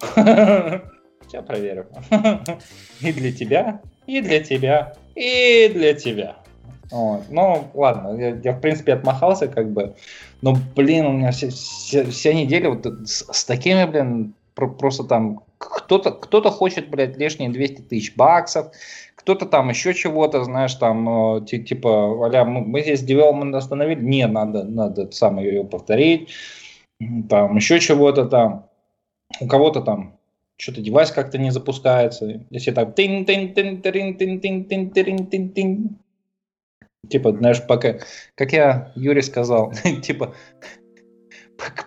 Сейчас 1.26 1.44
проверю. 1.44 1.86
И 3.00 3.12
для 3.12 3.32
тебя, 3.32 3.80
и 4.06 4.20
для 4.20 4.40
тебя, 4.40 4.94
и 5.14 5.70
для 5.72 5.94
тебя. 5.94 6.41
Вот. 6.92 7.22
Ну, 7.30 7.68
ладно, 7.72 8.20
я, 8.20 8.38
я, 8.44 8.52
в 8.52 8.60
принципе 8.60 8.92
отмахался, 8.92 9.48
как 9.48 9.72
бы. 9.72 9.94
Но, 10.42 10.56
блин, 10.76 11.06
у 11.06 11.12
меня 11.12 11.30
вся, 11.30 11.48
вся, 11.48 12.04
вся 12.04 12.32
неделя 12.34 12.70
вот 12.70 12.84
с, 13.08 13.24
с 13.32 13.44
такими, 13.44 13.84
блин, 13.86 14.34
про, 14.54 14.68
просто 14.68 15.04
там 15.04 15.40
кто-то 15.56 16.10
кто 16.12 16.42
хочет, 16.50 16.90
блядь, 16.90 17.16
лишние 17.16 17.50
200 17.50 17.82
тысяч 17.82 18.14
баксов, 18.14 18.72
кто-то 19.14 19.46
там 19.46 19.70
еще 19.70 19.94
чего-то, 19.94 20.44
знаешь, 20.44 20.74
там, 20.74 21.36
э, 21.38 21.46
типа, 21.46 22.26
аля, 22.26 22.44
мы 22.44 22.82
здесь 22.82 23.02
development 23.02 23.56
остановили, 23.56 24.02
не, 24.02 24.26
надо, 24.26 24.64
надо 24.64 25.10
сам 25.12 25.38
ее 25.38 25.64
повторить, 25.64 26.30
там, 27.30 27.56
еще 27.56 27.80
чего-то 27.80 28.26
там, 28.26 28.66
у 29.40 29.46
кого-то 29.46 29.80
там 29.80 30.18
что-то 30.56 30.80
девайс 30.80 31.10
как-то 31.10 31.38
не 31.38 31.50
запускается, 31.50 32.44
если 32.50 32.72
так 32.72 32.94
тин 32.94 33.24
тин 33.24 33.54
тин 33.54 33.80
тин 33.80 34.14
тин 34.14 34.38
тин 34.38 34.90
тин 34.90 35.26
тин 35.26 35.50
тин 35.50 35.98
Типа, 37.08 37.32
знаешь, 37.32 37.66
пока, 37.66 37.98
как 38.36 38.52
я 38.52 38.92
Юре 38.94 39.22
сказал, 39.22 39.72
типа, 40.02 40.34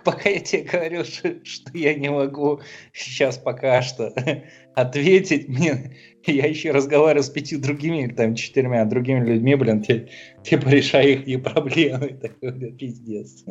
пока 0.03 0.29
я 0.29 0.39
тебе 0.39 0.63
говорю, 0.63 1.03
что, 1.05 1.35
я 1.73 1.93
не 1.95 2.09
могу 2.09 2.61
сейчас 2.93 3.37
пока 3.37 3.81
что 3.81 4.13
ответить, 4.75 5.47
мне, 5.47 5.95
я 6.25 6.45
еще 6.45 6.71
разговариваю 6.71 7.23
с 7.23 7.29
пятью 7.29 7.59
другими, 7.59 8.11
там, 8.11 8.35
четырьмя 8.35 8.83
другими 8.85 9.25
людьми, 9.25 9.55
блин, 9.55 9.81
типа 9.81 10.67
решай 10.67 11.13
их 11.13 11.27
не 11.27 11.37
проблемы. 11.37 12.09
Такой, 12.21 12.51
блин, 12.51 12.77
пиздец. 12.77 13.45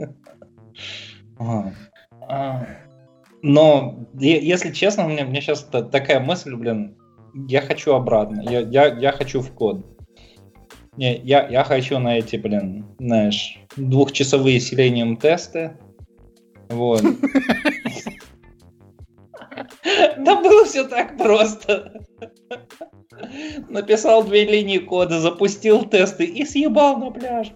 А, 1.38 1.72
но, 3.42 4.08
если 4.18 4.70
честно, 4.70 5.06
у 5.06 5.08
меня, 5.08 5.24
у 5.24 5.28
меня 5.28 5.40
сейчас 5.40 5.64
такая 5.64 6.20
мысль, 6.20 6.54
блин, 6.54 6.96
я 7.48 7.60
хочу 7.60 7.94
обратно, 7.94 8.42
я, 8.42 8.60
я, 8.60 8.86
я 8.86 9.12
хочу 9.12 9.40
в 9.40 9.50
код. 9.52 9.93
Не, 10.96 11.16
я, 11.18 11.48
я 11.48 11.64
хочу 11.64 11.98
на 11.98 12.18
эти, 12.18 12.36
блин, 12.36 12.86
знаешь, 12.98 13.58
двухчасовые 13.76 14.60
селениум 14.60 15.16
тесты. 15.16 15.76
Вот. 16.68 17.02
Да 20.18 20.40
было 20.40 20.64
все 20.64 20.84
так 20.84 21.16
просто. 21.16 22.00
Написал 23.68 24.24
две 24.24 24.44
линии 24.44 24.78
кода, 24.78 25.20
запустил 25.20 25.84
тесты 25.84 26.24
и 26.24 26.44
съебал 26.44 26.98
на 26.98 27.10
пляж. 27.10 27.52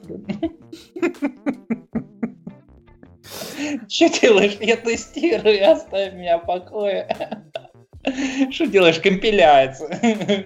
Что 3.89 4.09
делаешь? 4.21 4.57
Я 4.61 4.77
тестирую, 4.77 5.71
оставь 5.71 6.15
меня 6.15 6.39
в 6.39 6.47
покое. 6.47 7.09
Что 8.51 8.67
делаешь? 8.67 9.01
Компиляется. 9.01 9.89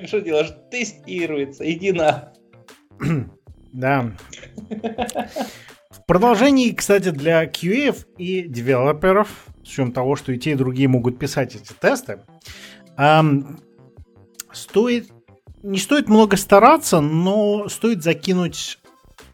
Что 0.07 0.21
делаешь? 0.21 0.53
Тестируется. 0.71 1.71
Иди 1.71 1.93
на. 1.93 2.33
Да. 3.73 4.13
В 4.69 6.07
продолжении, 6.07 6.73
кстати, 6.73 7.09
для 7.09 7.47
QA 7.47 7.97
и 8.19 8.43
девелоперов, 8.43 9.47
с 9.65 9.69
учетом 9.69 9.93
того, 9.93 10.15
что 10.15 10.31
и 10.33 10.39
те, 10.39 10.53
и 10.53 10.57
другие 10.57 10.89
могут 10.89 11.19
писать 11.19 11.55
эти 11.57 11.73
тесты, 11.73 12.21
эм, 12.99 13.61
стоит 14.53 15.11
не 15.63 15.79
стоит 15.79 16.09
много 16.09 16.37
стараться, 16.37 17.01
но 17.01 17.69
стоит 17.69 18.03
закинуть 18.03 18.79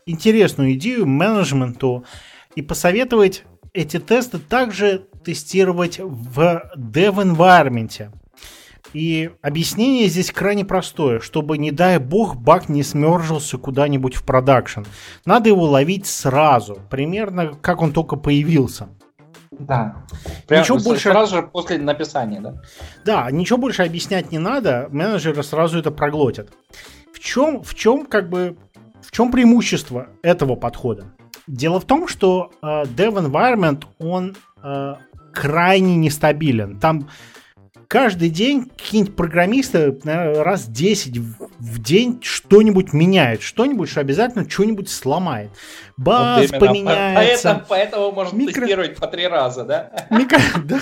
интересную 0.06 0.74
идею 0.74 1.06
менеджменту 1.06 2.05
и 2.55 2.62
посоветовать 2.62 3.44
эти 3.72 3.98
тесты 3.98 4.39
также 4.39 5.06
тестировать 5.24 5.98
в 5.98 6.70
dev-environment. 6.76 8.10
И 8.93 9.31
объяснение 9.43 10.09
здесь 10.09 10.32
крайне 10.32 10.65
простое, 10.65 11.20
чтобы, 11.20 11.59
не 11.59 11.70
дай 11.70 11.98
бог, 11.98 12.36
баг 12.36 12.69
не 12.69 12.82
смержился 12.82 13.59
куда-нибудь 13.59 14.15
в 14.15 14.24
продакшн. 14.24 14.82
Надо 15.24 15.51
его 15.51 15.65
ловить 15.65 16.06
сразу, 16.06 16.78
примерно 16.90 17.52
как 17.60 17.82
он 17.82 17.93
только 17.93 18.16
появился. 18.16 18.89
Да. 19.51 20.05
Прям 20.47 20.62
ничего 20.62 20.78
больше... 20.78 21.10
Сразу 21.10 21.36
же 21.36 21.43
после 21.43 21.78
написания, 21.78 22.40
да? 22.40 22.62
Да, 23.05 23.31
ничего 23.31 23.59
больше 23.59 23.82
объяснять 23.82 24.31
не 24.31 24.39
надо, 24.39 24.89
менеджеры 24.90 25.43
сразу 25.43 25.78
это 25.78 25.90
проглотят. 25.90 26.51
В 27.12 27.19
чем, 27.19 27.62
в 27.62 27.74
чем 27.74 28.06
как 28.06 28.28
бы, 28.28 28.56
в 29.02 29.10
чем 29.10 29.31
преимущество 29.31 30.09
этого 30.23 30.55
подхода? 30.55 31.06
Дело 31.47 31.81
в 31.81 31.85
том, 31.85 32.09
что 32.09 32.52
э, 32.62 32.85
Dev 32.85 33.15
Environment, 33.27 33.85
он 33.98 34.36
э, 34.62 34.94
крайне 35.32 35.97
нестабилен. 35.97 36.78
Там 36.78 37.09
каждый 37.89 38.28
день 38.28 38.66
какие-нибудь 38.77 39.16
программисты 39.16 39.98
наверное, 40.05 40.44
раз 40.44 40.66
10 40.66 41.16
в 41.19 41.82
день 41.82 42.20
что-нибудь 42.23 42.93
меняют. 42.93 43.43
Что-нибудь, 43.43 43.89
что 43.89 44.01
обязательно 44.01 44.48
что-нибудь 44.48 44.90
сломает. 44.90 45.51
Баз 45.97 46.51
вот 46.51 46.60
поменяется. 46.60 47.48
Поэтому, 47.48 47.66
поэтому 47.69 48.12
можно 48.12 48.36
Микро... 48.36 48.60
тестировать 48.60 48.97
по 48.97 49.06
три 49.06 49.27
раза, 49.27 49.65
да? 49.65 50.06
Микро... 50.10 50.39
да. 50.65 50.81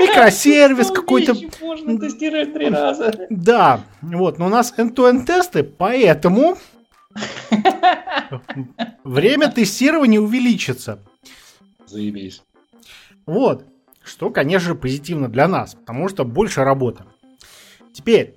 Микросервис 0.00 0.90
какой-то. 0.90 1.34
Можно 1.60 1.98
тестировать 1.98 2.52
три 2.52 2.68
раза. 2.68 3.14
Да, 3.30 3.80
вот, 4.00 4.38
но 4.38 4.46
у 4.46 4.48
нас 4.48 4.74
end-to-end 4.76 5.24
тесты, 5.24 5.62
поэтому 5.62 6.56
время 9.04 9.50
тестирования 9.50 10.20
увеличится. 10.20 10.98
Заебись. 11.86 12.42
Вот. 13.26 13.64
Что, 14.04 14.30
конечно 14.30 14.68
же, 14.68 14.74
позитивно 14.74 15.28
для 15.28 15.48
нас, 15.48 15.74
потому 15.74 16.08
что 16.08 16.24
больше 16.24 16.64
работы. 16.64 17.04
Теперь, 17.92 18.34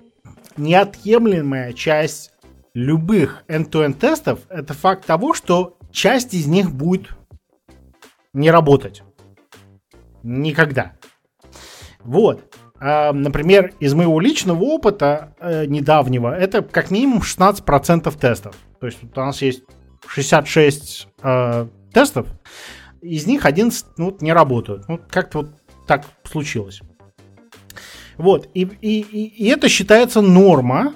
неотъемлемая 0.56 1.72
часть 1.72 2.32
любых 2.74 3.44
end-to-end 3.48 3.94
тестов 3.94 4.40
это 4.48 4.74
факт 4.74 5.06
того, 5.06 5.32
что 5.34 5.78
часть 5.90 6.34
из 6.34 6.46
них 6.46 6.70
будет 6.70 7.08
не 8.32 8.50
работать. 8.50 9.02
Никогда. 10.22 10.92
Вот. 12.00 12.54
А, 12.78 13.12
например, 13.12 13.72
из 13.80 13.94
моего 13.94 14.20
личного 14.20 14.62
опыта 14.62 15.34
э, 15.40 15.64
недавнего, 15.66 16.36
это 16.36 16.62
как 16.62 16.90
минимум 16.90 17.20
16% 17.20 18.18
тестов. 18.18 18.56
То 18.78 18.86
есть 18.86 18.98
у 19.02 19.20
нас 19.20 19.40
есть 19.40 19.64
66 20.06 21.08
э, 21.22 21.66
тестов, 21.92 22.26
из 23.06 23.26
них 23.26 23.46
11 23.46 23.86
ну, 23.96 24.16
не 24.20 24.32
работают. 24.32 24.88
Ну, 24.88 25.00
как-то 25.08 25.38
вот 25.38 25.50
так 25.86 26.04
случилось. 26.24 26.80
Вот, 28.16 28.48
и, 28.54 28.62
и, 28.80 29.00
и, 29.00 29.48
это 29.48 29.68
считается 29.68 30.22
норма. 30.22 30.94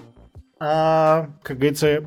А, 0.59 1.29
как 1.43 1.59
говорится, 1.59 2.03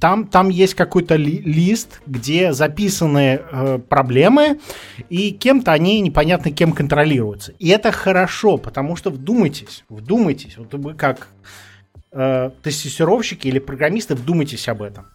там, 0.00 0.26
там 0.26 0.48
есть 0.48 0.74
какой-то 0.74 1.16
ли, 1.16 1.38
лист, 1.38 2.00
где 2.06 2.52
записаны 2.52 3.40
э, 3.40 3.78
проблемы, 3.78 4.58
и 5.10 5.30
кем-то 5.30 5.72
они 5.72 6.00
непонятно 6.00 6.50
кем 6.50 6.72
контролируются. 6.72 7.52
И 7.58 7.68
это 7.68 7.92
хорошо, 7.92 8.56
потому 8.56 8.96
что 8.96 9.10
вдумайтесь, 9.10 9.84
вдумайтесь, 9.88 10.56
вот 10.56 10.72
вы 10.74 10.94
как 10.94 11.28
э, 12.12 12.50
тестировщики 12.62 13.48
или 13.48 13.58
программисты, 13.58 14.14
вдумайтесь 14.14 14.68
об 14.68 14.82
этом. 14.82 15.06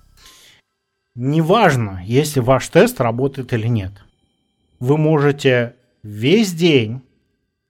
Неважно, 1.16 2.02
если 2.04 2.42
ваш 2.42 2.68
тест 2.68 3.00
работает 3.00 3.54
или 3.54 3.68
нет. 3.68 3.94
Вы 4.80 4.98
можете 4.98 5.76
весь 6.04 6.54
день 6.54 7.02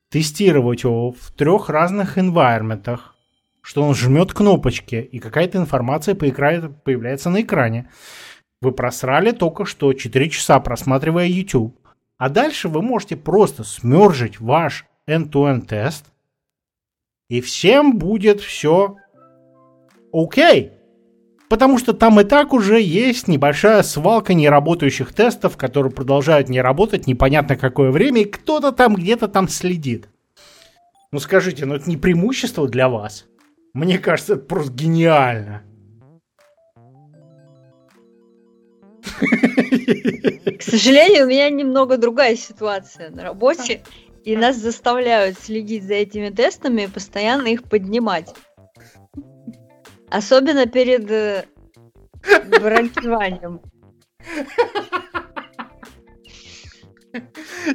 тестировать 0.09 0.83
его 0.83 1.11
в 1.11 1.31
трех 1.31 1.69
разных 1.69 2.17
environment, 2.17 2.99
что 3.61 3.83
он 3.83 3.93
жмет 3.93 4.33
кнопочки, 4.33 4.95
и 4.95 5.19
какая-то 5.19 5.59
информация 5.59 6.15
появляется 6.15 7.29
на 7.29 7.41
экране. 7.41 7.89
Вы 8.61 8.71
просрали 8.71 9.31
только 9.31 9.65
что 9.65 9.93
4 9.93 10.29
часа, 10.29 10.59
просматривая 10.59 11.27
YouTube. 11.27 11.77
А 12.17 12.29
дальше 12.29 12.67
вы 12.67 12.81
можете 12.81 13.15
просто 13.15 13.63
смержить 13.63 14.39
ваш 14.39 14.85
end-to-end 15.07 15.67
тест, 15.67 16.05
и 17.29 17.41
всем 17.41 17.97
будет 17.97 18.41
все 18.41 18.95
окей. 20.13 20.71
Потому 21.49 21.77
что 21.77 21.93
там 21.93 22.19
и 22.19 22.23
так 22.23 22.53
уже 22.53 22.81
есть 22.81 23.27
небольшая 23.27 23.83
свалка 23.83 24.33
неработающих 24.33 25.13
тестов, 25.13 25.57
которые 25.57 25.91
продолжают 25.91 26.49
не 26.49 26.59
работать 26.59 27.05
непонятно 27.05 27.55
какое 27.55 27.91
время, 27.91 28.21
и 28.21 28.25
кто-то 28.25 28.71
там 28.71 28.95
где-то 28.95 29.27
там 29.27 29.47
следит. 29.47 30.09
Ну 31.11 31.19
скажите, 31.19 31.65
ну 31.65 31.75
это 31.75 31.89
не 31.89 31.97
преимущество 31.97 32.67
для 32.67 32.89
вас? 32.89 33.25
Мне 33.73 33.99
кажется, 33.99 34.33
это 34.33 34.43
просто 34.43 34.73
гениально. 34.73 35.63
К 40.57 40.61
сожалению, 40.61 41.25
у 41.25 41.29
меня 41.29 41.49
немного 41.49 41.97
другая 41.97 42.35
ситуация 42.35 43.11
на 43.11 43.23
работе, 43.23 43.83
и 44.23 44.35
нас 44.35 44.57
заставляют 44.57 45.37
следить 45.39 45.83
за 45.83 45.93
этими 45.93 46.29
тестами 46.29 46.83
и 46.83 46.87
постоянно 46.87 47.47
их 47.47 47.63
поднимать. 47.63 48.33
Особенно 50.15 50.65
перед 50.65 51.11
э, 51.11 51.43
брончеванием. 52.61 53.59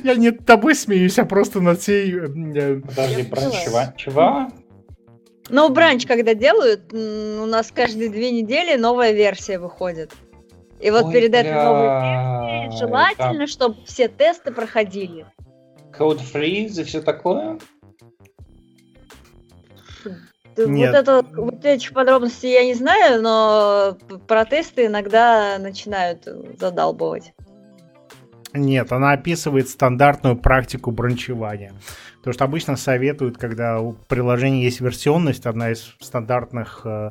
Я 0.03 0.15
не 0.15 0.31
тобой 0.31 0.75
смеюсь, 0.75 1.19
а 1.19 1.27
просто 1.27 1.61
над 1.61 1.83
всей... 1.83 2.15
Э, 2.15 2.29
э, 2.55 2.81
Подожди, 2.81 3.25
бранчева... 3.25 3.95
Чего? 3.99 4.49
Ну, 5.51 5.69
бранч, 5.69 6.07
когда 6.07 6.33
делают, 6.33 6.95
у 6.95 7.45
нас 7.45 7.71
каждые 7.73 8.09
две 8.09 8.31
недели 8.31 8.81
новая 8.81 9.13
версия 9.13 9.59
выходит. 9.59 10.11
И 10.81 10.91
вот 10.91 11.05
Ой, 11.07 11.13
перед 11.13 11.35
этой 11.35 11.53
новой 11.53 11.89
версией 11.89 12.79
желательно, 12.79 13.47
чтобы 13.49 13.85
все 13.85 14.09
тесты 14.09 14.51
проходили. 14.51 15.27
Code 15.93 16.23
freeze 16.33 16.81
и 16.81 16.85
все 16.85 17.03
такое? 17.03 17.59
Нет. 20.57 20.91
Вот, 20.91 20.99
это, 20.99 21.27
вот 21.37 21.65
этих 21.65 21.93
подробностей 21.93 22.53
я 22.53 22.65
не 22.65 22.75
знаю, 22.75 23.23
но 23.23 23.97
протесты 24.27 24.87
иногда 24.87 25.59
начинают 25.59 26.27
задалбывать. 26.59 27.33
Нет, 28.53 28.91
она 28.93 29.13
описывает 29.13 29.69
стандартную 29.69 30.37
практику 30.37 30.91
бранчевания. 30.91 31.73
Потому 32.19 32.35
что 32.35 32.45
обычно 32.45 32.77
советуют, 32.77 33.39
когда 33.39 33.81
у 33.81 33.93
приложения 33.93 34.65
есть 34.65 34.81
версионность, 34.81 35.47
одна 35.47 35.71
из 35.71 35.95
стандартных 36.01 36.83
э, 36.85 37.09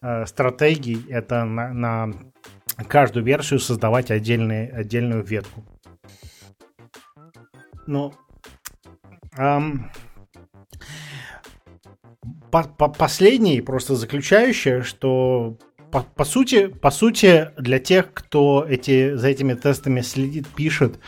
э, 0.00 0.26
стратегий 0.26 1.04
это 1.08 1.44
на, 1.44 1.72
на 1.72 2.12
каждую 2.86 3.24
версию 3.24 3.60
создавать 3.60 4.10
отдельный, 4.10 4.68
отдельную 4.68 5.24
ветку. 5.24 5.64
Ну, 7.86 8.12
эм, 9.36 9.90
по, 12.62 12.62
по 12.62 13.08
просто 13.64 13.96
заключающее, 13.96 14.82
что 14.82 15.56
по, 15.90 16.02
по 16.02 16.24
сути, 16.24 16.68
по 16.68 16.92
сути, 16.92 17.50
для 17.58 17.80
тех, 17.80 18.12
кто 18.14 18.64
эти, 18.64 19.16
за 19.16 19.26
этими 19.26 19.54
тестами 19.54 20.02
следит, 20.02 20.46
пишет, 20.46 21.00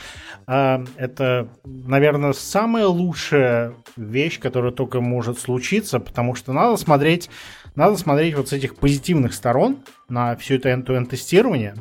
э, 0.49 0.85
это, 0.97 1.49
наверное, 1.65 2.33
самая 2.33 2.89
лучшая 2.89 3.75
вещь, 3.97 4.41
которая 4.41 4.73
только 4.73 5.01
может 5.01 5.39
случиться, 5.39 6.01
потому 6.01 6.35
что 6.35 6.53
надо 6.53 6.77
смотреть, 6.79 7.31
надо 7.77 7.97
смотреть 7.97 8.35
вот 8.35 8.49
с 8.49 8.53
этих 8.53 8.75
позитивных 8.75 9.33
сторон 9.33 9.85
на 10.09 10.35
все 10.35 10.57
это 10.57 10.71
end-to-end 10.71 11.07
тестирование, 11.07 11.77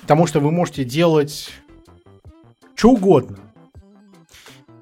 потому 0.00 0.26
что 0.26 0.40
вы 0.40 0.50
можете 0.50 0.84
делать 0.84 1.50
что 2.74 2.92
угодно. 2.92 3.45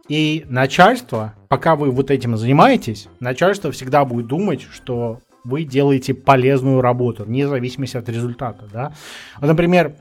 И 0.08 0.44
начальство, 0.48 1.34
пока 1.48 1.76
вы 1.76 1.90
вот 1.90 2.10
этим 2.10 2.36
занимаетесь, 2.36 3.08
начальство 3.20 3.70
всегда 3.72 4.04
будет 4.04 4.26
думать, 4.26 4.62
что 4.62 5.20
вы 5.44 5.64
делаете 5.64 6.14
полезную 6.14 6.80
работу, 6.80 7.24
вне 7.24 7.46
зависимости 7.46 7.96
от 7.96 8.08
результата. 8.08 8.66
Да? 8.72 8.92
Вот, 9.40 9.46
например, 9.46 9.94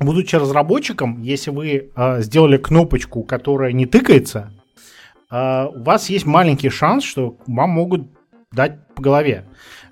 будучи 0.00 0.36
разработчиком, 0.36 1.22
если 1.22 1.50
вы 1.50 1.90
э, 1.94 2.22
сделали 2.22 2.56
кнопочку, 2.56 3.22
которая 3.22 3.72
не 3.72 3.86
тыкается, 3.86 4.52
э, 5.30 5.66
у 5.66 5.82
вас 5.82 6.08
есть 6.08 6.26
маленький 6.26 6.70
шанс, 6.70 7.04
что 7.04 7.36
вам 7.46 7.70
могут 7.70 8.08
дать 8.52 8.86
по 8.94 9.02
голове. 9.02 9.44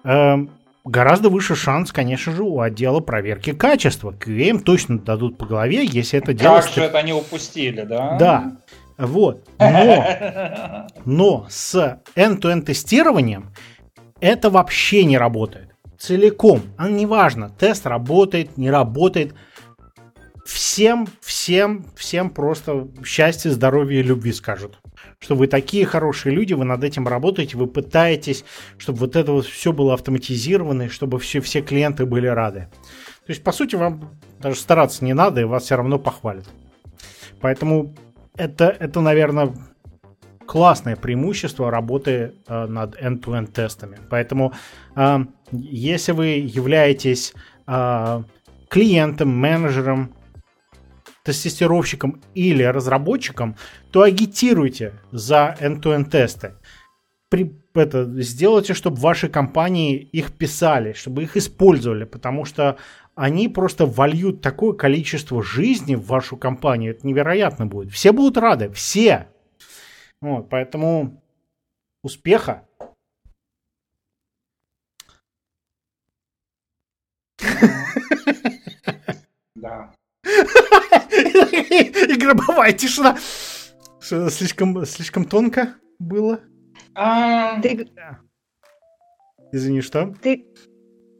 Э, 0.05 0.37
гораздо 0.85 1.29
выше 1.29 1.57
шанс, 1.57 1.93
конечно 1.93 2.33
же, 2.33 2.43
у 2.43 2.61
отдела 2.61 3.01
проверки 3.01 3.53
качества. 3.53 4.15
Им 4.27 4.61
точно 4.61 4.99
дадут 4.99 5.37
по 5.37 5.47
голове, 5.47 5.85
если 5.85 6.19
это 6.19 6.33
дело... 6.33 6.61
Как 6.61 6.71
же 6.71 6.83
это 6.83 6.99
они 6.99 7.13
упустили, 7.13 7.83
да? 7.83 8.17
Да. 8.19 8.57
Вот. 8.99 9.47
Но, 9.59 10.87
но 11.05 11.47
с 11.51 12.01
end-to-end 12.15 12.63
тестированием 12.63 13.53
это 14.21 14.51
вообще 14.51 15.05
не 15.05 15.19
работает. 15.19 15.75
Целиком. 15.99 16.63
А 16.77 16.89
неважно, 16.89 17.51
тест 17.51 17.87
работает, 17.87 18.57
не 18.57 18.71
работает. 18.71 19.35
Всем, 20.45 21.09
всем, 21.21 21.87
всем 21.97 22.31
просто 22.31 22.89
счастья, 23.05 23.51
здоровья 23.51 24.01
и 24.01 24.03
любви 24.03 24.33
скажут. 24.33 24.79
Что 25.19 25.35
вы 25.35 25.49
такие 25.49 25.85
хорошие 25.85 26.35
люди, 26.35 26.53
вы 26.53 26.65
над 26.65 26.85
этим 26.85 27.09
работаете, 27.09 27.57
вы 27.57 27.67
пытаетесь, 27.67 28.45
чтобы 28.79 28.99
вот 29.01 29.17
это 29.17 29.33
вот 29.33 29.47
все 29.47 29.73
было 29.73 29.95
автоматизировано, 29.95 30.83
и 30.83 30.89
чтобы 30.89 31.19
все, 31.19 31.41
все 31.41 31.63
клиенты 31.63 32.07
были 32.07 32.27
рады. 32.29 32.69
То 33.27 33.33
есть, 33.33 33.43
по 33.43 33.51
сути, 33.51 33.75
вам 33.75 34.19
даже 34.39 34.57
стараться 34.57 35.05
не 35.05 35.15
надо, 35.15 35.41
и 35.41 35.45
вас 35.45 35.65
все 35.65 35.77
равно 35.77 35.99
похвалят. 35.99 36.45
Поэтому 37.41 37.95
это, 38.37 38.65
это 38.67 39.01
наверное, 39.01 39.53
классное 40.47 40.97
преимущество 40.97 41.71
работы 41.71 42.35
э, 42.47 42.67
над 42.67 42.97
end-to-end 43.01 43.53
тестами. 43.53 43.99
Поэтому, 44.09 44.53
э, 44.95 45.19
если 45.53 46.13
вы 46.13 46.27
являетесь 46.27 47.35
э, 47.67 48.23
клиентом, 48.69 49.29
менеджером, 49.37 50.15
тестировщиком 51.25 52.23
или 52.35 52.63
разработчиком, 52.63 53.57
то 53.91 54.03
агитируйте 54.03 54.93
за 55.11 55.57
end-to-end 55.61 56.11
тесты. 56.11 56.55
При, 57.29 57.61
это, 57.75 58.05
сделайте, 58.23 58.75
чтобы 58.75 59.01
ваши 59.01 59.29
компании 59.29 59.97
их 59.97 60.33
писали, 60.33 60.93
чтобы 60.93 61.25
их 61.25 61.37
использовали, 61.37 62.05
потому 62.05 62.45
что 62.45 62.77
они 63.17 63.49
просто 63.49 63.87
вольют 63.87 64.43
такое 64.43 64.75
количество 64.75 65.43
жизни 65.43 65.95
в 65.95 66.07
вашу 66.07 66.37
компанию. 66.37 66.93
Это 66.93 67.07
невероятно 67.07 67.67
будет. 67.67 67.91
Все 67.91 68.13
будут 68.13 68.37
рады. 68.37 68.71
Все. 68.73 69.29
Вот, 70.21 70.51
поэтому 70.51 71.23
успеха. 72.03 72.69
Да. 79.55 79.95
И 80.25 82.19
гробовая 82.21 82.73
тишина. 82.75 83.17
Что, 83.99 84.29
слишком, 84.29 84.85
слишком 84.85 85.25
тонко 85.25 85.75
было? 85.99 86.41
Ты... 87.63 87.89
Извини, 89.53 89.81
что? 89.81 90.15
Ты, 90.21 90.47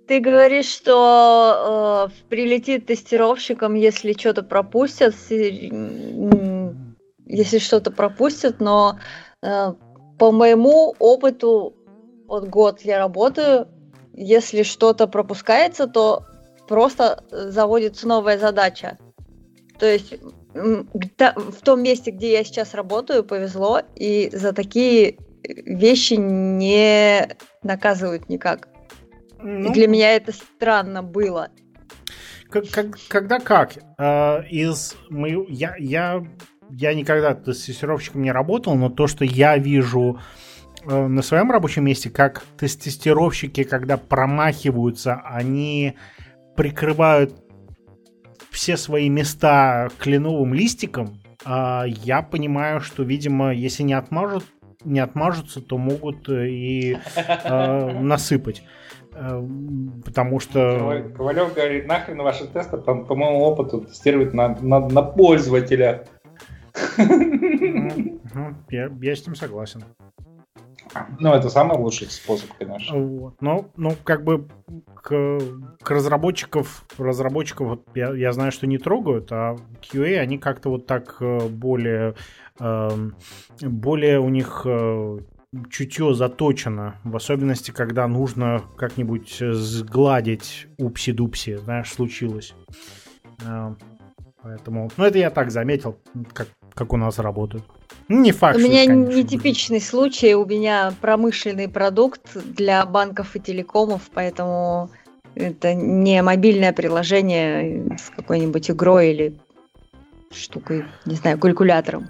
ты 0.07 0.21
говоришь, 0.21 0.69
что 0.69 2.09
э, 2.09 2.11
прилетит 2.29 2.87
тестировщикам, 2.87 3.75
если 3.75 4.13
что-то 4.13 4.43
пропустят, 4.43 5.15
если 5.31 5.69
что-то 7.59 7.91
пропустят, 7.91 8.61
но 8.61 8.99
э, 9.43 9.73
по 10.19 10.33
моему 10.33 10.95
опыту, 10.99 11.75
вот 12.27 12.49
год 12.49 12.81
я 12.83 12.99
работаю, 12.99 13.69
если 14.13 14.63
что-то 14.63 15.07
пропускается, 15.07 15.87
то 15.87 16.25
просто 16.69 17.25
заводится 17.31 18.09
новая 18.09 18.39
задача. 18.39 18.99
То 19.79 19.87
есть 19.87 20.15
в 20.55 21.61
том 21.63 21.83
месте, 21.83 22.11
где 22.11 22.33
я 22.33 22.45
сейчас 22.45 22.75
работаю, 22.75 23.25
повезло, 23.25 23.83
и 23.95 24.31
за 24.33 24.53
такие 24.53 25.19
вещи 25.43 26.15
не 26.15 27.29
наказывают 27.63 28.29
никак. 28.29 28.69
Ну, 29.39 29.73
Для 29.73 29.87
меня 29.87 30.15
это 30.15 30.33
странно 30.33 31.03
было. 31.03 31.51
Как, 32.51 32.69
как, 32.71 32.99
когда 33.09 33.39
как? 33.39 33.75
Э, 33.99 34.47
из 34.49 34.97
мы, 35.11 35.47
я, 35.49 35.75
я, 35.79 36.25
я 36.71 36.95
никогда 36.95 37.35
тестировщиком 37.35 38.23
не 38.23 38.33
работал, 38.33 38.75
но 38.77 38.89
то, 38.89 39.07
что 39.07 39.25
я 39.25 39.59
вижу 39.59 40.21
э, 40.85 41.07
на 41.07 41.23
своем 41.23 41.51
рабочем 41.51 41.85
месте, 41.85 42.09
как 42.09 42.45
тестировщики, 42.59 43.65
когда 43.65 43.97
промахиваются, 43.97 45.21
они 45.25 45.97
прикрывают 46.57 47.35
все 48.51 48.77
свои 48.77 49.09
места 49.09 49.91
кленовым 49.99 50.55
листиком, 50.55 51.21
э, 51.45 51.83
я 51.89 52.23
понимаю, 52.23 52.81
что, 52.81 53.03
видимо, 53.03 53.53
если 53.53 53.83
не 53.83 53.95
отмажут, 53.95 54.45
не 54.85 55.01
отмажутся, 55.01 55.61
то 55.61 55.79
могут 55.79 56.29
и 56.29 56.97
э, 57.45 58.01
насыпать. 58.01 58.63
Э, 59.19 59.43
потому 60.05 60.41
что... 60.41 61.03
Ковалев 61.17 61.55
говорит, 61.55 61.87
нахрен 61.87 62.19
ваши 62.19 62.47
тесты, 62.47 62.77
по, 62.77 62.95
по 62.95 63.15
моему 63.15 63.41
опыту, 63.41 63.81
тестировать 63.81 64.35
на, 64.35 64.57
на, 64.61 64.81
на 64.89 65.03
пользователя. 65.03 66.07
Я, 68.69 68.91
я 69.01 69.17
с 69.17 69.27
ним 69.27 69.35
согласен. 69.35 69.83
Ну, 71.19 71.33
это 71.33 71.49
самый 71.49 71.79
лучший 71.79 72.09
способ, 72.09 72.51
конечно. 72.59 72.99
Вот. 72.99 73.41
Но, 73.41 73.67
ну, 73.77 73.95
как 74.05 74.23
бы 74.25 74.49
к, 74.95 75.41
к 75.83 75.91
разработчиков, 75.91 76.85
разработчиков 76.99 77.81
я, 77.95 78.15
я 78.15 78.33
знаю, 78.33 78.53
что 78.53 78.67
не 78.67 78.79
трогают, 78.79 79.33
а 79.33 79.57
QA, 79.81 80.19
они 80.19 80.39
как-то 80.39 80.71
вот 80.71 80.87
так 80.87 81.17
э, 81.21 81.49
более, 81.49 82.15
эм, 82.61 83.17
более 83.61 84.21
у 84.21 84.29
них 84.29 84.63
э, 84.65 85.19
чутье 85.71 86.15
заточено, 86.15 86.97
в 87.05 87.17
особенности, 87.17 87.71
когда 87.71 88.07
нужно 88.07 88.63
как-нибудь 88.77 89.39
сгладить 89.39 90.67
упси-дупси, 90.79 91.57
знаешь, 91.59 91.93
случилось. 91.93 92.55
А, 93.45 93.75
поэтому, 94.43 94.91
ну 94.97 95.05
это 95.05 95.19
я 95.19 95.31
так 95.31 95.51
заметил, 95.51 95.99
как, 96.33 96.49
как 96.75 96.93
у 96.93 96.97
нас 96.97 97.19
работают. 97.19 97.65
Ну, 98.09 98.21
не 98.21 98.33
факт. 98.33 98.57
У 98.57 98.61
меня 98.61 98.85
это, 98.85 98.93
конечно, 98.93 99.17
нетипичный 99.17 99.79
будет. 99.79 99.89
случай, 99.89 100.35
у 100.35 100.47
меня 100.47 100.93
промышленный 101.01 101.69
продукт 101.69 102.37
для 102.37 102.87
банков 102.87 103.35
и 103.35 103.41
телекомов, 103.41 104.03
поэтому 104.15 104.91
это 105.35 105.75
не 105.75 106.23
мобильное 106.23 106.73
приложение 106.73 107.97
с 107.99 108.11
какой-нибудь 108.11 108.71
игрой 108.71 109.11
или 109.11 109.39
штукой, 110.31 110.85
не 111.05 111.15
знаю, 111.15 111.39
калькулятором. 111.39 112.09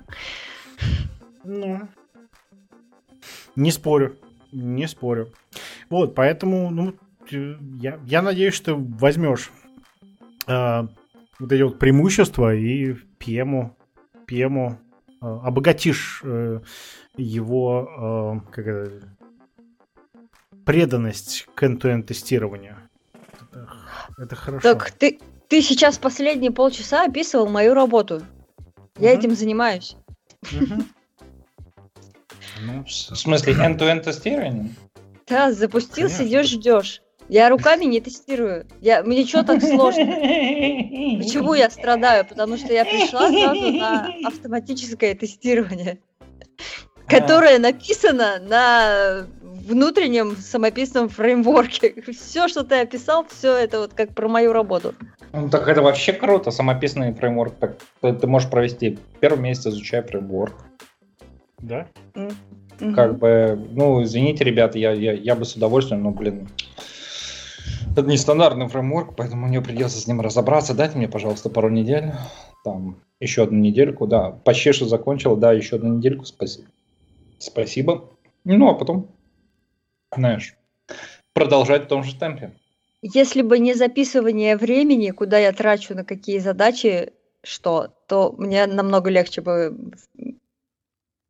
Ну, 1.45 1.89
не 3.57 3.71
спорю, 3.71 4.17
не 4.53 4.87
спорю. 4.87 5.33
Вот, 5.91 6.15
поэтому, 6.15 6.71
ну, 6.71 6.95
я, 7.31 7.99
я 8.07 8.23
надеюсь, 8.23 8.55
что 8.55 8.77
возьмешь 8.77 9.51
э, 10.47 10.83
вот 11.39 11.53
эти 11.53 11.63
вот 11.63 11.79
преимущества 11.79 12.55
и 12.55 12.95
пьему, 13.19 13.77
пьему 14.27 14.79
э, 15.21 15.27
обогатишь 15.27 16.21
э, 16.25 16.61
его 17.17 18.43
э, 18.47 18.51
как 18.53 18.67
это, 18.67 19.17
преданность 20.65 21.47
к 21.55 21.63
end 21.63 22.03
тестированию. 22.03 22.77
Это, 23.51 23.69
это 24.19 24.37
хорошо. 24.37 24.75
Так 24.75 24.91
ты, 24.91 25.21
ты 25.49 25.63
сейчас 25.63 25.99
последние 25.99 26.51
полчаса 26.51 27.05
описывал 27.05 27.49
мою 27.49 27.75
работу. 27.75 28.23
Я 28.99 29.13
угу. 29.13 29.19
этим 29.19 29.37
занимаюсь. 29.37 29.97
Угу. 30.43 30.83
Ну, 32.63 32.85
в 32.85 32.91
смысле, 32.91 33.55
end-to-end 33.55 34.03
тестирование? 34.03 34.71
Да, 35.29 35.53
запустил, 35.53 36.09
Конечно. 36.09 36.25
сидишь, 36.25 36.51
ждешь. 36.51 37.03
Я 37.29 37.49
руками 37.49 37.85
не 37.85 38.01
тестирую. 38.01 38.67
Я, 38.81 39.03
мне 39.03 39.27
что 39.27 39.43
так 39.43 39.61
сложно? 39.61 40.05
Почему 40.05 41.55
я 41.55 41.69
страдаю? 41.71 42.25
Потому 42.25 42.57
что 42.57 42.73
я 42.73 42.85
пришла 42.85 43.29
сразу 43.31 43.73
на 43.73 44.09
автоматическое 44.25 45.15
тестирование. 45.15 45.99
которая 47.09 47.59
написана 47.59 48.39
на 48.41 49.27
внутреннем 49.41 50.37
самописном 50.37 51.09
фреймворке. 51.09 51.95
Все, 52.13 52.49
что 52.49 52.63
ты 52.63 52.81
описал, 52.81 53.27
все 53.29 53.57
это 53.57 53.81
вот 53.81 53.95
как 53.95 54.15
про 54.15 54.29
мою 54.29 54.53
работу. 54.53 54.95
Ну, 55.33 55.49
так 55.49 55.67
это 55.69 55.83
вообще 55.83 56.13
круто, 56.13 56.51
самописный 56.51 57.13
фреймворк. 57.13 57.55
Так, 57.57 57.77
ты, 58.01 58.13
ты 58.13 58.27
можешь 58.27 58.51
провести 58.51 58.99
первый 59.21 59.41
месяц, 59.41 59.67
изучая 59.67 60.03
фреймворк. 60.03 60.55
Да? 61.67 61.89
Mm-hmm. 62.15 62.95
Как 62.95 63.19
бы, 63.19 63.69
ну, 63.73 64.03
извините, 64.03 64.45
ребята, 64.45 64.79
я, 64.79 64.93
я, 64.93 65.13
я 65.13 65.35
бы 65.35 65.45
с 65.45 65.55
удовольствием, 65.57 66.03
но, 66.03 66.11
блин, 66.11 66.49
это 67.91 68.03
нестандартный 68.03 68.69
фреймворк, 68.69 69.17
поэтому 69.17 69.47
мне 69.47 69.61
придется 69.61 69.99
с 69.99 70.07
ним 70.07 70.21
разобраться. 70.21 70.75
Дайте 70.75 70.99
мне, 70.99 71.09
пожалуйста, 71.09 71.51
пару 71.51 71.71
недель. 71.71 72.13
Там, 72.65 72.97
еще 73.21 73.45
одну 73.45 73.59
недельку, 73.59 74.07
да. 74.07 74.31
Почти 74.31 74.73
что 74.73 74.87
закончил, 74.87 75.37
да, 75.37 75.53
еще 75.53 75.77
одну 75.77 75.97
недельку, 75.97 76.25
спасибо. 76.25 76.69
Спасибо. 77.39 78.11
Ну, 78.45 78.69
а 78.69 78.75
потом 78.75 79.09
знаешь, 80.15 80.57
продолжать 81.33 81.85
в 81.85 81.89
том 81.89 82.05
же 82.05 82.17
темпе. 82.17 82.53
Если 83.03 83.43
бы 83.43 83.59
не 83.59 83.75
записывание 83.75 84.57
времени, 84.57 85.11
куда 85.11 85.39
я 85.39 85.53
трачу 85.53 85.95
на 85.95 86.05
какие 86.05 86.39
задачи, 86.39 87.13
что, 87.43 87.89
то 88.09 88.35
мне 88.37 88.67
намного 88.67 89.11
легче 89.11 89.43
бы 89.43 89.77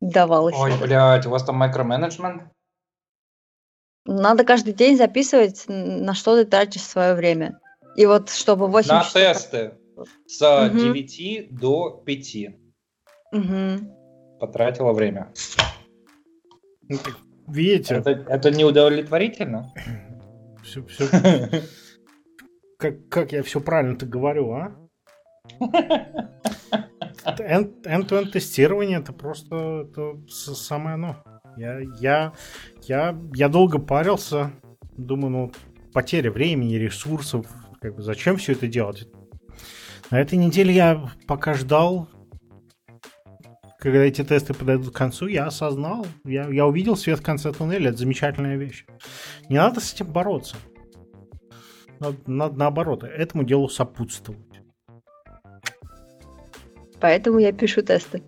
давалось. 0.00 0.54
Ой, 0.56 0.72
блядь, 0.80 1.26
у 1.26 1.30
вас 1.30 1.44
там 1.44 1.58
микроменеджмент? 1.62 2.50
Надо 4.04 4.44
каждый 4.44 4.72
день 4.72 4.96
записывать, 4.96 5.64
на 5.68 6.14
что 6.14 6.36
ты 6.36 6.48
тратишь 6.48 6.82
свое 6.82 7.14
время. 7.14 7.60
И 7.96 8.06
вот 8.06 8.30
чтобы 8.30 8.68
8 8.68 8.88
На 8.88 9.00
часов... 9.00 9.12
тесты 9.14 9.74
с 10.26 10.66
угу. 10.68 10.78
9 10.78 11.48
до 11.50 12.02
5. 12.04 12.36
Угу. 13.32 14.38
Потратила 14.38 14.92
время. 14.92 15.32
Ну, 16.82 16.98
Видите? 17.48 17.96
Это, 17.96 18.10
это 18.10 18.50
неудовлетворительно? 18.50 19.72
Все, 20.62 20.84
все. 20.84 21.06
Как, 22.78 23.08
как 23.08 23.32
я 23.32 23.42
все 23.42 23.60
правильно-то 23.60 24.04
говорю, 24.04 24.50
а? 24.52 24.76
End-to-end 27.26 28.30
тестирование 28.30 28.98
это 28.98 29.12
просто 29.12 29.88
это 29.90 30.16
самое 30.28 30.94
оно. 30.94 31.16
Я, 31.56 31.80
я, 32.00 32.32
я, 32.82 33.18
я 33.34 33.48
долго 33.48 33.78
парился, 33.78 34.52
думаю, 34.96 35.30
ну, 35.30 35.52
потеря 35.92 36.30
времени, 36.30 36.74
ресурсов, 36.74 37.46
как 37.80 37.96
бы, 37.96 38.02
зачем 38.02 38.36
все 38.36 38.52
это 38.52 38.66
делать? 38.66 39.08
На 40.10 40.20
этой 40.20 40.36
неделе 40.38 40.74
я 40.74 41.10
пока 41.26 41.54
ждал, 41.54 42.08
когда 43.78 44.00
эти 44.00 44.22
тесты 44.22 44.54
подойдут 44.54 44.92
к 44.92 44.96
концу, 44.96 45.26
я 45.26 45.46
осознал, 45.46 46.06
я, 46.24 46.48
я 46.48 46.66
увидел 46.66 46.96
свет 46.96 47.20
в 47.20 47.22
конце 47.22 47.52
туннеля. 47.52 47.90
Это 47.90 47.98
замечательная 47.98 48.56
вещь. 48.56 48.84
Не 49.48 49.56
надо 49.56 49.80
с 49.80 49.94
этим 49.94 50.06
бороться. 50.06 50.56
Надо, 52.00 52.16
надо 52.26 52.58
наоборот, 52.58 53.04
этому 53.04 53.44
делу 53.44 53.68
сопутствовать. 53.68 54.40
Поэтому 57.00 57.38
я 57.38 57.52
пишу 57.52 57.82
тесты. 57.82 58.22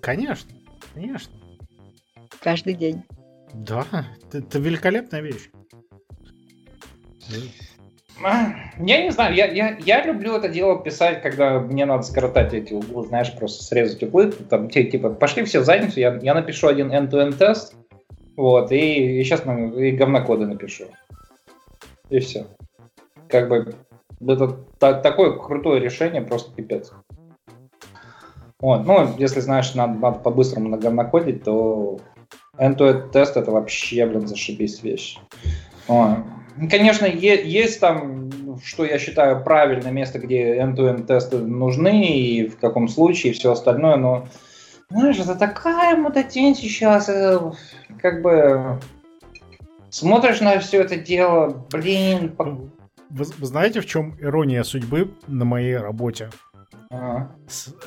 Конечно, 0.00 0.50
конечно. 0.94 1.32
Каждый 2.40 2.74
день. 2.74 3.02
Да, 3.52 3.86
это, 4.26 4.38
это 4.38 4.58
великолепная 4.58 5.20
вещь. 5.20 5.50
Я 8.20 9.02
не 9.02 9.10
знаю, 9.10 9.34
я, 9.34 9.46
я, 9.46 9.76
я 9.78 10.04
люблю 10.04 10.36
это 10.36 10.48
дело 10.48 10.82
писать, 10.82 11.22
когда 11.22 11.58
мне 11.58 11.84
надо 11.84 12.02
скоротать 12.04 12.54
эти 12.54 12.72
углы, 12.72 13.06
знаешь, 13.06 13.34
просто 13.36 13.64
срезать 13.64 14.02
углы. 14.02 14.30
Там, 14.30 14.70
типа, 14.70 15.10
пошли 15.10 15.44
все 15.44 15.60
в 15.60 15.64
задницу, 15.64 16.00
я, 16.00 16.14
я 16.22 16.34
напишу 16.34 16.68
один 16.68 16.92
end-to-end 16.92 17.36
тест, 17.36 17.74
вот, 18.36 18.70
и, 18.72 19.20
и 19.20 19.24
сейчас 19.24 19.42
и 19.44 19.90
говнокоды 19.92 20.46
напишу. 20.46 20.84
И 22.10 22.18
все. 22.20 22.46
Как 23.28 23.48
бы 23.48 23.74
это 24.20 24.58
та, 24.78 24.94
такое 24.94 25.36
крутое 25.36 25.80
решение, 25.80 26.22
просто 26.22 26.54
пипец. 26.54 26.92
Вот, 28.60 28.86
ну, 28.86 29.08
если 29.18 29.40
знаешь, 29.40 29.74
надо, 29.74 29.98
надо 29.98 30.18
по-быстрому 30.20 30.68
на 30.68 30.78
говнокодить, 30.78 31.42
то 31.44 31.98
end-to-end 32.58 33.10
тест 33.10 33.36
это 33.36 33.50
вообще, 33.50 34.06
блин, 34.06 34.26
зашибись 34.26 34.82
вещь. 34.82 35.18
Вот. 35.88 36.18
Конечно, 36.70 37.06
есть 37.06 37.80
там, 37.80 38.30
что 38.62 38.84
я 38.84 38.98
считаю, 38.98 39.42
правильное 39.42 39.90
место, 39.90 40.20
где 40.20 40.56
end-to-end 40.56 41.06
тесты 41.06 41.38
нужны, 41.38 42.06
и 42.06 42.48
в 42.48 42.58
каком 42.58 42.88
случае, 42.88 43.32
и 43.32 43.34
все 43.34 43.50
остальное, 43.52 43.96
но, 43.96 44.28
знаешь, 44.88 45.18
это 45.18 45.34
такая 45.34 45.96
мудотень 45.96 46.54
сейчас, 46.54 47.08
э, 47.08 47.40
как 48.00 48.22
бы, 48.22 48.78
смотришь 49.90 50.40
на 50.40 50.60
все 50.60 50.82
это 50.82 50.96
дело, 50.96 51.66
блин... 51.72 52.34
Вы, 53.10 53.24
вы 53.38 53.46
знаете, 53.46 53.80
в 53.80 53.86
чем 53.86 54.16
ирония 54.20 54.62
судьбы 54.62 55.12
на 55.26 55.44
моей 55.44 55.76
работе? 55.76 56.30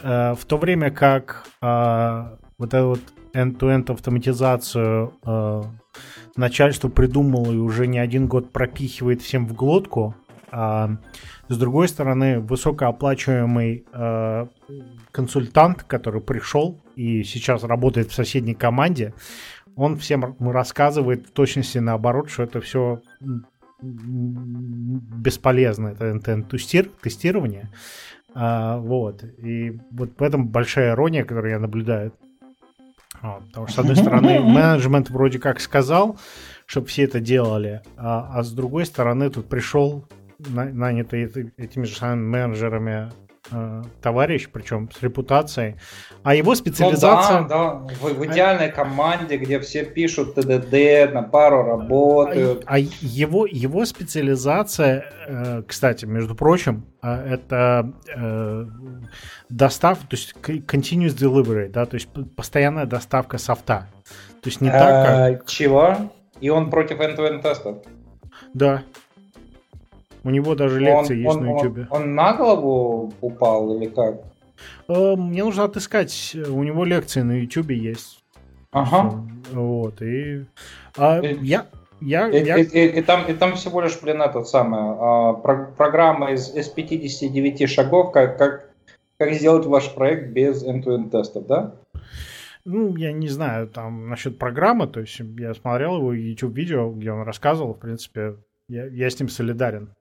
Э, 0.03 0.33
в 0.33 0.45
то 0.45 0.57
время 0.57 0.91
как 0.91 1.47
э, 1.61 2.37
вот 2.57 2.73
эту 2.73 2.87
вот 2.87 3.01
end-to-end 3.33 3.91
автоматизацию 3.91 5.13
э, 5.25 5.63
начальство 6.35 6.89
придумало 6.89 7.51
и 7.51 7.57
уже 7.57 7.87
не 7.87 7.99
один 7.99 8.27
год 8.27 8.51
пропихивает 8.51 9.21
всем 9.21 9.47
в 9.47 9.53
глотку. 9.53 10.15
А, 10.49 10.91
с 11.49 11.57
другой 11.57 11.89
стороны, 11.89 12.39
высокооплачиваемый 12.39 13.85
а, 13.91 14.47
консультант, 15.11 15.83
который 15.83 16.21
пришел 16.21 16.79
и 16.95 17.23
сейчас 17.23 17.63
работает 17.63 18.11
в 18.11 18.13
соседней 18.13 18.53
команде, 18.53 19.13
он 19.75 19.97
всем 19.97 20.37
рассказывает 20.39 21.27
в 21.27 21.31
точности 21.31 21.79
наоборот, 21.79 22.29
что 22.29 22.43
это 22.43 22.61
все 22.61 23.01
бесполезно, 23.81 25.89
это 25.89 26.43
тестирование. 26.43 27.69
А, 28.33 28.77
вот. 28.77 29.23
И 29.23 29.79
вот 29.91 30.11
в 30.17 30.23
этом 30.23 30.47
большая 30.47 30.93
ирония, 30.93 31.23
которую 31.23 31.51
я 31.53 31.59
наблюдаю. 31.59 32.13
Вот, 33.21 33.45
потому 33.47 33.67
что, 33.67 33.75
с 33.75 33.79
одной 33.79 33.95
стороны, 33.97 34.39
менеджмент 34.39 35.09
вроде 35.09 35.39
как 35.39 35.59
сказал, 35.59 36.19
чтобы 36.65 36.87
все 36.87 37.03
это 37.03 37.19
делали, 37.19 37.81
а, 37.97 38.29
а 38.33 38.43
с 38.43 38.51
другой 38.51 38.85
стороны, 38.85 39.29
тут 39.29 39.47
пришел 39.47 40.05
нанятый 40.39 41.51
этими 41.57 41.83
же 41.83 41.95
самыми 41.95 42.27
менеджерами 42.27 43.11
э, 43.51 43.83
товарищ, 44.01 44.49
причем 44.51 44.89
с 44.91 45.01
репутацией, 45.01 45.75
а 46.23 46.35
его 46.35 46.55
специализация... 46.55 47.41
Ну, 47.41 47.47
да, 47.47 47.73
да, 47.73 47.95
в, 48.01 48.13
в 48.13 48.25
идеальной 48.25 48.71
команде, 48.71 49.37
где 49.37 49.59
все 49.59 49.83
пишут 49.85 50.35
ТДД, 50.35 51.13
на 51.13 51.23
пару 51.23 51.63
работают. 51.63 52.63
А, 52.65 52.75
а 52.75 52.77
его, 52.77 53.45
его 53.45 53.85
специализация, 53.85 55.05
э, 55.27 55.63
кстати, 55.67 56.05
между 56.05 56.35
прочим, 56.35 56.85
э, 57.01 57.33
это 57.33 57.93
э, 58.15 58.65
доставка, 59.49 60.07
то 60.07 60.15
есть 60.15 60.35
continuous 60.43 61.15
delivery, 61.15 61.69
да, 61.69 61.85
то 61.85 61.95
есть 61.95 62.09
постоянная 62.35 62.85
доставка 62.85 63.37
софта. 63.37 63.87
То 64.41 64.49
есть 64.49 64.61
не 64.61 64.69
так, 64.69 64.81
а, 64.81 65.33
как... 65.33 65.45
Чего? 65.47 66.11
И 66.39 66.49
он 66.49 66.69
против 66.69 66.99
end-to-end 66.99 67.41
тестов? 67.41 67.77
Да. 68.53 68.83
У 70.27 70.29
него 70.29 70.55
даже 70.55 70.81
лекции 70.81 71.13
он, 71.13 71.21
есть 71.21 71.37
он, 71.37 71.45
на 71.45 71.49
YouTube. 71.51 71.77
Он, 71.89 72.01
он 72.01 72.15
на 72.15 72.33
голову 72.33 73.13
упал 73.21 73.77
или 73.77 73.87
как? 73.87 74.15
Э, 74.89 75.15
мне 75.15 75.41
нужно 75.41 75.63
отыскать. 75.63 76.35
У 76.49 76.63
него 76.63 76.83
лекции 76.83 77.21
на 77.21 77.39
YouTube 77.39 77.69
есть. 77.69 78.21
Ага. 78.71 79.23
Вот. 79.53 80.01
И, 80.01 80.43
а, 80.97 81.21
и 81.21 81.37
я, 81.45 81.67
я, 82.01 82.27
и, 82.27 82.43
я... 82.43 82.57
И, 82.57 82.63
и, 82.63 82.99
и, 82.99 83.01
там, 83.03 83.25
и 83.25 83.33
там 83.35 83.55
всего 83.55 83.79
лишь, 83.79 83.97
блин, 84.01 84.21
этот 84.21 84.49
самый, 84.49 84.81
а, 84.81 85.31
про, 85.31 85.71
программа 85.77 86.33
из, 86.33 86.53
из 86.53 86.67
59 86.67 87.69
шагов, 87.69 88.11
как, 88.11 88.37
как, 88.37 88.69
как 89.17 89.31
сделать 89.31 89.65
ваш 89.65 89.93
проект 89.93 90.33
без 90.33 90.61
end-to-end 90.61 91.09
тестов, 91.09 91.47
да? 91.47 91.75
Ну, 92.65 92.97
я 92.97 93.13
не 93.13 93.29
знаю, 93.29 93.69
там, 93.69 94.09
насчет 94.09 94.37
программы, 94.37 94.87
то 94.87 94.99
есть 94.99 95.21
я 95.39 95.53
смотрел 95.53 95.99
его 95.99 96.11
YouTube-видео, 96.11 96.91
где 96.91 97.13
он 97.13 97.21
рассказывал, 97.21 97.75
в 97.75 97.79
принципе, 97.79 98.35
я, 98.67 98.87
я 98.87 99.09
с 99.09 99.17
ним 99.17 99.29
солидарен. 99.29 99.93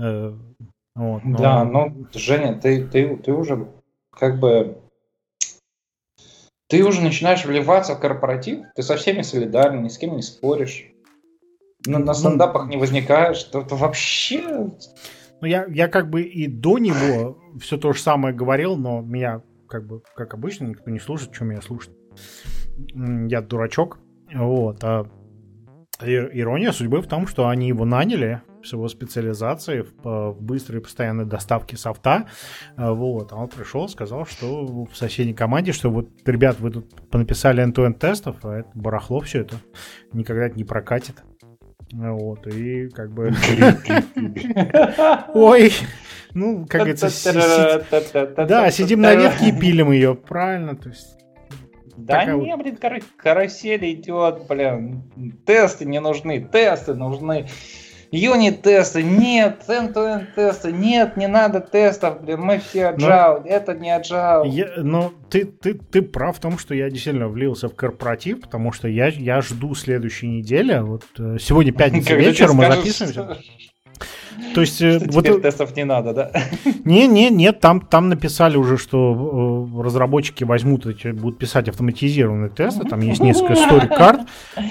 Э, 0.00 0.32
вот, 0.94 1.24
но... 1.24 1.38
Да, 1.38 1.64
но, 1.64 1.92
Женя, 2.14 2.58
ты, 2.58 2.86
ты, 2.86 3.16
ты 3.16 3.32
уже 3.32 3.68
как 4.10 4.38
бы... 4.40 4.78
Ты 6.68 6.84
уже 6.84 7.02
начинаешь 7.02 7.44
вливаться 7.44 7.96
в 7.96 8.00
корпоратив, 8.00 8.64
ты 8.76 8.82
со 8.82 8.96
всеми 8.96 9.22
солидарен, 9.22 9.82
ни 9.82 9.88
с 9.88 9.98
кем 9.98 10.16
не 10.16 10.22
споришь. 10.22 10.86
На, 11.86 11.98
на 11.98 12.06
ну, 12.06 12.14
стендапах 12.14 12.68
не 12.68 12.76
возникаешь, 12.76 13.42
то, 13.44 13.62
то 13.62 13.74
вообще... 13.74 14.70
Ну, 15.40 15.46
я, 15.46 15.64
я 15.66 15.88
как 15.88 16.10
бы 16.10 16.22
и 16.22 16.46
до 16.46 16.78
него 16.78 17.38
все 17.60 17.78
то 17.78 17.92
же 17.92 18.00
самое 18.00 18.34
говорил, 18.34 18.76
но 18.76 19.00
меня, 19.00 19.42
как 19.68 19.86
бы, 19.86 20.02
как 20.14 20.34
обычно, 20.34 20.66
никто 20.66 20.90
не 20.90 21.00
слушает, 21.00 21.34
что 21.34 21.44
меня 21.44 21.62
слушать. 21.62 21.92
Я 22.94 23.40
дурачок. 23.40 23.98
Вот. 24.32 24.84
А 24.84 25.06
Ирония 26.02 26.72
судьбы 26.72 27.00
в 27.02 27.06
том, 27.06 27.26
что 27.26 27.48
они 27.48 27.68
его 27.68 27.84
наняли 27.84 28.42
с 28.62 28.72
его 28.72 28.88
специализацией 28.88 29.82
в, 29.82 30.32
в 30.32 30.42
быстрой 30.42 30.80
постоянной 30.80 31.24
доставке 31.24 31.76
софта. 31.76 32.26
А, 32.76 32.92
вот. 32.92 33.32
А 33.32 33.36
он 33.36 33.48
пришел, 33.48 33.88
сказал, 33.88 34.26
что 34.26 34.86
в 34.86 34.94
соседней 34.94 35.34
команде, 35.34 35.72
что 35.72 35.90
вот, 35.90 36.08
ребят, 36.26 36.60
вы 36.60 36.70
тут 36.70 37.08
понаписали 37.10 37.64
end-to-end 37.64 37.98
тестов, 37.98 38.36
а 38.44 38.58
это 38.60 38.70
барахло 38.74 39.20
все 39.20 39.40
это 39.40 39.56
никогда 40.12 40.48
не 40.48 40.64
прокатит. 40.64 41.22
Вот, 41.92 42.46
и 42.46 42.88
как 42.88 43.12
бы... 43.12 43.32
Ой, 45.34 45.72
ну, 46.34 46.64
как 46.66 46.82
говорится, 46.82 47.08
да, 48.46 48.70
сидим 48.70 49.00
на 49.00 49.14
ветке 49.16 49.48
и 49.48 49.52
пилим 49.58 49.90
ее, 49.90 50.14
правильно, 50.14 50.76
то 50.76 50.90
есть 50.90 51.18
да 52.06 52.24
не, 52.24 52.56
блин, 52.56 52.76
кар- 52.76 53.02
карусель 53.16 53.92
идет, 53.92 54.46
блин. 54.48 55.02
Тесты 55.46 55.84
не 55.84 56.00
нужны, 56.00 56.40
тесты 56.40 56.94
нужны. 56.94 57.46
Юнит-тесты, 58.12 59.04
нет, 59.04 59.62
end-to-end 59.68 60.34
тесты, 60.34 60.72
нет, 60.72 61.16
не 61.16 61.28
надо 61.28 61.60
тестов, 61.60 62.20
блин, 62.22 62.40
мы 62.40 62.58
все 62.58 62.90
agile, 62.90 63.42
но, 63.44 63.48
это 63.48 63.74
не 63.74 63.88
agile. 63.88 64.48
Я, 64.48 64.68
но 64.78 65.12
ты, 65.30 65.44
ты, 65.44 65.74
ты 65.74 66.02
прав 66.02 66.36
в 66.36 66.40
том, 66.40 66.58
что 66.58 66.74
я 66.74 66.90
действительно 66.90 67.28
влился 67.28 67.68
в 67.68 67.76
корпоратив, 67.76 68.40
потому 68.40 68.72
что 68.72 68.88
я, 68.88 69.06
я 69.06 69.40
жду 69.42 69.76
следующей 69.76 70.26
недели, 70.26 70.80
вот 70.80 71.04
э, 71.20 71.36
сегодня 71.38 71.72
пятница 71.72 72.14
вечером 72.14 72.56
мы 72.56 72.66
записываемся. 72.66 73.38
То 74.54 74.60
есть 74.60 74.80
э, 74.82 74.98
вот 74.98 75.24
теперь 75.24 75.40
тестов 75.40 75.76
не 75.76 75.84
надо, 75.84 76.12
да? 76.12 76.30
Не, 76.84 77.06
не, 77.06 77.30
нет, 77.30 77.60
там 77.60 77.80
там 77.80 78.08
написали 78.08 78.56
уже, 78.56 78.78
что 78.78 79.68
э, 79.72 79.82
разработчики 79.82 80.44
возьмут 80.44 80.86
эти, 80.86 81.08
будут 81.08 81.38
писать 81.38 81.68
автоматизированные 81.68 82.50
тесты, 82.50 82.84
там 82.84 83.00
есть 83.00 83.20
несколько 83.20 83.54
story 83.54 83.88
карт. 83.88 84.22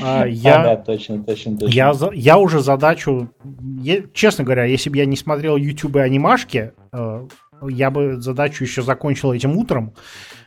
А, 0.04 0.26
я, 0.26 0.62
а, 0.62 0.64
да, 0.64 0.76
точно, 0.78 1.24
точно, 1.24 1.58
точно. 1.58 1.74
Я, 1.74 1.94
я 2.14 2.38
уже 2.38 2.62
задачу, 2.62 3.30
я, 3.82 4.02
честно 4.14 4.44
говоря, 4.44 4.66
если 4.66 4.90
бы 4.90 4.98
я 4.98 5.06
не 5.06 5.16
смотрел 5.16 5.56
YouTube 5.56 5.98
и 5.98 6.00
анимашки, 6.00 6.74
э, 6.92 7.28
я 7.70 7.92
бы 7.92 8.22
задачу 8.22 8.64
еще 8.64 8.82
закончил 8.82 9.34
этим 9.34 9.56
утром. 9.58 9.94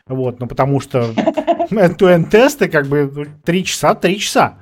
Вот, 0.05 0.39
ну 0.39 0.47
потому 0.47 0.79
что 0.79 1.11
end-to-end 1.71 2.29
тесты 2.29 2.67
как 2.67 2.87
бы 2.87 3.29
3 3.45 3.65
часа, 3.65 3.95
3 3.95 4.19
часа. 4.19 4.57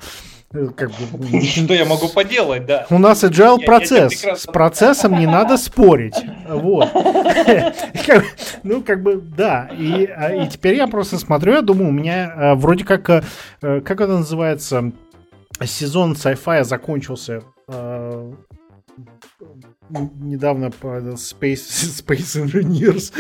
Как 0.52 0.90
бы, 0.90 1.42
что 1.46 1.74
я 1.74 1.86
могу 1.86 2.10
поделать, 2.10 2.66
да? 2.66 2.86
У 2.90 2.98
нас 2.98 3.24
agile 3.24 3.60
я, 3.62 3.66
процесс. 3.66 4.24
Я 4.24 4.36
С 4.36 4.46
процессом 4.46 5.18
не 5.18 5.26
надо 5.26 5.58
спорить. 5.58 6.16
Вот. 6.48 6.90
Ну, 8.64 8.84
как 8.84 9.02
бы, 9.02 9.16
да. 9.16 9.70
И, 9.78 10.06
а, 10.06 10.36
и 10.36 10.48
теперь 10.48 10.76
я 10.76 10.88
просто 10.88 11.18
смотрю, 11.18 11.54
я 11.54 11.62
думаю, 11.62 11.90
у 11.90 11.92
меня 11.92 12.32
а, 12.36 12.56
вроде 12.56 12.84
как, 12.84 13.10
а, 13.10 13.22
как 13.62 14.02
это 14.02 14.18
называется, 14.18 14.92
сезон 15.64 16.14
sci-fi 16.14 16.64
закончился 16.64 17.42
недавно 19.90 20.70
по 20.72 20.98
Space, 20.98 22.06
Space 22.06 22.46
Engineers. 22.46 23.12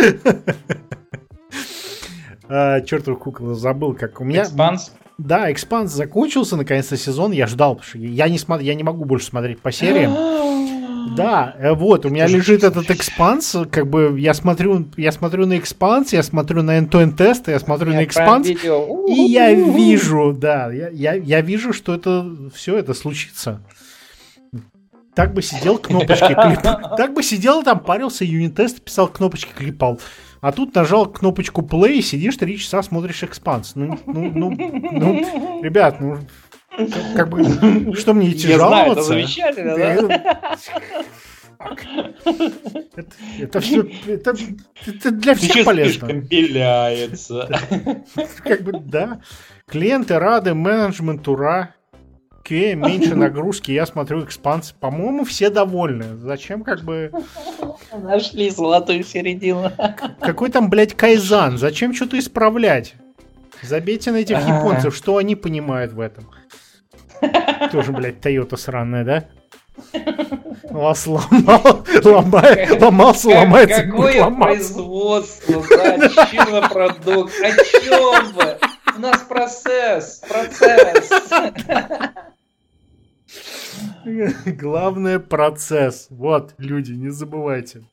Чертов 2.85 3.19
кукла 3.19 3.55
забыл, 3.55 3.93
как 3.95 4.21
у 4.21 4.23
меня... 4.23 4.43
Expanse? 4.43 4.91
Да, 5.25 5.51
Expanse 5.51 5.91
закончился 5.91 6.57
наконец-то 6.57 6.97
сезон. 6.97 7.31
Я 7.31 7.47
ждал, 7.47 7.75
потому 7.75 7.87
что 7.89 7.97
я 7.99 8.27
не, 8.27 8.39
смотр... 8.39 8.63
я 8.63 8.73
не 8.73 8.83
могу 8.83 9.05
больше 9.05 9.27
смотреть 9.27 9.59
по 9.59 9.71
сериям. 9.71 10.15
Да, 11.15 11.55
э, 11.57 11.73
вот, 11.73 12.05
у 12.05 12.09
меня 12.09 12.27
лежит 12.27 12.63
этот 12.63 12.89
Expanse, 12.91 13.57
как 13.71 13.89
бы 13.89 14.17
я 14.19 14.33
смотрю, 14.35 14.87
я 14.97 15.11
смотрю 15.11 15.47
на 15.47 15.57
Expanse, 15.57 16.13
я 16.13 16.21
смотрю 16.21 16.61
на 16.61 16.77
end-to-end 16.79 17.17
тесты, 17.17 17.51
я 17.51 17.59
смотрю 17.59 17.91
на 17.91 18.03
Expanse, 18.03 18.47
и 18.47 19.21
я 19.27 19.51
вижу, 19.51 20.31
да, 20.31 20.71
я, 20.71 20.89
я, 20.89 21.13
я 21.15 21.41
вижу, 21.41 21.73
что 21.73 21.95
это 21.95 22.25
все 22.53 22.77
это 22.77 22.93
случится. 22.93 23.61
Так 25.15 25.33
бы 25.33 25.41
сидел, 25.41 25.79
кнопочки 25.79 26.33
клепал. 26.33 26.79
Так 26.97 27.13
бы 27.13 27.23
сидел 27.23 27.63
там, 27.63 27.79
парился, 27.79 28.23
unit 28.23 28.49
test, 28.49 28.81
писал 28.81 29.07
кнопочки, 29.07 29.51
клепал. 29.53 29.99
А 30.41 30.51
тут 30.51 30.73
нажал 30.73 31.05
кнопочку 31.05 31.61
play, 31.61 32.01
сидишь 32.01 32.35
три 32.37 32.57
часа, 32.57 32.81
смотришь 32.81 33.21
экспанс. 33.23 33.75
Ну, 33.75 33.99
ну, 34.07 34.31
ну, 34.33 34.49
ну, 34.49 35.63
ребят, 35.63 36.01
ну, 36.01 36.17
как 37.15 37.29
бы, 37.29 37.93
что 37.95 38.13
мне 38.13 38.31
идти 38.31 38.47
Я 38.47 38.57
жаловаться? 38.57 39.03
Знаю, 39.03 39.21
это 39.21 39.27
замечательно, 39.27 39.75
да? 39.77 40.59
Это, 42.95 43.11
это 43.39 43.59
все, 43.59 43.87
это, 44.07 44.35
это 44.87 45.11
для 45.11 45.35
всех 45.35 45.51
Сейчас 45.51 45.65
полезно. 45.65 46.07
Как 48.43 48.63
бы, 48.63 48.79
да. 48.79 49.21
Клиенты 49.67 50.17
рады, 50.17 50.55
менеджмент 50.55 51.27
ура. 51.27 51.75
QA 52.51 52.75
меньше 52.75 53.15
нагрузки, 53.15 53.71
я 53.71 53.85
смотрю 53.85 54.23
экспанс. 54.25 54.73
По-моему, 54.77 55.23
все 55.23 55.49
довольны. 55.49 56.17
Зачем 56.17 56.63
как 56.63 56.81
бы... 56.81 57.11
Нашли 57.93 58.49
золотую 58.49 59.03
середину. 59.03 59.71
Какой 60.19 60.49
там, 60.49 60.69
блядь, 60.69 60.93
кайзан? 60.93 61.57
Зачем 61.57 61.93
что-то 61.93 62.19
исправлять? 62.19 62.95
Забейте 63.61 64.11
на 64.11 64.17
этих 64.17 64.39
японцев, 64.39 64.95
что 64.95 65.17
они 65.17 65.35
понимают 65.35 65.93
в 65.93 65.99
этом. 65.99 66.29
Тоже, 67.71 67.91
блядь, 67.91 68.19
Тойота 68.19 68.57
сраная, 68.57 69.05
да? 69.05 69.25
Вас 70.63 71.07
ломал, 71.07 71.85
ломает, 72.03 72.81
ломался, 72.81 73.29
ломается, 73.29 73.83
Какое 73.83 74.29
производство, 74.29 75.63
да, 75.69 76.69
продукт, 76.69 77.33
о 77.41 77.51
чем 77.81 78.33
вы? 78.33 78.57
У 78.95 78.99
нас 78.99 79.21
процесс, 79.21 80.21
процесс. 80.27 81.09
Главное 84.45 85.19
процесс. 85.19 86.07
Вот, 86.09 86.53
люди, 86.57 86.93
не 86.93 87.09
забывайте. 87.09 87.83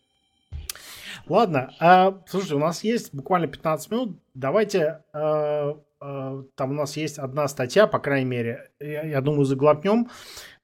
Ладно, 1.26 1.74
а, 1.78 2.22
слушайте, 2.26 2.54
у 2.54 2.58
нас 2.58 2.82
есть 2.82 3.12
буквально 3.12 3.48
15 3.48 3.90
минут. 3.90 4.18
Давайте, 4.34 5.02
а, 5.12 5.78
а, 6.00 6.42
там 6.54 6.70
у 6.70 6.74
нас 6.74 6.96
есть 6.96 7.18
одна 7.18 7.48
статья, 7.48 7.86
по 7.86 7.98
крайней 7.98 8.28
мере, 8.28 8.70
я, 8.80 9.02
я 9.02 9.20
думаю, 9.20 9.44
заглотнем, 9.44 10.08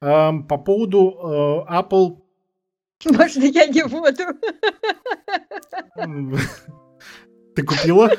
а, 0.01 0.33
по 0.33 0.57
поводу 0.57 1.65
а, 1.67 1.81
Apple... 1.81 2.21
Можно 3.05 3.43
я 3.43 3.67
не 3.67 3.83
буду? 3.83 4.23
Ты 7.55 7.63
купила? 7.63 8.09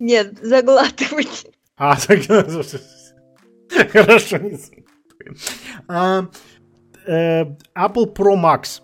Нет, 0.00 0.38
заглатывать. 0.42 1.46
А, 1.76 1.96
заглатывать. 1.96 2.82
Хорошо, 3.92 4.38
не 4.38 4.58
а, 5.88 6.22
э, 7.06 7.44
Apple 7.74 8.14
Pro 8.14 8.36
Max. 8.36 8.82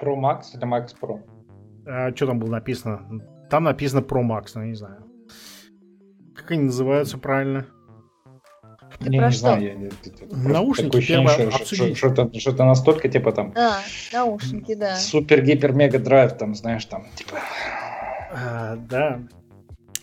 Pro 0.00 0.16
Max 0.16 0.54
или 0.54 0.64
Max 0.64 0.94
Pro? 1.00 1.20
А, 1.86 2.14
что 2.14 2.26
там 2.26 2.38
было 2.38 2.50
написано? 2.50 3.22
Там 3.50 3.64
написано 3.64 4.00
Pro 4.00 4.22
Max, 4.22 4.52
но 4.54 4.62
я 4.62 4.68
не 4.68 4.74
знаю. 4.74 5.04
Как 6.34 6.50
они 6.50 6.64
называются 6.64 7.18
правильно? 7.18 7.66
Ты 8.98 9.10
не, 9.10 9.18
не 9.18 9.30
знаю, 9.30 9.62
я 9.62 9.74
не, 9.74 9.90
наушники 10.30 10.96
ощущение, 10.96 11.50
что, 11.50 11.94
что-то, 11.94 12.38
что-то 12.38 12.64
настолько 12.64 13.08
типа 13.08 13.32
там. 13.32 13.52
А, 13.56 13.78
наушники, 14.12 14.74
да. 14.74 14.96
Супер 14.96 15.42
гипер 15.42 15.72
мега 15.72 15.98
драйв, 15.98 16.36
там, 16.38 16.54
знаешь, 16.54 16.84
там, 16.86 17.06
типа. 17.14 17.36
А, 18.32 18.76
да. 18.76 19.20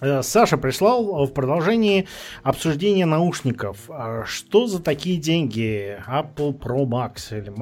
Э, 0.03 0.21
Саша 0.21 0.57
прислал 0.57 1.25
в 1.25 1.33
продолжении 1.33 2.07
обсуждения 2.43 3.05
наушников. 3.05 3.89
А 3.89 4.25
что 4.25 4.67
за 4.67 4.81
такие 4.81 5.17
деньги? 5.17 5.97
Apple 6.07 6.57
Pro 6.59 6.85
Max 6.85 7.31
или 7.31 7.53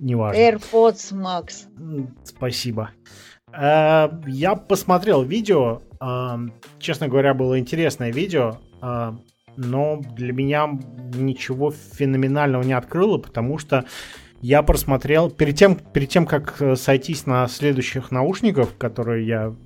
неважно. 0.00 0.40
AirPods 0.40 1.12
Max. 1.12 2.14
Спасибо. 2.24 2.90
Э, 3.52 4.08
я 4.26 4.54
посмотрел 4.56 5.22
видео. 5.22 5.82
Э, 6.00 6.38
честно 6.78 7.08
говоря, 7.08 7.34
было 7.34 7.58
интересное 7.58 8.10
видео. 8.10 8.58
Но 9.60 10.00
для 10.14 10.32
меня 10.32 10.78
ничего 11.14 11.72
феноменального 11.72 12.62
не 12.62 12.74
открыло, 12.74 13.18
потому 13.18 13.58
что 13.58 13.86
я 14.40 14.62
просмотрел 14.62 15.30
перед 15.32 15.56
тем, 15.56 15.74
перед 15.74 16.08
тем, 16.10 16.26
как 16.26 16.62
сойтись 16.76 17.26
на 17.26 17.48
следующих 17.48 18.12
наушниках, 18.12 18.78
которые 18.78 19.26
я 19.26 19.56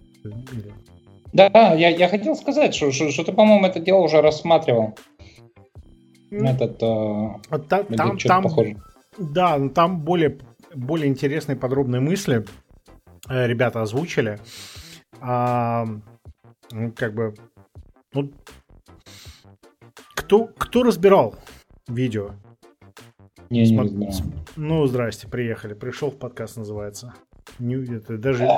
да, 1.32 1.74
я, 1.74 1.88
я 1.88 2.08
хотел 2.08 2.36
сказать, 2.36 2.74
что, 2.74 2.92
что, 2.92 3.10
что 3.10 3.24
ты, 3.24 3.32
по-моему, 3.32 3.66
это 3.66 3.80
дело 3.80 4.00
уже 4.00 4.20
рассматривал. 4.20 4.94
Этот, 6.30 6.82
э, 6.82 7.58
Та, 7.68 7.84
там, 7.84 8.18
там, 8.18 8.42
похоже. 8.42 8.76
Да, 9.18 9.58
но 9.58 9.68
там 9.68 10.00
более, 10.00 10.38
более 10.74 11.08
интересные 11.08 11.56
подробные 11.56 12.00
мысли 12.00 12.44
э, 13.28 13.46
ребята 13.46 13.82
озвучили. 13.82 14.38
А, 15.20 15.86
ну, 16.70 16.92
как 16.92 17.14
бы, 17.14 17.34
ну, 18.14 18.30
кто, 20.14 20.46
кто 20.46 20.82
разбирал 20.82 21.34
видео? 21.86 22.30
Не, 23.50 23.66
Смо... 23.66 23.84
не 23.84 24.10
Ну, 24.56 24.86
здрасте, 24.86 25.28
приехали. 25.28 25.74
Пришел 25.74 26.10
в 26.10 26.16
подкаст, 26.16 26.56
называется. 26.56 27.14
Не, 27.58 27.76
это, 27.96 28.18
даже, 28.18 28.48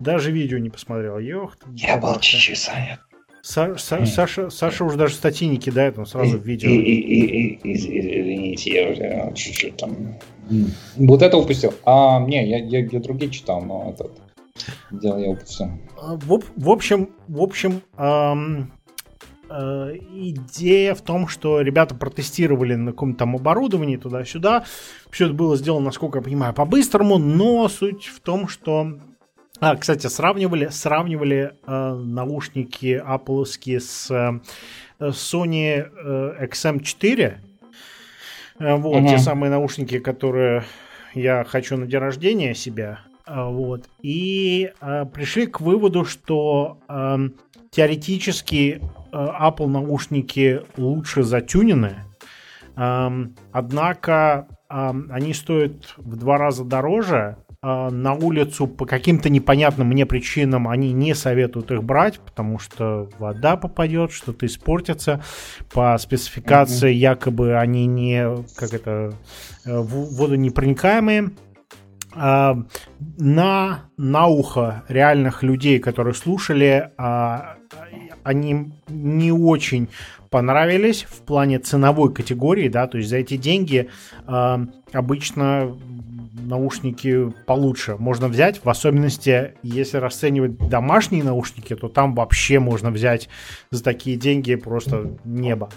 даже 0.00 0.32
видео 0.32 0.58
не 0.58 0.70
посмотрел. 0.70 1.18
Ёх, 1.18 1.56
Я 1.74 1.96
был 1.98 2.18
чуть-чуть 2.20 2.58
занят. 2.58 3.00
Са, 3.42 3.76
Са, 3.78 4.04
Саша, 4.06 4.50
Саша 4.50 4.84
уже 4.84 4.96
даже 4.96 5.14
статьи 5.14 5.46
не 5.46 5.58
кидает, 5.58 5.98
он 5.98 6.06
сразу 6.06 6.36
в 6.38 6.42
видео. 6.42 6.68
Извините, 7.62 8.70
я 8.74 8.90
уже 8.90 9.32
чуть-чуть 9.34 9.76
там... 9.76 10.18
Вот 10.96 11.22
это 11.22 11.36
упустил. 11.36 11.72
А, 11.84 12.18
не, 12.20 12.44
я, 12.48 12.58
я, 12.58 12.80
я 12.80 13.00
другие 13.00 13.30
читал, 13.30 13.62
но 13.62 13.94
этот 13.94 14.10
дело 14.90 15.18
я 15.18 15.30
упустил. 15.30 15.68
А, 16.00 16.16
в, 16.16 16.42
в 16.56 16.70
общем, 16.70 17.10
в 17.28 17.40
общем, 17.40 17.82
эм, 17.98 18.72
идея 19.48 20.94
в 20.94 21.02
том, 21.02 21.28
что 21.28 21.60
ребята 21.60 21.94
протестировали 21.94 22.74
на 22.74 22.92
каком-то 22.92 23.20
там 23.20 23.36
оборудовании 23.36 23.96
туда-сюда. 23.96 24.64
Все 25.10 25.26
это 25.26 25.34
было 25.34 25.56
сделано, 25.56 25.86
насколько 25.86 26.18
я 26.18 26.22
понимаю, 26.22 26.54
по-быстрому, 26.54 27.18
но 27.18 27.68
суть 27.68 28.06
в 28.06 28.20
том, 28.20 28.48
что 28.48 28.98
а, 29.58 29.74
кстати, 29.76 30.06
сравнивали, 30.08 30.68
сравнивали 30.68 31.52
э, 31.66 31.94
наушники 31.94 33.02
Apple 33.02 33.46
с 33.46 34.10
э, 34.10 34.40
Sony 35.00 35.88
э, 36.04 36.46
XM4. 36.46 37.34
Э, 38.58 38.74
вот, 38.76 39.00
угу. 39.00 39.08
те 39.08 39.18
самые 39.18 39.50
наушники, 39.50 39.98
которые 39.98 40.64
я 41.14 41.44
хочу 41.44 41.78
на 41.78 41.86
день 41.86 42.00
рождения 42.00 42.54
себя. 42.54 43.00
Э, 43.26 43.48
вот. 43.48 43.88
И 44.02 44.72
э, 44.78 45.06
пришли 45.06 45.46
к 45.46 45.62
выводу, 45.62 46.04
что 46.04 46.78
э, 46.86 47.28
теоретически 47.76 48.80
э, 48.80 49.16
Apple 49.16 49.66
наушники 49.66 50.62
лучше 50.78 51.22
затюнены. 51.22 51.96
Э, 52.74 53.10
однако 53.52 54.48
э, 54.70 54.92
они 55.10 55.34
стоят 55.34 55.94
в 55.98 56.16
два 56.16 56.38
раза 56.38 56.64
дороже 56.64 57.36
а, 57.68 57.90
на 57.90 58.14
улицу 58.14 58.68
по 58.68 58.86
каким-то 58.86 59.28
непонятным 59.28 59.88
мне 59.88 60.06
причинам 60.06 60.68
они 60.68 60.92
не 60.92 61.14
советуют 61.14 61.72
их 61.72 61.82
брать, 61.82 62.20
потому 62.20 62.60
что 62.60 63.08
вода 63.18 63.56
попадет, 63.56 64.12
что-то 64.12 64.46
испортится. 64.46 65.20
По 65.72 65.98
спецификации 65.98 66.92
mm-hmm. 66.92 67.10
якобы 67.10 67.56
они 67.56 67.86
не, 67.86 68.36
как 68.56 68.72
это, 68.72 69.14
э, 69.64 69.80
водонепроникаемые. 69.80 71.30
На, 72.14 73.90
на 73.98 74.26
ухо 74.26 74.84
реальных 74.88 75.42
людей, 75.42 75.80
которые 75.80 76.14
слушали, 76.14 76.92
а, 76.96 77.55
они 78.26 78.72
не 78.88 79.30
очень 79.30 79.88
понравились 80.30 81.04
в 81.04 81.22
плане 81.22 81.60
ценовой 81.60 82.12
категории, 82.12 82.68
да, 82.68 82.88
то 82.88 82.98
есть 82.98 83.08
за 83.08 83.18
эти 83.18 83.36
деньги 83.36 83.88
обычно 84.92 85.78
наушники 86.34 87.32
получше 87.46 87.96
можно 87.96 88.28
взять, 88.28 88.64
в 88.64 88.68
особенности, 88.68 89.54
если 89.62 89.98
расценивать 89.98 90.68
домашние 90.68 91.22
наушники, 91.22 91.76
то 91.76 91.88
там 91.88 92.14
вообще 92.14 92.58
можно 92.58 92.90
взять 92.90 93.28
за 93.70 93.84
такие 93.84 94.16
деньги 94.16 94.56
просто 94.56 95.16
небо. 95.24 95.70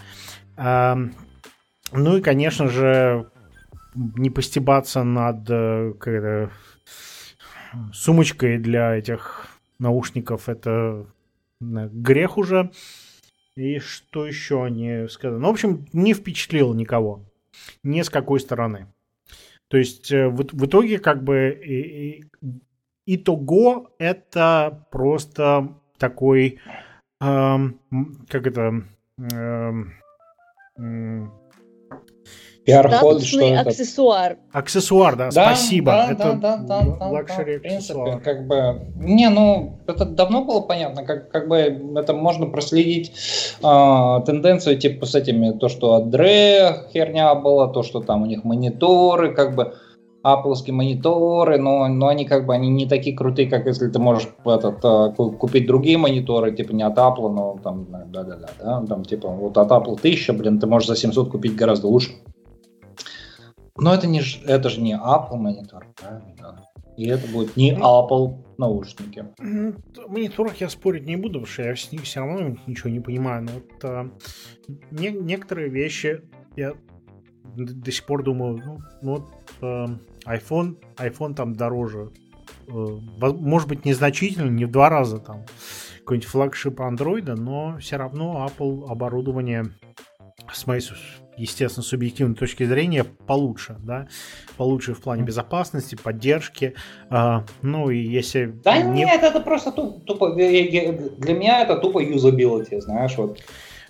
Ну 0.57 2.17
и, 2.17 2.21
конечно 2.21 2.67
же, 2.67 3.30
не 3.95 4.30
постебаться 4.30 5.03
над 5.03 5.49
э, 5.49 6.49
сумочкой 7.93 8.57
для 8.57 8.95
этих 8.95 9.47
наушников, 9.80 10.49
это 10.49 11.05
грех 11.60 12.38
уже. 12.38 12.72
И 13.56 13.80
что 13.80 14.26
еще 14.26 14.64
они 14.64 15.07
сказали? 15.10 15.40
Ну, 15.40 15.48
в 15.48 15.52
общем, 15.52 15.86
не 15.91 16.14
впечатлил 16.14 16.73
никого. 16.73 17.26
Ни 17.84 18.02
с 18.02 18.10
какой 18.10 18.40
стороны. 18.40 18.88
То 19.68 19.77
есть 19.77 20.11
э, 20.11 20.27
в, 20.27 20.38
в 20.38 20.65
итоге 20.65 20.99
как 20.99 21.23
бы 21.23 21.49
и, 21.64 22.22
и, 22.22 22.23
итого 23.06 23.91
это 23.99 24.88
просто 24.91 25.76
такой, 25.98 26.60
эм, 27.22 27.80
как 28.27 28.48
это, 28.48 28.84
эм, 29.31 29.94
Пиар-ход, 32.70 33.24
что 33.24 33.60
аксессуар. 33.60 34.32
Это? 34.34 34.41
Аксессуар, 34.52 35.16
да, 35.16 35.26
да 35.26 35.32
спасибо. 35.32 35.91
Да, 35.91 36.12
это 36.12 36.34
да, 36.34 36.58
да, 36.58 36.82
да, 36.82 37.08
luxury 37.07 37.60
да, 37.60 37.70
аксессуар. 37.70 38.20
как 38.20 38.48
бы, 38.48 38.88
не, 38.96 39.30
ну, 39.30 39.80
это 39.88 40.06
давно 40.06 40.46
было 40.46 40.62
понятно, 40.62 41.04
как, 41.04 41.32
как 41.32 41.48
бы 41.48 41.58
это 41.58 42.14
можно 42.14 42.46
проследить 42.46 43.12
э, 43.62 44.20
тенденцию 44.26 44.78
типа 44.78 45.06
с 45.06 45.16
этими, 45.16 45.52
то, 45.58 45.70
что 45.70 45.96
от 45.96 46.06
Dre 46.06 46.90
херня 46.94 47.34
была, 47.36 47.68
то, 47.68 47.84
что 47.84 48.02
там 48.02 48.24
у 48.24 48.26
них 48.26 48.44
мониторы, 48.44 49.34
как 49.34 49.56
бы, 49.56 49.74
Apple 50.24 50.72
мониторы, 50.72 51.58
но, 51.58 51.88
но 51.88 52.08
они 52.08 52.26
как 52.26 52.46
бы 52.46 52.54
они 52.54 52.70
не 52.70 52.86
такие 52.86 53.16
крутые, 53.16 53.50
как 53.50 53.66
если 53.66 53.88
ты 53.88 54.00
можешь 54.00 54.28
этот, 54.46 54.80
а, 54.84 55.12
купить 55.12 55.66
другие 55.66 55.98
мониторы, 55.98 56.52
типа 56.52 56.74
не 56.74 56.84
от 56.84 56.98
Apple, 56.98 57.32
но 57.32 57.58
там, 57.64 57.88
да-да-да, 58.08 58.50
да, 58.60 58.86
там 58.86 59.06
типа 59.06 59.30
вот 59.30 59.58
от 59.58 59.72
Apple 59.72 59.98
1000, 59.98 60.34
блин, 60.34 60.60
ты 60.60 60.68
можешь 60.68 60.90
за 60.90 60.96
700 60.96 61.30
купить 61.30 61.56
гораздо 61.56 61.88
лучше. 61.88 62.12
Но 63.81 63.93
это, 63.93 64.07
не, 64.07 64.22
это 64.45 64.69
же 64.69 64.81
не 64.81 64.93
Apple 64.93 65.35
монитор, 65.35 65.88
правильно? 65.95 66.65
И 66.97 67.07
это 67.07 67.27
будет 67.31 67.56
не 67.56 67.73
Apple 67.73 68.43
наушники. 68.57 69.26
Мониторах 70.07 70.57
я 70.57 70.69
спорить 70.69 71.06
не 71.06 71.15
буду, 71.15 71.39
потому 71.39 71.45
что 71.45 71.64
я 71.64 71.76
с 71.76 71.91
них 71.91 72.03
все 72.03 72.19
равно 72.19 72.57
ничего 72.68 72.89
не 72.89 72.99
понимаю. 72.99 73.43
Но 73.43 73.51
вот 73.53 73.84
а, 73.84 74.10
не, 74.91 75.10
некоторые 75.11 75.69
вещи 75.69 76.22
я 76.57 76.73
до 77.56 77.91
сих 77.91 78.06
пор 78.06 78.23
думаю, 78.23 78.61
ну, 78.65 78.80
ну 79.01 79.11
вот 79.11 79.30
а, 79.61 79.85
iPhone, 80.26 80.76
iPhone 80.97 81.35
там 81.35 81.56
дороже. 81.56 82.11
А, 82.68 82.72
может 83.31 83.69
быть, 83.69 83.85
незначительно, 83.85 84.49
не 84.49 84.65
в 84.65 84.72
два 84.72 84.89
раза 84.89 85.19
там 85.19 85.45
какой-нибудь 85.99 86.30
флагшип 86.30 86.81
андроида, 86.81 87.35
но 87.35 87.77
все 87.80 87.95
равно 87.97 88.45
Apple 88.45 88.89
оборудование 88.89 89.72
с 90.53 90.67
моей 90.67 90.81
естественно, 91.39 91.84
субъективной 91.84 92.35
точки 92.35 92.65
зрения 92.65 93.03
получше, 93.03 93.77
да, 93.80 94.07
получше 94.57 94.93
в 94.93 95.01
плане 95.01 95.23
безопасности, 95.23 95.95
поддержки, 95.95 96.76
э, 97.09 97.39
ну 97.61 97.89
и 97.89 97.97
если... 97.97 98.47
Да 98.63 98.81
не... 98.81 99.05
нет, 99.05 99.23
это 99.23 99.39
просто 99.39 99.71
тупо, 99.71 99.99
тупо, 100.05 100.34
для 100.34 101.34
меня 101.34 101.61
это 101.61 101.77
тупо 101.77 101.99
юзабилити, 101.99 102.81
знаешь, 102.81 103.17
вот. 103.17 103.39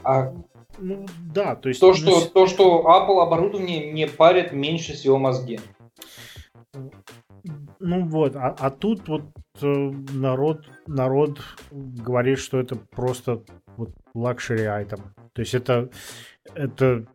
А... 0.03 0.31
Ну, 0.77 1.05
да, 1.33 1.55
то 1.55 1.69
есть... 1.69 1.81
То, 1.81 1.93
что, 1.93 2.21
то, 2.21 2.47
что 2.47 2.83
Apple 2.85 3.21
оборудование 3.21 3.91
не 3.91 4.07
парит 4.07 4.53
меньше 4.53 4.93
всего 4.93 5.17
мозги. 5.17 5.59
Ну 7.79 8.07
вот, 8.07 8.35
а, 8.35 8.55
а 8.59 8.69
тут 8.69 9.07
вот 9.07 9.23
э, 9.61 9.65
народ, 10.13 10.65
народ 10.87 11.39
говорит, 11.71 12.39
что 12.39 12.59
это 12.59 12.75
просто 12.75 13.41
вот 13.77 13.89
luxury 14.13 14.65
item. 14.65 14.99
То 15.33 15.41
есть 15.41 15.53
это, 15.53 15.89
это 16.55 17.05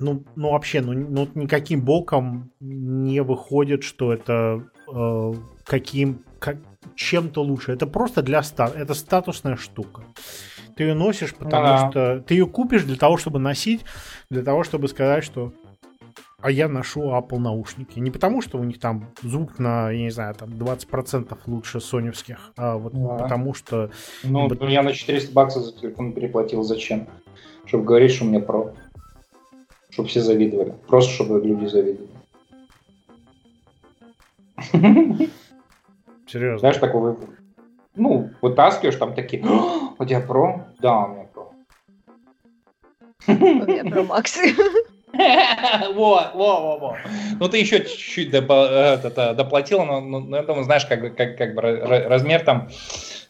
ну, 0.00 0.24
ну 0.36 0.52
вообще, 0.52 0.80
ну, 0.80 0.92
ну 0.92 1.28
никаким 1.34 1.82
боком 1.82 2.52
не 2.60 3.20
выходит, 3.20 3.82
что 3.82 4.12
это 4.12 4.64
э, 4.92 5.32
каким 5.64 6.24
как, 6.38 6.58
чем-то 6.94 7.42
лучше. 7.42 7.72
Это 7.72 7.86
просто 7.86 8.22
для 8.22 8.42
ста, 8.42 8.70
это 8.74 8.94
статусная 8.94 9.56
штука. 9.56 10.02
Ты 10.76 10.84
ее 10.84 10.94
носишь, 10.94 11.34
потому 11.34 11.66
а 11.66 11.90
что 11.90 12.20
ты 12.20 12.34
ее 12.34 12.46
купишь 12.46 12.84
для 12.84 12.96
того, 12.96 13.16
чтобы 13.16 13.38
носить, 13.38 13.84
для 14.30 14.42
того, 14.42 14.62
чтобы 14.62 14.88
сказать, 14.88 15.24
что 15.24 15.52
а 16.40 16.52
я 16.52 16.68
ношу 16.68 17.10
Apple 17.10 17.38
наушники. 17.38 17.98
Не 17.98 18.12
потому, 18.12 18.42
что 18.42 18.58
у 18.58 18.64
них 18.64 18.78
там 18.78 19.12
звук 19.22 19.58
на, 19.58 19.90
я 19.90 20.02
не 20.02 20.10
знаю, 20.10 20.36
там 20.36 20.50
20% 20.50 21.36
лучше 21.46 21.80
соневских, 21.80 22.52
а 22.56 22.76
вот 22.76 22.94
а. 22.94 23.18
потому 23.18 23.54
что... 23.54 23.90
Ну, 24.22 24.48
я 24.68 24.84
на 24.84 24.92
400 24.92 25.32
баксов 25.32 25.64
за 25.64 25.72
телефон 25.72 26.12
переплатил. 26.12 26.62
Зачем? 26.62 27.08
Чтобы 27.68 27.84
говорить, 27.84 28.12
что 28.12 28.24
у 28.24 28.28
меня 28.28 28.40
про 28.40 28.74
чтобы 29.90 30.08
все 30.08 30.20
завидовали. 30.20 30.74
Просто 30.86 31.12
чтобы 31.12 31.40
люди 31.40 31.66
завидовали. 31.66 32.10
Серьезно? 36.26 36.58
Знаешь, 36.58 36.76
такой 36.76 37.16
ну, 37.98 38.30
вытаскиваешь, 38.40 38.96
там 38.96 39.14
такие, 39.14 39.42
у 39.98 40.04
тебя 40.04 40.20
про? 40.20 40.66
Да, 40.78 41.04
у 41.04 41.08
меня 41.08 41.24
про. 41.34 41.52
У 43.26 43.32
меня 43.32 43.84
про 43.90 44.02
Макс. 44.04 44.38
Во, 45.94 46.30
во, 46.34 46.60
во, 46.60 46.78
во. 46.78 46.96
Ну, 47.40 47.48
ты 47.48 47.56
еще 47.56 47.80
чуть-чуть 47.80 48.30
доплатила, 48.30 49.84
но, 49.84 50.00
но 50.00 50.36
я 50.36 50.42
думаю, 50.42 50.64
знаешь, 50.64 50.84
как 50.84 51.00
бы, 51.00 51.10
как, 51.10 51.36
как 51.38 51.54
бы 51.54 51.62
размер 51.62 52.44
там, 52.44 52.68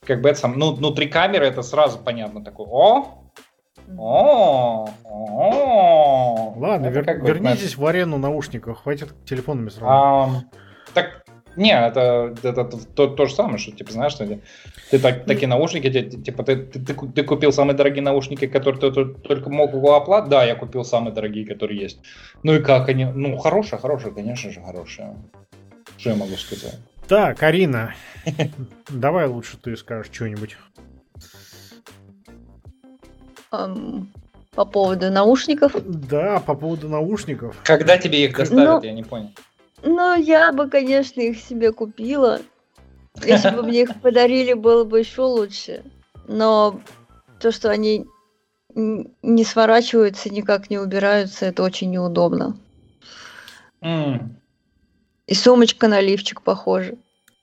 как 0.05 0.21
бы 0.21 0.29
это 0.29 0.41
сам, 0.41 0.59
ну, 0.59 0.73
внутри 0.73 1.07
камеры 1.07 1.47
это 1.47 1.63
сразу 1.63 2.01
понятно 2.01 2.45
такой, 2.45 2.67
о, 2.69 3.28
Ладно, 6.57 6.89
вернитесь 6.89 7.77
в 7.77 7.87
арену 7.87 8.19
наушников, 8.19 8.83
хватит 8.83 9.15
телефонами 9.25 9.69
сразу. 9.71 10.45
Так, 10.95 11.25
не, 11.59 11.73
это, 11.73 12.35
это, 12.43 12.65
то, 12.65 13.09
то 13.09 13.27
же 13.27 13.35
самое, 13.35 13.59
что, 13.59 13.73
типа, 13.73 13.91
знаешь, 13.93 14.13
что 14.13 14.39
ты 14.91 14.99
так, 15.01 15.25
такие 15.25 15.49
наушники, 15.49 15.91
типа, 15.91 16.45
ты, 16.45 16.57
ты, 16.57 16.79
ты, 16.79 16.95
ты 16.95 17.23
купил 17.25 17.53
самые 17.53 17.77
дорогие 17.77 18.03
наушники, 18.03 18.47
которые 18.47 18.81
ты 18.81 19.05
только 19.07 19.51
мог 19.51 19.73
его 19.73 19.97
оплатить? 19.97 20.31
Да, 20.31 20.45
я 20.45 20.55
купил 20.55 20.85
самые 20.85 21.13
дорогие, 21.13 21.45
которые 21.45 21.81
есть. 21.81 21.99
Ну 22.45 22.55
и 22.55 22.63
как 22.63 22.89
они? 22.89 23.07
Ну, 23.07 23.37
хорошие, 23.39 23.81
хорошие, 23.81 24.15
конечно 24.15 24.53
же, 24.53 24.61
хорошие. 24.61 25.17
Что 25.97 26.11
я 26.11 26.17
могу 26.17 26.37
сказать? 26.37 26.79
Так, 27.09 27.43
Арина, 27.43 27.95
давай 28.89 29.27
лучше 29.27 29.57
ты 29.57 29.77
скажешь 29.77 30.13
что-нибудь. 30.13 30.57
Эм, 33.53 34.13
по 34.55 34.65
поводу 34.65 35.11
наушников. 35.11 35.73
Да, 35.85 36.41
по 36.41 36.55
поводу 36.55 36.89
наушников. 36.89 37.57
Когда 37.65 37.99
тебе 37.99 38.25
их 38.25 38.37
доставят, 38.37 38.83
ну, 38.83 38.89
я 38.89 38.93
не 38.93 39.05
понял. 39.05 39.31
Ну, 39.83 40.17
я 40.17 40.53
бы, 40.53 40.69
конечно, 40.69 41.21
их 41.21 41.39
себе 41.39 41.73
купила. 41.73 42.41
Если 43.25 43.51
бы 43.51 43.63
мне 43.63 43.83
их 43.83 44.01
подарили, 44.01 44.53
было 44.53 44.85
бы 44.85 45.01
еще 45.01 45.23
лучше. 45.23 45.85
Но 46.27 46.81
то, 47.41 47.53
что 47.53 47.71
они 47.71 48.07
не 48.75 49.45
сворачиваются, 49.45 50.31
никак 50.31 50.71
не 50.71 50.79
убираются, 50.79 51.47
это 51.47 51.63
очень 51.63 51.91
неудобно. 51.91 52.59
Mm. 53.81 54.29
И 55.27 55.35
сумочка 55.35 55.89
на 55.89 56.01
лифчик 56.01 56.43
похожа. 56.43 56.97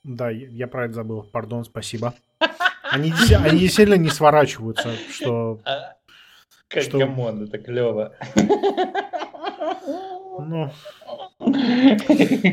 Да, 0.04 0.30
я 0.30 0.68
про 0.68 0.86
это 0.86 0.94
забыл. 0.94 1.24
Пардон, 1.24 1.66
спасибо. 1.66 2.14
Они, 2.84 3.12
они 3.44 3.60
действительно 3.60 3.98
не 3.98 4.10
сворачиваются, 4.10 4.92
что... 5.12 5.60
А, 5.66 5.95
как 6.76 6.84
что... 6.84 7.00
гамон, 7.00 7.44
это 7.44 7.58
клево. 7.58 8.14
Ну, 10.38 10.70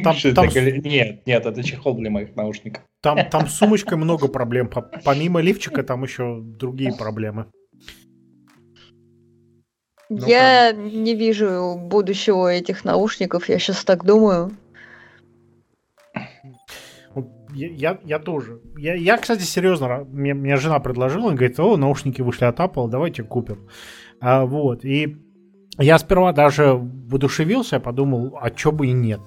там, 0.04 0.16
там... 0.34 0.48
Нет, 0.48 1.26
нет, 1.26 1.46
это 1.46 1.62
чехол 1.62 1.94
для 1.94 2.10
моих 2.10 2.34
наушников. 2.36 2.82
Там, 3.00 3.28
там 3.28 3.48
с 3.48 3.56
сумочкой 3.56 3.98
много 3.98 4.28
проблем. 4.28 4.70
Помимо 5.04 5.40
лифчика 5.40 5.82
там 5.82 6.04
еще 6.04 6.40
другие 6.40 6.94
проблемы. 6.94 7.46
Ну, 10.08 10.26
я 10.26 10.72
не 10.72 11.14
вижу 11.14 11.76
будущего 11.76 12.52
этих 12.52 12.84
наушников, 12.84 13.48
я 13.48 13.58
сейчас 13.58 13.84
так 13.84 14.04
думаю. 14.04 14.52
Я, 17.54 17.68
я, 17.68 17.98
я 18.04 18.18
тоже. 18.18 18.60
Я, 18.76 18.94
я, 18.94 19.18
кстати, 19.18 19.42
серьезно, 19.42 20.06
мне, 20.10 20.34
мне 20.34 20.56
жена 20.56 20.80
предложила, 20.80 21.30
говорит, 21.30 21.58
о, 21.60 21.76
наушники 21.76 22.22
вышли 22.22 22.46
от 22.46 22.60
Apple, 22.60 22.88
давайте 22.88 23.22
купим. 23.22 23.68
А, 24.22 24.46
вот, 24.46 24.84
и 24.84 25.16
я 25.78 25.98
сперва 25.98 26.32
даже 26.32 26.74
воодушевился, 26.74 27.80
подумал, 27.80 28.38
а 28.40 28.50
чё 28.50 28.70
бы 28.70 28.86
и 28.86 28.92
нет. 28.92 29.20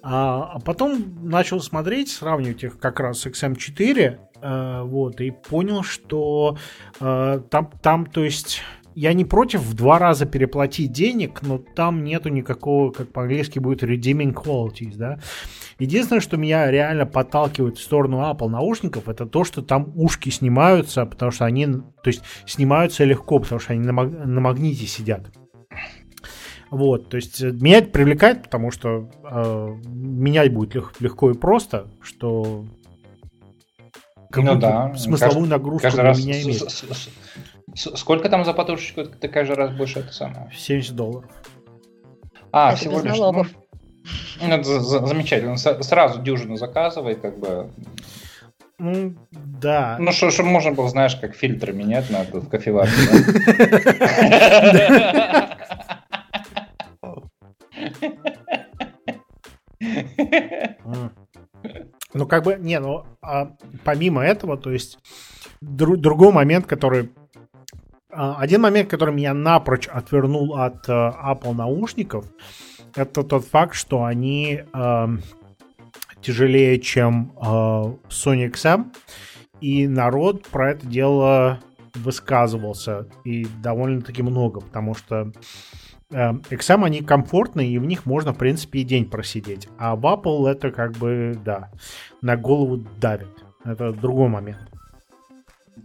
А, 0.00 0.52
а 0.54 0.60
потом 0.60 1.28
начал 1.28 1.60
смотреть, 1.60 2.10
сравнивать 2.10 2.62
их 2.62 2.78
как 2.78 3.00
раз 3.00 3.20
с 3.20 3.26
XM4, 3.26 4.18
э, 4.40 4.82
вот, 4.84 5.20
и 5.20 5.32
понял, 5.32 5.82
что 5.82 6.56
э, 7.00 7.40
там, 7.50 7.70
там, 7.82 8.06
то 8.06 8.22
есть, 8.22 8.62
я 8.94 9.12
не 9.12 9.24
против 9.24 9.62
в 9.62 9.74
два 9.74 9.98
раза 9.98 10.26
переплатить 10.26 10.92
денег, 10.92 11.42
но 11.42 11.58
там 11.58 12.04
нету 12.04 12.28
никакого, 12.28 12.90
как 12.90 13.12
по-английски 13.12 13.58
будет, 13.58 13.82
redeeming 13.82 14.32
qualities, 14.32 14.96
да. 14.96 15.18
Единственное, 15.78 16.20
что 16.20 16.36
меня 16.36 16.70
реально 16.70 17.06
подталкивает 17.06 17.78
в 17.78 17.82
сторону 17.82 18.18
Apple 18.18 18.48
наушников, 18.48 19.08
это 19.08 19.26
то, 19.26 19.44
что 19.44 19.62
там 19.62 19.92
ушки 19.94 20.30
снимаются, 20.30 21.06
потому 21.06 21.32
что 21.32 21.44
они, 21.44 21.66
то 21.66 22.06
есть, 22.06 22.22
снимаются 22.46 23.04
легко, 23.04 23.38
потому 23.38 23.60
что 23.60 23.72
они 23.72 23.82
на, 23.82 23.92
маг, 23.92 24.10
на 24.10 24.40
магните 24.40 24.86
сидят. 24.86 25.32
Вот, 26.70 27.10
то 27.10 27.16
есть 27.16 27.42
э, 27.42 27.52
меня 27.52 27.78
это 27.78 27.90
привлекает, 27.90 28.44
потому 28.44 28.70
что 28.70 29.10
э, 29.24 29.68
менять 29.86 30.54
будет 30.54 30.74
лег, 30.74 30.94
легко 31.00 31.30
и 31.30 31.34
просто, 31.34 31.86
что 32.00 32.64
ну 34.34 34.54
да, 34.54 34.94
смысловую 34.94 35.40
каждый, 35.40 35.50
нагрузку 35.50 35.82
каждый 35.82 36.00
раз 36.00 36.18
меня 36.18 36.42
имеет. 36.42 36.70
С, 36.70 36.78
с, 36.78 36.82
с, 36.82 37.08
сколько 37.74 38.28
там 38.28 38.44
за 38.44 38.52
подушечку? 38.52 39.04
Ты 39.04 39.28
каждый 39.28 39.56
раз 39.56 39.72
больше 39.72 40.00
это 40.00 40.12
самое? 40.12 40.50
70 40.54 40.94
долларов. 40.94 41.30
А, 42.52 42.70
это 42.70 42.78
всего 42.78 43.00
лишь. 43.00 43.16
Ну, 43.16 43.46
ну, 44.40 44.54
это 44.54 44.80
замечательно. 44.80 45.56
Сразу 45.56 46.20
дюжину 46.20 46.56
заказывай, 46.56 47.14
как 47.14 47.38
бы. 47.38 47.70
Ну, 48.78 49.14
да. 49.32 49.96
Ну, 50.00 50.12
что, 50.12 50.30
чтобы 50.30 50.48
можно 50.48 50.72
было, 50.72 50.88
знаешь, 50.88 51.14
как 51.16 51.34
фильтры 51.34 51.72
менять 51.72 52.10
надо 52.10 52.40
в 52.40 52.48
кофеварке, 52.48 52.92
Ну, 62.14 62.26
как 62.26 62.44
бы, 62.44 62.56
не, 62.58 62.78
ну, 62.78 63.04
а, 63.22 63.52
помимо 63.84 64.22
этого, 64.22 64.58
то 64.58 64.70
есть, 64.70 64.98
дру, 65.60 65.96
другой 65.96 66.32
момент, 66.32 66.66
который... 66.66 67.10
А, 68.12 68.36
один 68.38 68.60
момент, 68.60 68.90
который 68.90 69.14
меня 69.14 69.32
напрочь 69.32 69.88
отвернул 69.88 70.56
от 70.56 70.88
а, 70.88 71.32
Apple 71.32 71.54
наушников, 71.54 72.26
это 72.94 73.22
тот 73.22 73.46
факт, 73.46 73.74
что 73.74 74.04
они 74.04 74.64
а, 74.74 75.08
тяжелее, 76.20 76.78
чем 76.78 77.32
а, 77.40 77.94
Sony 78.10 78.52
XM, 78.52 78.94
и 79.62 79.88
народ 79.88 80.46
про 80.48 80.72
это 80.72 80.86
дело 80.86 81.60
высказывался, 81.94 83.08
и 83.24 83.46
довольно-таки 83.62 84.22
много, 84.22 84.60
потому 84.60 84.94
что 84.94 85.32
XM 86.10 86.74
эм, 86.74 86.84
они 86.84 87.00
комфортные, 87.00 87.70
и 87.70 87.78
в 87.78 87.86
них 87.86 88.04
можно, 88.04 88.34
в 88.34 88.38
принципе, 88.38 88.80
и 88.80 88.84
день 88.84 89.08
просидеть. 89.08 89.68
А 89.78 89.96
в 89.96 90.04
Apple 90.04 90.50
это 90.50 90.70
как 90.70 90.92
бы, 90.92 91.38
да, 91.42 91.70
на 92.20 92.36
голову 92.36 92.76
давит. 92.76 93.42
Это 93.64 93.92
другой 93.92 94.28
момент. 94.28 94.58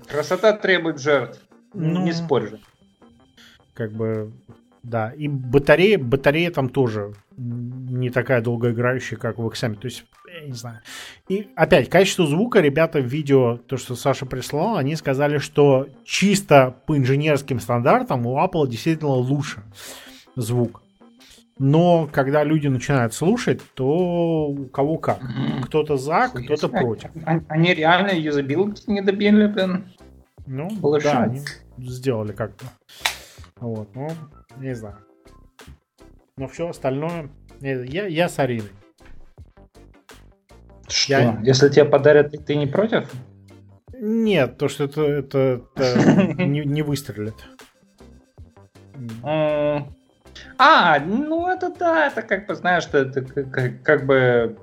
Красота 0.08 0.54
требует 0.54 1.00
жертв. 1.00 1.47
Ну, 1.78 2.04
не 2.04 2.14
спорь 2.14 2.50
же. 2.50 2.60
Как 3.74 3.92
бы, 3.92 4.32
да. 4.84 5.12
И 5.12 5.28
батарея, 5.28 6.00
батарея 6.00 6.50
там 6.52 6.70
тоже 6.70 7.14
не 7.38 8.10
такая 8.10 8.42
долгоиграющая, 8.42 9.18
как 9.18 9.38
в 9.38 9.48
XM. 9.48 9.76
То 9.76 9.86
есть, 9.86 10.06
я 10.34 10.48
не 10.48 10.54
знаю. 10.54 10.80
И 11.30 11.50
опять, 11.56 11.90
качество 11.90 12.26
звука, 12.26 12.60
ребята 12.60 13.00
в 13.00 13.06
видео, 13.06 13.58
то, 13.58 13.78
что 13.78 13.96
Саша 13.96 14.26
прислал, 14.26 14.78
они 14.78 14.96
сказали, 14.96 15.38
что 15.38 15.88
чисто 16.04 16.76
по 16.88 16.98
инженерским 16.98 17.60
стандартам 17.60 18.26
у 18.26 18.38
Apple 18.38 18.68
действительно 18.68 19.12
лучше 19.12 19.62
звук. 20.36 20.82
Но 21.60 22.08
когда 22.12 22.44
люди 22.44 22.68
начинают 22.68 23.14
слушать, 23.14 23.62
то 23.74 24.48
у 24.48 24.66
кого 24.66 24.98
как. 24.98 25.20
Кто-то 25.64 25.98
за, 25.98 26.30
кто-то 26.34 26.70
против. 26.70 27.10
Они 27.48 27.74
реально 27.74 28.12
юзабилити 28.12 28.92
не 28.92 29.02
добили, 29.02 29.48
блин. 29.48 29.86
Ну, 30.46 30.70
Получше. 30.80 31.08
да, 31.08 31.24
они 31.24 31.42
сделали 31.78 32.32
как-то. 32.32 32.66
Вот, 33.60 33.94
ну, 33.96 34.10
не 34.58 34.76
знаю. 34.76 34.98
Но 36.36 36.48
все 36.48 36.70
остальное... 36.70 37.30
Я, 37.60 38.06
я 38.06 38.30
с 38.30 38.38
Ариной. 38.40 38.70
Что? 40.88 41.14
Я... 41.14 41.40
Если 41.44 41.70
тебе 41.70 41.86
подарят, 41.86 42.34
ты 42.46 42.56
не 42.56 42.68
против? 42.68 43.12
Нет, 44.00 44.58
то, 44.58 44.68
что 44.68 44.84
это, 44.86 45.02
это, 45.02 45.62
это 45.76 46.44
не, 46.46 46.60
не 46.66 46.82
выстрелит. 46.84 47.36
А, 50.60 51.00
ну 51.00 51.48
это 51.48 51.72
да, 51.78 52.08
это 52.08 52.22
как 52.22 52.48
бы, 52.48 52.56
знаешь, 52.56 52.88
это, 52.92 53.22
как, 53.22 53.82
как 53.84 54.06
бы... 54.06 54.58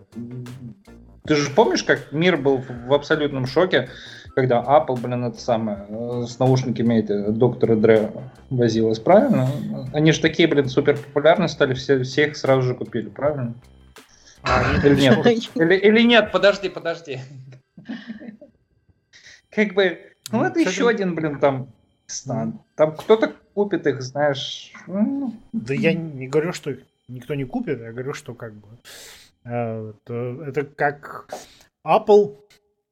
Ты 1.24 1.36
же 1.36 1.50
помнишь, 1.50 1.84
как 1.84 2.12
мир 2.12 2.36
был 2.36 2.58
в 2.58 2.92
абсолютном 2.92 3.46
шоке, 3.46 3.88
когда 4.34 4.62
Apple, 4.62 5.00
блин, 5.00 5.24
это 5.24 5.38
самое, 5.38 5.86
э, 5.88 6.24
с 6.26 6.38
наушниками 6.38 6.96
эти 6.96 7.30
доктора 7.30 7.76
Дре 7.76 8.10
возилась, 8.50 8.98
правильно? 8.98 9.48
Они 9.92 10.12
же 10.12 10.20
такие, 10.20 10.48
блин, 10.48 10.68
супер 10.68 10.98
популярны 10.98 11.48
стали, 11.48 11.74
все, 11.74 12.02
все 12.02 12.26
их 12.26 12.36
сразу 12.36 12.62
же 12.62 12.74
купили, 12.74 13.08
правильно? 13.08 13.54
А, 14.42 14.62
или 14.84 15.00
нет? 15.00 15.26
Или, 15.54 15.74
или 15.76 16.02
нет, 16.02 16.30
подожди, 16.30 16.68
подожди. 16.68 17.20
Как 19.50 19.72
бы, 19.72 19.98
ну, 20.30 20.40
ну 20.40 20.44
это 20.44 20.60
еще 20.60 20.88
один, 20.88 21.14
блин, 21.14 21.38
там. 21.38 21.72
Там 22.76 22.94
кто-то 22.96 23.32
купит 23.54 23.86
их, 23.86 24.02
знаешь. 24.02 24.72
Ну... 24.86 25.32
Да 25.52 25.72
я 25.72 25.94
не 25.94 26.28
говорю, 26.28 26.52
что 26.52 26.70
их 26.70 26.80
никто 27.08 27.34
не 27.34 27.44
купит, 27.44 27.80
я 27.80 27.92
говорю, 27.92 28.12
что 28.12 28.34
как 28.34 28.52
бы 28.52 28.68
э, 29.44 29.92
это, 30.04 30.44
это 30.46 30.64
как 30.64 31.30
Apple. 31.86 32.36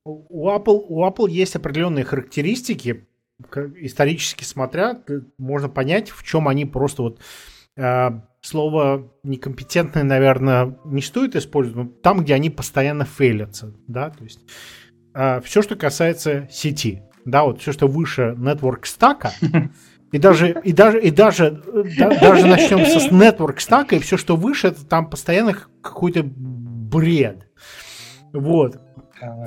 У 0.04 0.48
Apple, 0.48 0.84
у 0.88 1.04
Apple 1.04 1.30
есть 1.30 1.54
определенные 1.54 2.04
характеристики, 2.04 3.06
исторически 3.76 4.44
смотря, 4.44 5.00
можно 5.38 5.68
понять, 5.68 6.10
в 6.10 6.24
чем 6.24 6.48
они 6.48 6.64
просто 6.64 7.02
вот 7.02 7.20
э, 7.76 8.10
слово 8.40 9.12
некомпетентное, 9.22 10.02
наверное, 10.02 10.76
не 10.84 11.02
стоит 11.02 11.36
использовать, 11.36 11.76
но 11.76 11.92
там, 12.02 12.24
где 12.24 12.34
они 12.34 12.50
постоянно 12.50 13.04
фейлятся, 13.04 13.74
да, 13.86 14.10
то 14.10 14.24
есть 14.24 14.40
э, 15.14 15.40
все, 15.42 15.62
что 15.62 15.76
касается 15.76 16.48
сети, 16.50 17.02
да, 17.24 17.44
вот 17.44 17.60
все, 17.60 17.72
что 17.72 17.86
выше 17.86 18.34
network 18.36 18.84
стака, 18.86 19.32
и 20.12 20.18
даже, 20.18 20.60
и 20.64 20.72
даже, 20.72 21.00
и 21.00 21.10
даже, 21.10 21.62
да, 21.96 22.18
даже 22.18 22.46
начнем 22.46 22.84
со 22.86 23.08
network 23.08 23.60
стака, 23.60 23.96
и 23.96 24.00
все, 24.00 24.16
что 24.16 24.34
выше, 24.34 24.68
это 24.68 24.84
там 24.84 25.08
постоянно 25.08 25.56
какой-то 25.80 26.22
бред. 26.24 27.48
Вот. 28.32 28.80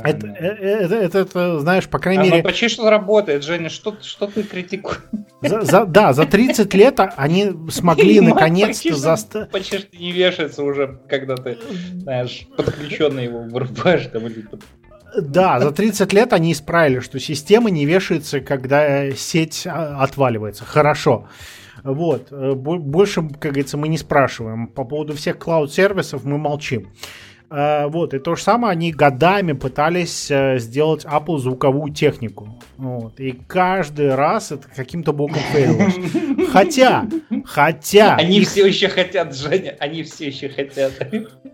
Это, 0.03 0.27
это, 0.27 0.45
это, 0.47 0.95
это, 0.95 1.19
это, 1.19 1.59
знаешь, 1.59 1.87
по 1.89 1.99
крайней 1.99 2.29
а 2.29 2.31
мере... 2.31 2.43
почти 2.43 2.69
что 2.69 2.89
работает, 2.89 3.43
Женя, 3.43 3.69
что, 3.69 3.97
что 4.01 4.27
ты 4.27 4.43
критикуешь? 4.43 5.01
За, 5.41 5.61
за, 5.61 5.85
да, 5.85 6.13
за 6.13 6.25
30 6.25 6.73
лет 6.73 6.99
они 7.17 7.51
смогли 7.69 8.21
наконец-то 8.21 8.95
заставить... 8.95 9.51
Почти 9.51 9.79
что 9.79 9.97
не 9.97 10.13
вешается 10.13 10.63
уже, 10.63 10.99
когда 11.09 11.35
ты, 11.35 11.57
знаешь, 11.95 12.47
подключенный 12.55 13.25
его 13.25 13.41
вырубаешь 13.41 14.07
там 14.07 14.27
или 14.27 14.45
Да, 15.19 15.59
за 15.59 15.71
30 15.71 16.13
лет 16.13 16.31
они 16.31 16.53
исправили, 16.53 17.01
что 17.01 17.19
система 17.19 17.69
не 17.69 17.85
вешается, 17.85 18.39
когда 18.39 19.11
сеть 19.11 19.67
а, 19.67 20.01
отваливается. 20.01 20.63
Хорошо. 20.63 21.27
Вот. 21.83 22.31
Э, 22.31 22.53
больше, 22.53 23.21
как 23.23 23.51
говорится, 23.51 23.77
мы 23.77 23.89
не 23.89 23.97
спрашиваем. 23.97 24.67
По 24.67 24.85
поводу 24.85 25.13
всех 25.15 25.37
клауд-сервисов 25.37 26.23
мы 26.23 26.37
молчим. 26.37 26.93
Э, 27.55 27.87
вот, 27.87 28.13
и 28.13 28.19
то 28.19 28.35
же 28.35 28.43
самое 28.43 28.73
они 28.73 28.91
годами 28.91 29.53
пытались 29.53 30.29
э, 30.29 30.57
сделать 30.59 31.05
Apple 31.05 31.37
звуковую 31.37 31.93
технику. 31.93 32.59
Вот, 32.75 33.17
и 33.21 33.31
каждый 33.31 34.13
раз 34.13 34.51
это 34.51 34.67
каким-то 34.67 35.13
боком 35.13 35.39
фейлилось. 35.53 35.95
Хотя, 36.51 37.05
хотя... 37.45 38.15
Они 38.15 38.39
их... 38.39 38.49
все 38.49 38.65
еще 38.65 38.89
хотят, 38.89 39.35
Женя, 39.35 39.75
они 39.79 40.03
все 40.03 40.27
еще 40.27 40.49
хотят. 40.49 40.93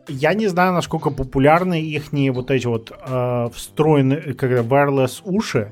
Я 0.07 0.33
не 0.33 0.47
знаю, 0.47 0.73
насколько 0.73 1.11
популярны 1.11 1.81
их 1.81 2.11
вот 2.31 2.49
эти 2.49 2.65
вот 2.65 2.91
э, 2.91 3.49
встроенные, 3.53 4.19
это, 4.19 4.47
wireless 4.47 5.21
уши, 5.23 5.71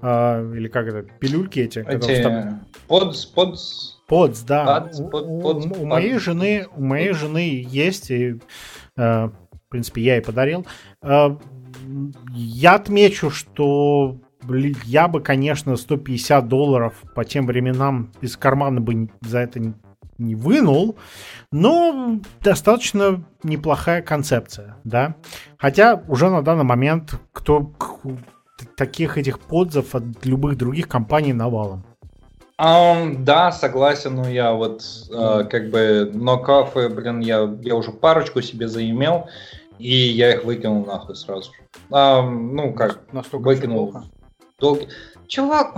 э, 0.00 0.52
или 0.54 0.68
как 0.68 0.86
это, 0.86 1.02
пилюльки 1.18 1.60
эти. 1.60 1.80
эти 1.80 2.58
подс, 2.86 3.26
подс... 3.26 3.96
Подс, 4.06 4.40
да. 4.40 4.80
Подс, 4.80 5.00
под, 5.00 5.24
у, 5.26 5.40
подс, 5.40 5.66
у, 5.66 5.82
у 5.82 5.86
моей 5.86 6.18
жены, 6.18 6.66
у 6.74 6.82
моей 6.82 7.12
жены 7.12 7.66
есть, 7.66 8.10
и 8.10 8.36
э, 8.96 9.28
в 9.68 9.70
принципе, 9.70 10.00
я 10.00 10.16
и 10.16 10.22
подарил. 10.22 10.66
Э, 11.02 11.36
я 12.34 12.74
отмечу, 12.76 13.30
что 13.30 14.16
я 14.84 15.08
бы, 15.08 15.20
конечно, 15.20 15.76
150 15.76 16.48
долларов 16.48 16.94
по 17.14 17.22
тем 17.24 17.46
временам 17.46 18.10
из 18.22 18.38
кармана 18.38 18.80
бы 18.80 19.10
за 19.20 19.40
это 19.40 19.60
не 20.16 20.34
вынул, 20.34 20.96
но 21.52 22.18
достаточно 22.42 23.22
неплохая 23.42 24.00
концепция, 24.00 24.76
да. 24.84 25.16
Хотя 25.58 26.02
уже 26.08 26.30
на 26.30 26.42
данный 26.42 26.64
момент 26.64 27.20
кто 27.32 27.70
таких 28.76 29.18
этих 29.18 29.38
подзов 29.38 29.94
от 29.94 30.24
любых 30.24 30.56
других 30.56 30.88
компаний 30.88 31.34
навалом. 31.34 31.84
Um, 32.60 33.18
да, 33.22 33.52
согласен, 33.52 34.16
но 34.16 34.28
я 34.28 34.52
вот 34.52 34.82
uh, 35.12 35.44
как 35.44 35.70
бы 35.70 36.10
нокафы, 36.12 36.88
блин, 36.88 37.20
я, 37.20 37.48
я 37.62 37.76
уже 37.76 37.92
парочку 37.92 38.42
себе 38.42 38.66
заимел, 38.66 39.28
и 39.78 39.94
я 39.94 40.34
их 40.34 40.44
выкинул 40.44 40.84
нахуй 40.84 41.16
сразу. 41.16 41.52
Um, 41.90 42.52
ну, 42.52 42.72
как, 42.72 43.00
Настолько 43.12 43.46
выкинул. 43.46 43.94
Долгий. 44.58 44.88
Чувак, 45.28 45.74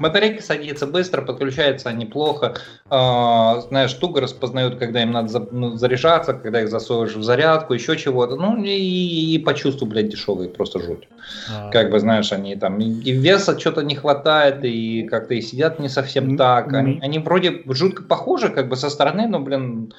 батарейка 0.00 0.42
садится 0.42 0.86
быстро, 0.86 1.22
подключается 1.22 1.92
неплохо. 1.92 2.54
Э, 2.90 3.60
знаешь, 3.68 3.92
туго 3.94 4.20
распознают, 4.20 4.78
когда 4.78 5.02
им 5.02 5.12
надо 5.12 5.28
за, 5.28 5.40
ну, 5.50 5.76
заряжаться, 5.76 6.32
когда 6.32 6.62
их 6.62 6.70
засовываешь 6.70 7.14
в 7.14 7.22
зарядку, 7.22 7.74
еще 7.74 7.96
чего-то. 7.96 8.36
Ну 8.36 8.62
и, 8.64 9.34
и 9.34 9.38
по 9.38 9.54
чувству, 9.54 9.86
блядь, 9.86 10.08
дешевые, 10.08 10.48
просто 10.48 10.80
жуть. 10.80 11.08
А. 11.52 11.70
Как 11.70 11.90
бы, 11.90 12.00
знаешь, 12.00 12.32
они 12.32 12.56
там 12.56 12.78
и 12.80 13.12
веса 13.12 13.58
что-то 13.58 13.82
не 13.82 13.94
хватает, 13.94 14.64
и 14.64 15.02
как-то 15.02 15.34
и 15.34 15.42
сидят 15.42 15.78
не 15.78 15.88
совсем 15.88 16.36
так. 16.36 16.72
Они, 16.72 16.98
они 17.02 17.18
вроде 17.18 17.62
жутко 17.66 18.02
похожи, 18.02 18.48
как 18.48 18.68
бы 18.68 18.76
со 18.76 18.90
стороны, 18.90 19.28
но, 19.28 19.38
блин, 19.38 19.92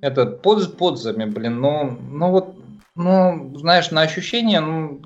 это 0.00 0.26
под, 0.26 0.76
подзами, 0.76 1.24
блин, 1.24 1.60
ну, 1.60 1.98
ну 2.10 2.30
вот, 2.30 2.54
ну, 2.94 3.56
знаешь, 3.56 3.90
на 3.90 4.02
ощущение, 4.02 4.60
ну, 4.60 5.00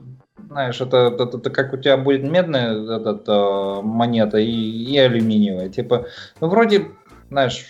знаешь, 0.48 0.80
это, 0.80 0.96
это, 0.96 1.36
это 1.36 1.50
как 1.50 1.72
у 1.72 1.76
тебя 1.76 1.96
будет 1.96 2.22
медная 2.22 2.74
этот, 2.96 3.28
э, 3.28 3.80
монета 3.82 4.38
и, 4.38 4.50
и 4.50 4.98
алюминиевая. 4.98 5.68
Типа, 5.68 6.06
ну, 6.40 6.48
вроде, 6.48 6.88
знаешь, 7.28 7.66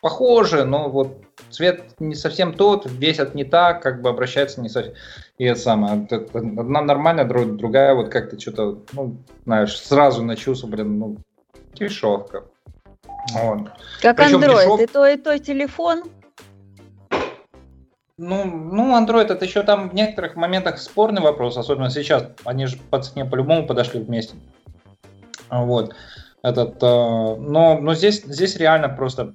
похоже, 0.00 0.64
но 0.64 0.88
вот 0.88 1.22
цвет 1.50 2.00
не 2.00 2.14
совсем 2.14 2.54
тот, 2.54 2.86
весят 2.90 3.34
не 3.34 3.44
так, 3.44 3.82
как 3.82 4.02
бы 4.02 4.10
обращается 4.10 4.60
не 4.60 4.68
совсем. 4.68 4.94
И 5.38 5.44
это 5.44 5.60
самое. 5.60 6.06
Одна 6.10 6.82
нормальная, 6.82 7.24
другая 7.24 7.94
вот 7.94 8.08
как-то 8.08 8.38
что-то, 8.38 8.78
ну, 8.92 9.16
знаешь, 9.44 9.76
сразу 9.76 10.22
на 10.22 10.36
чувство, 10.36 10.68
блин, 10.68 10.98
ну, 10.98 11.16
дешевка. 11.74 12.44
Вот. 13.32 13.70
Как 14.00 14.16
Причем 14.16 14.38
Android, 14.38 14.76
дешев... 14.76 14.80
и 14.80 14.86
то, 14.86 15.06
и 15.06 15.16
то 15.16 15.38
телефон 15.38 16.04
ну, 18.18 18.44
ну, 18.44 18.96
Android 18.96 19.32
это 19.32 19.44
еще 19.44 19.62
там 19.62 19.90
в 19.90 19.94
некоторых 19.94 20.36
моментах 20.36 20.78
спорный 20.78 21.22
вопрос, 21.22 21.56
особенно 21.56 21.90
сейчас. 21.90 22.24
Они 22.44 22.66
же 22.66 22.76
по 22.90 23.00
цене 23.00 23.24
по-любому 23.24 23.66
подошли 23.66 24.00
вместе. 24.00 24.36
Вот. 25.50 25.94
Этот, 26.42 26.82
э, 26.82 26.86
но, 26.86 27.78
но 27.78 27.94
здесь, 27.94 28.22
здесь 28.24 28.56
реально 28.56 28.88
просто 28.88 29.34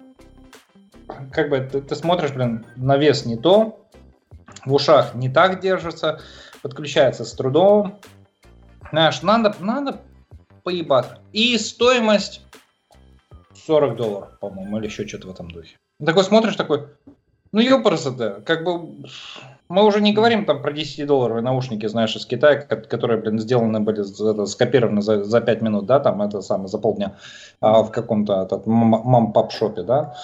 как 1.31 1.49
бы 1.49 1.59
ты, 1.59 1.81
ты 1.81 1.95
смотришь, 1.95 2.31
блин, 2.31 2.65
на 2.75 2.97
вес 2.97 3.25
не 3.25 3.37
то, 3.37 3.87
в 4.65 4.73
ушах 4.73 5.15
не 5.15 5.29
так 5.29 5.61
держится, 5.61 6.19
подключается 6.61 7.25
с 7.25 7.33
трудом. 7.33 7.99
Знаешь, 8.91 9.21
надо, 9.21 9.55
надо 9.59 10.01
поебаться. 10.63 11.19
И 11.31 11.57
стоимость 11.57 12.41
40 13.65 13.95
долларов, 13.95 14.39
по-моему, 14.39 14.77
или 14.77 14.85
еще 14.85 15.07
что-то 15.07 15.27
в 15.27 15.31
этом 15.31 15.49
духе. 15.49 15.77
Такой 16.03 16.23
смотришь, 16.23 16.55
такой, 16.55 16.87
ну, 17.51 17.59
ёпарасоте, 17.59 18.41
как 18.45 18.63
бы 18.63 19.03
мы 19.69 19.83
уже 19.83 20.01
не 20.01 20.13
говорим 20.13 20.45
там 20.45 20.61
про 20.61 20.71
10-долларовые 20.71 21.41
наушники, 21.41 21.85
знаешь, 21.87 22.15
из 22.15 22.25
Китая, 22.25 22.55
которые, 22.55 23.19
блин, 23.19 23.39
сделаны 23.39 23.79
были, 23.79 24.01
это, 24.31 24.45
скопированы 24.45 25.01
за, 25.01 25.23
за 25.23 25.41
5 25.41 25.61
минут, 25.61 25.85
да, 25.85 25.99
там 25.99 26.21
это 26.21 26.41
самое, 26.41 26.69
за 26.69 26.77
полдня 26.77 27.17
а, 27.59 27.83
в 27.83 27.91
каком-то 27.91 28.41
этот, 28.41 28.65
мам-пап-шопе, 28.65 29.83
да. 29.83 30.15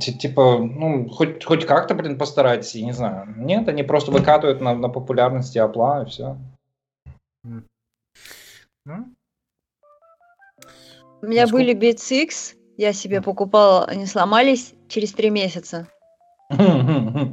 Типа, 0.00 0.58
ну, 0.58 1.08
хоть, 1.08 1.44
хоть 1.44 1.64
как-то, 1.64 1.94
блин, 1.94 2.18
постарайтесь, 2.18 2.74
я 2.74 2.84
не 2.84 2.92
знаю. 2.92 3.32
Нет, 3.36 3.68
они 3.68 3.84
просто 3.84 4.10
выкатывают 4.10 4.60
на, 4.60 4.74
на 4.74 4.88
популярности 4.88 5.58
Apple 5.58 6.02
и 6.02 6.08
все. 6.08 6.36
У 11.22 11.26
меня 11.26 11.42
Насколько... 11.42 11.64
были 11.64 11.76
Beats 11.76 12.22
X, 12.22 12.56
я 12.78 12.92
себе 12.92 13.20
покупала, 13.20 13.84
они 13.84 14.06
сломались 14.06 14.74
через 14.88 15.12
три 15.12 15.30
месяца. 15.30 15.86
А 16.50 17.32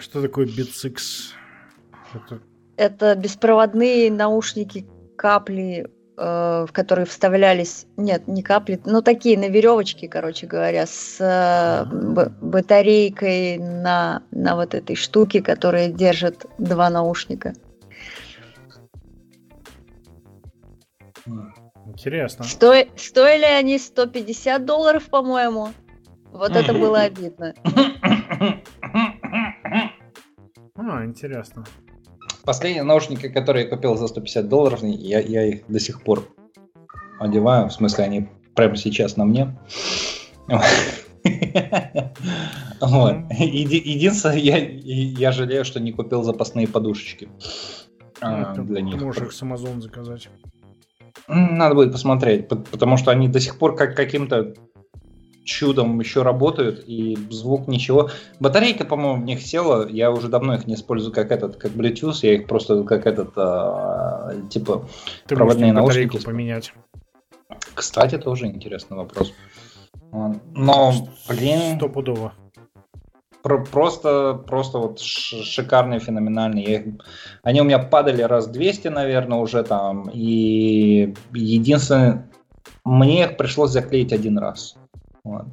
что 0.00 0.20
такое 0.20 0.46
Beats 0.46 0.86
X? 0.86 1.32
Это... 2.14 2.40
Это 2.76 3.14
беспроводные 3.14 4.10
наушники 4.10 4.86
капли, 5.16 5.86
э, 6.18 6.66
в 6.68 6.72
которые 6.72 7.06
вставлялись, 7.06 7.86
нет, 7.96 8.28
не 8.28 8.42
капли, 8.42 8.78
но 8.84 9.00
такие 9.00 9.38
на 9.38 9.48
веревочке, 9.48 10.08
короче 10.08 10.46
говоря, 10.46 10.86
с 10.86 11.16
э, 11.18 11.86
батарейкой 12.42 13.56
на, 13.56 14.22
на 14.30 14.56
вот 14.56 14.74
этой 14.74 14.96
штуке, 14.96 15.40
которая 15.40 15.88
держит 15.88 16.44
два 16.58 16.90
наушника. 16.90 17.54
Интересно. 21.86 22.44
Сто... 22.44 22.74
Стоили 22.96 23.44
они 23.44 23.78
150 23.78 24.66
долларов, 24.66 25.06
по-моему. 25.06 25.70
Вот 26.36 26.52
это 26.52 26.72
было 26.72 27.00
обидно. 27.02 27.54
А, 30.76 31.04
интересно. 31.04 31.64
Последние 32.44 32.84
наушники, 32.84 33.28
которые 33.28 33.64
я 33.64 33.70
купил 33.70 33.96
за 33.96 34.06
150 34.06 34.48
долларов, 34.48 34.80
я, 34.82 35.20
я 35.20 35.46
их 35.46 35.66
до 35.66 35.80
сих 35.80 36.02
пор 36.02 36.28
одеваю. 37.18 37.68
В 37.68 37.72
смысле, 37.72 38.04
они 38.04 38.28
прямо 38.54 38.76
сейчас 38.76 39.16
на 39.16 39.24
мне. 39.24 39.56
Вот. 42.78 43.16
Единственное, 43.30 44.36
я, 44.36 44.58
я 44.58 45.32
жалею, 45.32 45.64
что 45.64 45.80
не 45.80 45.92
купил 45.92 46.22
запасные 46.22 46.68
подушечки. 46.68 47.28
А, 48.20 48.54
для 48.54 48.80
них. 48.82 49.00
Можешь 49.00 49.22
их 49.22 49.32
с 49.32 49.42
Amazon 49.42 49.80
заказать. 49.80 50.28
Надо 51.26 51.74
будет 51.74 51.92
посмотреть, 51.92 52.48
потому 52.48 52.96
что 52.96 53.10
они 53.10 53.28
до 53.28 53.40
сих 53.40 53.58
пор 53.58 53.74
как 53.74 53.96
каким-то 53.96 54.54
чудом 55.46 55.98
еще 56.00 56.22
работают, 56.22 56.84
и 56.86 57.16
звук 57.30 57.68
ничего. 57.68 58.10
Батарейка, 58.40 58.84
по-моему, 58.84 59.22
в 59.22 59.24
них 59.24 59.40
села, 59.40 59.88
я 59.88 60.10
уже 60.10 60.28
давно 60.28 60.54
их 60.54 60.66
не 60.66 60.74
использую 60.74 61.12
как 61.12 61.30
этот, 61.30 61.56
как 61.56 61.72
Bluetooth, 61.72 62.18
я 62.22 62.34
их 62.34 62.46
просто 62.46 62.82
как 62.82 63.06
этот, 63.06 63.30
а, 63.36 64.34
типа, 64.50 64.86
Ты 65.26 65.36
проводные 65.36 65.72
наушники. 65.72 66.22
поменять. 66.22 66.74
Кстати, 67.74 68.18
тоже 68.18 68.46
интересный 68.46 68.96
вопрос. 68.96 69.32
Но, 70.12 70.92
блин... 71.28 71.76
Стопудово. 71.76 72.32
Про 73.42 73.64
просто, 73.64 74.34
просто 74.34 74.78
вот 74.78 74.98
шикарные, 74.98 76.00
феноменальные. 76.00 76.98
Они 77.44 77.60
у 77.60 77.64
меня 77.64 77.78
падали 77.78 78.22
раз 78.22 78.48
200, 78.48 78.88
наверное, 78.88 79.38
уже 79.38 79.62
там. 79.62 80.10
И 80.12 81.14
единственное, 81.32 82.28
мне 82.84 83.24
их 83.24 83.36
пришлось 83.36 83.70
заклеить 83.70 84.12
один 84.12 84.38
раз. 84.38 84.76
Вот. 85.26 85.46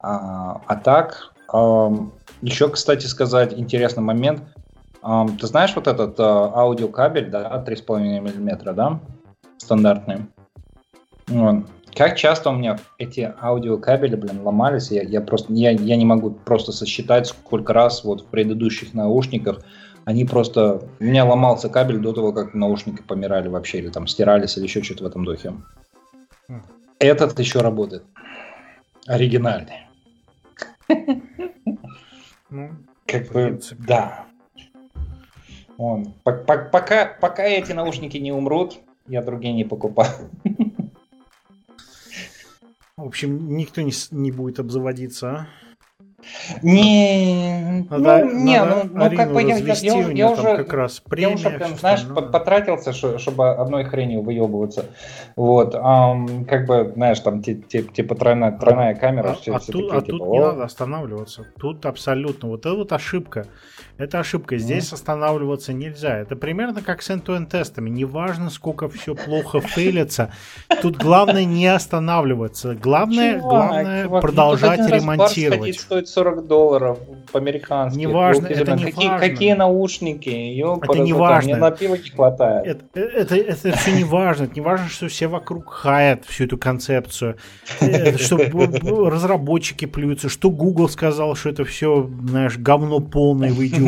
А, 0.00 0.62
а 0.66 0.76
так, 0.76 1.34
эм, 1.52 2.12
еще, 2.40 2.70
кстати, 2.70 3.04
сказать 3.04 3.52
интересный 3.52 4.02
момент. 4.02 4.42
Эм, 5.02 5.36
ты 5.36 5.46
знаешь 5.46 5.74
вот 5.76 5.86
этот 5.86 6.18
э, 6.18 6.22
аудиокабель, 6.22 7.28
да, 7.30 7.62
3,5 7.66 8.20
мм, 8.20 8.74
да, 8.74 9.00
стандартный? 9.58 10.26
Вот. 11.26 11.66
Как 11.94 12.16
часто 12.16 12.48
у 12.48 12.54
меня 12.54 12.78
эти 12.96 13.34
аудиокабели, 13.42 14.16
блин, 14.16 14.40
ломались, 14.42 14.90
я, 14.90 15.02
я 15.02 15.20
просто, 15.20 15.52
я, 15.52 15.72
я 15.72 15.96
не 15.96 16.06
могу 16.06 16.30
просто 16.30 16.72
сосчитать, 16.72 17.26
сколько 17.26 17.74
раз 17.74 18.04
вот 18.04 18.22
в 18.22 18.26
предыдущих 18.26 18.94
наушниках 18.94 19.60
Они 20.06 20.24
просто... 20.24 20.80
У 20.98 21.04
меня 21.04 21.26
ломался 21.26 21.68
кабель 21.68 21.98
до 21.98 22.14
того, 22.14 22.32
как 22.32 22.54
наушники 22.54 23.02
помирали 23.02 23.48
вообще, 23.48 23.78
или 23.78 23.90
там 23.90 24.06
стирались, 24.06 24.56
или 24.56 24.64
еще 24.64 24.82
что-то 24.82 25.04
в 25.04 25.06
этом 25.08 25.26
духе. 25.26 25.52
Хм. 26.48 26.62
Этот 26.98 27.38
еще 27.38 27.60
работает. 27.60 28.04
Оригинальный. 29.08 29.86
Ну, 32.50 32.70
как 33.04 33.30
бы, 33.30 33.60
да. 33.86 34.24
Он, 35.76 36.14
пока, 36.24 37.04
пока 37.20 37.42
эти 37.42 37.72
наушники 37.72 38.16
не 38.16 38.32
умрут, 38.32 38.78
я 39.06 39.20
другие 39.20 39.52
не 39.52 39.64
покупаю. 39.64 40.30
В 42.96 43.04
общем, 43.04 43.54
никто 43.54 43.82
не, 43.82 43.92
не 44.12 44.32
будет 44.32 44.60
обзаводиться, 44.60 45.28
а? 45.30 45.48
Не, 46.62 47.86
надо, 47.90 48.24
ну, 48.24 48.44
не, 48.44 48.58
надо 48.58 48.88
ну, 48.92 49.10
ну 49.10 49.16
как 49.16 49.32
бы 49.32 49.42
я, 49.42 49.56
я, 49.56 49.74
я, 49.74 50.10
я 50.10 50.30
уже, 50.30 50.56
как 50.56 50.72
раз 50.72 51.00
премия, 51.00 51.28
я 51.28 51.34
уже 51.34 51.50
прям, 51.50 51.76
знаешь, 51.76 52.04
ну... 52.08 52.14
потратился, 52.22 52.92
чтобы 52.92 53.50
одной 53.50 53.84
хренью 53.84 54.22
выебываться. 54.22 54.86
Вот, 55.36 55.76
um, 55.76 56.44
как 56.44 56.66
бы, 56.66 56.92
знаешь, 56.94 57.20
там 57.20 57.40
типа 57.42 58.14
тройная, 58.16 58.50
тройная 58.50 58.96
камера. 58.96 59.30
А, 59.30 59.34
все, 59.34 59.54
а, 59.54 59.58
все 59.60 59.72
тут, 59.72 59.90
такие, 59.90 59.98
а 59.98 60.02
типа, 60.02 60.18
тут 60.18 60.28
не 60.28 60.40
надо 60.40 60.64
останавливаться. 60.64 61.46
Тут 61.58 61.86
абсолютно, 61.86 62.48
вот 62.48 62.60
это 62.66 62.74
вот 62.74 62.92
ошибка. 62.92 63.46
Это 63.98 64.20
ошибка. 64.20 64.58
Здесь 64.58 64.92
останавливаться 64.92 65.72
нельзя. 65.72 66.18
Это 66.18 66.36
примерно 66.36 66.82
как 66.82 67.02
с 67.02 67.10
end 67.10 67.46
тестами. 67.46 67.90
Неважно, 67.90 68.48
сколько 68.48 68.88
все 68.88 69.16
плохо 69.16 69.60
фейлится. 69.66 70.32
Тут 70.80 70.96
главное 70.96 71.44
не 71.44 71.66
останавливаться. 71.66 72.76
Главное, 72.76 73.40
чувак, 73.40 73.50
главное 73.50 74.04
чувак, 74.04 74.22
продолжать 74.22 74.78
ну, 74.78 74.88
ремонтировать. 74.88 75.80
стоит 75.80 76.08
40 76.08 76.46
долларов 76.46 76.98
по-американски. 77.32 77.98
Неважно, 77.98 78.46
это 78.46 78.76
не 78.76 78.84
какие, 78.84 79.08
важно. 79.08 79.28
Какие 79.28 79.52
наушники? 79.54 80.28
Ёпара, 80.28 80.92
это 80.92 81.02
не 81.02 81.12
важно. 81.12 81.50
Мне 81.50 81.56
на 81.56 81.70
пиво 81.72 81.94
не 81.96 82.10
хватает. 82.10 82.66
Это, 82.94 83.00
это, 83.00 83.36
это 83.36 83.76
все 83.76 83.92
не 83.92 84.04
важно. 84.04 84.44
Это 84.44 84.54
не 84.54 84.60
важно, 84.60 84.88
что 84.88 85.08
все 85.08 85.26
вокруг 85.26 85.72
хаят 85.72 86.24
всю 86.24 86.44
эту 86.44 86.56
концепцию. 86.56 87.36
Э, 87.80 88.16
что 88.16 88.38
разработчики 89.10 89.86
плюются, 89.86 90.28
что 90.28 90.50
Google 90.50 90.88
сказал, 90.88 91.34
что 91.34 91.48
это 91.48 91.64
все, 91.64 92.08
знаешь, 92.22 92.56
говно 92.58 93.00
полное 93.00 93.50
выйдет 93.50 93.78
идиоты. 93.78 93.87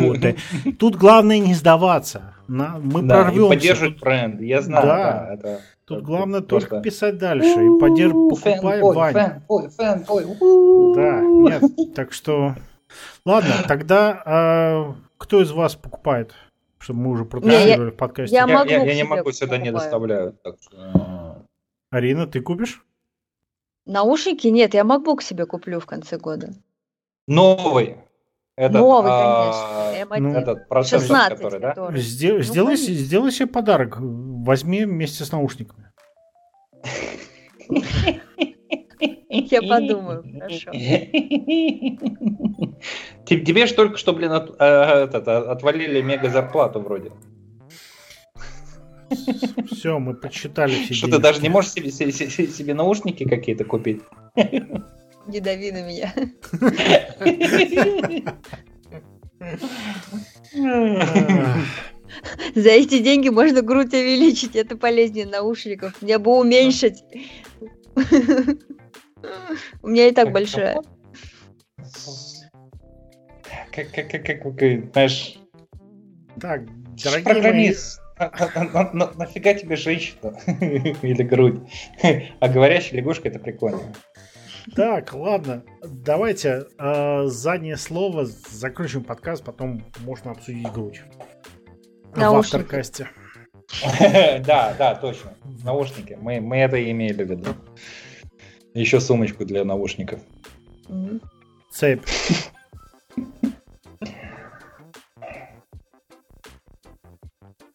Тут 0.79 0.95
главное 0.95 1.39
не 1.39 1.53
сдаваться. 1.53 2.33
На, 2.47 2.79
мы 2.79 3.01
да, 3.01 3.23
прорвемся. 3.23 3.49
поддерживать 3.49 3.99
бренд. 3.99 4.41
Я 4.41 4.61
знаю. 4.61 4.85
Да. 4.85 4.97
да 4.97 5.33
это, 5.33 5.61
Тут 5.85 5.97
это 5.97 6.05
главное 6.05 6.41
просто... 6.41 6.69
только 6.69 6.83
писать 6.83 7.17
дальше 7.17 7.47
и 7.47 7.79
подерж... 7.79 8.11
покупай 8.11 8.81
fanboy. 8.81 10.25
Да, 10.95 11.21
нет, 11.21 11.93
так 11.95 12.11
что... 12.11 12.55
Ладно, 13.25 13.53
тогда 13.67 14.21
а, 14.25 14.95
кто 15.17 15.41
из 15.41 15.51
вас 15.51 15.75
покупает? 15.75 16.33
Чтобы 16.77 17.01
мы 17.01 17.11
уже 17.11 17.25
протестировали 17.25 17.91
в 17.91 17.95
подкасте. 17.95 18.35
Я, 18.35 18.47
я, 18.47 18.63
я, 18.63 18.83
я 18.83 18.95
не 18.95 19.03
могу 19.03 19.31
сюда 19.31 19.51
покупаю. 19.51 19.63
не 19.63 19.71
доставляю. 19.71 20.33
Так 20.43 20.55
что... 20.61 21.45
Арина, 21.91 22.25
ты 22.25 22.41
купишь? 22.41 22.83
Наушники? 23.85 24.47
Нет, 24.47 24.73
я 24.73 24.81
MacBook 24.81 25.21
себе 25.21 25.45
куплю 25.45 25.79
в 25.79 25.85
конце 25.85 26.17
года. 26.17 26.53
Новый. 27.27 27.97
Этот, 28.61 28.79
Новый, 28.79 29.11
а, 29.11 29.91
конечно. 29.91 30.19
Ну, 30.19 30.35
этот 30.37 30.69
процессор, 30.69 31.07
16, 31.07 31.35
который, 31.35 31.59
да? 31.59 31.69
Который. 31.69 31.99
Сделай, 31.99 32.37
ну, 32.37 32.43
сделай, 32.43 32.75
сделай 32.75 33.31
себе 33.31 33.47
подарок. 33.47 33.97
Возьми 33.99 34.85
вместе 34.85 35.25
с 35.25 35.31
наушниками. 35.31 35.91
Я 39.19 39.63
подумаю, 39.63 40.23
хорошо. 40.39 40.69
Тебе 43.25 43.65
же 43.65 43.73
только 43.73 43.97
что, 43.97 44.13
блин, 44.13 44.31
от, 44.31 44.51
этот, 44.51 45.27
а, 45.27 45.51
отвалили 45.51 45.99
мега 46.03 46.29
зарплату 46.29 46.81
вроде. 46.81 47.11
Все, 49.71 49.97
мы 49.97 50.13
подсчитали 50.13 50.75
все 50.83 50.93
Что 50.93 51.07
ты 51.07 51.17
даже 51.17 51.41
не 51.41 51.49
можешь 51.49 51.71
себе, 51.71 51.89
себе, 51.91 52.11
себе 52.11 52.73
наушники 52.75 53.27
какие-то 53.27 53.65
купить? 53.65 54.03
Не 55.31 55.39
дави 55.39 55.71
на 55.71 55.81
меня. 55.81 56.13
За 62.53 62.69
эти 62.69 62.99
деньги 62.99 63.29
можно 63.29 63.61
грудь 63.61 63.93
увеличить, 63.93 64.57
это 64.57 64.75
полезнее 64.75 65.25
наушников. 65.25 66.01
Мне 66.01 66.17
бы 66.17 66.37
уменьшить. 66.37 67.01
У 69.81 69.87
меня 69.87 70.09
и 70.09 70.11
так 70.11 70.33
большая. 70.33 70.81
Как, 73.71 73.89
как, 73.91 74.11
как, 74.11 74.25
как, 74.25 74.91
знаешь... 74.91 75.39
Так, 76.41 76.65
дорогие 77.01 77.23
программист. 77.23 78.01
Нафига 79.15 79.53
тебе 79.53 79.77
женщина 79.77 80.37
или 81.01 81.23
грудь? 81.23 81.61
А 82.41 82.49
говорящая 82.49 82.99
лягушка 82.99 83.29
это 83.29 83.39
прикольно. 83.39 83.93
Так, 84.75 85.13
ладно. 85.13 85.63
Давайте 85.83 86.67
э, 86.77 87.23
заднее 87.27 87.77
слово. 87.77 88.25
Закончим 88.25 89.03
подкаст, 89.03 89.43
потом 89.43 89.83
можно 90.01 90.31
обсудить 90.31 90.71
грудь. 90.71 91.01
В 92.13 92.21
авторкасте. 92.23 93.09
Да, 94.45 94.75
да, 94.77 94.95
точно. 94.95 95.33
Наушники. 95.63 96.17
Мы, 96.19 96.41
мы 96.41 96.57
это 96.57 96.91
имели 96.91 97.23
в 97.23 97.31
виду. 97.31 97.55
Еще 98.73 98.99
сумочку 98.99 99.45
для 99.45 99.63
наушников. 99.63 100.19
Цепь. 101.71 102.05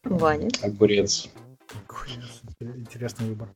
Ваня. 0.05 0.49
Огурец. 0.63 1.29
Интересный 2.61 3.29
выбор. 3.29 3.49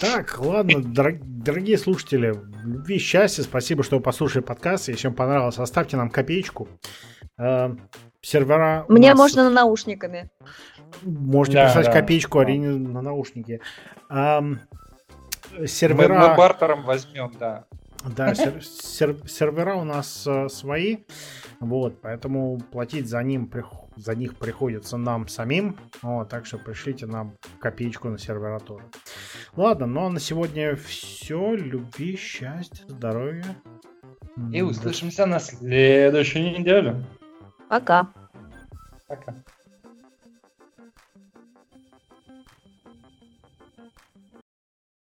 Так, 0.00 0.38
ладно, 0.38 0.80
дорогие 0.82 1.76
слушатели, 1.76 2.34
любви, 2.64 2.98
счастья, 2.98 3.42
спасибо, 3.42 3.82
что 3.82 3.96
вы 3.96 4.02
послушали 4.02 4.42
подкаст. 4.42 4.88
Если 4.88 5.08
вам 5.08 5.14
понравилось, 5.14 5.58
оставьте 5.58 5.98
нам 5.98 6.08
копеечку. 6.08 6.68
Э, 7.38 7.76
сервера... 8.22 8.86
Мне 8.88 9.10
нас... 9.10 9.18
можно 9.18 9.44
на 9.44 9.50
наушниками. 9.50 10.30
Можете 11.02 11.58
да, 11.58 11.68
писать 11.68 11.86
да, 11.86 11.92
копеечку 11.92 12.38
да. 12.38 12.44
Арине 12.44 12.68
на 12.70 13.02
наушники. 13.02 13.60
А, 14.08 14.42
сервера... 15.66 16.14
Мы, 16.14 16.28
мы 16.30 16.34
бартером 16.34 16.84
возьмем, 16.84 17.32
да. 17.38 17.66
Да, 18.04 18.34
сер- 18.34 18.62
сер- 18.62 19.28
сервера 19.28 19.74
у 19.74 19.84
нас 19.84 20.26
э, 20.26 20.48
свои, 20.48 20.98
вот, 21.60 22.00
поэтому 22.00 22.58
платить 22.58 23.06
за, 23.08 23.22
ним, 23.22 23.50
за 23.96 24.14
них 24.14 24.36
приходится 24.36 24.96
нам 24.96 25.28
самим, 25.28 25.76
вот, 26.00 26.28
так 26.30 26.46
что 26.46 26.56
пришлите 26.56 27.06
нам 27.06 27.36
копеечку 27.60 28.08
на 28.08 28.18
сервера 28.18 28.58
тоже. 28.58 28.84
Ладно, 29.54 29.86
ну 29.86 30.06
а 30.06 30.10
на 30.10 30.20
сегодня 30.20 30.76
все. 30.76 31.54
Любви, 31.54 32.16
счастья, 32.16 32.84
здоровья. 32.88 33.44
И 34.52 34.62
услышимся 34.62 35.26
на 35.26 35.38
следующей 35.38 36.58
неделе. 36.58 37.04
Пока. 37.68 38.08
Пока. 39.06 39.34